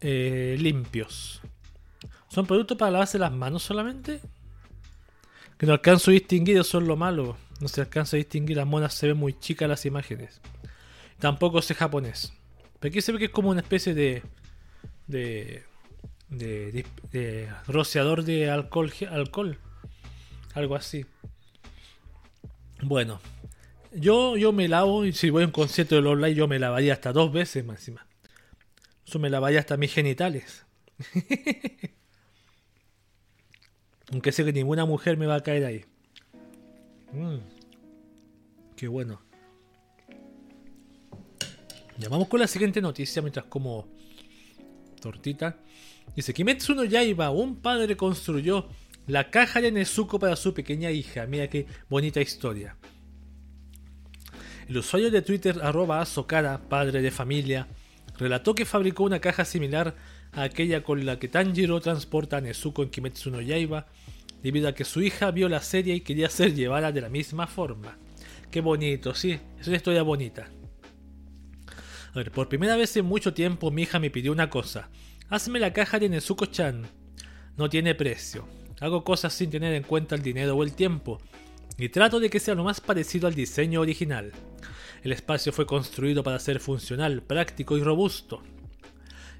eh, 0.00 0.56
limpios. 0.60 1.40
¿Son 2.28 2.46
productos 2.46 2.76
para 2.76 2.92
lavarse 2.92 3.18
las 3.18 3.32
manos 3.32 3.64
solamente? 3.64 4.20
Que 5.58 5.66
no 5.66 5.72
alcanzo 5.72 6.12
a 6.12 6.14
distinguir, 6.14 6.58
eso 6.58 6.78
es 6.78 6.84
lo 6.84 6.96
malo. 6.96 7.36
No 7.60 7.68
se 7.68 7.80
alcanza 7.80 8.16
a 8.16 8.18
distinguir, 8.18 8.56
las 8.56 8.66
monas 8.66 8.94
se 8.94 9.08
ven 9.08 9.16
muy 9.16 9.38
chicas 9.38 9.68
las 9.68 9.86
imágenes. 9.86 10.40
Tampoco 11.18 11.62
sé 11.62 11.74
japonés. 11.74 12.32
Pero 12.80 12.92
aquí 12.92 13.00
se 13.00 13.12
ve 13.12 13.18
que 13.18 13.24
es 13.26 13.30
como 13.30 13.50
una 13.50 13.60
especie 13.60 13.94
de. 13.94 14.22
de. 15.06 15.64
de, 16.28 17.48
rociador 17.66 18.24
de 18.24 18.50
alcohol, 18.50 18.92
alcohol. 19.10 19.58
Algo 20.54 20.74
así. 20.74 21.06
Bueno. 22.82 23.20
Yo, 23.92 24.36
yo 24.36 24.52
me 24.52 24.68
lavo 24.68 25.06
y 25.06 25.14
si 25.14 25.30
voy 25.30 25.44
a 25.44 25.46
un 25.46 25.52
concierto 25.52 25.94
de 25.94 26.06
online 26.06 26.34
yo 26.34 26.46
me 26.46 26.58
lavaría 26.58 26.92
hasta 26.92 27.12
dos 27.12 27.32
veces 27.32 27.64
más 27.64 27.78
encima. 27.78 28.06
Eso 29.06 29.18
me 29.18 29.30
lavaría 29.30 29.60
hasta 29.60 29.78
mis 29.78 29.94
genitales. 29.94 30.66
Aunque 34.12 34.32
sé 34.32 34.44
que 34.44 34.52
ninguna 34.52 34.84
mujer 34.84 35.16
me 35.16 35.26
va 35.26 35.36
a 35.36 35.42
caer 35.42 35.64
ahí. 35.64 35.86
Mm. 37.16 37.38
Qué 38.76 38.88
bueno. 38.88 39.22
Ya 41.98 42.10
vamos 42.10 42.28
con 42.28 42.40
la 42.40 42.46
siguiente 42.46 42.82
noticia 42.82 43.22
mientras 43.22 43.46
como 43.46 43.88
tortita. 45.00 45.58
Dice 46.14 46.34
Kimetsu 46.34 46.74
no 46.74 46.84
Yaiba, 46.84 47.30
un 47.30 47.56
padre 47.56 47.96
construyó 47.96 48.68
la 49.06 49.30
caja 49.30 49.62
de 49.62 49.72
Nezuko 49.72 50.18
para 50.18 50.36
su 50.36 50.52
pequeña 50.52 50.90
hija. 50.90 51.26
Mira 51.26 51.48
qué 51.48 51.66
bonita 51.88 52.20
historia. 52.20 52.76
El 54.68 54.76
usuario 54.76 55.10
de 55.10 55.22
Twitter 55.22 55.58
arroba 55.62 56.02
Azokara, 56.02 56.68
padre 56.68 57.00
de 57.00 57.10
familia, 57.10 57.66
relató 58.18 58.54
que 58.54 58.66
fabricó 58.66 59.04
una 59.04 59.20
caja 59.20 59.46
similar 59.46 59.96
a 60.32 60.42
aquella 60.42 60.82
con 60.82 61.06
la 61.06 61.18
que 61.18 61.28
Tanjiro 61.28 61.80
transporta 61.80 62.36
a 62.36 62.40
Nezuko 62.42 62.82
en 62.82 62.90
Kimetsu 62.90 63.30
no 63.30 63.40
Yaiba, 63.40 63.86
debido 64.46 64.68
a 64.68 64.74
que 64.76 64.84
su 64.84 65.02
hija 65.02 65.32
vio 65.32 65.48
la 65.48 65.60
serie 65.60 65.96
y 65.96 66.02
quería 66.02 66.30
ser 66.30 66.54
llevada 66.54 66.92
de 66.92 67.00
la 67.00 67.08
misma 67.08 67.48
forma. 67.48 67.98
Qué 68.48 68.60
bonito, 68.60 69.12
sí, 69.12 69.40
es 69.58 69.66
una 69.66 69.74
historia 69.74 70.04
bonita. 70.04 70.48
A 72.12 72.16
ver, 72.16 72.30
por 72.30 72.48
primera 72.48 72.76
vez 72.76 72.96
en 72.96 73.06
mucho 73.06 73.34
tiempo 73.34 73.72
mi 73.72 73.82
hija 73.82 73.98
me 73.98 74.08
pidió 74.08 74.30
una 74.30 74.48
cosa. 74.48 74.88
Hazme 75.30 75.58
la 75.58 75.72
caja 75.72 75.98
de 75.98 76.08
Nezuko-chan. 76.08 76.86
No 77.56 77.68
tiene 77.68 77.96
precio. 77.96 78.46
Hago 78.78 79.02
cosas 79.02 79.34
sin 79.34 79.50
tener 79.50 79.74
en 79.74 79.82
cuenta 79.82 80.14
el 80.14 80.22
dinero 80.22 80.54
o 80.54 80.62
el 80.62 80.74
tiempo. 80.74 81.20
Y 81.76 81.88
trato 81.88 82.20
de 82.20 82.30
que 82.30 82.38
sea 82.38 82.54
lo 82.54 82.62
más 82.62 82.80
parecido 82.80 83.26
al 83.26 83.34
diseño 83.34 83.80
original. 83.80 84.30
El 85.02 85.10
espacio 85.10 85.52
fue 85.52 85.66
construido 85.66 86.22
para 86.22 86.38
ser 86.38 86.60
funcional, 86.60 87.20
práctico 87.20 87.76
y 87.76 87.82
robusto. 87.82 88.44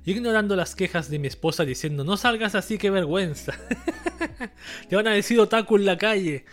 Ignorando 0.06 0.56
las 0.56 0.74
quejas 0.74 1.10
de 1.10 1.18
mi 1.18 1.26
esposa 1.26 1.64
diciendo 1.64 2.04
no 2.04 2.16
salgas 2.16 2.54
así, 2.54 2.78
que 2.78 2.90
vergüenza. 2.90 3.52
Te 4.88 4.96
van 4.96 5.08
a 5.08 5.12
decir 5.12 5.38
otaku 5.38 5.76
en 5.76 5.84
la 5.84 5.98
calle. 5.98 6.46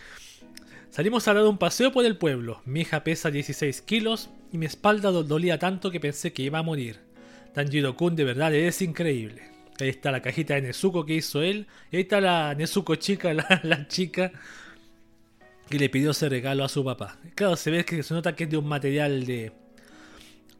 Salimos 0.90 1.26
a 1.26 1.34
dar 1.34 1.44
un 1.44 1.56
paseo 1.56 1.90
por 1.92 2.04
el 2.04 2.18
pueblo. 2.18 2.60
Mi 2.66 2.82
hija 2.82 3.02
pesa 3.02 3.30
16 3.30 3.80
kilos 3.82 4.28
y 4.52 4.58
mi 4.58 4.66
espalda 4.66 5.10
dolía 5.10 5.58
tanto 5.58 5.90
que 5.90 6.00
pensé 6.00 6.32
que 6.32 6.42
iba 6.42 6.58
a 6.58 6.62
morir. 6.62 7.00
Tanjiro-kun 7.54 8.16
de 8.16 8.24
verdad 8.24 8.54
es 8.54 8.82
increíble. 8.82 9.42
Ahí 9.80 9.88
está 9.88 10.12
la 10.12 10.22
cajita 10.22 10.54
de 10.54 10.62
Nezuko 10.62 11.06
que 11.06 11.14
hizo 11.14 11.42
él. 11.42 11.66
Y 11.90 11.96
ahí 11.96 12.02
está 12.02 12.20
la 12.20 12.54
Nezuko 12.54 12.96
chica, 12.96 13.32
la 13.62 13.88
chica 13.88 14.32
que 15.68 15.78
le 15.78 15.88
pidió 15.88 16.10
ese 16.10 16.28
regalo 16.28 16.64
a 16.64 16.68
su 16.68 16.84
papá. 16.84 17.18
Claro, 17.34 17.56
se 17.56 17.70
ve 17.70 17.84
que 17.84 18.02
se 18.02 18.14
nota 18.14 18.34
que 18.34 18.44
es 18.44 18.50
de 18.50 18.56
un 18.56 18.66
material 18.66 19.24
de, 19.24 19.52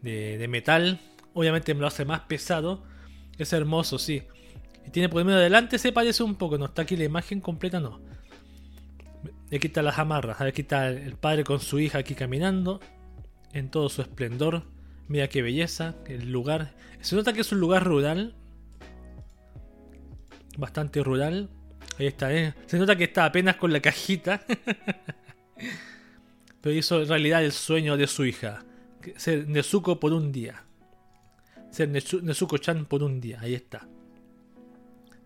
de, 0.03 0.49
metal. 0.49 1.01
Obviamente 1.35 1.75
me 1.75 1.81
lo 1.81 1.89
hace 1.89 2.05
más 2.05 2.21
pesado. 2.21 2.85
Es 3.37 3.53
hermoso, 3.53 3.99
sí. 3.99 4.23
Y 4.87 4.91
tiene 4.91 5.09
por 5.09 5.25
medio 5.25 5.39
adelante 5.39 5.79
se 5.79 5.93
parece 5.93 6.23
un 6.23 6.37
poco. 6.37 6.57
No 6.57 6.67
está 6.67 6.83
aquí 6.83 6.97
la 6.97 7.05
imagen 7.05 7.41
completa, 7.41 7.81
no. 7.81 8.01
Aquí 9.53 9.67
están 9.67 9.85
las 9.85 9.99
amarras. 9.99 10.41
Aquí 10.41 10.63
está 10.63 10.89
el 10.89 11.17
padre 11.17 11.45
con 11.45 11.61
su 11.61 11.79
hija 11.79 11.99
aquí 11.99 12.15
caminando. 12.15 12.81
En 13.53 13.71
todo 13.71 13.89
su 13.89 14.03
esplendor. 14.03 14.63
Mira 15.09 15.29
qué 15.29 15.43
belleza. 15.43 15.97
El 16.07 16.31
lugar. 16.31 16.75
Se 17.01 17.17
nota 17.17 17.33
que 17.33 17.41
es 17.41 17.53
un 17.53 17.61
lugar 17.61 17.85
rural. 17.85 18.35
Bastante 20.57 21.03
rural. 21.03 21.51
Ahí 21.99 22.07
está, 22.07 22.33
¿eh? 22.33 22.55
Se 22.67 22.79
nota 22.79 22.97
que 22.97 23.05
está 23.05 23.25
apenas 23.25 23.57
con 23.57 23.73
la 23.73 23.81
cajita. 23.81 24.45
Pero 26.61 26.75
hizo 26.75 27.03
en 27.03 27.09
realidad 27.09 27.45
el 27.45 27.53
sueño 27.53 27.97
de 27.97 28.07
su 28.07 28.25
hija. 28.25 28.65
Ser 29.17 29.49
Nezuko 29.49 30.01
por 30.01 30.13
un 30.13 30.33
día. 30.33 30.65
Ser 31.75 31.89
Nezuko-chan 31.89 32.87
por 32.87 33.03
un 33.03 33.21
día. 33.21 33.41
Ahí 33.41 33.55
está. 33.55 33.89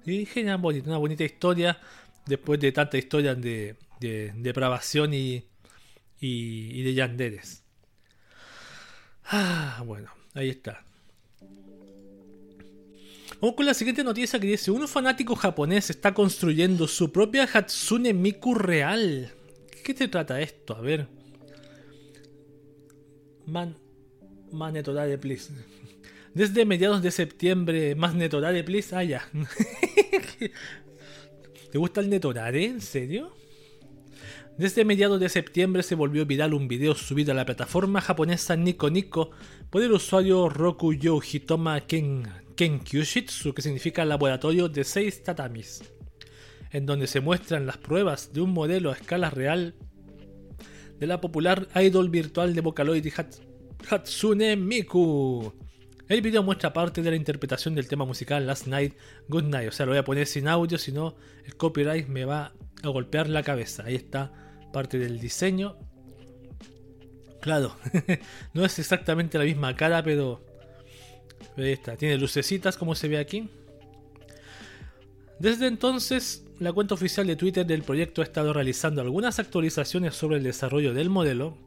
Y 0.07 0.25
genial, 0.25 0.59
bonita. 0.59 0.89
Una 0.89 0.97
bonita 0.97 1.25
historia. 1.25 1.79
Después 2.25 2.59
de 2.59 2.73
tanta 2.73 2.97
historia 2.97 3.35
de, 3.35 3.77
de 4.01 4.33
depravación 4.35 5.13
y, 5.13 5.45
y, 6.21 6.81
y 6.81 6.83
de 6.83 6.95
yanderes. 6.95 7.65
Ah, 9.25 9.83
bueno, 9.85 10.11
ahí 10.33 10.49
está. 10.49 10.85
Vamos 13.41 13.55
con 13.55 13.67
la 13.67 13.75
siguiente 13.75 14.03
noticia 14.03 14.41
que 14.41 14.47
dice, 14.47 14.71
un 14.71 14.89
fanático 14.89 15.37
japonés 15.37 15.91
está 15.91 16.15
construyendo 16.15 16.89
su 16.89 17.13
propia 17.13 17.45
Hatsune 17.45 18.15
Miku 18.15 18.55
real. 18.55 19.33
¿Qué 19.85 19.93
te 19.93 20.09
trata 20.09 20.41
esto? 20.41 20.75
A 20.75 20.81
ver. 20.81 21.09
Man... 23.45 23.77
Man 24.51 24.73
netorare, 24.73 25.19
please. 25.19 25.53
Desde 26.39 26.65
mediados 26.65 27.03
de 27.03 27.11
septiembre, 27.11 27.97
más 27.97 28.15
netorare, 28.15 28.63
please. 28.63 28.95
Ah, 28.95 29.03
ya. 29.03 29.29
¿Te 31.73 31.79
gusta 31.79 32.01
el 32.01 32.09
netorare? 32.09 32.65
¿En 32.65 32.81
serio? 32.81 33.35
Desde 34.57 34.85
mediados 34.85 35.19
de 35.19 35.31
septiembre 35.31 35.83
se 35.83 35.97
volvió 35.97 36.27
viral 36.27 36.55
un 36.55 36.69
video 36.69 36.95
subido 36.95 37.33
a 37.33 37.35
la 37.35 37.45
plataforma 37.45 38.01
japonesa 38.01 38.55
Nico 38.55 38.89
Nico 38.89 39.33
por 39.69 39.83
el 39.83 39.91
usuario 39.91 40.49
Roku 40.49 40.93
Yo 40.93 41.21
Hitoma 41.21 41.81
Ken 41.81 42.29
Kenkyushitsu, 42.55 43.53
que 43.53 43.63
significa 43.63 44.05
laboratorio 44.05 44.69
de 44.69 44.85
seis 44.85 45.25
tatamis, 45.25 45.83
en 46.71 46.87
donde 46.87 47.09
se 47.09 47.21
muestran 47.21 47.67
las 47.67 47.79
pruebas 47.79 48.33
de 48.33 48.43
un 48.43 48.53
modelo 48.53 48.93
a 48.93 48.95
escala 48.95 49.31
real 49.31 49.75
de 51.01 51.07
la 51.09 51.21
popular 51.21 51.67
idol 51.75 52.11
virtual 52.11 52.55
de 52.55 52.61
Vocaloid 52.61 53.09
Hatsune 53.91 54.55
Miku. 54.55 55.53
El 56.09 56.23
video 56.23 56.43
muestra 56.43 56.73
parte 56.73 57.03
de 57.03 57.11
la 57.11 57.17
interpretación 57.17 57.75
del 57.75 57.87
tema 57.87 58.07
musical 58.07 58.47
Last 58.47 58.67
Night, 58.67 58.95
Good 59.29 59.45
Night. 59.45 59.69
O 59.69 59.73
sea, 59.73 59.85
lo 59.85 59.93
voy 59.93 59.99
a 59.99 60.05
poner 60.05 60.27
sin 60.27 60.49
audio, 60.49 60.79
si 60.79 60.91
no 60.91 61.17
el 61.45 61.55
copyright 61.55 62.09
me 62.09 62.25
va 62.25 62.55
a 62.83 62.89
golpear 62.89 63.29
la 63.29 63.43
cabeza. 63.43 63.85
Ahí 63.85 63.95
está 63.95 64.33
parte 64.73 64.99
del 64.99 65.21
diseño. 65.21 65.77
Claro, 67.43 67.77
no 68.55 68.65
es 68.65 68.79
exactamente 68.79 69.37
la 69.37 69.45
misma 69.45 69.77
cara, 69.77 70.03
pero, 70.03 70.43
ahí 71.59 71.73
está. 71.73 71.95
Tiene 71.97 72.17
lucecitas 72.17 72.79
como 72.79 72.95
se 72.95 73.09
ve 73.09 73.19
aquí. 73.19 73.51
Desde 75.39 75.67
entonces, 75.67 76.43
la 76.59 76.73
cuenta 76.73 76.95
oficial 76.95 77.27
de 77.27 77.37
Twitter 77.37 77.67
del 77.67 77.83
proyecto 77.83 78.23
ha 78.23 78.25
estado 78.25 78.55
realizando 78.55 79.03
algunas 79.03 79.39
actualizaciones 79.39 80.15
sobre 80.15 80.39
el 80.39 80.43
desarrollo 80.43 80.95
del 80.95 81.11
modelo, 81.11 81.59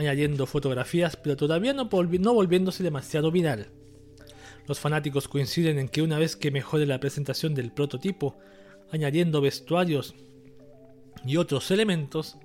añadiendo 0.00 0.46
fotografías, 0.46 1.16
pero 1.16 1.36
todavía 1.36 1.72
no, 1.72 1.86
volviéndose 1.86 2.82
demasiado 2.82 3.30
viral. 3.30 3.68
Los 4.66 4.80
fanáticos 4.80 5.28
coinciden 5.28 5.78
en 5.78 5.88
que 5.88 6.02
una 6.02 6.18
vez 6.18 6.36
que 6.36 6.50
mejore 6.50 6.86
la 6.86 7.00
presentación 7.00 7.54
del 7.54 7.72
prototipo, 7.72 8.38
añadiendo 8.90 9.40
vestuarios 9.40 10.14
y 11.24 11.36
otros 11.36 11.70
elementos, 11.70 12.38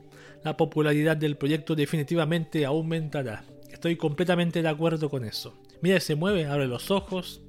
la 0.44 0.58
popularidad 0.58 1.18
del 1.18 1.38
proyecto 1.38 1.76
definitivamente 1.76 2.66
aumentará. 2.66 3.46
Estoy 3.70 3.96
completamente 3.96 4.62
de 4.62 4.70
acuerdo 4.70 5.10
con 5.10 5.26
eso. 5.26 5.58
Mira, 5.82 6.00
se 6.00 6.16
mueve, 6.16 6.46
abre 6.46 6.68
los 6.68 6.92
ojos. 6.92 7.42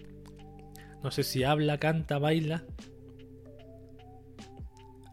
No 1.03 1.11
sé 1.11 1.23
si 1.23 1.45
habla, 1.45 1.79
canta, 1.79 2.19
baila. 2.19 2.65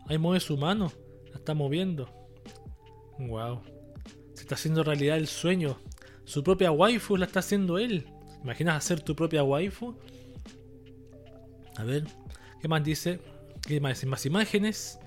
Ahí 0.08 0.18
mueve 0.18 0.40
su 0.40 0.58
mano. 0.58 0.92
La 1.32 1.38
está 1.38 1.54
moviendo. 1.54 2.10
Wow 3.20 3.73
está 4.44 4.56
haciendo 4.56 4.84
realidad 4.84 5.18
el 5.18 5.28
sueño. 5.28 5.80
Su 6.26 6.44
propia 6.44 6.72
waifu 6.72 7.18
la 7.18 7.26
está 7.26 7.40
haciendo 7.40 7.78
él. 7.78 8.08
¿Imaginas 8.44 8.76
hacer 8.78 9.00
tu 9.02 9.16
propia 9.16 9.44
waifu? 9.44 9.96
A 11.78 11.84
ver, 11.84 12.04
¿qué 12.62 12.68
más 12.68 12.84
dice? 12.84 13.20
¿Qué 13.62 13.80
más 13.80 14.04
Más 14.06 14.26
imágenes. 14.26 15.00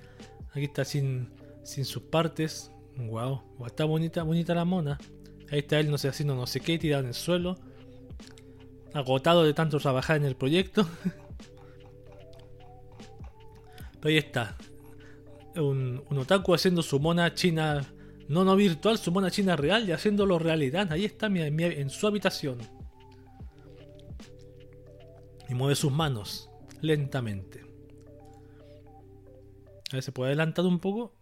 Aquí 0.51 0.65
está 0.65 0.83
sin, 0.85 1.29
sin 1.63 1.85
sus 1.85 2.03
partes. 2.03 2.71
Wow, 2.97 3.43
está 3.65 3.85
bonita, 3.85 4.23
bonita 4.23 4.55
la 4.55 4.65
mona. 4.65 4.97
Ahí 5.51 5.59
está 5.59 5.79
él, 5.79 5.91
no 5.91 5.99
sé, 5.99 6.07
haciendo 6.07 6.35
no 6.35 6.47
sé 6.47 6.59
qué, 6.59 6.79
tirado 6.79 7.03
en 7.03 7.09
el 7.09 7.13
suelo. 7.13 7.57
Agotado 8.93 9.43
de 9.43 9.53
tanto 9.53 9.79
trabajar 9.79 10.17
en 10.17 10.25
el 10.25 10.35
proyecto. 10.35 10.87
Pero 14.01 14.09
ahí 14.09 14.17
está. 14.17 14.57
Un, 15.55 16.03
un 16.09 16.17
otaku 16.17 16.55
haciendo 16.55 16.81
su 16.81 16.99
mona 16.99 17.33
china 17.35 17.85
no, 18.27 18.43
no 18.43 18.55
virtual, 18.55 18.97
su 18.97 19.11
mona 19.11 19.31
china 19.31 19.55
real 19.55 19.87
y 19.87 19.93
haciéndolo 19.93 20.37
realidad. 20.37 20.91
Ahí 20.91 21.05
está 21.05 21.27
en 21.27 21.89
su 21.89 22.07
habitación. 22.07 22.59
Y 25.49 25.53
mueve 25.53 25.75
sus 25.75 25.91
manos 25.91 26.49
lentamente. 26.81 27.61
A 29.91 29.93
ver, 29.93 30.03
¿se 30.03 30.11
puede 30.11 30.29
adelantar 30.29 30.65
un 30.65 30.79
poco? 30.79 31.13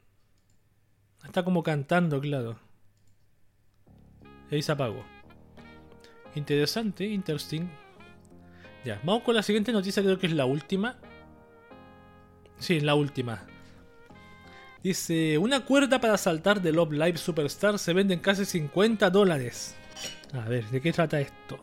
Está 1.24 1.44
como 1.44 1.62
cantando, 1.62 2.20
claro. 2.20 2.60
ahí 4.50 4.62
se 4.62 4.72
apagó. 4.72 5.04
Interesante, 6.34 7.06
interesting. 7.06 7.68
Ya, 8.84 9.00
vamos 9.04 9.24
con 9.24 9.36
la 9.36 9.44
siguiente 9.44 9.72
noticia, 9.72 10.04
creo 10.04 10.18
que 10.18 10.28
es 10.28 10.34
la 10.34 10.46
última. 10.46 10.98
Sí, 12.58 12.80
la 12.80 12.96
última. 12.96 13.46
Dice, 14.86 15.40
una 15.40 15.66
cuerda 15.66 16.00
para 16.00 16.16
saltar 16.16 16.62
de 16.62 16.72
Love 16.72 16.92
Live 16.92 17.18
Superstar 17.18 17.80
se 17.80 17.92
vende 17.92 18.14
en 18.14 18.20
casi 18.20 18.46
50 18.46 19.10
dólares. 19.10 19.74
A 20.32 20.48
ver, 20.48 20.64
¿de 20.66 20.80
qué 20.80 20.94
trata 20.94 21.20
esto? 21.20 21.58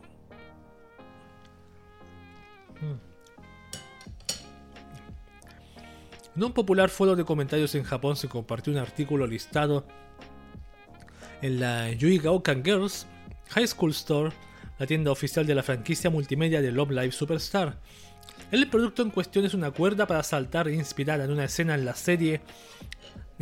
Hmm. 2.80 2.98
En 6.34 6.42
un 6.42 6.52
popular 6.52 6.90
foro 6.90 7.14
de 7.14 7.24
comentarios 7.24 7.76
en 7.76 7.84
Japón 7.84 8.16
se 8.16 8.26
compartió 8.26 8.72
un 8.72 8.80
artículo 8.80 9.24
listado 9.28 9.86
en 11.42 11.60
la 11.60 11.92
Yuigaokan 11.92 12.64
Girls 12.64 13.06
High 13.50 13.68
School 13.68 13.92
Store, 13.92 14.32
la 14.80 14.86
tienda 14.88 15.12
oficial 15.12 15.46
de 15.46 15.54
la 15.54 15.62
franquicia 15.62 16.10
multimedia 16.10 16.60
de 16.60 16.72
Love 16.72 16.90
Live 16.90 17.12
Superstar. 17.12 17.78
El 18.50 18.68
producto 18.68 19.02
en 19.02 19.10
cuestión 19.10 19.44
es 19.44 19.54
una 19.54 19.70
cuerda 19.70 20.08
para 20.08 20.24
saltar 20.24 20.68
inspirada 20.68 21.24
en 21.24 21.30
una 21.30 21.44
escena 21.44 21.76
en 21.76 21.84
la 21.84 21.94
serie 21.94 22.40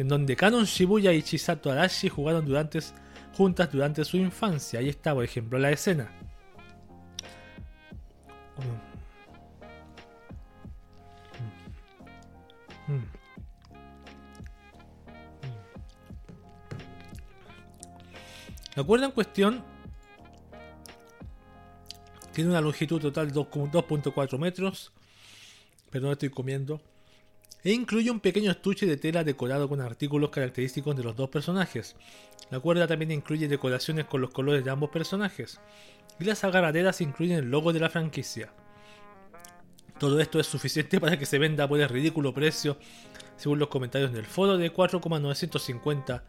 en 0.00 0.08
donde 0.08 0.34
Kanon 0.34 0.64
Shibuya 0.64 1.12
y 1.12 1.22
Chisato 1.22 1.70
Arashi 1.70 2.08
jugaron 2.08 2.46
juntas 3.36 3.70
durante 3.70 4.02
su 4.02 4.16
infancia. 4.16 4.80
Ahí 4.80 4.88
está, 4.88 5.12
por 5.12 5.22
ejemplo, 5.22 5.58
la 5.58 5.70
escena. 5.70 6.10
La 18.74 18.82
cuerda 18.82 19.04
en 19.04 19.12
cuestión 19.12 19.62
tiene 22.32 22.48
una 22.48 22.62
longitud 22.62 23.02
total 23.02 23.30
de 23.30 23.38
2.4 23.38 24.38
metros. 24.38 24.92
Pero 25.90 26.06
no 26.06 26.12
estoy 26.12 26.30
comiendo 26.30 26.80
e 27.62 27.72
incluye 27.72 28.10
un 28.10 28.20
pequeño 28.20 28.50
estuche 28.50 28.86
de 28.86 28.96
tela 28.96 29.24
decorado 29.24 29.68
con 29.68 29.80
artículos 29.80 30.30
característicos 30.30 30.96
de 30.96 31.04
los 31.04 31.16
dos 31.16 31.28
personajes. 31.28 31.96
La 32.50 32.60
cuerda 32.60 32.86
también 32.86 33.10
incluye 33.10 33.48
decoraciones 33.48 34.06
con 34.06 34.20
los 34.20 34.30
colores 34.30 34.64
de 34.64 34.70
ambos 34.70 34.90
personajes, 34.90 35.60
y 36.18 36.24
las 36.24 36.44
agarraderas 36.44 37.00
incluyen 37.00 37.38
el 37.38 37.50
logo 37.50 37.72
de 37.72 37.80
la 37.80 37.90
franquicia. 37.90 38.52
Todo 39.98 40.20
esto 40.20 40.40
es 40.40 40.46
suficiente 40.46 40.98
para 41.00 41.18
que 41.18 41.26
se 41.26 41.38
venda 41.38 41.68
por 41.68 41.80
el 41.80 41.88
ridículo 41.88 42.32
precio, 42.32 42.78
según 43.36 43.58
los 43.58 43.68
comentarios 43.68 44.12
del 44.12 44.26
foro, 44.26 44.56
de 44.56 44.70
4,950 44.70 46.24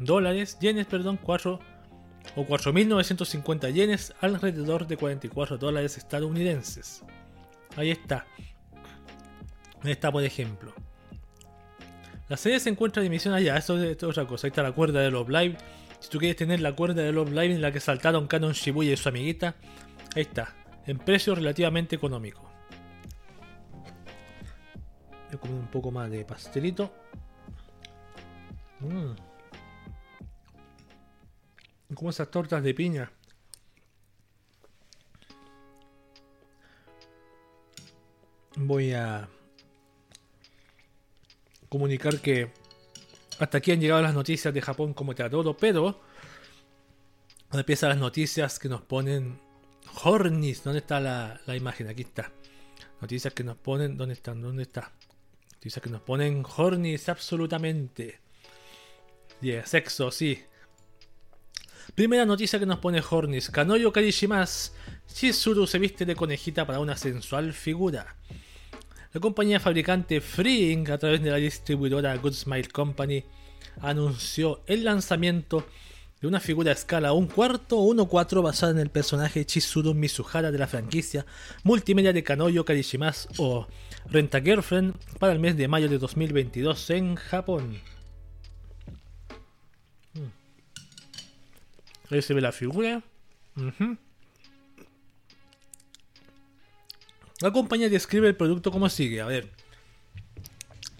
dólares, 0.00 0.58
yenes, 0.60 0.86
perdón, 0.86 1.18
4 1.22 1.60
o 2.36 2.44
4.950 2.44 3.72
yenes, 3.72 4.14
alrededor 4.20 4.86
de 4.86 4.96
44 4.96 5.58
dólares 5.58 5.96
estadounidenses. 5.96 7.04
Ahí 7.76 7.90
está. 7.90 8.26
Esta, 9.84 10.10
por 10.10 10.24
ejemplo. 10.24 10.74
La 12.28 12.36
serie 12.36 12.60
se 12.60 12.68
encuentra 12.68 13.02
en 13.02 13.06
emisión 13.06 13.32
allá, 13.32 13.56
eso 13.56 13.82
es 13.82 14.02
otra 14.02 14.26
cosa. 14.26 14.46
Ahí 14.46 14.50
está 14.50 14.62
la 14.62 14.72
cuerda 14.72 15.00
de 15.00 15.10
Love 15.10 15.30
Live. 15.30 15.56
Si 16.00 16.10
tú 16.10 16.18
quieres 16.18 16.36
tener 16.36 16.60
la 16.60 16.74
cuerda 16.74 17.02
de 17.02 17.12
Love 17.12 17.30
Live 17.30 17.54
en 17.54 17.62
la 17.62 17.72
que 17.72 17.80
saltaron 17.80 18.26
Canon 18.26 18.52
Shibuya 18.52 18.92
y 18.92 18.96
su 18.96 19.08
amiguita, 19.08 19.56
ahí 20.14 20.22
está. 20.22 20.54
En 20.86 20.98
precio 20.98 21.34
relativamente 21.34 21.96
económico. 21.96 22.42
Voy 25.26 25.34
a 25.34 25.38
comer 25.38 25.56
un 25.56 25.68
poco 25.68 25.90
más 25.90 26.10
de 26.10 26.24
pastelito. 26.24 26.92
Mmm. 28.80 29.12
Como 31.94 32.10
esas 32.10 32.30
tortas 32.30 32.62
de 32.62 32.74
piña. 32.74 33.10
Voy 38.56 38.92
a 38.92 39.28
comunicar 41.68 42.20
que 42.20 42.50
hasta 43.38 43.58
aquí 43.58 43.72
han 43.72 43.80
llegado 43.80 44.02
las 44.02 44.14
noticias 44.14 44.52
de 44.52 44.60
Japón 44.60 44.94
como 44.94 45.14
te 45.14 45.22
adoro, 45.22 45.56
pero 45.56 46.00
empiezan 47.52 47.90
las 47.90 47.98
noticias 47.98 48.58
que 48.58 48.68
nos 48.68 48.82
ponen 48.82 49.38
Hornis. 50.02 50.62
¿Dónde 50.64 50.80
está 50.80 51.00
la, 51.00 51.56
imagen? 51.56 51.88
Aquí 51.88 52.02
está. 52.02 52.32
Noticias 53.00 53.32
que 53.32 53.44
nos 53.44 53.56
ponen. 53.56 53.96
¿Dónde 53.96 54.14
están? 54.14 54.42
¿Dónde 54.42 54.62
está? 54.62 54.92
Noticias 55.54 55.82
que 55.82 55.90
nos 55.90 56.02
ponen 56.02 56.44
Hornis 56.56 57.08
absolutamente. 57.08 58.20
Yeah, 59.40 59.64
sexo, 59.64 60.10
sí. 60.10 60.42
Primera 61.94 62.26
noticia 62.26 62.58
que 62.58 62.66
nos 62.66 62.80
pone 62.80 63.02
Hornis. 63.08 63.50
Kanoyo 63.50 63.92
Karishimas. 63.92 64.74
Chizuru 65.12 65.66
se 65.66 65.78
viste 65.78 66.04
de 66.04 66.14
conejita 66.14 66.66
para 66.66 66.80
una 66.80 66.96
sensual 66.96 67.52
figura. 67.52 68.16
La 69.12 69.20
compañía 69.20 69.58
fabricante 69.58 70.20
Freeing, 70.20 70.90
a 70.90 70.98
través 70.98 71.22
de 71.22 71.30
la 71.30 71.36
distribuidora 71.36 72.14
Good 72.16 72.34
Smile 72.34 72.68
Company, 72.68 73.24
anunció 73.80 74.60
el 74.66 74.84
lanzamiento 74.84 75.66
de 76.20 76.28
una 76.28 76.40
figura 76.40 76.72
a 76.72 76.74
escala 76.74 77.12
1 77.12 77.28
cuarto 77.28 77.78
o 77.78 77.94
1-4 77.94 78.42
basada 78.42 78.72
en 78.72 78.78
el 78.80 78.90
personaje 78.90 79.46
Chizuru 79.46 79.94
Mizuhara 79.94 80.50
de 80.50 80.58
la 80.58 80.66
franquicia 80.66 81.24
multimedia 81.62 82.12
de 82.12 82.22
Kanoyo 82.22 82.64
Karishimas 82.64 83.28
o 83.38 83.66
Renta 84.10 84.40
Girlfriend 84.40 84.94
para 85.18 85.32
el 85.32 85.38
mes 85.38 85.56
de 85.56 85.68
mayo 85.68 85.88
de 85.88 85.98
2022 85.98 86.90
en 86.90 87.14
Japón. 87.14 87.78
Hmm. 90.12 90.30
Ahí 92.10 92.20
se 92.20 92.34
ve 92.34 92.42
la 92.42 92.52
figura. 92.52 93.02
La 97.40 97.52
compañía 97.52 97.88
describe 97.88 98.28
el 98.28 98.36
producto 98.36 98.70
como 98.70 98.88
sigue. 98.88 99.20
A 99.20 99.26
ver. 99.26 99.48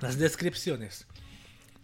Las 0.01 0.19
descripciones. 0.19 1.07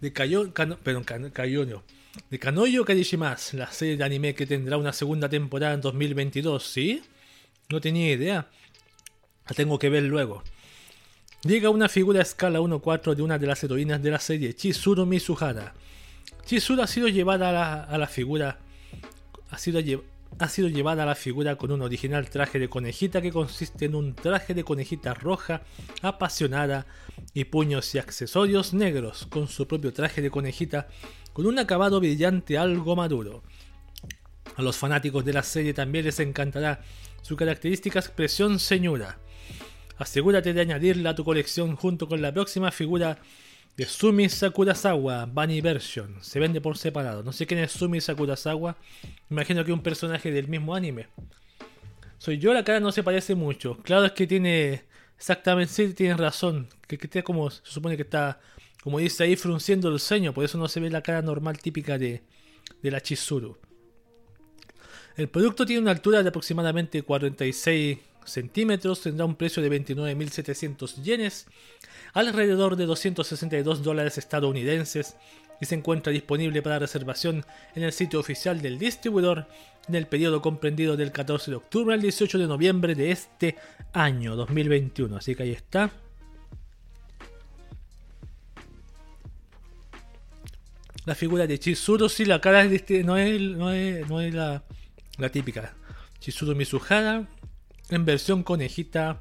De 0.00 0.12
Kayo, 0.12 0.52
Kano, 0.52 0.76
perdón, 0.78 1.04
Kayono. 1.04 1.82
De 2.30 2.38
Kanoyo 2.38 2.84
Kadishimas, 2.84 3.54
la 3.54 3.72
serie 3.72 3.96
de 3.96 4.04
anime 4.04 4.34
que 4.34 4.46
tendrá 4.46 4.76
una 4.76 4.92
segunda 4.92 5.28
temporada 5.28 5.74
en 5.74 5.80
2022, 5.80 6.64
¿sí? 6.64 7.02
No 7.70 7.80
tenía 7.80 8.12
idea. 8.12 8.48
La 9.48 9.54
tengo 9.56 9.78
que 9.78 9.88
ver 9.88 10.04
luego. 10.04 10.44
Llega 11.42 11.70
una 11.70 11.88
figura 11.88 12.20
a 12.20 12.22
escala 12.22 12.60
1-4 12.60 13.14
de 13.14 13.22
una 13.22 13.38
de 13.38 13.46
las 13.46 13.64
heroínas 13.64 14.02
de 14.02 14.10
la 14.10 14.20
serie, 14.20 14.54
Chizuru 14.54 15.04
Mizuhara. 15.06 15.74
Chizuru 16.46 16.82
ha 16.82 16.86
sido 16.86 17.08
llevada 17.08 17.50
a 17.50 17.52
la, 17.52 17.84
a 17.84 17.98
la 17.98 18.06
figura. 18.06 18.58
Ha 19.50 19.58
sido, 19.58 19.80
ha 20.38 20.48
sido 20.48 20.68
llevada 20.68 21.04
a 21.04 21.06
la 21.06 21.14
figura 21.14 21.56
con 21.56 21.70
un 21.70 21.82
original 21.82 22.28
traje 22.28 22.58
de 22.58 22.68
conejita 22.68 23.22
que 23.22 23.32
consiste 23.32 23.84
en 23.84 23.94
un 23.94 24.14
traje 24.14 24.54
de 24.54 24.64
conejita 24.64 25.14
roja, 25.14 25.62
apasionada 26.02 26.86
y 27.32 27.44
puños 27.44 27.94
y 27.94 27.98
accesorios 27.98 28.74
negros, 28.74 29.26
con 29.30 29.48
su 29.48 29.66
propio 29.66 29.92
traje 29.92 30.22
de 30.22 30.30
conejita 30.30 30.88
con 31.32 31.46
un 31.46 31.58
acabado 31.58 32.00
brillante 32.00 32.58
algo 32.58 32.96
maduro. 32.96 33.42
A 34.56 34.62
los 34.62 34.76
fanáticos 34.76 35.24
de 35.24 35.32
la 35.32 35.42
serie 35.42 35.74
también 35.74 36.04
les 36.04 36.20
encantará 36.20 36.82
su 37.22 37.36
característica 37.36 37.98
expresión 37.98 38.58
señora. 38.58 39.18
Asegúrate 39.98 40.52
de 40.52 40.60
añadirla 40.60 41.10
a 41.10 41.14
tu 41.14 41.24
colección 41.24 41.76
junto 41.76 42.08
con 42.08 42.22
la 42.22 42.32
próxima 42.32 42.70
figura 42.70 43.18
de 43.76 43.86
Sumi 43.86 44.28
Sakurazawa 44.28 45.26
Bunny 45.26 45.60
Version. 45.60 46.16
Se 46.20 46.38
vende 46.38 46.60
por 46.60 46.78
separado. 46.78 47.22
No 47.22 47.32
sé 47.32 47.46
quién 47.46 47.60
es 47.60 47.72
Sumi 47.72 48.00
Sakurazawa. 48.00 48.76
Imagino 49.30 49.64
que 49.64 49.72
es 49.72 49.76
un 49.76 49.82
personaje 49.82 50.30
del 50.30 50.48
mismo 50.48 50.74
anime. 50.74 51.08
Soy 52.18 52.38
yo, 52.38 52.54
la 52.54 52.64
cara 52.64 52.80
no 52.80 52.92
se 52.92 53.02
parece 53.02 53.34
mucho. 53.34 53.78
Claro 53.82 54.04
es 54.04 54.12
que 54.12 54.26
tiene. 54.26 54.84
Exactamente, 55.16 55.72
sí, 55.72 55.94
tienes 55.94 56.18
razón. 56.18 56.68
Que, 56.86 56.98
que 56.98 57.24
como. 57.24 57.50
Se 57.50 57.60
supone 57.64 57.96
que 57.96 58.02
está. 58.02 58.40
Como 58.82 58.98
dice 58.98 59.24
ahí, 59.24 59.36
frunciendo 59.36 59.88
el 59.88 59.98
ceño. 59.98 60.32
Por 60.32 60.44
eso 60.44 60.58
no 60.58 60.68
se 60.68 60.78
ve 60.78 60.90
la 60.90 61.02
cara 61.02 61.22
normal 61.22 61.58
típica 61.58 61.98
de, 61.98 62.22
de 62.82 62.90
la 62.90 63.00
Chizuru. 63.00 63.56
El 65.16 65.28
producto 65.28 65.64
tiene 65.64 65.82
una 65.82 65.92
altura 65.92 66.22
de 66.22 66.28
aproximadamente 66.28 67.02
46 67.02 67.98
centímetros. 68.24 69.00
Tendrá 69.00 69.24
un 69.24 69.36
precio 69.36 69.62
de 69.62 69.70
29.700 69.70 71.02
yenes 71.02 71.46
alrededor 72.14 72.76
de 72.76 72.86
262 72.86 73.82
dólares 73.82 74.16
estadounidenses 74.18 75.16
y 75.60 75.66
se 75.66 75.74
encuentra 75.74 76.12
disponible 76.12 76.62
para 76.62 76.78
reservación 76.78 77.44
en 77.74 77.82
el 77.82 77.92
sitio 77.92 78.20
oficial 78.20 78.62
del 78.62 78.78
distribuidor 78.78 79.46
en 79.88 79.96
el 79.96 80.06
periodo 80.06 80.40
comprendido 80.40 80.96
del 80.96 81.12
14 81.12 81.50
de 81.50 81.56
octubre 81.56 81.94
al 81.94 82.00
18 82.00 82.38
de 82.38 82.46
noviembre 82.46 82.94
de 82.94 83.10
este 83.10 83.56
año 83.92 84.36
2021. 84.36 85.16
Así 85.16 85.34
que 85.34 85.42
ahí 85.42 85.52
está. 85.52 85.90
La 91.04 91.14
figura 91.14 91.46
de 91.46 91.58
Chizuru, 91.58 92.08
sí, 92.08 92.24
la 92.24 92.40
cara 92.40 92.64
no 92.64 92.70
es, 93.18 93.40
no 93.40 93.70
es, 93.70 94.08
no 94.08 94.20
es 94.22 94.32
la, 94.32 94.62
la 95.18 95.28
típica. 95.28 95.74
Chizuru 96.18 96.54
Mizuhara 96.54 97.28
en 97.90 98.04
versión 98.06 98.42
conejita. 98.42 99.20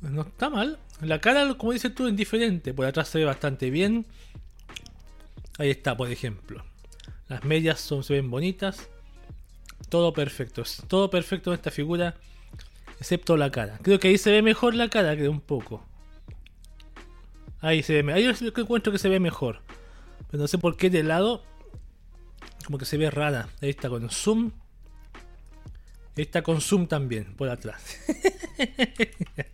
No 0.00 0.22
está 0.22 0.48
mal. 0.48 0.78
La 1.02 1.20
cara, 1.20 1.54
como 1.54 1.72
dices 1.72 1.94
tú, 1.94 2.06
es 2.06 2.16
diferente. 2.16 2.74
Por 2.74 2.86
atrás 2.86 3.08
se 3.08 3.18
ve 3.18 3.24
bastante 3.24 3.70
bien. 3.70 4.06
Ahí 5.58 5.70
está, 5.70 5.96
por 5.96 6.10
ejemplo. 6.10 6.64
Las 7.28 7.44
medias 7.44 7.80
son, 7.80 8.04
se 8.04 8.14
ven 8.14 8.30
bonitas. 8.30 8.88
Todo 9.88 10.12
perfecto. 10.12 10.62
Todo 10.88 11.10
perfecto 11.10 11.50
en 11.50 11.54
esta 11.54 11.70
figura. 11.70 12.16
Excepto 12.98 13.36
la 13.36 13.50
cara. 13.50 13.78
Creo 13.82 13.98
que 13.98 14.08
ahí 14.08 14.18
se 14.18 14.30
ve 14.30 14.42
mejor 14.42 14.74
la 14.74 14.88
cara, 14.88 15.14
creo 15.16 15.30
un 15.30 15.40
poco. 15.40 15.84
Ahí 17.60 17.82
se 17.82 18.02
ve 18.02 18.12
Ahí 18.12 18.24
yo 18.24 18.32
encuentro 18.56 18.92
que 18.92 18.98
se 18.98 19.08
ve 19.08 19.20
mejor. 19.20 19.62
Pero 20.30 20.42
no 20.42 20.48
sé 20.48 20.58
por 20.58 20.76
qué 20.76 20.90
de 20.90 21.02
lado. 21.02 21.42
Como 22.64 22.78
que 22.78 22.84
se 22.84 22.98
ve 22.98 23.10
rara. 23.10 23.48
Ahí 23.62 23.70
está 23.70 23.88
con 23.88 24.08
zoom. 24.10 24.52
Ahí 26.16 26.24
está 26.24 26.42
con 26.42 26.60
zoom 26.60 26.86
también, 26.86 27.34
por 27.36 27.48
atrás. 27.48 27.82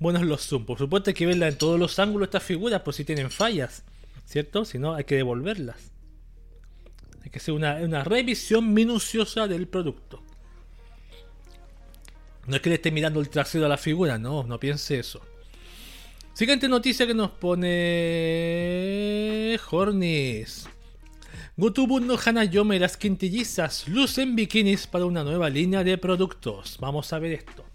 buenos 0.00 0.22
los 0.22 0.44
zoom. 0.44 0.66
Por 0.66 0.78
supuesto 0.78 1.10
hay 1.10 1.14
que 1.14 1.26
verla 1.26 1.46
en 1.46 1.56
todos 1.56 1.78
los 1.78 2.00
ángulos 2.00 2.26
estas 2.26 2.42
figuras 2.42 2.80
por 2.82 2.94
si 2.94 3.04
tienen 3.04 3.30
fallas, 3.30 3.84
¿cierto? 4.26 4.64
Si 4.64 4.78
no, 4.78 4.94
hay 4.94 5.04
que 5.04 5.14
devolverlas. 5.14 5.92
Hay 7.22 7.30
que 7.30 7.38
hacer 7.38 7.54
una, 7.54 8.02
revisión 8.02 8.74
minuciosa 8.74 9.46
del 9.46 9.68
producto. 9.68 10.24
No 12.46 12.56
es 12.56 12.62
que 12.62 12.70
le 12.70 12.76
esté 12.76 12.90
mirando 12.90 13.20
el 13.20 13.28
trasero 13.28 13.66
a 13.66 13.68
la 13.68 13.76
figura, 13.76 14.18
no, 14.18 14.42
no 14.42 14.58
piense 14.58 14.98
eso. 14.98 15.20
Siguiente 16.32 16.68
noticia 16.68 17.06
que 17.06 17.14
nos 17.14 17.30
pone 17.30 17.70
Hornis. 19.70 20.66
Gotubu 21.56 22.00
no 22.00 22.16
Hanayome 22.16 22.78
las 22.78 22.96
quintillizas 22.96 23.86
lucen 23.86 24.34
bikinis 24.34 24.86
para 24.86 25.04
una 25.04 25.22
nueva 25.22 25.50
línea 25.50 25.84
de 25.84 25.98
productos. 25.98 26.78
Vamos 26.80 27.12
a 27.12 27.18
ver 27.18 27.32
esto. 27.32 27.69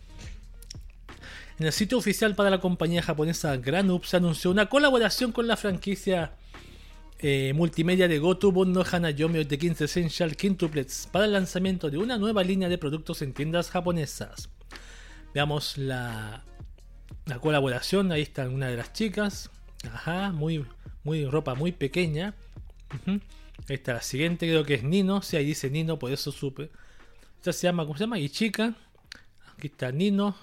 En 1.57 1.65
el 1.65 1.71
sitio 1.71 1.97
oficial 1.97 2.35
para 2.35 2.49
la 2.49 2.59
compañía 2.59 3.01
japonesa 3.01 3.55
Granup 3.55 4.03
se 4.03 4.17
anunció 4.17 4.51
una 4.51 4.67
colaboración 4.67 5.31
con 5.31 5.47
la 5.47 5.55
franquicia 5.55 6.33
eh, 7.19 7.53
multimedia 7.55 8.09
de 8.09 8.19
Goto 8.19 8.51
Bondo 8.51 8.85
Hanayome 8.89 9.45
de 9.45 9.57
15 9.57 9.85
Essential 9.85 10.35
Quintuplets 10.35 11.07
para 11.09 11.23
el 11.23 11.31
lanzamiento 11.31 11.89
de 11.89 11.97
una 11.97 12.17
nueva 12.17 12.43
línea 12.43 12.67
de 12.67 12.77
productos 12.77 13.21
en 13.21 13.33
tiendas 13.33 13.69
japonesas. 13.69 14.49
Veamos 15.33 15.77
la, 15.77 16.43
la 17.25 17.39
colaboración. 17.39 18.11
Ahí 18.11 18.21
está 18.21 18.49
una 18.49 18.67
de 18.67 18.75
las 18.75 18.91
chicas. 18.91 19.49
Ajá, 19.89 20.33
muy, 20.33 20.65
muy 21.05 21.25
ropa 21.25 21.55
muy 21.55 21.71
pequeña. 21.71 22.33
Ahí 23.07 23.21
está 23.75 23.93
la 23.93 24.01
siguiente, 24.01 24.45
creo 24.45 24.65
que 24.65 24.73
es 24.73 24.83
Nino. 24.83 25.21
Si 25.21 25.37
ahí 25.37 25.45
dice 25.45 25.69
Nino, 25.69 25.97
por 25.97 26.11
eso 26.11 26.33
supe. 26.33 26.69
Esta 27.37 27.53
se 27.53 27.67
llama, 27.67 27.85
¿cómo 27.85 27.97
se 27.97 28.03
llama? 28.03 28.19
Ichika. 28.19 28.75
Aquí 29.57 29.67
está 29.67 29.91
Nino. 29.93 30.35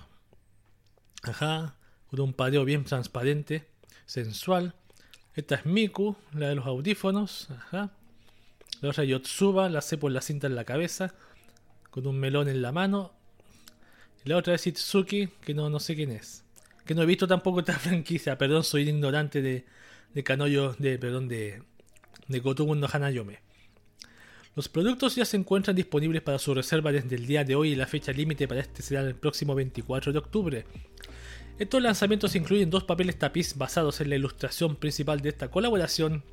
Ajá, 1.23 1.77
con 2.11 2.21
un 2.21 2.33
pareo 2.33 2.65
bien 2.65 2.85
transparente, 2.85 3.69
sensual. 4.07 4.75
Esta 5.35 5.55
es 5.55 5.67
Miku, 5.67 6.17
la 6.35 6.49
de 6.49 6.57
los 6.57 6.67
audífonos. 6.67 7.49
Ajá. 7.51 7.93
La 8.81 8.91
otra 8.91 9.05
Yotsuba, 9.05 9.69
la 9.69 9.81
sé 9.81 9.97
por 9.97 10.11
la 10.11 10.21
cinta 10.21 10.49
en 10.49 10.57
la 10.57 10.65
cabeza, 10.65 11.15
con 11.91 12.07
un 12.07 12.19
melón 12.19 12.49
en 12.49 12.61
la 12.61 12.73
mano. 12.73 13.13
La 14.25 14.37
otra 14.37 14.55
es 14.55 14.67
Itsuki, 14.67 15.29
que 15.41 15.55
no, 15.55 15.71
no 15.71 15.81
sé 15.81 15.95
quién 15.95 16.11
es. 16.11 16.45
Que 16.85 16.95
no 16.95 17.03
he 17.03 17.07
visto 17.07 17.29
tampoco 17.29 17.61
esta 17.61 17.73
franquicia, 17.79 18.37
perdón, 18.37 18.65
soy 18.65 18.89
ignorante 18.89 19.41
de, 19.41 19.65
de 20.13 20.25
Kanoyo, 20.25 20.75
de, 20.79 20.99
perdón, 20.99 21.29
de, 21.29 21.63
de 22.29 22.41
Gotobu 22.41 22.75
no 22.75 22.89
Hanayome. 22.93 23.41
Los 24.55 24.69
productos 24.69 25.17
ya 25.17 25.25
se 25.25 25.39
encuentran 25.39 25.75
disponibles 25.75 26.21
para 26.21 26.39
su 26.39 26.53
reserva 26.55 26.93
desde 26.93 27.17
el 27.17 27.27
día 27.27 27.43
de 27.43 27.55
hoy 27.55 27.71
y 27.71 27.75
la 27.75 27.87
fecha 27.87 28.13
límite 28.13 28.47
para 28.47 28.61
este 28.61 28.83
será 28.83 29.01
el 29.01 29.15
próximo 29.15 29.55
24 29.55 30.13
de 30.13 30.19
octubre. 30.19 30.67
Estos 31.59 31.83
lanzamientos 31.83 32.35
incluyen 32.35 32.71
dos 32.71 32.85
papeles 32.85 33.19
tapiz 33.19 33.57
basados 33.57 34.01
en 34.01 34.11
la 34.11 34.17
ilustración 34.17 34.77
principal 34.77 35.21
de 35.21 35.29
esta 35.29 35.51
colaboración, 35.51 36.25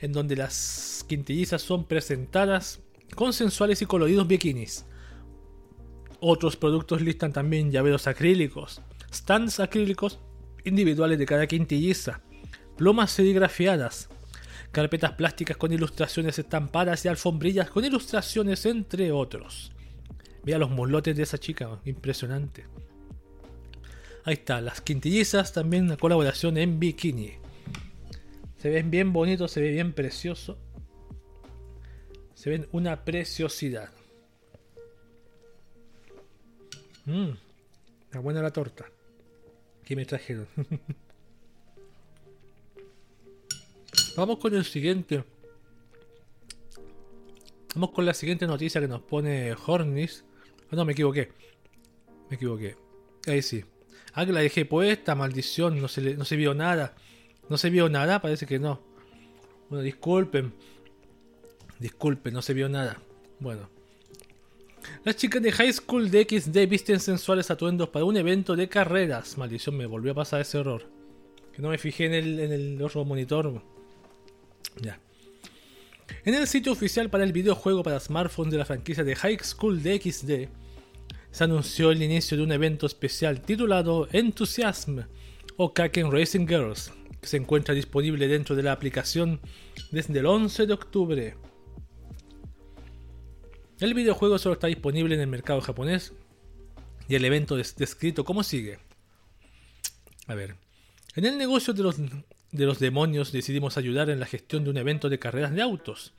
en 0.00 0.12
donde 0.12 0.36
las 0.36 1.04
quintillizas 1.08 1.62
son 1.62 1.84
presentadas 1.84 2.80
con 3.14 3.32
sensuales 3.32 3.82
y 3.82 3.86
coloridos 3.86 4.26
bikinis. 4.26 4.86
Otros 6.20 6.56
productos 6.56 7.02
listan 7.02 7.32
también 7.32 7.70
llaveros 7.70 8.06
acrílicos, 8.06 8.80
stands 9.12 9.60
acrílicos 9.60 10.20
individuales 10.64 11.18
de 11.18 11.26
cada 11.26 11.46
quintilliza, 11.46 12.22
plumas 12.76 13.10
serigrafiadas, 13.10 14.08
carpetas 14.72 15.12
plásticas 15.12 15.56
con 15.56 15.72
ilustraciones 15.72 16.38
estampadas 16.38 17.04
y 17.04 17.08
alfombrillas 17.08 17.70
con 17.70 17.84
ilustraciones 17.84 18.64
entre 18.66 19.12
otros. 19.12 19.72
Mira 20.44 20.58
los 20.58 20.70
muslotes 20.70 21.16
de 21.16 21.22
esa 21.22 21.38
chica, 21.38 21.80
impresionante. 21.84 22.66
Ahí 24.24 24.34
está, 24.34 24.60
las 24.62 24.80
quintillizas, 24.80 25.52
también 25.52 25.84
una 25.84 25.98
colaboración 25.98 26.56
en 26.56 26.80
bikini. 26.80 27.32
Se 28.56 28.70
ven 28.70 28.90
bien 28.90 29.12
bonitos, 29.12 29.50
se 29.50 29.60
ve 29.60 29.70
bien 29.70 29.92
precioso. 29.92 30.56
Se 32.34 32.48
ven 32.48 32.66
una 32.72 33.04
preciosidad. 33.04 33.90
Mmm, 37.04 37.32
está 38.04 38.20
buena 38.20 38.40
la 38.40 38.50
torta. 38.50 38.86
Que 39.84 39.94
me 39.94 40.06
trajeron. 40.06 40.48
Vamos 44.16 44.38
con 44.38 44.54
el 44.54 44.64
siguiente. 44.64 45.22
Vamos 47.74 47.90
con 47.90 48.06
la 48.06 48.14
siguiente 48.14 48.46
noticia 48.46 48.80
que 48.80 48.88
nos 48.88 49.02
pone 49.02 49.54
Hornis. 49.66 50.24
Ah, 50.70 50.76
no, 50.76 50.86
me 50.86 50.92
equivoqué. 50.92 51.30
Me 52.30 52.36
equivoqué. 52.36 52.76
Ahí 53.26 53.42
sí. 53.42 53.62
Ah, 54.14 54.24
que 54.24 54.32
la 54.32 54.40
dejé 54.40 54.64
puesta, 54.64 55.14
maldición, 55.14 55.80
no 55.80 55.88
se, 55.88 56.16
no 56.16 56.24
se 56.24 56.36
vio 56.36 56.54
nada. 56.54 56.94
No 57.48 57.58
se 57.58 57.68
vio 57.68 57.88
nada, 57.88 58.22
parece 58.22 58.46
que 58.46 58.58
no. 58.58 58.80
Bueno, 59.68 59.82
disculpen. 59.82 60.54
Disculpen, 61.78 62.32
no 62.32 62.40
se 62.40 62.54
vio 62.54 62.68
nada. 62.68 63.00
Bueno. 63.40 63.68
Las 65.02 65.16
chicas 65.16 65.42
de 65.42 65.50
High 65.50 65.72
School 65.72 66.10
de 66.10 66.24
XD 66.24 66.68
visten 66.68 67.00
sensuales 67.00 67.50
atuendos 67.50 67.88
para 67.88 68.04
un 68.04 68.16
evento 68.16 68.54
de 68.54 68.68
carreras. 68.68 69.36
Maldición, 69.36 69.76
me 69.76 69.86
volvió 69.86 70.12
a 70.12 70.14
pasar 70.14 70.40
ese 70.40 70.58
error. 70.58 70.86
Que 71.52 71.60
no 71.60 71.70
me 71.70 71.78
fijé 71.78 72.06
en 72.06 72.14
el, 72.14 72.40
en 72.40 72.52
el 72.52 72.82
otro 72.82 73.04
monitor. 73.04 73.62
Ya. 74.80 75.00
En 76.24 76.34
el 76.34 76.46
sitio 76.46 76.72
oficial 76.72 77.10
para 77.10 77.24
el 77.24 77.32
videojuego 77.32 77.82
para 77.82 78.00
smartphones 78.00 78.52
de 78.52 78.58
la 78.58 78.64
franquicia 78.64 79.04
de 79.04 79.16
High 79.16 79.38
School 79.42 79.82
de 79.82 80.00
XD, 80.00 80.63
se 81.34 81.42
anunció 81.42 81.90
el 81.90 82.00
inicio 82.00 82.36
de 82.36 82.44
un 82.44 82.52
evento 82.52 82.86
especial 82.86 83.40
titulado 83.40 84.06
Enthusiasm 84.12 85.00
o 85.56 85.74
Kaken 85.74 86.12
Racing 86.12 86.46
Girls, 86.46 86.92
que 87.20 87.26
se 87.26 87.36
encuentra 87.36 87.74
disponible 87.74 88.28
dentro 88.28 88.54
de 88.54 88.62
la 88.62 88.70
aplicación 88.70 89.40
desde 89.90 90.20
el 90.20 90.26
11 90.26 90.66
de 90.68 90.72
octubre. 90.72 91.36
El 93.80 93.94
videojuego 93.94 94.38
solo 94.38 94.52
está 94.52 94.68
disponible 94.68 95.16
en 95.16 95.22
el 95.22 95.26
mercado 95.26 95.60
japonés 95.60 96.12
y 97.08 97.16
el 97.16 97.24
evento 97.24 97.58
es 97.58 97.74
descrito 97.74 98.24
como 98.24 98.44
sigue. 98.44 98.78
A 100.28 100.36
ver, 100.36 100.54
en 101.16 101.24
el 101.24 101.36
negocio 101.36 101.74
de 101.74 101.82
los, 101.82 101.96
de 101.98 102.64
los 102.64 102.78
demonios 102.78 103.32
decidimos 103.32 103.76
ayudar 103.76 104.08
en 104.08 104.20
la 104.20 104.26
gestión 104.26 104.62
de 104.62 104.70
un 104.70 104.76
evento 104.76 105.08
de 105.08 105.18
carreras 105.18 105.52
de 105.52 105.62
autos. 105.62 106.12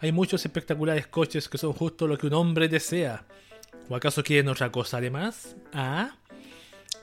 Hay 0.00 0.12
muchos 0.12 0.46
espectaculares 0.46 1.06
coches 1.08 1.50
que 1.50 1.58
son 1.58 1.74
justo 1.74 2.06
lo 2.06 2.16
que 2.16 2.28
un 2.28 2.32
hombre 2.32 2.68
desea. 2.68 3.26
¿O 3.88 3.94
acaso 3.94 4.22
quieren 4.22 4.48
otra 4.48 4.70
cosa 4.72 4.98
además? 4.98 5.56
¿Ah? 5.72 6.16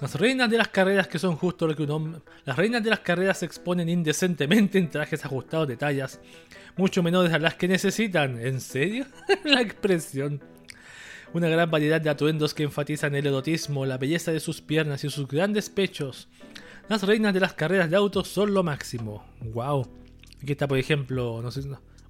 Las 0.02 0.16
reinas 0.16 0.50
de 0.50 0.58
las 0.58 0.68
carreras 0.68 1.08
que 1.08 1.20
son 1.20 1.36
justo 1.38 1.68
lo 1.68 1.76
que 1.76 1.84
un 1.84 1.92
hombre... 1.92 2.22
Las 2.46 2.58
reinas 2.58 2.84
de 2.84 2.90
las 2.90 3.00
carreras 3.00 3.38
se 3.38 3.46
exponen 3.46 3.88
indecentemente 3.88 4.78
en 4.78 4.90
trajes 4.90 5.24
ajustados 5.24 5.68
de 5.68 5.78
tallas, 5.78 6.20
mucho 6.76 7.02
menores 7.02 7.32
a 7.34 7.40
las 7.40 7.56
que 7.56 7.68
necesitan. 7.68 8.38
¿En 8.40 8.60
serio? 8.60 9.06
la 9.46 9.62
expresión. 9.62 10.42
Una 11.34 11.48
gran 11.48 11.72
variedad 11.72 12.02
de 12.02 12.10
atuendos 12.10 12.54
que 12.54 12.64
enfatizan 12.64 13.16
el 13.16 13.28
erotismo, 13.28 13.86
la 13.86 13.98
belleza 13.98 14.32
de 14.32 14.40
sus 14.40 14.62
piernas 14.62 15.04
y 15.04 15.10
sus 15.10 15.28
grandes 15.28 15.70
pechos. 15.70 16.28
Las 16.90 17.04
reinas 17.04 17.34
de 17.34 17.40
las 17.40 17.54
carreras 17.54 17.90
de 17.90 17.96
autos 17.96 18.28
son 18.28 18.54
lo 18.54 18.62
máximo. 18.62 19.26
¡Wow! 19.40 19.90
Aquí 20.42 20.52
está, 20.52 20.68
por 20.68 20.78
ejemplo, 20.78 21.42
no 21.42 21.50
sé, 21.50 21.62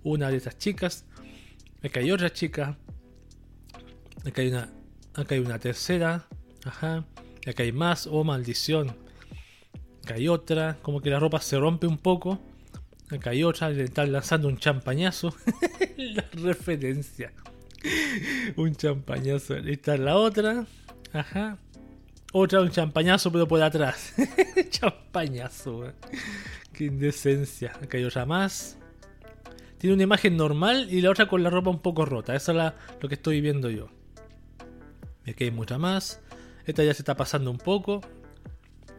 una 0.02 0.30
de 0.30 0.38
estas 0.38 0.58
chicas. 0.58 1.06
Acá 1.84 2.00
hay 2.00 2.12
otra 2.12 2.34
chica. 2.34 2.76
Acá 4.26 4.42
hay 4.42 4.50
una, 4.50 4.70
acá 5.14 5.36
hay 5.36 5.42
una 5.42 5.60
tercera. 5.60 6.28
Ajá. 6.66 7.06
Acá 7.46 7.64
hay 7.64 7.72
más. 7.72 8.08
Oh, 8.08 8.24
maldición. 8.24 8.96
Acá 10.04 10.16
hay 10.16 10.28
otra. 10.28 10.78
Como 10.82 11.02
que 11.02 11.10
la 11.10 11.20
ropa 11.20 11.42
se 11.42 11.58
rompe 11.58 11.88
un 11.88 11.98
poco. 11.98 12.40
Acá 13.10 13.32
hay 13.32 13.44
otra. 13.44 13.70
Le 13.70 13.84
están 13.84 14.12
lanzando 14.12 14.48
un 14.48 14.58
champañazo. 14.58 15.36
la 15.98 16.26
referencia. 16.34 17.34
un 18.56 18.76
champañazo. 18.76 19.56
Ahí 19.56 19.74
está 19.74 19.98
la 19.98 20.16
otra. 20.16 20.66
Ajá. 21.12 21.58
Otra 22.32 22.62
un 22.62 22.72
champañazo, 22.72 23.32
pero 23.32 23.48
por 23.48 23.62
atrás. 23.62 24.14
champañazo, 24.70 25.94
Qué 26.72 26.86
indecencia. 26.86 27.74
Acá 27.82 27.98
hay 27.98 28.06
otra 28.06 28.26
más. 28.26 28.78
Tiene 29.78 29.96
una 29.96 30.04
imagen 30.04 30.38
normal 30.38 30.88
y 30.90 31.02
la 31.02 31.12
otra 31.12 31.28
con 31.28 31.44
la 31.44 31.50
ropa 31.50 31.70
un 31.70 31.82
poco 31.82 32.06
rota. 32.06 32.34
Eso 32.34 32.54
es 32.54 32.74
lo 33.02 33.10
que 33.10 33.16
estoy 33.16 33.42
viendo 33.42 33.70
yo. 33.70 33.90
Y 35.26 35.32
aquí 35.32 35.46
hay 35.46 35.52
mucha 35.52 35.78
más. 35.78 36.22
Esta 36.66 36.84
ya 36.84 36.94
se 36.94 37.02
está 37.02 37.16
pasando 37.16 37.52
un 37.52 37.58
poco. 37.58 38.02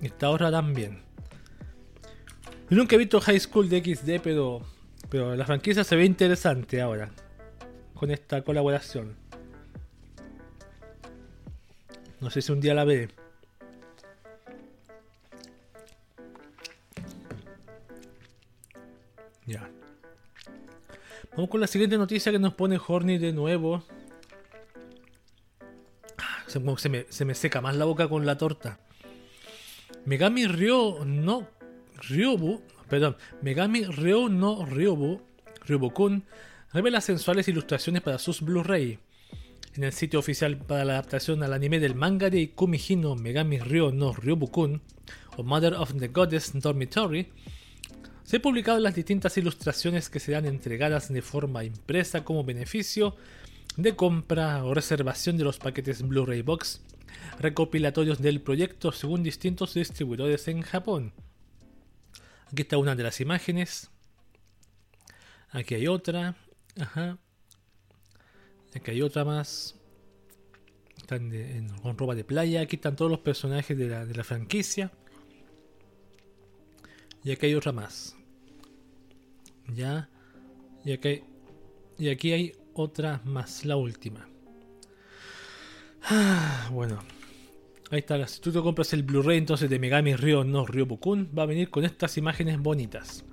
Esta 0.01 0.31
otra 0.31 0.51
también. 0.51 1.03
Yo 2.71 2.77
nunca 2.77 2.97
he 2.97 2.99
visto 2.99 3.21
High 3.21 3.41
School 3.41 3.69
de 3.69 3.81
XD, 3.81 4.23
pero, 4.23 4.63
pero 5.09 5.37
la 5.37 5.45
franquicia 5.45 5.85
se 5.85 5.97
ve 5.97 6.05
interesante 6.05 6.81
ahora. 6.81 7.11
Con 7.95 8.11
esta 8.11 8.43
colaboración. 8.43 9.17
No 12.21 12.31
sé 12.31 12.43
si 12.43 12.53
un 12.53 12.61
día 12.61 12.75
la 12.75 12.85
ve. 12.85 13.09
Ya. 19.47 19.71
Vamos 21.37 21.51
con 21.51 21.61
la 21.61 21.67
siguiente 21.67 21.99
noticia 21.99 22.33
que 22.33 22.39
nos 22.39 22.55
pone 22.55 22.81
Horny 22.85 23.19
de 23.19 23.33
nuevo. 23.33 23.85
Se, 26.79 26.89
me, 26.89 27.07
se 27.09 27.25
me 27.25 27.35
seca 27.35 27.61
más 27.61 27.75
la 27.77 27.85
boca 27.85 28.09
con 28.09 28.25
la 28.27 28.39
torta. 28.39 28.79
Megami 30.05 30.47
Ryo 30.47 31.05
no 31.05 31.49
Ryobu, 32.09 32.63
perdón, 32.89 33.17
Megami 33.43 33.85
Ryo 33.85 34.29
no 34.29 34.65
Ryobu, 34.67 35.21
Ryobukun 35.67 36.25
revela 36.73 37.01
sensuales 37.01 37.49
ilustraciones 37.49 38.03
para 38.03 38.19
sus 38.19 38.43
Blu-ray. 38.43 38.99
En 39.75 39.83
el 39.83 39.93
sitio 39.93 40.21
oficial 40.21 40.59
para 40.59 40.85
la 40.85 40.93
adaptación 40.93 41.43
al 41.43 41.53
anime 41.53 41.81
del 41.81 41.95
manga 41.95 42.31
de 42.31 42.53
Kumihino 42.53 43.17
Megami 43.17 43.59
Ryo 43.59 43.91
no 43.91 44.13
Ryobukun 44.13 44.83
o 45.37 45.43
Mother 45.43 45.75
of 45.75 45.95
the 45.99 46.09
Goddess 46.09 46.53
Dormitory, 46.55 47.33
se 48.25 48.37
han 48.37 48.43
publicado 48.43 48.79
las 48.79 48.95
distintas 48.95 49.37
ilustraciones 49.37 50.09
que 50.09 50.21
serán 50.21 50.47
entregadas 50.47 51.13
de 51.13 51.23
forma 51.23 51.65
impresa 51.65 52.25
como 52.25 52.45
beneficio 52.45 53.17
de 53.77 53.97
compra 53.97 54.65
o 54.65 54.75
reservación 54.75 55.37
de 55.37 55.45
los 55.45 55.59
paquetes 55.59 56.03
Blu-ray 56.03 56.43
Box 56.43 56.81
recopilatorios 57.39 58.21
del 58.21 58.41
proyecto 58.41 58.93
según 58.93 59.23
distintos 59.23 59.75
distribuidores 59.75 60.49
en 60.49 60.63
Japón. 60.63 61.13
Aquí 62.53 62.63
está 62.63 62.79
una 62.79 62.95
de 62.95 63.03
las 63.03 63.21
imágenes. 63.21 63.91
Aquí 65.51 65.75
hay 65.75 65.87
otra. 65.89 66.37
Ajá. 66.79 67.19
Aquí 68.75 68.91
hay 68.91 69.03
otra 69.03 69.25
más. 69.25 69.77
Están 70.97 71.31
con 71.83 71.99
ropa 71.99 72.15
de 72.15 72.25
playa. 72.25 72.61
Aquí 72.61 72.77
están 72.77 72.97
todos 72.97 73.11
los 73.11 73.21
personajes 73.21 73.77
de 73.77 73.89
la, 73.89 74.07
de 74.07 74.15
la 74.15 74.25
franquicia. 74.25 74.93
Y 77.23 77.31
aquí 77.31 77.47
hay 77.47 77.55
otra 77.55 77.73
más. 77.73 78.17
Ya. 79.73 80.09
Y 80.85 80.93
aquí, 80.93 81.23
y 81.99 82.09
aquí 82.11 82.33
hay 82.33 82.53
otra 82.83 83.21
más, 83.25 83.65
la 83.65 83.77
última. 83.77 84.29
Ah, 86.03 86.69
bueno. 86.73 86.99
Ahí 87.91 88.01
está. 88.01 88.27
Si 88.27 88.41
tú 88.41 88.53
te 88.53 88.61
compras 88.61 88.93
el 88.93 89.03
Blu-ray 89.03 89.39
entonces 89.39 89.71
de 89.71 89.79
Megami 89.79 90.17
Ryo 90.17 90.45
no 90.45 90.67
Ryobukun, 90.67 91.31
va 91.37 91.45
a 91.45 91.47
venir 91.47 91.71
con 91.71 91.85
estas 91.85 92.17
imágenes 92.17 92.59
bonitas. 92.59 93.25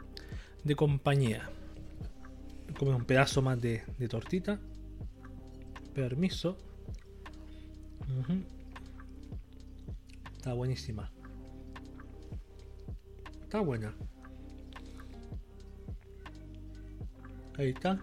De 0.63 0.75
compañía. 0.75 1.49
Como 2.77 2.95
un 2.95 3.05
pedazo 3.05 3.41
más 3.41 3.59
de 3.61 3.83
tortita. 4.09 4.59
Permiso. 5.93 6.57
Está 10.37 10.53
buenísima. 10.53 11.11
Está 13.43 13.59
buena. 13.59 13.93
Ahí 17.57 17.69
está. 17.69 17.99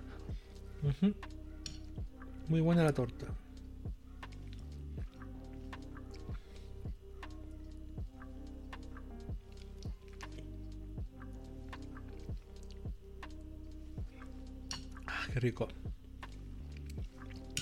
Muy 2.48 2.60
buena 2.60 2.82
la 2.82 2.92
torta. 2.92 3.26
Ah, 15.06 15.26
qué 15.32 15.40
rico. 15.40 15.68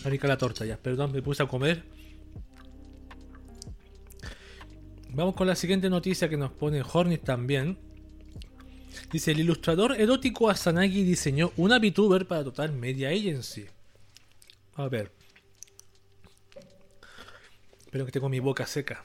Rica 0.04 0.28
la 0.28 0.38
torta 0.38 0.64
ya. 0.64 0.76
Perdón, 0.76 1.12
me 1.12 1.22
puse 1.22 1.42
a 1.42 1.46
comer. 1.46 1.84
Vamos 5.10 5.34
con 5.34 5.46
la 5.46 5.56
siguiente 5.56 5.90
noticia 5.90 6.28
que 6.28 6.36
nos 6.36 6.52
pone 6.52 6.82
Hornet 6.82 7.24
también. 7.24 7.85
Dice, 9.10 9.32
el 9.32 9.40
ilustrador 9.40 10.00
erótico 10.00 10.50
Asanagi 10.50 11.04
diseñó 11.04 11.52
una 11.56 11.78
VTuber 11.78 12.26
para 12.26 12.44
Total 12.44 12.72
Media 12.72 13.10
Agency. 13.10 13.66
A 14.74 14.88
ver. 14.88 15.12
Espero 17.84 18.04
que 18.04 18.12
tengo 18.12 18.28
mi 18.28 18.40
boca 18.40 18.66
seca. 18.66 19.04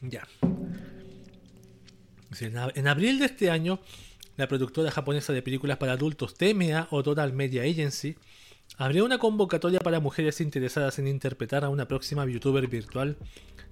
Ya. 0.00 0.26
En 2.40 2.88
abril 2.88 3.18
de 3.18 3.26
este 3.26 3.50
año, 3.50 3.80
la 4.36 4.48
productora 4.48 4.90
japonesa 4.90 5.32
de 5.32 5.42
películas 5.42 5.76
para 5.76 5.92
adultos 5.92 6.34
TMA 6.34 6.88
o 6.90 7.02
Total 7.02 7.32
Media 7.32 7.62
Agency 7.62 8.16
abrió 8.76 9.04
una 9.04 9.18
convocatoria 9.18 9.80
para 9.80 10.00
mujeres 10.00 10.40
interesadas 10.40 10.98
en 10.98 11.06
interpretar 11.06 11.64
a 11.64 11.68
una 11.68 11.86
próxima 11.86 12.24
VTuber 12.24 12.66
virtual 12.66 13.16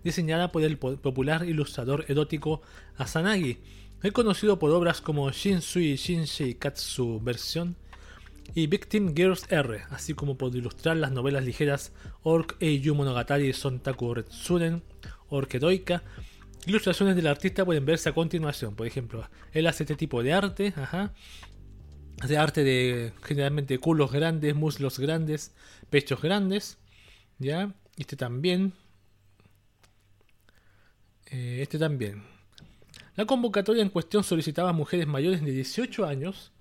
diseñada 0.05 0.53
por 0.53 0.63
el 0.63 0.79
popular 0.79 1.45
ilustrador 1.45 2.05
erótico 2.09 2.63
Asanagi, 2.97 3.59
conocido 4.13 4.59
por 4.59 4.71
obras 4.71 5.01
como 5.01 5.31
Shinsui 5.31 5.97
Shinshei 5.97 6.55
Katsu 6.55 7.21
Versión 7.21 7.77
y 8.55 8.67
Victim 8.67 9.15
Girls 9.15 9.47
R, 9.51 9.83
así 9.91 10.15
como 10.15 10.39
por 10.39 10.55
ilustrar 10.55 10.97
las 10.97 11.13
novelas 11.13 11.45
ligeras 11.45 11.93
Ork 12.23 12.57
Eiyu 12.61 12.95
Monogatari 12.95 13.53
Sontaku 13.53 14.15
Retsuren, 14.15 14.83
Ork 15.29 15.55
Edoika. 15.55 16.03
Ilustraciones 16.67 17.17
del 17.17 17.27
artista 17.27 17.65
pueden 17.65 17.85
verse 17.85 18.09
a 18.09 18.15
continuación, 18.15 18.75
por 18.75 18.87
ejemplo, 18.87 19.29
él 19.53 19.67
hace 19.67 19.85
este 19.85 19.97
tipo 19.97 20.23
de 20.23 20.33
arte, 20.33 20.75
ajá, 20.77 21.15
Hace 22.21 22.37
arte 22.37 22.65
de 22.65 23.13
generalmente 23.23 23.79
culos 23.79 24.11
grandes, 24.11 24.55
muslos 24.55 24.99
grandes, 24.99 25.55
pechos 25.91 26.21
grandes. 26.21 26.79
¿Ya? 27.39 27.75
Este 27.97 28.17
también. 28.17 28.73
Eh, 31.31 31.61
este 31.63 31.79
también. 31.79 32.23
La 33.15 33.27
convocatoria 33.27 33.83
en 33.83 33.91
cuestión 33.91 34.25
solicitaba 34.25 34.71
a 34.71 34.73
mujeres 34.73 35.07
mayores 35.07 35.45
de 35.45 35.51
18 35.53 36.07
años 36.07 36.53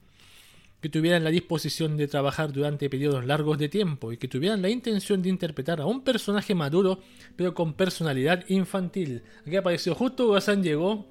que 0.82 0.90
tuvieran 0.90 1.24
la 1.24 1.32
disposición 1.32 1.98
de 1.98 2.08
trabajar 2.08 2.52
durante 2.52 2.90
periodos 2.90 3.26
largos 3.26 3.58
de 3.58 3.70
tiempo 3.70 4.12
y 4.12 4.18
que 4.18 4.28
tuvieran 4.28 4.62
la 4.62 4.70
intención 4.70 5.22
de 5.22 5.30
interpretar 5.30 5.82
a 5.82 5.86
un 5.86 6.04
personaje 6.04 6.54
maduro 6.54 7.00
pero 7.36 7.54
con 7.54 7.74
personalidad 7.74 8.44
infantil. 8.48 9.24
Aquí 9.42 9.56
apareció 9.56 9.96
justo 9.96 10.32
Gazan 10.32 10.62
llegó 10.62 11.08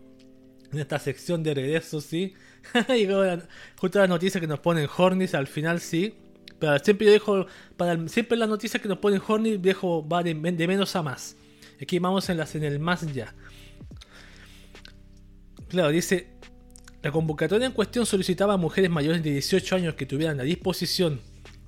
en 0.73 0.79
esta 0.79 0.99
sección 0.99 1.43
de 1.43 1.55
regreso, 1.55 2.01
sí. 2.01 2.35
llegó 2.89 3.23
justo 3.77 3.99
la 3.99 4.07
noticia 4.07 4.41
que 4.41 4.47
nos 4.47 4.61
ponen 4.61 4.89
Hornis 4.97 5.35
al 5.35 5.47
final, 5.47 5.81
sí. 5.81 6.15
Pero 6.59 6.79
siempre 6.79 7.07
yo 7.07 7.13
dejo, 7.13 7.47
siempre 8.07 8.39
la 8.39 8.47
noticia 8.47 8.81
que 8.81 8.89
nos 8.89 8.99
ponen 8.99 9.21
Hornis 9.27 9.61
dejo 9.61 10.07
va 10.07 10.23
de, 10.23 10.35
menos 10.35 10.97
a 10.97 11.03
más. 11.03 11.37
Aquí 11.81 11.99
vamos 11.99 12.29
en, 12.31 12.39
las, 12.39 12.55
en 12.55 12.65
el 12.65 12.79
más 12.79 13.13
ya. 13.13 13.35
Claro, 15.69 15.91
dice 15.91 16.37
la 17.07 17.13
convocatoria 17.13 17.67
en 17.67 17.73
cuestión 17.73 18.05
solicitaba 18.05 18.55
a 18.55 18.57
mujeres 18.57 18.91
mayores 18.91 19.23
de 19.23 19.31
18 19.31 19.77
años 19.77 19.95
que 19.95 20.07
tuvieran 20.07 20.37
la 20.37 20.43
disposición 20.43 21.21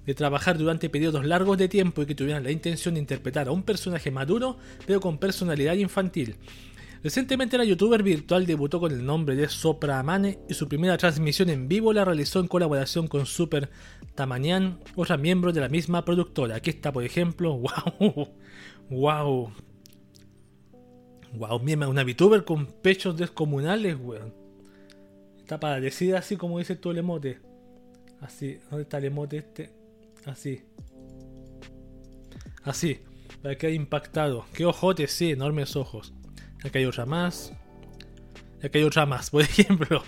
de 0.05 0.13
trabajar 0.13 0.59
durante 0.59 0.91
periodos 0.91 1.25
largos 1.25 1.57
de 1.59 1.69
tiempo 1.69 2.03
y 2.03 2.07
que 2.07 2.17
tuvieran 2.17 2.43
la 2.43 2.51
intención 2.51 2.95
de 2.95 3.01
interpretar 3.01 3.47
a 3.47 3.53
un 3.53 3.63
personaje 3.63 4.11
maduro 4.11 4.57
pero 4.85 5.01
con 5.01 5.19
personalidad 5.19 5.75
infantil. 5.75 6.35
Recientemente 7.03 7.57
la 7.57 7.65
youtuber 7.65 8.03
virtual 8.03 8.45
debutó 8.45 8.81
con 8.81 8.93
el 8.93 9.05
nombre 9.05 9.37
de 9.37 9.49
Sopra 9.49 10.01
Amane 10.01 10.41
y 10.49 10.55
su 10.55 10.69
primera 10.69 10.99
transmisión 10.99 11.49
en 11.49 11.69
vivo 11.69 11.93
la 11.93 12.05
realizó 12.05 12.41
en 12.41 12.49
colaboración 12.49 13.07
con 13.07 13.25
Super 13.25 13.71
Tamanian, 14.15 14.81
otra 14.97 15.17
miembro 15.17 15.53
de 15.53 15.61
la 15.61 15.69
misma 15.69 16.05
productora. 16.05 16.57
Aquí 16.57 16.71
está, 16.71 16.93
por 16.93 17.05
ejemplo, 17.05 17.57
wow, 17.59 18.29
wow, 18.91 19.53
wow, 21.35 21.89
una 21.89 22.05
VTuber 22.05 22.45
con 22.45 22.67
pechos 22.67 23.17
descomunales, 23.17 23.97
weón. 24.01 24.35
Está 25.39 25.61
para 25.61 25.81
decir 25.81 26.17
así 26.17 26.37
como 26.37 26.59
dice 26.59 26.77
tú 26.77 26.91
el 26.91 26.99
emote. 26.99 27.41
Así. 28.21 28.59
¿Dónde 28.69 28.83
está 28.83 28.99
el 28.99 29.05
emote 29.05 29.39
este? 29.39 29.71
Así. 30.27 30.63
Así. 32.65 32.99
Para 33.43 33.57
que 33.57 33.69
haya 33.69 33.77
impactado. 33.77 34.45
Qué 34.53 34.67
ojotes, 34.67 35.13
sí, 35.13 35.31
enormes 35.31 35.77
ojos. 35.77 36.13
Aquí 36.65 36.79
hay 36.79 36.85
otra 36.85 37.07
más. 37.07 37.53
Aquí 38.63 38.79
hay 38.79 38.85
otra 38.85 39.07
más, 39.07 39.31
por 39.33 39.43
ejemplo. 39.43 40.03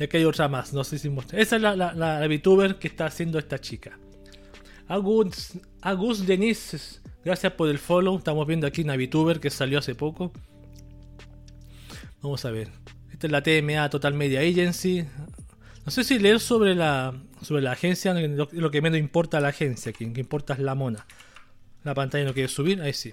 Aquí 0.00 0.18
hay 0.18 0.24
otra 0.24 0.48
más. 0.48 0.72
No 0.72 0.84
sé 0.84 0.98
si 0.98 1.08
muestra. 1.08 1.40
Esa 1.40 1.56
es 1.56 1.62
la, 1.62 1.76
la, 1.76 1.92
la, 1.94 2.26
VTuber 2.26 2.78
que 2.78 2.88
está 2.88 3.06
haciendo 3.06 3.38
esta 3.38 3.58
chica. 3.60 3.98
Agus, 4.88 5.58
Agus 5.80 6.26
Denis, 6.26 7.02
gracias 7.24 7.52
por 7.54 7.68
el 7.68 7.78
follow. 7.78 8.18
Estamos 8.18 8.46
viendo 8.46 8.66
aquí 8.66 8.82
una 8.82 8.96
VTuber 8.96 9.40
que 9.40 9.50
salió 9.50 9.78
hace 9.78 9.94
poco. 9.94 10.32
Vamos 12.22 12.44
a 12.44 12.50
ver. 12.50 12.70
Esta 13.10 13.26
es 13.26 13.30
la 13.30 13.42
TMA 13.42 13.88
Total 13.88 14.14
Media 14.14 14.40
Agency. 14.40 15.04
No 15.86 15.92
sé 15.92 16.02
si 16.02 16.18
leer 16.18 16.40
sobre 16.40 16.74
la, 16.74 17.14
sobre 17.42 17.62
la 17.62 17.72
agencia, 17.72 18.12
lo, 18.12 18.70
que 18.70 18.82
menos 18.82 18.98
importa 18.98 19.38
a 19.38 19.40
la 19.40 19.48
agencia, 19.48 19.92
quien 19.92 20.12
que 20.12 20.20
importa 20.20 20.54
es 20.54 20.58
la 20.58 20.74
mona. 20.74 21.06
La 21.84 21.94
pantalla 21.94 22.24
no 22.24 22.34
quiere 22.34 22.48
subir, 22.48 22.82
ahí 22.82 22.92
sí. 22.92 23.12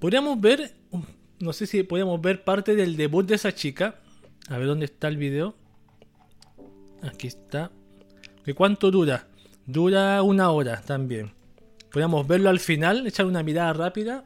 Podríamos 0.00 0.40
ver, 0.40 0.74
no 1.40 1.52
sé 1.52 1.66
si 1.66 1.82
podríamos 1.82 2.20
ver 2.20 2.44
parte 2.44 2.76
del 2.76 2.96
debut 2.96 3.26
de 3.26 3.34
esa 3.34 3.54
chica. 3.54 4.00
A 4.48 4.58
ver 4.58 4.66
dónde 4.66 4.86
está 4.86 5.08
el 5.08 5.16
video. 5.16 5.54
Aquí 7.02 7.26
está. 7.26 7.70
¿De 8.44 8.54
cuánto 8.54 8.90
dura? 8.90 9.28
Dura 9.66 10.22
una 10.22 10.50
hora 10.50 10.82
también. 10.82 11.32
Podríamos 11.90 12.26
verlo 12.26 12.50
al 12.50 12.60
final, 12.60 13.06
echar 13.06 13.26
una 13.26 13.42
mirada 13.42 13.72
rápida 13.72 14.24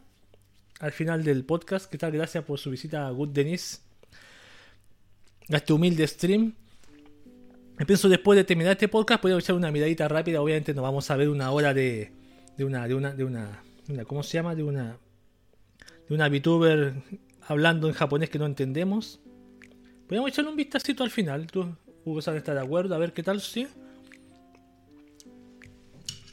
al 0.81 0.93
final 0.93 1.23
del 1.23 1.45
podcast. 1.45 1.91
¿Qué 1.91 1.99
tal? 1.99 2.13
Gracias 2.13 2.45
por 2.45 2.59
su 2.59 2.71
visita 2.71 3.07
a 3.07 3.11
Good 3.11 3.31
Denise 3.31 3.89
este 5.57 5.73
humilde 5.73 6.07
stream. 6.07 6.55
Pienso 7.87 8.09
después 8.09 8.37
de 8.37 8.45
terminar 8.45 8.73
este 8.73 8.89
podcast, 8.89 9.23
podemos 9.23 9.45
echar 9.45 9.57
una 9.57 9.71
miradita 9.71 10.09
rápida. 10.09 10.43
Obviamente 10.43 10.75
nos 10.75 10.83
vamos 10.83 11.11
a 11.11 11.17
ver 11.17 11.29
una 11.29 11.51
hora 11.53 11.73
de, 11.73 12.13
de 12.57 12.65
una, 12.65 12.89
de 12.89 12.95
una, 12.95 13.13
de 13.13 13.25
una, 13.25 13.63
¿cómo 14.07 14.23
se 14.23 14.35
llama? 14.35 14.55
De 14.55 14.65
una, 14.65 14.99
de 16.09 16.15
una 16.15 16.29
VTuber 16.29 16.95
hablando 17.47 17.89
en 17.89 17.95
japonés 17.95 18.31
que 18.31 18.39
no 18.39 18.47
entendemos. 18.47 19.21
Podemos 20.07 20.31
echarle 20.31 20.51
un 20.51 20.57
vistacito 20.57 21.05
al 21.05 21.11
final. 21.11 21.47
Tú, 21.47 21.75
Hugo, 22.05 22.23
sabes 22.23 22.39
estar 22.39 22.55
de 22.55 22.63
acuerdo, 22.63 22.95
a 22.95 22.99
ver 22.99 23.13
qué 23.13 23.23
tal, 23.23 23.41
sí. 23.41 23.67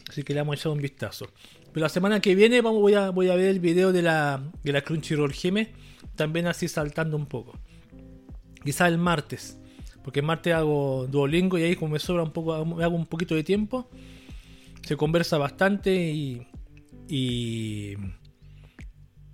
Así 0.09 0.23
que 0.23 0.33
le 0.33 0.39
vamos 0.39 0.53
a 0.53 0.59
echar 0.59 0.71
un 0.71 0.81
vistazo. 0.81 1.27
Pero 1.73 1.83
la 1.83 1.89
semana 1.89 2.21
que 2.21 2.35
viene 2.35 2.61
vamos, 2.61 2.81
voy, 2.81 2.93
a, 2.93 3.09
voy 3.09 3.29
a 3.29 3.35
ver 3.35 3.49
el 3.49 3.59
video 3.59 3.91
de 3.91 4.01
la, 4.01 4.41
de 4.63 4.71
la 4.71 4.81
Crunchyroll 4.81 5.33
Geme. 5.33 5.73
También 6.15 6.47
así 6.47 6.69
saltando 6.69 7.17
un 7.17 7.25
poco. 7.25 7.59
Quizá 8.63 8.87
el 8.87 8.97
martes. 8.97 9.59
Porque 10.01 10.21
el 10.21 10.25
martes 10.25 10.53
hago 10.53 11.07
Duolingo 11.07 11.57
y 11.57 11.63
ahí 11.63 11.75
como 11.75 11.93
me 11.93 11.99
sobra 11.99 12.23
un 12.23 12.31
poco, 12.31 12.63
me 12.63 12.83
hago 12.83 12.95
un 12.95 13.07
poquito 13.07 13.35
de 13.35 13.43
tiempo. 13.43 13.89
Se 14.83 14.95
conversa 14.95 15.37
bastante 15.37 15.93
y, 15.95 16.47
y, 17.09 17.95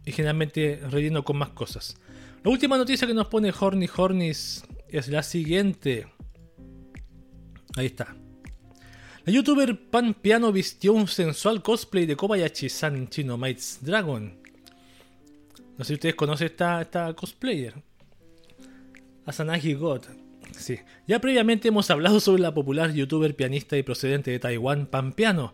y 0.05 0.11
generalmente 0.11 0.81
relleno 0.89 1.23
con 1.23 1.37
más 1.37 1.49
cosas. 1.49 1.97
La 2.43 2.51
última 2.51 2.77
noticia 2.77 3.07
que 3.07 3.13
nos 3.13 3.27
pone 3.27 3.53
Horny 3.57 3.87
Hornis 3.95 4.63
es 4.89 5.07
la 5.07 5.23
siguiente. 5.23 6.07
Ahí 7.77 7.87
está. 7.87 8.15
La 9.23 9.31
youtuber 9.31 9.89
Pan 9.89 10.15
Piano 10.15 10.51
vistió 10.51 10.93
un 10.93 11.07
sensual 11.07 11.61
cosplay 11.61 12.07
de 12.07 12.15
Kobayashi-san 12.15 12.95
en 12.95 13.07
Chino 13.07 13.37
Mites 13.37 13.79
Dragon. 13.81 14.41
No 15.77 15.83
sé 15.83 15.89
si 15.89 15.93
ustedes 15.93 16.15
conocen 16.15 16.47
esta, 16.47 16.81
esta 16.81 17.13
cosplayer. 17.13 17.75
Asanagi 19.25 19.75
God. 19.75 20.01
Sí. 20.51 20.79
Ya 21.07 21.21
previamente 21.21 21.67
hemos 21.67 21.89
hablado 21.91 22.19
sobre 22.19 22.41
la 22.41 22.53
popular 22.53 22.91
youtuber 22.91 23.35
pianista 23.35 23.77
y 23.77 23.83
procedente 23.83 24.31
de 24.31 24.39
Taiwán, 24.39 24.87
Pampiano, 24.87 25.53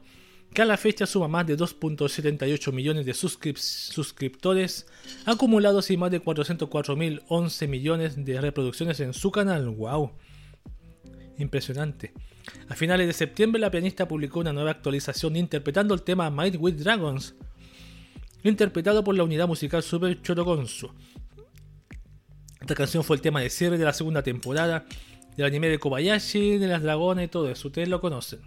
que 0.54 0.62
a 0.62 0.66
la 0.66 0.78
fecha 0.78 1.06
suma 1.06 1.28
más 1.28 1.46
de 1.46 1.58
2.78 1.58 2.72
millones 2.72 3.06
de 3.06 3.14
suscriptores 3.14 4.88
acumulados 5.26 5.92
y 5.92 5.98
más 5.98 6.12
de 6.12 6.22
404.011 6.22 7.68
millones 7.68 8.26
de 8.26 8.42
reproducciones 8.42 9.00
en 9.00 9.14
su 9.14 9.32
canal. 9.32 9.70
¡Wow! 9.70 10.12
Impresionante. 11.38 12.14
A 12.70 12.76
finales 12.76 13.08
de 13.08 13.14
septiembre 13.14 13.60
la 13.60 13.72
pianista 13.72 14.08
publicó 14.08 14.40
una 14.40 14.54
nueva 14.54 14.72
actualización 14.72 15.36
interpretando 15.36 15.94
el 15.94 16.02
tema 16.02 16.30
Might 16.30 16.56
with 16.58 16.76
Dragons, 16.76 17.36
interpretado 18.44 19.04
por 19.04 19.16
la 19.16 19.24
unidad 19.24 19.48
musical 19.48 19.84
Super 19.84 20.22
Chorogonsu. 20.22 20.90
Esta 22.62 22.74
canción 22.76 23.04
fue 23.04 23.18
el 23.18 23.22
tema 23.22 23.42
de 23.42 23.50
cierre 23.50 23.78
de 23.78 23.86
la 23.86 23.94
segunda 23.94 24.24
temporada 24.24 24.86
del 25.36 25.46
anime 25.46 25.70
de 25.70 25.78
Kobayashi, 25.78 26.58
de 26.58 26.68
las 26.68 26.82
dragonas 26.82 27.26
y 27.26 27.28
todo 27.28 27.50
eso, 27.50 27.68
ustedes 27.68 27.88
lo 27.90 28.02
conocen. 28.02 28.42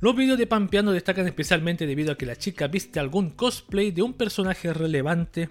Los 0.00 0.16
vídeos 0.16 0.38
de 0.38 0.46
Pampeano 0.46 0.92
destacan 0.92 1.26
especialmente 1.26 1.86
debido 1.86 2.12
a 2.12 2.18
que 2.18 2.26
la 2.26 2.36
chica 2.36 2.68
viste 2.68 3.00
algún 3.00 3.30
cosplay 3.30 3.90
de 3.90 4.02
un 4.02 4.14
personaje 4.14 4.72
relevante 4.72 5.50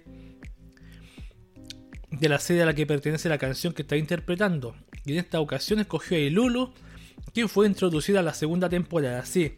de 2.11 2.29
la 2.29 2.39
serie 2.39 2.63
a 2.63 2.65
la 2.65 2.73
que 2.73 2.87
pertenece 2.87 3.29
la 3.29 3.37
canción 3.37 3.73
que 3.73 3.83
está 3.83 3.95
interpretando. 3.95 4.75
Y 5.05 5.13
en 5.13 5.19
esta 5.19 5.39
ocasión 5.39 5.79
escogió 5.79 6.17
a 6.17 6.21
Ilulu, 6.21 6.73
quien 7.33 7.49
fue 7.49 7.67
introducida 7.67 8.19
a 8.19 8.23
la 8.23 8.33
segunda 8.33 8.69
temporada. 8.69 9.25
Sí, 9.25 9.57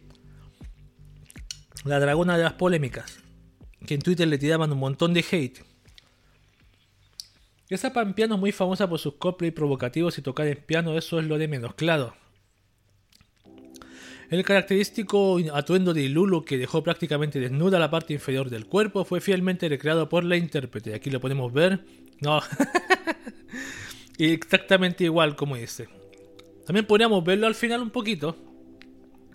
la 1.84 1.98
dragona 1.98 2.36
de 2.36 2.44
las 2.44 2.52
polémicas, 2.54 3.18
que 3.86 3.94
en 3.94 4.02
Twitter 4.02 4.28
le 4.28 4.38
tiraban 4.38 4.72
un 4.72 4.78
montón 4.78 5.14
de 5.14 5.24
hate. 5.30 5.64
Esa 7.68 7.92
piano 8.14 8.34
es 8.34 8.40
muy 8.40 8.52
famosa 8.52 8.88
por 8.88 8.98
sus 8.98 9.14
cosplay 9.14 9.50
provocativos 9.50 10.18
y 10.18 10.22
tocar 10.22 10.46
en 10.46 10.58
piano, 10.58 10.96
eso 10.96 11.18
es 11.18 11.26
lo 11.26 11.38
de 11.38 11.48
menos, 11.48 11.74
claro. 11.74 12.14
El 14.32 14.44
característico 14.44 15.38
atuendo 15.52 15.92
de 15.92 16.08
Lulu, 16.08 16.42
que 16.42 16.56
dejó 16.56 16.82
prácticamente 16.82 17.38
desnuda 17.38 17.78
la 17.78 17.90
parte 17.90 18.14
inferior 18.14 18.48
del 18.48 18.64
cuerpo, 18.64 19.04
fue 19.04 19.20
fielmente 19.20 19.68
recreado 19.68 20.08
por 20.08 20.24
la 20.24 20.38
intérprete. 20.38 20.94
Aquí 20.94 21.10
lo 21.10 21.20
podemos 21.20 21.52
ver. 21.52 21.84
No. 22.22 22.40
Exactamente 24.18 25.04
igual 25.04 25.36
como 25.36 25.56
dice. 25.56 25.86
También 26.64 26.86
podríamos 26.86 27.22
verlo 27.22 27.46
al 27.46 27.54
final 27.54 27.82
un 27.82 27.90
poquito. 27.90 28.34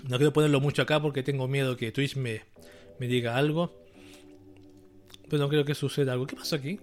No 0.10 0.18
quiero 0.18 0.34
ponerlo 0.34 0.60
mucho 0.61 0.82
acá 0.82 0.99
porque 0.99 1.22
tengo 1.22 1.48
miedo 1.48 1.78
que 1.78 1.91
Twitch 1.91 2.15
me, 2.15 2.41
me 2.99 3.06
diga 3.06 3.38
algo. 3.38 3.86
Pero 5.30 5.44
no 5.44 5.48
creo 5.48 5.64
que 5.64 5.76
suceda 5.76 6.14
algo. 6.14 6.26
¿Qué 6.26 6.36
pasa 6.36 6.56
aquí? 6.56 6.80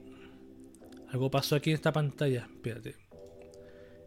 Algo 1.11 1.33
pasó 1.33 1.57
aquí 1.57 1.71
en 1.71 1.75
esta 1.75 1.93
pantalla. 1.93 2.49
Espérate. 2.49 2.95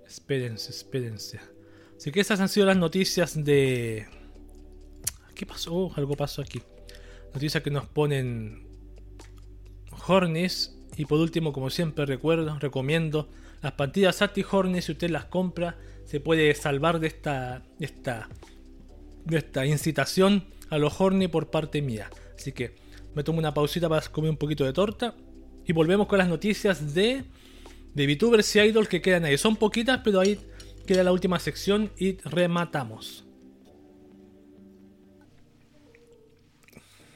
Espérense, 0.07 0.71
espérense. 0.71 1.56
Así 1.97 2.11
que 2.11 2.19
esas 2.19 2.39
han 2.39 2.49
sido 2.49 2.67
las 2.67 2.77
noticias 2.77 3.43
de... 3.43 4.07
¿Qué 5.33 5.45
pasó? 5.45 5.73
Oh, 5.73 5.93
algo 5.95 6.15
pasó 6.15 6.41
aquí. 6.41 6.61
Noticias 7.33 7.63
que 7.63 7.71
nos 7.71 7.87
ponen 7.87 8.67
Hornis. 10.07 10.75
Y 10.95 11.05
por 11.05 11.19
último, 11.19 11.53
como 11.53 11.69
siempre 11.69 12.05
recuerdo, 12.05 12.57
recomiendo 12.59 13.29
las 13.61 13.73
plantillas 13.73 14.17
Sati 14.17 14.45
Hornis. 14.49 14.85
Si 14.85 14.91
usted 14.93 15.09
las 15.09 15.25
compra, 15.25 15.77
se 16.05 16.19
puede 16.19 16.53
salvar 16.55 16.99
de 16.99 17.07
esta, 17.07 17.63
esta, 17.79 18.29
de 19.25 19.37
esta 19.37 19.65
incitación 19.65 20.45
a 20.69 20.77
los 20.77 20.99
horny 20.99 21.27
por 21.27 21.49
parte 21.49 21.81
mía. 21.81 22.09
Así 22.35 22.51
que 22.51 22.75
me 23.15 23.23
tomo 23.23 23.39
una 23.39 23.53
pausita 23.53 23.89
para 23.89 24.01
comer 24.07 24.29
un 24.29 24.37
poquito 24.37 24.63
de 24.63 24.73
torta 24.73 25.15
y 25.65 25.73
volvemos 25.73 26.07
con 26.07 26.17
las 26.17 26.29
noticias 26.29 26.93
de, 26.93 27.25
de 27.93 28.07
VTubers 28.07 28.55
y 28.55 28.59
Idol 28.59 28.87
que 28.87 29.01
quedan 29.01 29.25
ahí. 29.25 29.37
Son 29.37 29.55
poquitas, 29.55 30.01
pero 30.03 30.19
ahí 30.19 30.39
queda 30.87 31.03
la 31.03 31.11
última 31.11 31.37
sección 31.37 31.91
y 31.97 32.13
rematamos. 32.21 33.25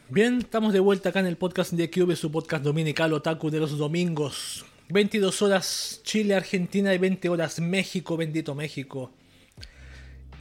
Bien, 0.10 0.40
estamos 0.40 0.74
de 0.74 0.82
vuelta 0.82 1.10
acá 1.10 1.22
en 1.22 1.26
el 1.26 1.38
podcast 1.38 1.72
de 1.72 1.90
Cube, 1.90 2.18
su 2.18 2.30
podcast 2.30 2.66
dominical 2.66 3.14
otaku 3.14 3.50
de 3.50 3.62
los 3.62 3.78
domingos. 3.78 4.66
22 4.90 5.42
horas 5.42 6.02
Chile, 6.04 6.36
Argentina 6.36 6.94
y 6.94 6.98
20 6.98 7.30
horas 7.30 7.62
México, 7.62 8.18
bendito 8.18 8.54
México. 8.54 9.14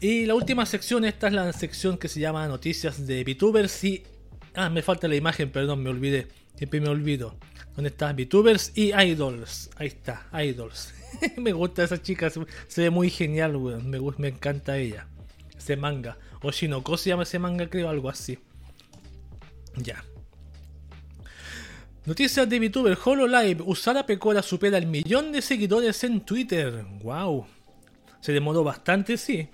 Y 0.00 0.26
la 0.26 0.34
última 0.34 0.66
sección, 0.66 1.04
esta 1.04 1.28
es 1.28 1.32
la 1.32 1.52
sección 1.52 1.98
que 1.98 2.08
se 2.08 2.18
llama 2.18 2.48
Noticias 2.48 3.06
de 3.06 3.22
VTubers 3.22 3.84
y... 3.84 4.02
Ah, 4.54 4.68
me 4.68 4.82
falta 4.82 5.06
la 5.06 5.14
imagen, 5.14 5.52
perdón, 5.52 5.84
me 5.84 5.90
olvidé. 5.90 6.26
Siempre 6.56 6.80
me 6.80 6.88
olvido. 6.88 7.36
¿Dónde 7.76 7.90
está? 7.90 8.12
VTubers 8.12 8.72
y 8.74 8.92
Idols. 8.92 9.70
Ahí 9.76 9.86
está, 9.86 10.26
Idols. 10.32 10.99
me 11.36 11.52
gusta 11.52 11.84
esa 11.84 12.00
chica, 12.00 12.30
se 12.30 12.82
ve 12.82 12.90
muy 12.90 13.10
genial. 13.10 13.58
Me, 13.58 14.28
encanta 14.28 14.78
ella. 14.78 15.06
Ese 15.56 15.76
manga. 15.76 16.18
O 16.42 16.50
Shinoko 16.50 16.96
se 16.96 17.10
llama 17.10 17.24
ese 17.24 17.38
manga, 17.38 17.68
creo, 17.68 17.88
algo 17.88 18.08
así. 18.08 18.38
Ya. 19.76 20.04
Noticias 22.06 22.48
de 22.48 22.58
VTuber 22.58 22.98
HoloLive. 23.02 23.62
Usada 23.66 24.06
Pecora 24.06 24.42
supera 24.42 24.78
el 24.78 24.86
millón 24.86 25.32
de 25.32 25.42
seguidores 25.42 26.02
en 26.04 26.22
Twitter. 26.22 26.84
¡Wow! 27.02 27.46
Se 28.20 28.32
demoró 28.32 28.64
bastante, 28.64 29.16
sí. 29.16 29.48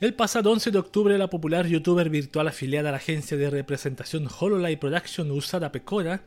El 0.00 0.14
pasado 0.14 0.52
11 0.52 0.70
de 0.70 0.78
octubre, 0.78 1.18
la 1.18 1.28
popular 1.28 1.66
youtuber 1.66 2.08
virtual 2.08 2.48
afiliada 2.48 2.90
a 2.90 2.92
la 2.92 2.98
agencia 2.98 3.36
de 3.36 3.50
representación 3.50 4.28
HoloLive 4.28 4.76
Production 4.76 5.30
Usada 5.30 5.72
Pecora 5.72 6.22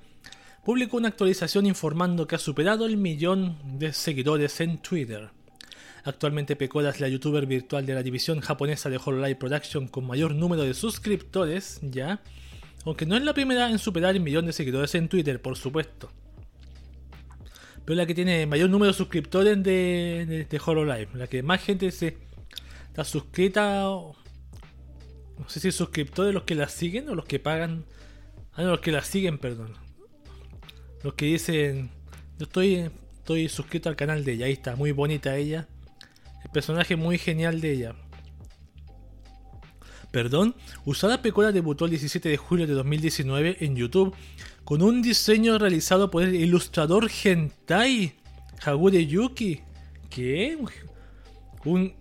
publicó 0.64 0.98
una 0.98 1.08
actualización 1.08 1.66
informando 1.66 2.28
que 2.28 2.36
ha 2.36 2.40
superado 2.40 2.86
el 2.86 2.98
millón 2.98 3.58
de 3.80 3.94
seguidores 3.94 4.62
en 4.62 4.78
Twitter. 4.78 5.30
Actualmente 6.04 6.56
Pecora 6.56 6.90
es 6.90 7.00
la 7.00 7.08
youtuber 7.08 7.46
virtual 7.46 7.86
de 7.86 7.94
la 7.94 8.04
división 8.04 8.40
japonesa 8.42 8.90
de 8.90 8.98
HoloLive 8.98 9.36
Production 9.36 9.88
con 9.88 10.08
mayor 10.08 10.34
número 10.34 10.64
de 10.64 10.74
suscriptores, 10.74 11.80
ya 11.84 12.22
aunque 12.86 13.06
no 13.06 13.16
es 13.16 13.24
la 13.24 13.34
primera 13.34 13.70
en 13.70 13.78
superar 13.78 14.16
el 14.16 14.22
millón 14.22 14.46
de 14.46 14.54
seguidores 14.54 14.96
en 14.96 15.08
Twitter, 15.08 15.42
por 15.42 15.58
supuesto. 15.58 16.12
Pero 17.86 17.98
la 17.98 18.06
que 18.06 18.16
tiene 18.16 18.46
mayor 18.46 18.70
número 18.70 18.92
de 18.92 18.98
suscriptores 18.98 19.62
de, 19.64 20.48
de, 20.50 20.62
HoloLive. 20.64 21.10
La 21.16 21.28
que 21.28 21.44
más 21.44 21.62
gente 21.62 21.92
se 21.92 22.18
está 22.88 23.04
suscrita. 23.04 23.84
No 23.84 24.16
sé 25.48 25.60
si 25.60 25.72
suscriptores 25.72 26.34
los 26.34 26.44
que 26.44 26.56
la 26.56 26.70
siguen 26.70 27.10
o 27.10 27.16
los 27.16 27.26
que 27.26 27.40
pagan. 27.40 27.86
Ah, 28.54 28.64
no, 28.64 28.72
los 28.72 28.82
que 28.82 28.92
la 28.92 29.04
siguen, 29.04 29.38
perdón. 29.38 29.74
Los 31.03 31.14
que 31.15 31.26
dicen. 31.26 31.90
Yo 32.38 32.45
estoy, 32.45 32.90
estoy 33.18 33.49
suscrito 33.49 33.90
al 33.90 33.95
canal 33.95 34.23
de 34.23 34.34
ella. 34.34 34.45
Ahí 34.48 34.53
está, 34.53 34.76
muy 34.76 34.91
bonita 34.91 35.36
ella. 35.36 35.68
El 36.44 36.52
personaje 36.52 36.95
muy 36.95 37.18
genial 37.18 37.61
de 37.61 37.72
ella. 37.72 37.95
Perdón, 40.11 40.56
Usada 40.84 41.22
Pecora 41.22 41.52
debutó 41.52 41.86
el 41.86 41.91
17 41.91 42.28
de 42.28 42.38
julio 42.38 42.68
de 42.68 42.73
2019 42.73 43.57
en 43.61 43.76
YouTube 43.78 44.14
con 44.65 44.82
un 44.82 45.02
diseño 45.02 45.57
realizado 45.57 46.11
por 46.11 46.23
el 46.23 46.36
ilustrador 46.36 47.10
hentai 47.23 48.15
Hagure 48.64 49.06
Yuki. 49.06 49.61
¿Qué? 50.10 50.57
¿Un, 51.64 51.94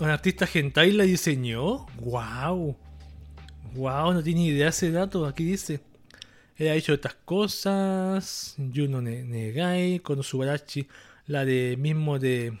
artista 0.00 0.48
hentai 0.52 0.92
la 0.92 1.04
diseñó? 1.04 1.86
¡Wow! 2.00 2.76
¡Wow! 3.74 4.14
No 4.14 4.22
tiene 4.22 4.46
idea 4.46 4.68
ese 4.68 4.90
dato. 4.90 5.26
Aquí 5.26 5.44
dice. 5.44 5.80
Él 6.56 6.68
ha 6.68 6.74
hecho 6.74 6.94
estas 6.94 7.14
cosas. 7.14 8.54
Yuno 8.58 9.00
Negai, 9.02 10.00
Konosubarachi, 10.00 10.86
la 11.26 11.44
de 11.44 11.76
mismo 11.78 12.18
de. 12.18 12.58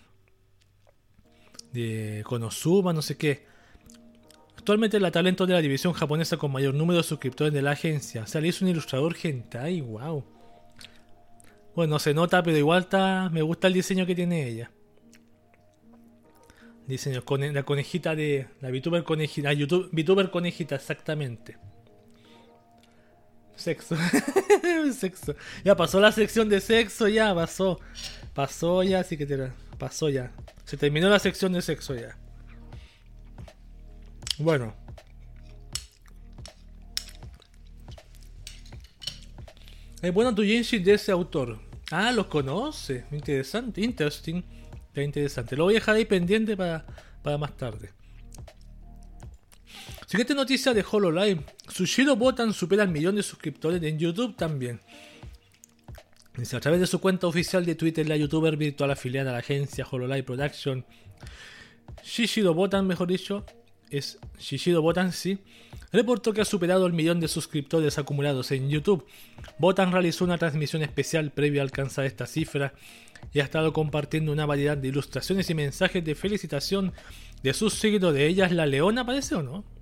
de 1.72 2.22
Konosuba, 2.24 2.92
no 2.92 3.02
sé 3.02 3.16
qué. 3.16 3.46
Actualmente 4.56 4.98
la 4.98 5.10
talento 5.10 5.46
de 5.46 5.54
la 5.54 5.62
división 5.62 5.92
japonesa 5.92 6.36
con 6.36 6.50
mayor 6.50 6.74
número 6.74 6.98
de 6.98 7.04
suscriptores 7.04 7.54
de 7.54 7.62
la 7.62 7.70
agencia. 7.72 8.22
O 8.22 8.26
sea, 8.26 8.40
le 8.40 8.48
hizo 8.48 8.64
un 8.64 8.70
ilustrador 8.70 9.16
hentai, 9.22 9.80
wow. 9.80 10.24
Bueno, 11.74 11.98
se 11.98 12.14
nota, 12.14 12.42
pero 12.42 12.56
igual 12.56 12.82
está, 12.82 13.28
me 13.30 13.42
gusta 13.42 13.68
el 13.68 13.74
diseño 13.74 14.06
que 14.06 14.14
tiene 14.14 14.48
ella. 14.48 14.70
Diseño 16.86 17.22
la 17.52 17.62
conejita 17.64 18.14
de 18.14 18.48
la 18.60 18.70
VTuber 18.70 19.04
conejita, 19.04 19.52
YouTube, 19.52 19.90
VTuber 19.92 20.30
conejita 20.30 20.76
exactamente. 20.76 21.58
Sexo. 23.56 23.96
sexo. 24.98 25.34
Ya 25.64 25.76
pasó 25.76 26.00
la 26.00 26.12
sección 26.12 26.48
de 26.48 26.60
sexo, 26.60 27.08
ya 27.08 27.34
pasó. 27.34 27.80
Pasó 28.34 28.82
ya, 28.82 29.00
así 29.00 29.16
que 29.16 29.26
te 29.26 29.50
pasó 29.78 30.08
ya. 30.08 30.32
Se 30.64 30.76
terminó 30.76 31.08
la 31.08 31.18
sección 31.18 31.52
de 31.52 31.62
sexo 31.62 31.94
ya. 31.94 32.16
Bueno. 34.38 34.74
Es 40.02 40.12
bueno 40.12 40.34
tu 40.34 40.42
Genshin 40.42 40.84
de 40.84 40.94
ese 40.94 41.10
autor. 41.10 41.58
Ah, 41.90 42.12
los 42.12 42.26
conoce. 42.26 43.06
Interesante, 43.10 43.80
interesting. 43.80 44.42
Interesante. 44.94 45.56
Lo 45.56 45.64
voy 45.64 45.74
a 45.74 45.78
dejar 45.78 45.96
ahí 45.96 46.04
pendiente 46.04 46.56
para, 46.56 46.84
para 47.22 47.38
más 47.38 47.56
tarde. 47.56 47.90
Siguiente 50.06 50.36
noticia 50.36 50.72
de 50.72 50.84
HoloLive. 50.88 51.44
Sushiro 51.68 52.14
Botan 52.14 52.52
supera 52.52 52.84
el 52.84 52.90
millón 52.90 53.16
de 53.16 53.24
suscriptores 53.24 53.82
en 53.82 53.98
YouTube 53.98 54.36
también. 54.36 54.80
Dice, 56.36 56.56
a 56.56 56.60
través 56.60 56.78
de 56.78 56.86
su 56.86 57.00
cuenta 57.00 57.26
oficial 57.26 57.66
de 57.66 57.74
Twitter, 57.74 58.08
la 58.08 58.16
youtuber 58.16 58.56
virtual 58.56 58.92
afiliada 58.92 59.30
a 59.30 59.32
la 59.32 59.40
agencia 59.40 59.84
HoloLive 59.90 60.22
Production, 60.22 60.84
Shishiro 62.04 62.54
Botan, 62.54 62.86
mejor 62.86 63.08
dicho, 63.08 63.44
es 63.90 64.20
Shishido 64.38 64.80
Botan, 64.80 65.10
sí, 65.10 65.40
reportó 65.90 66.32
que 66.32 66.40
ha 66.40 66.44
superado 66.44 66.86
el 66.86 66.92
millón 66.92 67.18
de 67.18 67.26
suscriptores 67.26 67.98
acumulados 67.98 68.52
en 68.52 68.70
YouTube. 68.70 69.04
Botan 69.58 69.90
realizó 69.90 70.24
una 70.24 70.38
transmisión 70.38 70.82
especial 70.82 71.32
previo 71.32 71.62
a 71.62 71.64
alcanzar 71.64 72.04
esta 72.04 72.26
cifra 72.26 72.74
y 73.32 73.40
ha 73.40 73.44
estado 73.44 73.72
compartiendo 73.72 74.30
una 74.30 74.46
variedad 74.46 74.76
de 74.76 74.86
ilustraciones 74.86 75.50
y 75.50 75.54
mensajes 75.54 76.04
de 76.04 76.14
felicitación 76.14 76.92
de 77.42 77.54
sus 77.54 77.74
seguidores. 77.74 78.18
¿De 78.18 78.26
ellas 78.28 78.52
la 78.52 78.66
leona, 78.66 79.04
parece 79.04 79.34
o 79.34 79.42
no? 79.42 79.75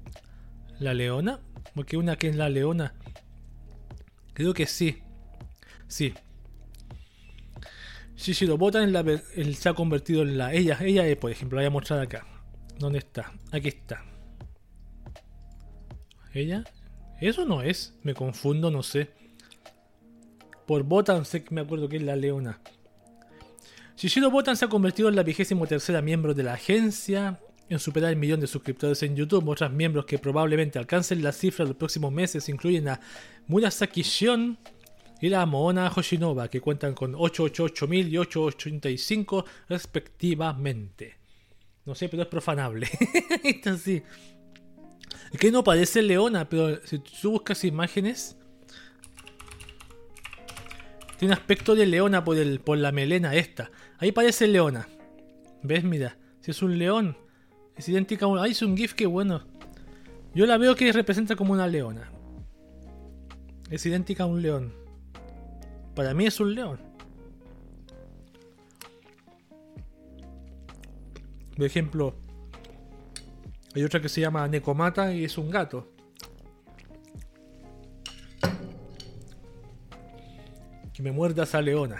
¿La 0.79 0.95
leona? 0.95 1.41
Porque 1.75 1.97
una 1.97 2.17
que 2.17 2.29
es 2.29 2.37
la 2.37 2.49
leona. 2.49 2.95
Creo 4.33 4.55
que 4.55 4.67
sí. 4.67 5.03
Sí. 5.87 6.15
Shishido 8.17 8.57
Botan 8.59 8.93
se 9.55 9.69
ha 9.69 9.75
convertido 9.75 10.23
en 10.23 10.39
la. 10.39 10.53
Ella, 10.53 10.79
ella 10.81 11.07
es, 11.07 11.17
por 11.17 11.31
ejemplo, 11.31 11.57
la 11.57 11.63
voy 11.63 11.67
a 11.67 11.71
mostrar 11.71 12.01
acá. 12.01 12.27
¿Dónde 12.79 12.99
está? 12.99 13.33
Aquí 13.53 13.69
está. 13.69 14.05
¿Ella? 16.33 16.65
Eso 17.21 17.45
no 17.45 17.63
es. 17.63 17.95
Me 18.03 18.15
confundo, 18.15 18.71
no 18.71 18.83
sé. 18.83 19.11
Por 20.67 20.83
Botan 20.83 21.25
sé 21.25 21.45
que 21.45 21.55
me 21.55 21.61
acuerdo 21.61 21.89
que 21.89 21.97
es 21.97 22.03
la 22.03 22.17
leona. 22.17 22.61
Shishiro 23.97 24.31
Botan 24.31 24.57
se 24.57 24.65
ha 24.65 24.69
convertido 24.69 25.09
en 25.09 25.17
la 25.17 25.23
vigésimo 25.23 25.67
tercera 25.67 26.03
miembro 26.03 26.35
de 26.35 26.43
la 26.43 26.55
agencia 26.55 27.41
en 27.75 27.81
superar 27.81 28.11
el 28.11 28.17
millón 28.17 28.41
de 28.41 28.47
suscriptores 28.47 29.03
en 29.03 29.17
YouTube. 29.17 29.49
Otros 29.49 29.73
miembros 29.73 30.07
que 30.07 30.19
probablemente 30.19 30.79
alcancen 30.79 31.23
la 31.23 31.33
cifra 31.33 31.65
los 31.65 31.77
próximos 31.77 32.13
meses 32.13 32.49
incluyen 32.49 32.89
a 32.89 33.01
Murasaki 33.47 34.03
Shion 34.03 34.59
y 35.21 35.29
la 35.29 35.47
Moona 35.47 35.93
Hoshinova, 35.95 36.49
que 36.49 36.61
cuentan 36.61 36.95
con 36.95 37.15
888.000 37.15 38.11
y 38.11 38.19
885 38.19 39.45
respectivamente. 39.69 41.17
No 41.85 41.95
sé, 41.95 42.09
pero 42.09 42.23
es 42.23 42.29
profanable. 42.29 42.89
Está 43.45 43.73
así. 43.73 44.03
Es 45.33 45.39
que 45.39 45.51
no 45.51 45.65
parece 45.65 46.03
leona, 46.03 46.49
pero 46.49 46.81
si 46.85 46.99
tú 46.99 47.33
buscas 47.33 47.65
imágenes. 47.65 48.37
Tiene 51.19 51.35
aspecto 51.35 51.75
de 51.75 51.87
leona 51.87 52.25
por, 52.25 52.37
el, 52.37 52.61
por 52.61 52.79
la 52.79 52.93
melena 52.93 53.35
esta. 53.35 53.71
Ahí 53.99 54.13
parece 54.13 54.47
leona. 54.47 54.89
¿Ves? 55.63 55.85
Mira. 55.85 56.19
Si 56.41 56.51
es 56.51 56.61
un 56.61 56.79
león. 56.79 57.17
Es 57.77 57.89
idéntica 57.89 58.27
a 58.27 58.29
un... 58.29 58.39
Ay, 58.39 58.53
es 58.53 58.63
un 58.63 58.77
GIF 58.77 58.95
que 58.95 59.07
bueno. 59.07 59.43
Yo 60.35 60.47
la 60.47 60.59
veo 60.59 60.75
que 60.75 60.93
representa 60.93 61.37
como 61.37 61.53
una 61.53 61.67
leona. 61.67 62.11
Es 63.71 63.85
idéntica 63.87 64.25
a 64.25 64.27
un 64.27 64.43
león. 64.43 64.73
Para 65.95 66.15
mí 66.15 66.27
es 66.27 66.39
un 66.41 66.55
león. 66.55 66.79
Por 71.57 71.65
ejemplo, 71.65 72.17
hay 73.75 73.85
otra 73.85 74.01
que 74.01 74.09
se 74.09 74.21
llama 74.21 74.47
Necomata 74.49 75.13
y 75.13 75.25
es 75.25 75.39
un 75.39 75.51
gato. 75.51 75.89
Que 80.93 81.03
me 81.03 81.13
muerda 81.13 81.45
esa 81.45 81.61
leona. 81.61 81.97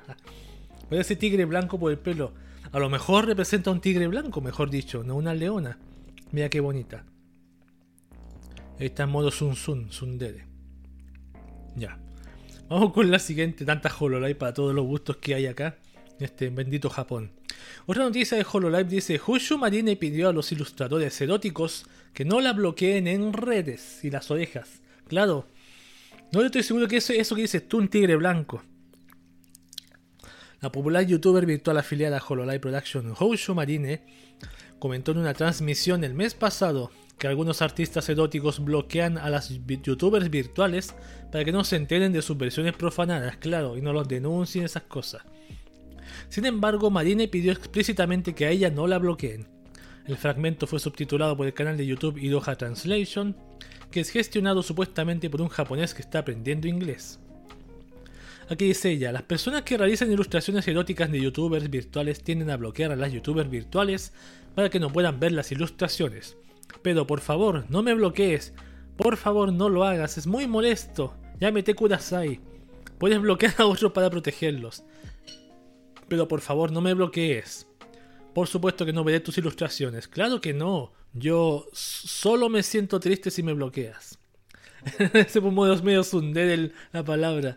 ese 0.90 1.16
tigre 1.16 1.44
blanco 1.44 1.78
por 1.78 1.90
el 1.90 1.98
pelo. 1.98 2.32
A 2.72 2.78
lo 2.78 2.88
mejor 2.88 3.26
representa 3.26 3.70
un 3.72 3.80
tigre 3.80 4.06
blanco, 4.06 4.40
mejor 4.40 4.70
dicho, 4.70 5.02
no 5.02 5.16
una 5.16 5.34
leona. 5.34 5.78
Mira 6.30 6.48
qué 6.48 6.60
bonita. 6.60 7.04
Ahí 8.78 8.86
está 8.86 9.02
en 9.02 9.10
modo 9.10 9.32
Sun 9.32 9.56
Sun, 9.56 9.90
Sundere. 9.90 10.46
Ya. 11.74 11.98
Vamos 12.68 12.92
con 12.92 13.10
la 13.10 13.18
siguiente, 13.18 13.64
tanta 13.64 13.92
Hololive 13.98 14.36
para 14.36 14.54
todos 14.54 14.72
los 14.72 14.86
gustos 14.86 15.16
que 15.16 15.34
hay 15.34 15.46
acá, 15.46 15.78
este 16.20 16.48
bendito 16.50 16.88
Japón. 16.88 17.32
Otra 17.86 18.04
noticia 18.04 18.38
de 18.38 18.46
Hololive 18.50 18.84
dice, 18.84 19.20
Hushu 19.26 19.58
Marine 19.58 19.96
pidió 19.96 20.28
a 20.28 20.32
los 20.32 20.52
ilustradores 20.52 21.20
eróticos 21.20 21.86
que 22.14 22.24
no 22.24 22.40
la 22.40 22.52
bloqueen 22.52 23.08
en 23.08 23.32
redes 23.32 24.04
y 24.04 24.10
las 24.10 24.30
orejas. 24.30 24.80
Claro, 25.08 25.48
no 26.32 26.42
estoy 26.42 26.62
seguro 26.62 26.86
que 26.86 26.98
eso, 26.98 27.12
eso 27.12 27.34
que 27.34 27.42
dices 27.42 27.66
tú, 27.66 27.78
un 27.78 27.88
tigre 27.88 28.14
blanco. 28.14 28.62
La 30.60 30.70
popular 30.70 31.06
youtuber 31.06 31.46
virtual 31.46 31.78
afiliada 31.78 32.18
a 32.18 32.22
Hololive 32.22 32.60
Production, 32.60 33.14
Hushu 33.18 33.54
Marine, 33.54 34.02
comentó 34.78 35.12
en 35.12 35.18
una 35.18 35.32
transmisión 35.32 36.04
el 36.04 36.12
mes 36.12 36.34
pasado 36.34 36.90
que 37.18 37.26
algunos 37.26 37.62
artistas 37.62 38.08
eróticos 38.10 38.62
bloquean 38.62 39.16
a 39.16 39.30
las 39.30 39.48
youtubers 39.66 40.28
virtuales 40.28 40.94
para 41.32 41.44
que 41.44 41.52
no 41.52 41.64
se 41.64 41.76
enteren 41.76 42.12
de 42.12 42.20
sus 42.20 42.36
versiones 42.36 42.74
profanadas, 42.74 43.36
claro, 43.38 43.78
y 43.78 43.80
no 43.80 43.94
los 43.94 44.06
denuncien 44.06 44.64
esas 44.64 44.82
cosas. 44.82 45.22
Sin 46.28 46.44
embargo, 46.44 46.90
Marine 46.90 47.28
pidió 47.28 47.52
explícitamente 47.52 48.34
que 48.34 48.46
a 48.46 48.50
ella 48.50 48.70
no 48.70 48.86
la 48.86 48.98
bloqueen. 48.98 49.46
El 50.06 50.16
fragmento 50.18 50.66
fue 50.66 50.80
subtitulado 50.80 51.36
por 51.36 51.46
el 51.46 51.54
canal 51.54 51.76
de 51.76 51.86
YouTube 51.86 52.18
Iroha 52.18 52.56
Translation, 52.56 53.34
que 53.90 54.00
es 54.00 54.10
gestionado 54.10 54.62
supuestamente 54.62 55.30
por 55.30 55.40
un 55.40 55.48
japonés 55.48 55.94
que 55.94 56.02
está 56.02 56.18
aprendiendo 56.18 56.68
inglés. 56.68 57.19
Aquí 58.50 58.64
dice 58.64 58.90
ella, 58.90 59.12
las 59.12 59.22
personas 59.22 59.62
que 59.62 59.78
realizan 59.78 60.10
ilustraciones 60.10 60.66
eróticas 60.66 61.08
de 61.12 61.20
youtubers 61.20 61.70
virtuales 61.70 62.24
tienden 62.24 62.50
a 62.50 62.56
bloquear 62.56 62.90
a 62.90 62.96
las 62.96 63.12
youtubers 63.12 63.48
virtuales 63.48 64.12
para 64.56 64.68
que 64.68 64.80
no 64.80 64.90
puedan 64.90 65.20
ver 65.20 65.30
las 65.30 65.52
ilustraciones. 65.52 66.36
Pero 66.82 67.06
por 67.06 67.20
favor, 67.20 67.64
no 67.68 67.84
me 67.84 67.94
bloquees. 67.94 68.52
Por 68.96 69.16
favor, 69.16 69.52
no 69.52 69.68
lo 69.68 69.84
hagas. 69.84 70.18
Es 70.18 70.26
muy 70.26 70.48
molesto. 70.48 71.14
Llámete 71.38 71.74
Kudasai. 71.74 72.40
Puedes 72.98 73.20
bloquear 73.20 73.54
a 73.58 73.66
otros 73.66 73.92
para 73.92 74.10
protegerlos. 74.10 74.82
Pero 76.08 76.26
por 76.26 76.40
favor, 76.40 76.72
no 76.72 76.80
me 76.80 76.92
bloquees. 76.92 77.68
Por 78.34 78.48
supuesto 78.48 78.84
que 78.84 78.92
no 78.92 79.04
veré 79.04 79.20
tus 79.20 79.38
ilustraciones. 79.38 80.08
Claro 80.08 80.40
que 80.40 80.54
no. 80.54 80.92
Yo 81.12 81.66
solo 81.72 82.48
me 82.48 82.64
siento 82.64 82.98
triste 82.98 83.30
si 83.30 83.44
me 83.44 83.52
bloqueas. 83.52 84.18
Ese 85.14 85.40
modo 85.40 85.72
es 85.72 85.84
medio 85.84 86.02
sunder 86.02 86.72
la 86.92 87.04
palabra. 87.04 87.56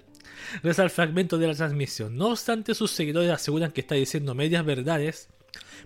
Reza 0.61 0.83
el 0.83 0.89
fragmento 0.89 1.37
de 1.37 1.47
la 1.47 1.55
transmisión. 1.55 2.15
No 2.17 2.29
obstante, 2.29 2.73
sus 2.73 2.91
seguidores 2.91 3.31
aseguran 3.31 3.71
que 3.71 3.81
está 3.81 3.95
diciendo 3.95 4.35
medias 4.35 4.65
verdades 4.65 5.29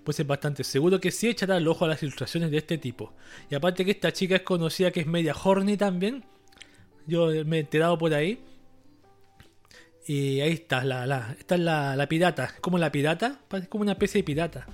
pues 0.04 0.20
es 0.20 0.28
bastante 0.28 0.64
seguro 0.64 1.00
que 1.00 1.12
sí 1.12 1.28
echará 1.28 1.58
el 1.58 1.68
ojo 1.68 1.86
a 1.86 1.90
las 1.90 2.02
ilustraciones 2.02 2.52
de 2.52 2.58
este 2.58 2.78
tipo. 2.78 3.14
Y 3.50 3.56
aparte 3.56 3.84
que 3.84 3.92
esta 3.92 4.12
chica 4.14 4.38
es 4.38 4.42
conocida 4.44 4.92
que 4.92 5.02
es 5.02 5.08
media 5.08 5.36
horny 5.36 5.78
también. 5.78 6.24
Yo 7.06 7.28
me 7.46 7.58
he 7.58 7.60
enterado 7.62 7.98
por 7.98 8.14
ahí. 8.14 8.40
Y 10.06 10.40
ahí 10.40 10.54
está, 10.54 10.84
la, 10.86 11.06
la, 11.06 11.36
la, 11.50 11.96
la 11.96 12.08
pirata. 12.08 12.54
como 12.62 12.78
la 12.78 12.92
pirata? 12.92 13.42
Es 13.52 13.68
como 13.68 13.82
una 13.82 13.94
especie 13.94 14.20
de 14.20 14.24
pirata. 14.24 14.68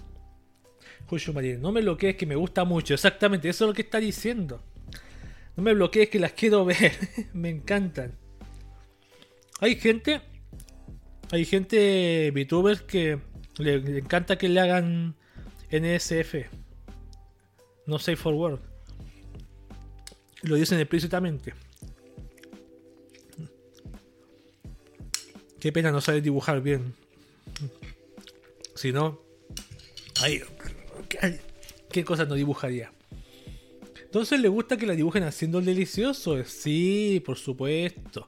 no 1.60 1.72
me 1.72 1.82
bloquees 1.82 2.16
que 2.16 2.26
me 2.28 2.36
gusta 2.36 2.64
mucho. 2.64 2.94
Exactamente, 2.94 3.50
eso 3.50 3.66
es 3.66 3.68
lo 3.70 3.74
que 3.74 3.82
está 3.82 4.00
diciendo. 4.00 4.62
No 5.56 5.64
me 5.64 5.74
bloquees 5.74 6.10
que 6.10 6.20
las 6.20 6.34
quiero 6.34 6.66
ver. 6.66 6.92
me 7.34 7.50
encantan. 7.50 8.23
Hay 9.64 9.78
gente. 9.78 10.20
Hay 11.32 11.46
gente 11.46 12.32
VTubers 12.32 12.82
que 12.82 13.18
le, 13.60 13.76
encanta 13.98 14.38
que 14.38 14.50
le 14.50 14.60
hagan 14.60 15.16
NSF. 15.72 16.36
No 17.86 17.98
safe 17.98 18.18
for 18.18 18.34
work. 18.34 18.62
Lo 20.42 20.58
dicen 20.58 20.82
explícitamente. 20.82 21.54
Qué 25.62 25.72
pena 25.72 25.94
no 25.94 26.02
saber 26.02 26.22
dibujar 26.22 26.62
bien. 26.62 26.94
Si 28.76 28.92
no. 28.92 29.22
¿Qué 31.90 32.04
cosas 32.04 32.28
no 32.28 32.36
dibujaría? 32.36 32.92
Entonces 34.04 34.42
le 34.42 34.50
gusta 34.50 34.76
que 34.76 34.86
la 34.86 34.94
dibujen 34.94 35.24
haciendo 35.24 35.60
el 35.60 35.66
delicioso. 35.66 36.44
Sí, 36.44 37.24
por 37.26 37.38
supuesto. 37.38 38.28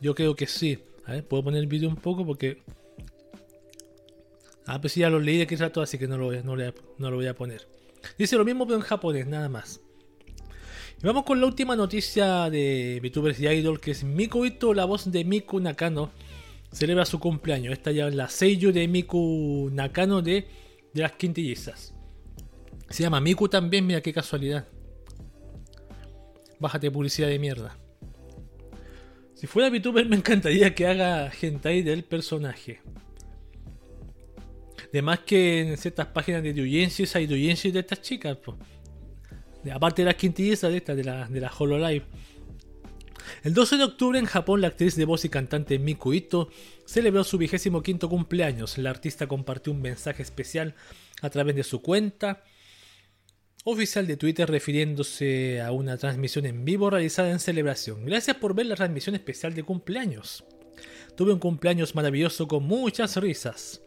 Yo 0.00 0.14
creo 0.14 0.34
que 0.34 0.46
sí. 0.46 0.78
A 1.04 1.12
ver, 1.12 1.26
puedo 1.26 1.44
poner 1.44 1.60
el 1.60 1.66
vídeo 1.66 1.88
un 1.88 1.96
poco 1.96 2.24
porque 2.24 2.62
Ah, 4.66 4.80
pues 4.80 4.92
sí, 4.92 5.00
ya 5.00 5.10
lo 5.10 5.18
leí 5.18 5.38
de 5.38 5.46
qué 5.46 5.56
trato, 5.56 5.82
así 5.82 5.98
que 5.98 6.06
no 6.06 6.16
lo, 6.16 6.26
voy, 6.26 6.40
no, 6.42 7.10
lo 7.10 7.16
voy 7.16 7.26
a 7.26 7.34
poner. 7.34 7.66
Dice 8.18 8.36
lo 8.36 8.44
mismo, 8.44 8.66
pero 8.66 8.76
en 8.78 8.82
japonés, 8.82 9.26
nada 9.26 9.48
más. 9.48 9.80
Y 11.02 11.06
vamos 11.06 11.24
con 11.24 11.40
la 11.40 11.46
última 11.46 11.74
noticia 11.74 12.48
de 12.48 13.00
VTubers 13.02 13.40
y 13.40 13.48
Idol, 13.48 13.80
que 13.80 13.90
es 13.90 14.04
Miku 14.04 14.44
Ito, 14.44 14.72
la 14.72 14.84
voz 14.84 15.10
de 15.10 15.24
Miku 15.24 15.58
Nakano, 15.58 16.10
celebra 16.70 17.04
su 17.04 17.18
cumpleaños. 17.18 17.72
Esta 17.72 17.90
ya 17.90 18.06
es 18.06 18.14
la 18.14 18.28
Seiyu 18.28 18.72
de 18.72 18.86
Miku 18.86 19.68
Nakano 19.72 20.22
de, 20.22 20.46
de 20.92 21.02
las 21.02 21.12
quintillizas. 21.12 21.94
Se 22.88 23.02
llama 23.02 23.20
Miku 23.20 23.48
también, 23.48 23.86
mira 23.86 24.00
qué 24.00 24.12
casualidad. 24.12 24.68
Bájate 26.60 26.90
publicidad 26.90 27.28
de 27.28 27.38
mierda. 27.40 27.76
Si 29.42 29.48
fuera 29.48 29.70
VTuber 29.70 30.06
me 30.06 30.14
encantaría 30.14 30.72
que 30.72 30.86
haga 30.86 31.28
hentai 31.28 31.82
del 31.82 32.04
personaje. 32.04 32.80
Además 34.90 35.18
que 35.26 35.62
en 35.62 35.76
ciertas 35.76 36.06
páginas 36.06 36.44
de 36.44 36.52
doujinshis 36.52 37.16
hay 37.16 37.26
doujinshis 37.26 37.72
de 37.72 37.80
estas 37.80 38.00
chicas. 38.02 38.38
Aparte 39.74 40.02
de 40.02 40.06
las 40.06 40.14
quintillizas 40.14 40.70
de 40.70 40.76
estas, 40.76 40.96
de 40.96 41.02
la, 41.02 41.26
de 41.26 41.40
la 41.40 41.50
Hololive. 41.58 42.04
El 43.42 43.52
12 43.52 43.78
de 43.78 43.82
octubre 43.82 44.16
en 44.16 44.26
Japón, 44.26 44.60
la 44.60 44.68
actriz 44.68 44.94
de 44.94 45.06
voz 45.06 45.24
y 45.24 45.28
cantante 45.28 45.76
Miku 45.80 46.12
Ito 46.12 46.48
celebró 46.86 47.24
su 47.24 47.36
vigésimo 47.36 47.82
quinto 47.82 48.08
cumpleaños. 48.08 48.78
La 48.78 48.90
artista 48.90 49.26
compartió 49.26 49.72
un 49.72 49.82
mensaje 49.82 50.22
especial 50.22 50.76
a 51.20 51.30
través 51.30 51.56
de 51.56 51.64
su 51.64 51.82
cuenta 51.82 52.44
oficial 53.64 54.06
de 54.06 54.16
Twitter 54.16 54.50
refiriéndose 54.50 55.60
a 55.60 55.72
una 55.72 55.96
transmisión 55.96 56.46
en 56.46 56.64
vivo 56.64 56.90
realizada 56.90 57.30
en 57.30 57.38
celebración. 57.38 58.04
Gracias 58.04 58.36
por 58.36 58.54
ver 58.54 58.66
la 58.66 58.76
transmisión 58.76 59.14
especial 59.14 59.54
de 59.54 59.62
cumpleaños. 59.62 60.44
Tuve 61.16 61.32
un 61.32 61.38
cumpleaños 61.38 61.94
maravilloso 61.94 62.48
con 62.48 62.64
muchas 62.64 63.16
risas. 63.16 63.82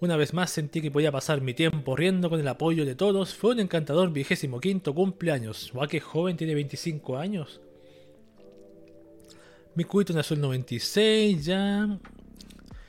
Una 0.00 0.16
vez 0.16 0.32
más 0.32 0.50
sentí 0.50 0.80
que 0.80 0.90
podía 0.90 1.12
pasar 1.12 1.40
mi 1.40 1.54
tiempo 1.54 1.94
riendo 1.94 2.30
con 2.30 2.40
el 2.40 2.48
apoyo 2.48 2.84
de 2.84 2.94
todos. 2.94 3.34
Fue 3.34 3.52
un 3.52 3.60
encantador 3.60 4.12
vigésimo 4.12 4.60
quinto 4.60 4.94
cumpleaños. 4.94 5.72
¿Va 5.78 5.88
que 5.88 6.00
joven 6.00 6.36
tiene 6.36 6.54
25 6.54 7.18
años? 7.18 7.60
Mi 9.74 9.84
cuito 9.84 10.12
nació 10.12 10.34
el 10.34 10.40
96 10.40 11.44
ya. 11.44 11.98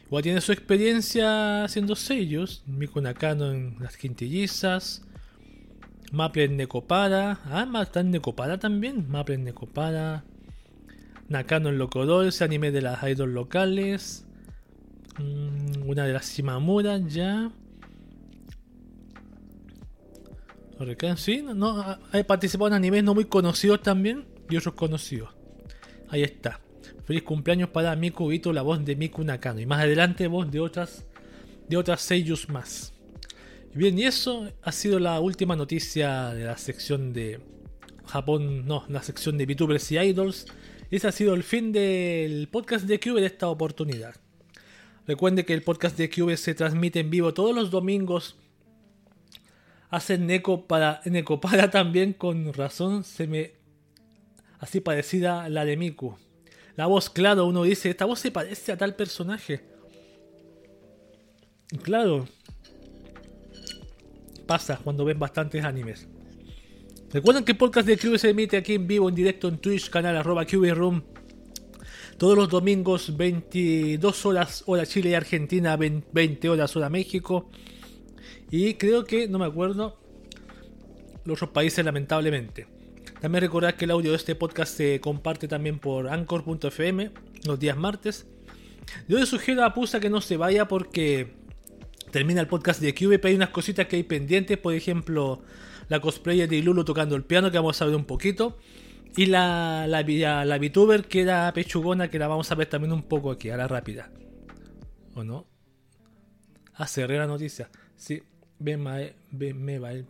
Igual 0.05 0.23
tiene 0.23 0.41
su 0.41 0.51
experiencia 0.51 1.63
haciendo 1.65 1.95
sellos. 1.95 2.63
Miku 2.65 3.01
Nakano 3.01 3.51
en 3.51 3.75
las 3.79 3.97
quintillizas. 3.97 5.05
Maple 6.11 6.49
Necopara. 6.49 7.39
Ah, 7.45 7.65
en 7.95 8.11
Necopara 8.11 8.59
también. 8.59 9.09
Maple 9.09 9.37
Necopara. 9.37 10.23
Nakano 11.29 11.69
en 11.69 11.77
Locodol, 11.77 12.27
ese 12.27 12.43
anime 12.43 12.71
de 12.71 12.81
las 12.81 13.01
idols 13.03 13.33
locales. 13.33 14.25
Mm, 15.17 15.89
una 15.89 16.05
de 16.05 16.13
las 16.13 16.35
Shimamura 16.35 16.97
ya. 16.97 17.51
Sí, 21.15 21.43
no, 21.43 21.79
ha 21.79 22.23
participado 22.25 22.69
en 22.69 22.73
animes 22.73 23.03
no 23.03 23.13
muy 23.13 23.25
conocidos 23.25 23.83
también 23.83 24.25
y 24.49 24.57
otros 24.57 24.73
conocidos. 24.73 25.29
Ahí 26.09 26.23
está. 26.23 26.59
Feliz 27.05 27.23
cumpleaños 27.23 27.69
para 27.69 27.95
Miku 27.95 28.31
Ito, 28.31 28.51
la 28.51 28.63
voz 28.63 28.83
de 28.83 28.95
Miku 28.95 29.23
Nakano. 29.23 29.59
Y 29.59 29.65
más 29.65 29.81
adelante 29.81 30.27
voz 30.27 30.49
de 30.49 30.59
otras 30.59 31.05
de 31.69 31.77
otras 31.77 32.01
seiyus 32.01 32.49
más. 32.49 32.90
Bien, 33.73 33.97
y 33.97 34.03
eso 34.03 34.51
ha 34.63 34.71
sido 34.73 34.99
la 34.99 35.21
última 35.21 35.55
noticia 35.55 36.33
de 36.33 36.43
la 36.43 36.57
sección 36.57 37.13
de 37.13 37.39
Japón, 38.05 38.65
no, 38.65 38.83
la 38.89 39.01
sección 39.01 39.37
de 39.37 39.45
VTubers 39.45 39.93
y 39.93 39.97
Idols. 39.97 40.45
Ese 40.89 41.07
ha 41.07 41.11
sido 41.13 41.33
el 41.33 41.43
fin 41.43 41.71
del 41.71 42.49
podcast 42.49 42.85
de 42.85 42.99
Cube 42.99 43.21
de 43.21 43.27
esta 43.27 43.47
oportunidad. 43.47 44.15
Recuerde 45.07 45.45
que 45.45 45.53
el 45.53 45.63
podcast 45.63 45.97
de 45.97 46.09
QV 46.09 46.35
se 46.35 46.53
transmite 46.53 46.99
en 46.99 47.09
vivo 47.09 47.33
todos 47.33 47.55
los 47.55 47.71
domingos. 47.71 48.35
Hacen 49.89 50.27
Neko 50.27 50.67
para, 50.67 51.01
para 51.41 51.71
también 51.71 52.11
con 52.11 52.53
razón 52.53 53.05
se 53.05 53.25
me... 53.25 53.53
Así 54.59 54.81
parecida 54.81 55.45
a 55.45 55.49
la 55.49 55.63
de 55.63 55.77
Miku. 55.77 56.17
La 56.75 56.87
voz, 56.87 57.09
claro, 57.09 57.45
uno 57.45 57.63
dice, 57.63 57.89
esta 57.89 58.03
voz 58.03 58.19
se 58.19 58.31
parece 58.31 58.73
a 58.73 58.77
tal 58.77 58.95
personaje. 58.95 59.61
Claro. 61.83 62.27
Pasa 64.51 64.81
cuando 64.83 65.05
ven 65.05 65.17
bastantes 65.17 65.63
animes. 65.63 66.09
Recuerden 67.13 67.45
que 67.45 67.53
el 67.53 67.57
podcast 67.57 67.87
de 67.87 67.95
QV 67.95 68.17
se 68.17 68.31
emite 68.31 68.57
aquí 68.57 68.73
en 68.73 68.85
vivo, 68.85 69.07
en 69.07 69.15
directo 69.15 69.47
en 69.47 69.59
Twitch, 69.59 69.89
canal 69.89 70.17
arroba 70.17 70.43
Room 70.43 71.03
Todos 72.17 72.37
los 72.37 72.49
domingos 72.49 73.15
22 73.15 74.25
horas 74.25 74.63
hora 74.65 74.85
Chile 74.85 75.11
y 75.11 75.13
Argentina, 75.13 75.77
20 75.77 76.49
horas 76.49 76.75
hora 76.75 76.89
México. 76.89 77.49
Y 78.49 78.73
creo 78.73 79.05
que, 79.05 79.29
no 79.29 79.39
me 79.39 79.45
acuerdo, 79.45 79.97
los 81.23 81.37
otros 81.37 81.51
países 81.51 81.85
lamentablemente. 81.85 82.67
También 83.21 83.43
recordar 83.43 83.77
que 83.77 83.85
el 83.85 83.91
audio 83.91 84.11
de 84.11 84.17
este 84.17 84.35
podcast 84.35 84.75
se 84.75 84.99
comparte 84.99 85.47
también 85.47 85.79
por 85.79 86.09
anchor.fm 86.09 87.11
los 87.45 87.57
días 87.57 87.77
martes. 87.77 88.27
Yo 89.07 89.17
le 89.17 89.25
sugiero 89.25 89.63
a 89.63 89.73
Pusa 89.73 90.01
que 90.01 90.09
no 90.09 90.19
se 90.19 90.35
vaya 90.35 90.67
porque 90.67 91.39
termina 92.11 92.41
el 92.41 92.47
podcast 92.47 92.81
de 92.81 92.93
QVP. 92.93 93.29
Hay 93.29 93.35
unas 93.35 93.49
cositas 93.49 93.87
que 93.87 93.95
hay 93.95 94.03
pendientes, 94.03 94.57
por 94.57 94.73
ejemplo, 94.73 95.41
la 95.89 95.99
cosplayer 95.99 96.47
de 96.47 96.61
Lulu 96.61 96.83
tocando 96.83 97.15
el 97.15 97.23
piano, 97.23 97.51
que 97.51 97.57
vamos 97.57 97.81
a 97.81 97.85
ver 97.85 97.95
un 97.95 98.05
poquito. 98.05 98.57
Y 99.15 99.25
la, 99.25 99.87
la, 99.87 100.03
la, 100.45 100.57
VTuber 100.57 101.05
que 101.05 101.21
era 101.21 101.51
pechugona, 101.53 102.09
que 102.09 102.17
la 102.17 102.27
vamos 102.27 102.49
a 102.51 102.55
ver 102.55 102.67
también 102.67 102.93
un 102.93 103.03
poco 103.03 103.31
aquí, 103.31 103.49
a 103.49 103.57
la 103.57 103.67
rápida. 103.67 104.09
¿O 105.15 105.23
no? 105.23 105.47
Ah, 106.75 106.87
cerré 106.87 107.17
la 107.17 107.27
noticia. 107.27 107.69
Sí, 107.97 108.23
me 108.59 108.77
va 108.77 109.01
el 109.91 110.05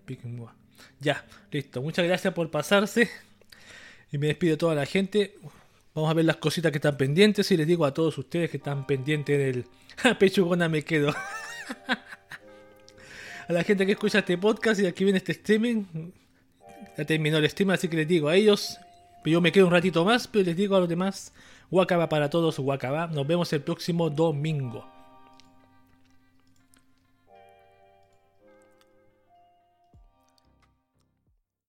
Ya, 1.00 1.26
listo. 1.52 1.82
Muchas 1.82 2.06
gracias 2.06 2.34
por 2.34 2.52
pasarse. 2.52 3.10
Y 4.12 4.18
me 4.18 4.28
despido 4.28 4.58
toda 4.58 4.76
la 4.76 4.86
gente. 4.86 5.36
Vamos 5.96 6.12
a 6.12 6.14
ver 6.14 6.26
las 6.26 6.38
cositas 6.38 6.72
que 6.72 6.78
están 6.78 6.98
pendientes. 6.98 7.50
Y 7.52 7.58
les 7.58 7.66
digo 7.66 7.86
a 7.86 7.94
todos 7.94 8.18
ustedes 8.18 8.52
que 8.52 8.58
están 8.58 8.86
pendientes 8.86 9.38
del. 9.38 9.66
Pechugona 10.20 10.70
me 10.70 10.84
quedo. 10.84 11.14
a 13.48 13.54
la 13.54 13.64
gente 13.64 13.86
que 13.86 13.94
escucha 13.94 14.20
este 14.20 14.38
podcast 14.38 14.80
y 14.82 14.86
aquí 14.86 15.04
viene 15.04 15.18
este 15.18 15.34
streaming. 15.34 16.12
Ya 16.98 17.06
terminó 17.06 17.38
el 17.38 17.50
stream, 17.50 17.72
así 17.72 17.88
que 17.88 17.98
les 17.98 18.08
digo 18.08 18.30
a 18.30 18.36
ellos. 18.36 18.80
Yo 19.26 19.40
me 19.42 19.52
quedo 19.52 19.68
un 19.68 19.72
ratito 19.72 20.04
más, 20.04 20.28
pero 20.28 20.46
les 20.46 20.58
digo 20.58 20.76
a 20.76 20.80
los 20.80 20.90
demás. 20.90 21.34
Wakaba 21.70 22.10
para 22.10 22.30
todos, 22.30 22.60
Wakaba. 22.60 23.08
Nos 23.08 23.26
vemos 23.28 23.54
el 23.54 23.62
próximo 23.62 24.10
domingo. 24.10 24.86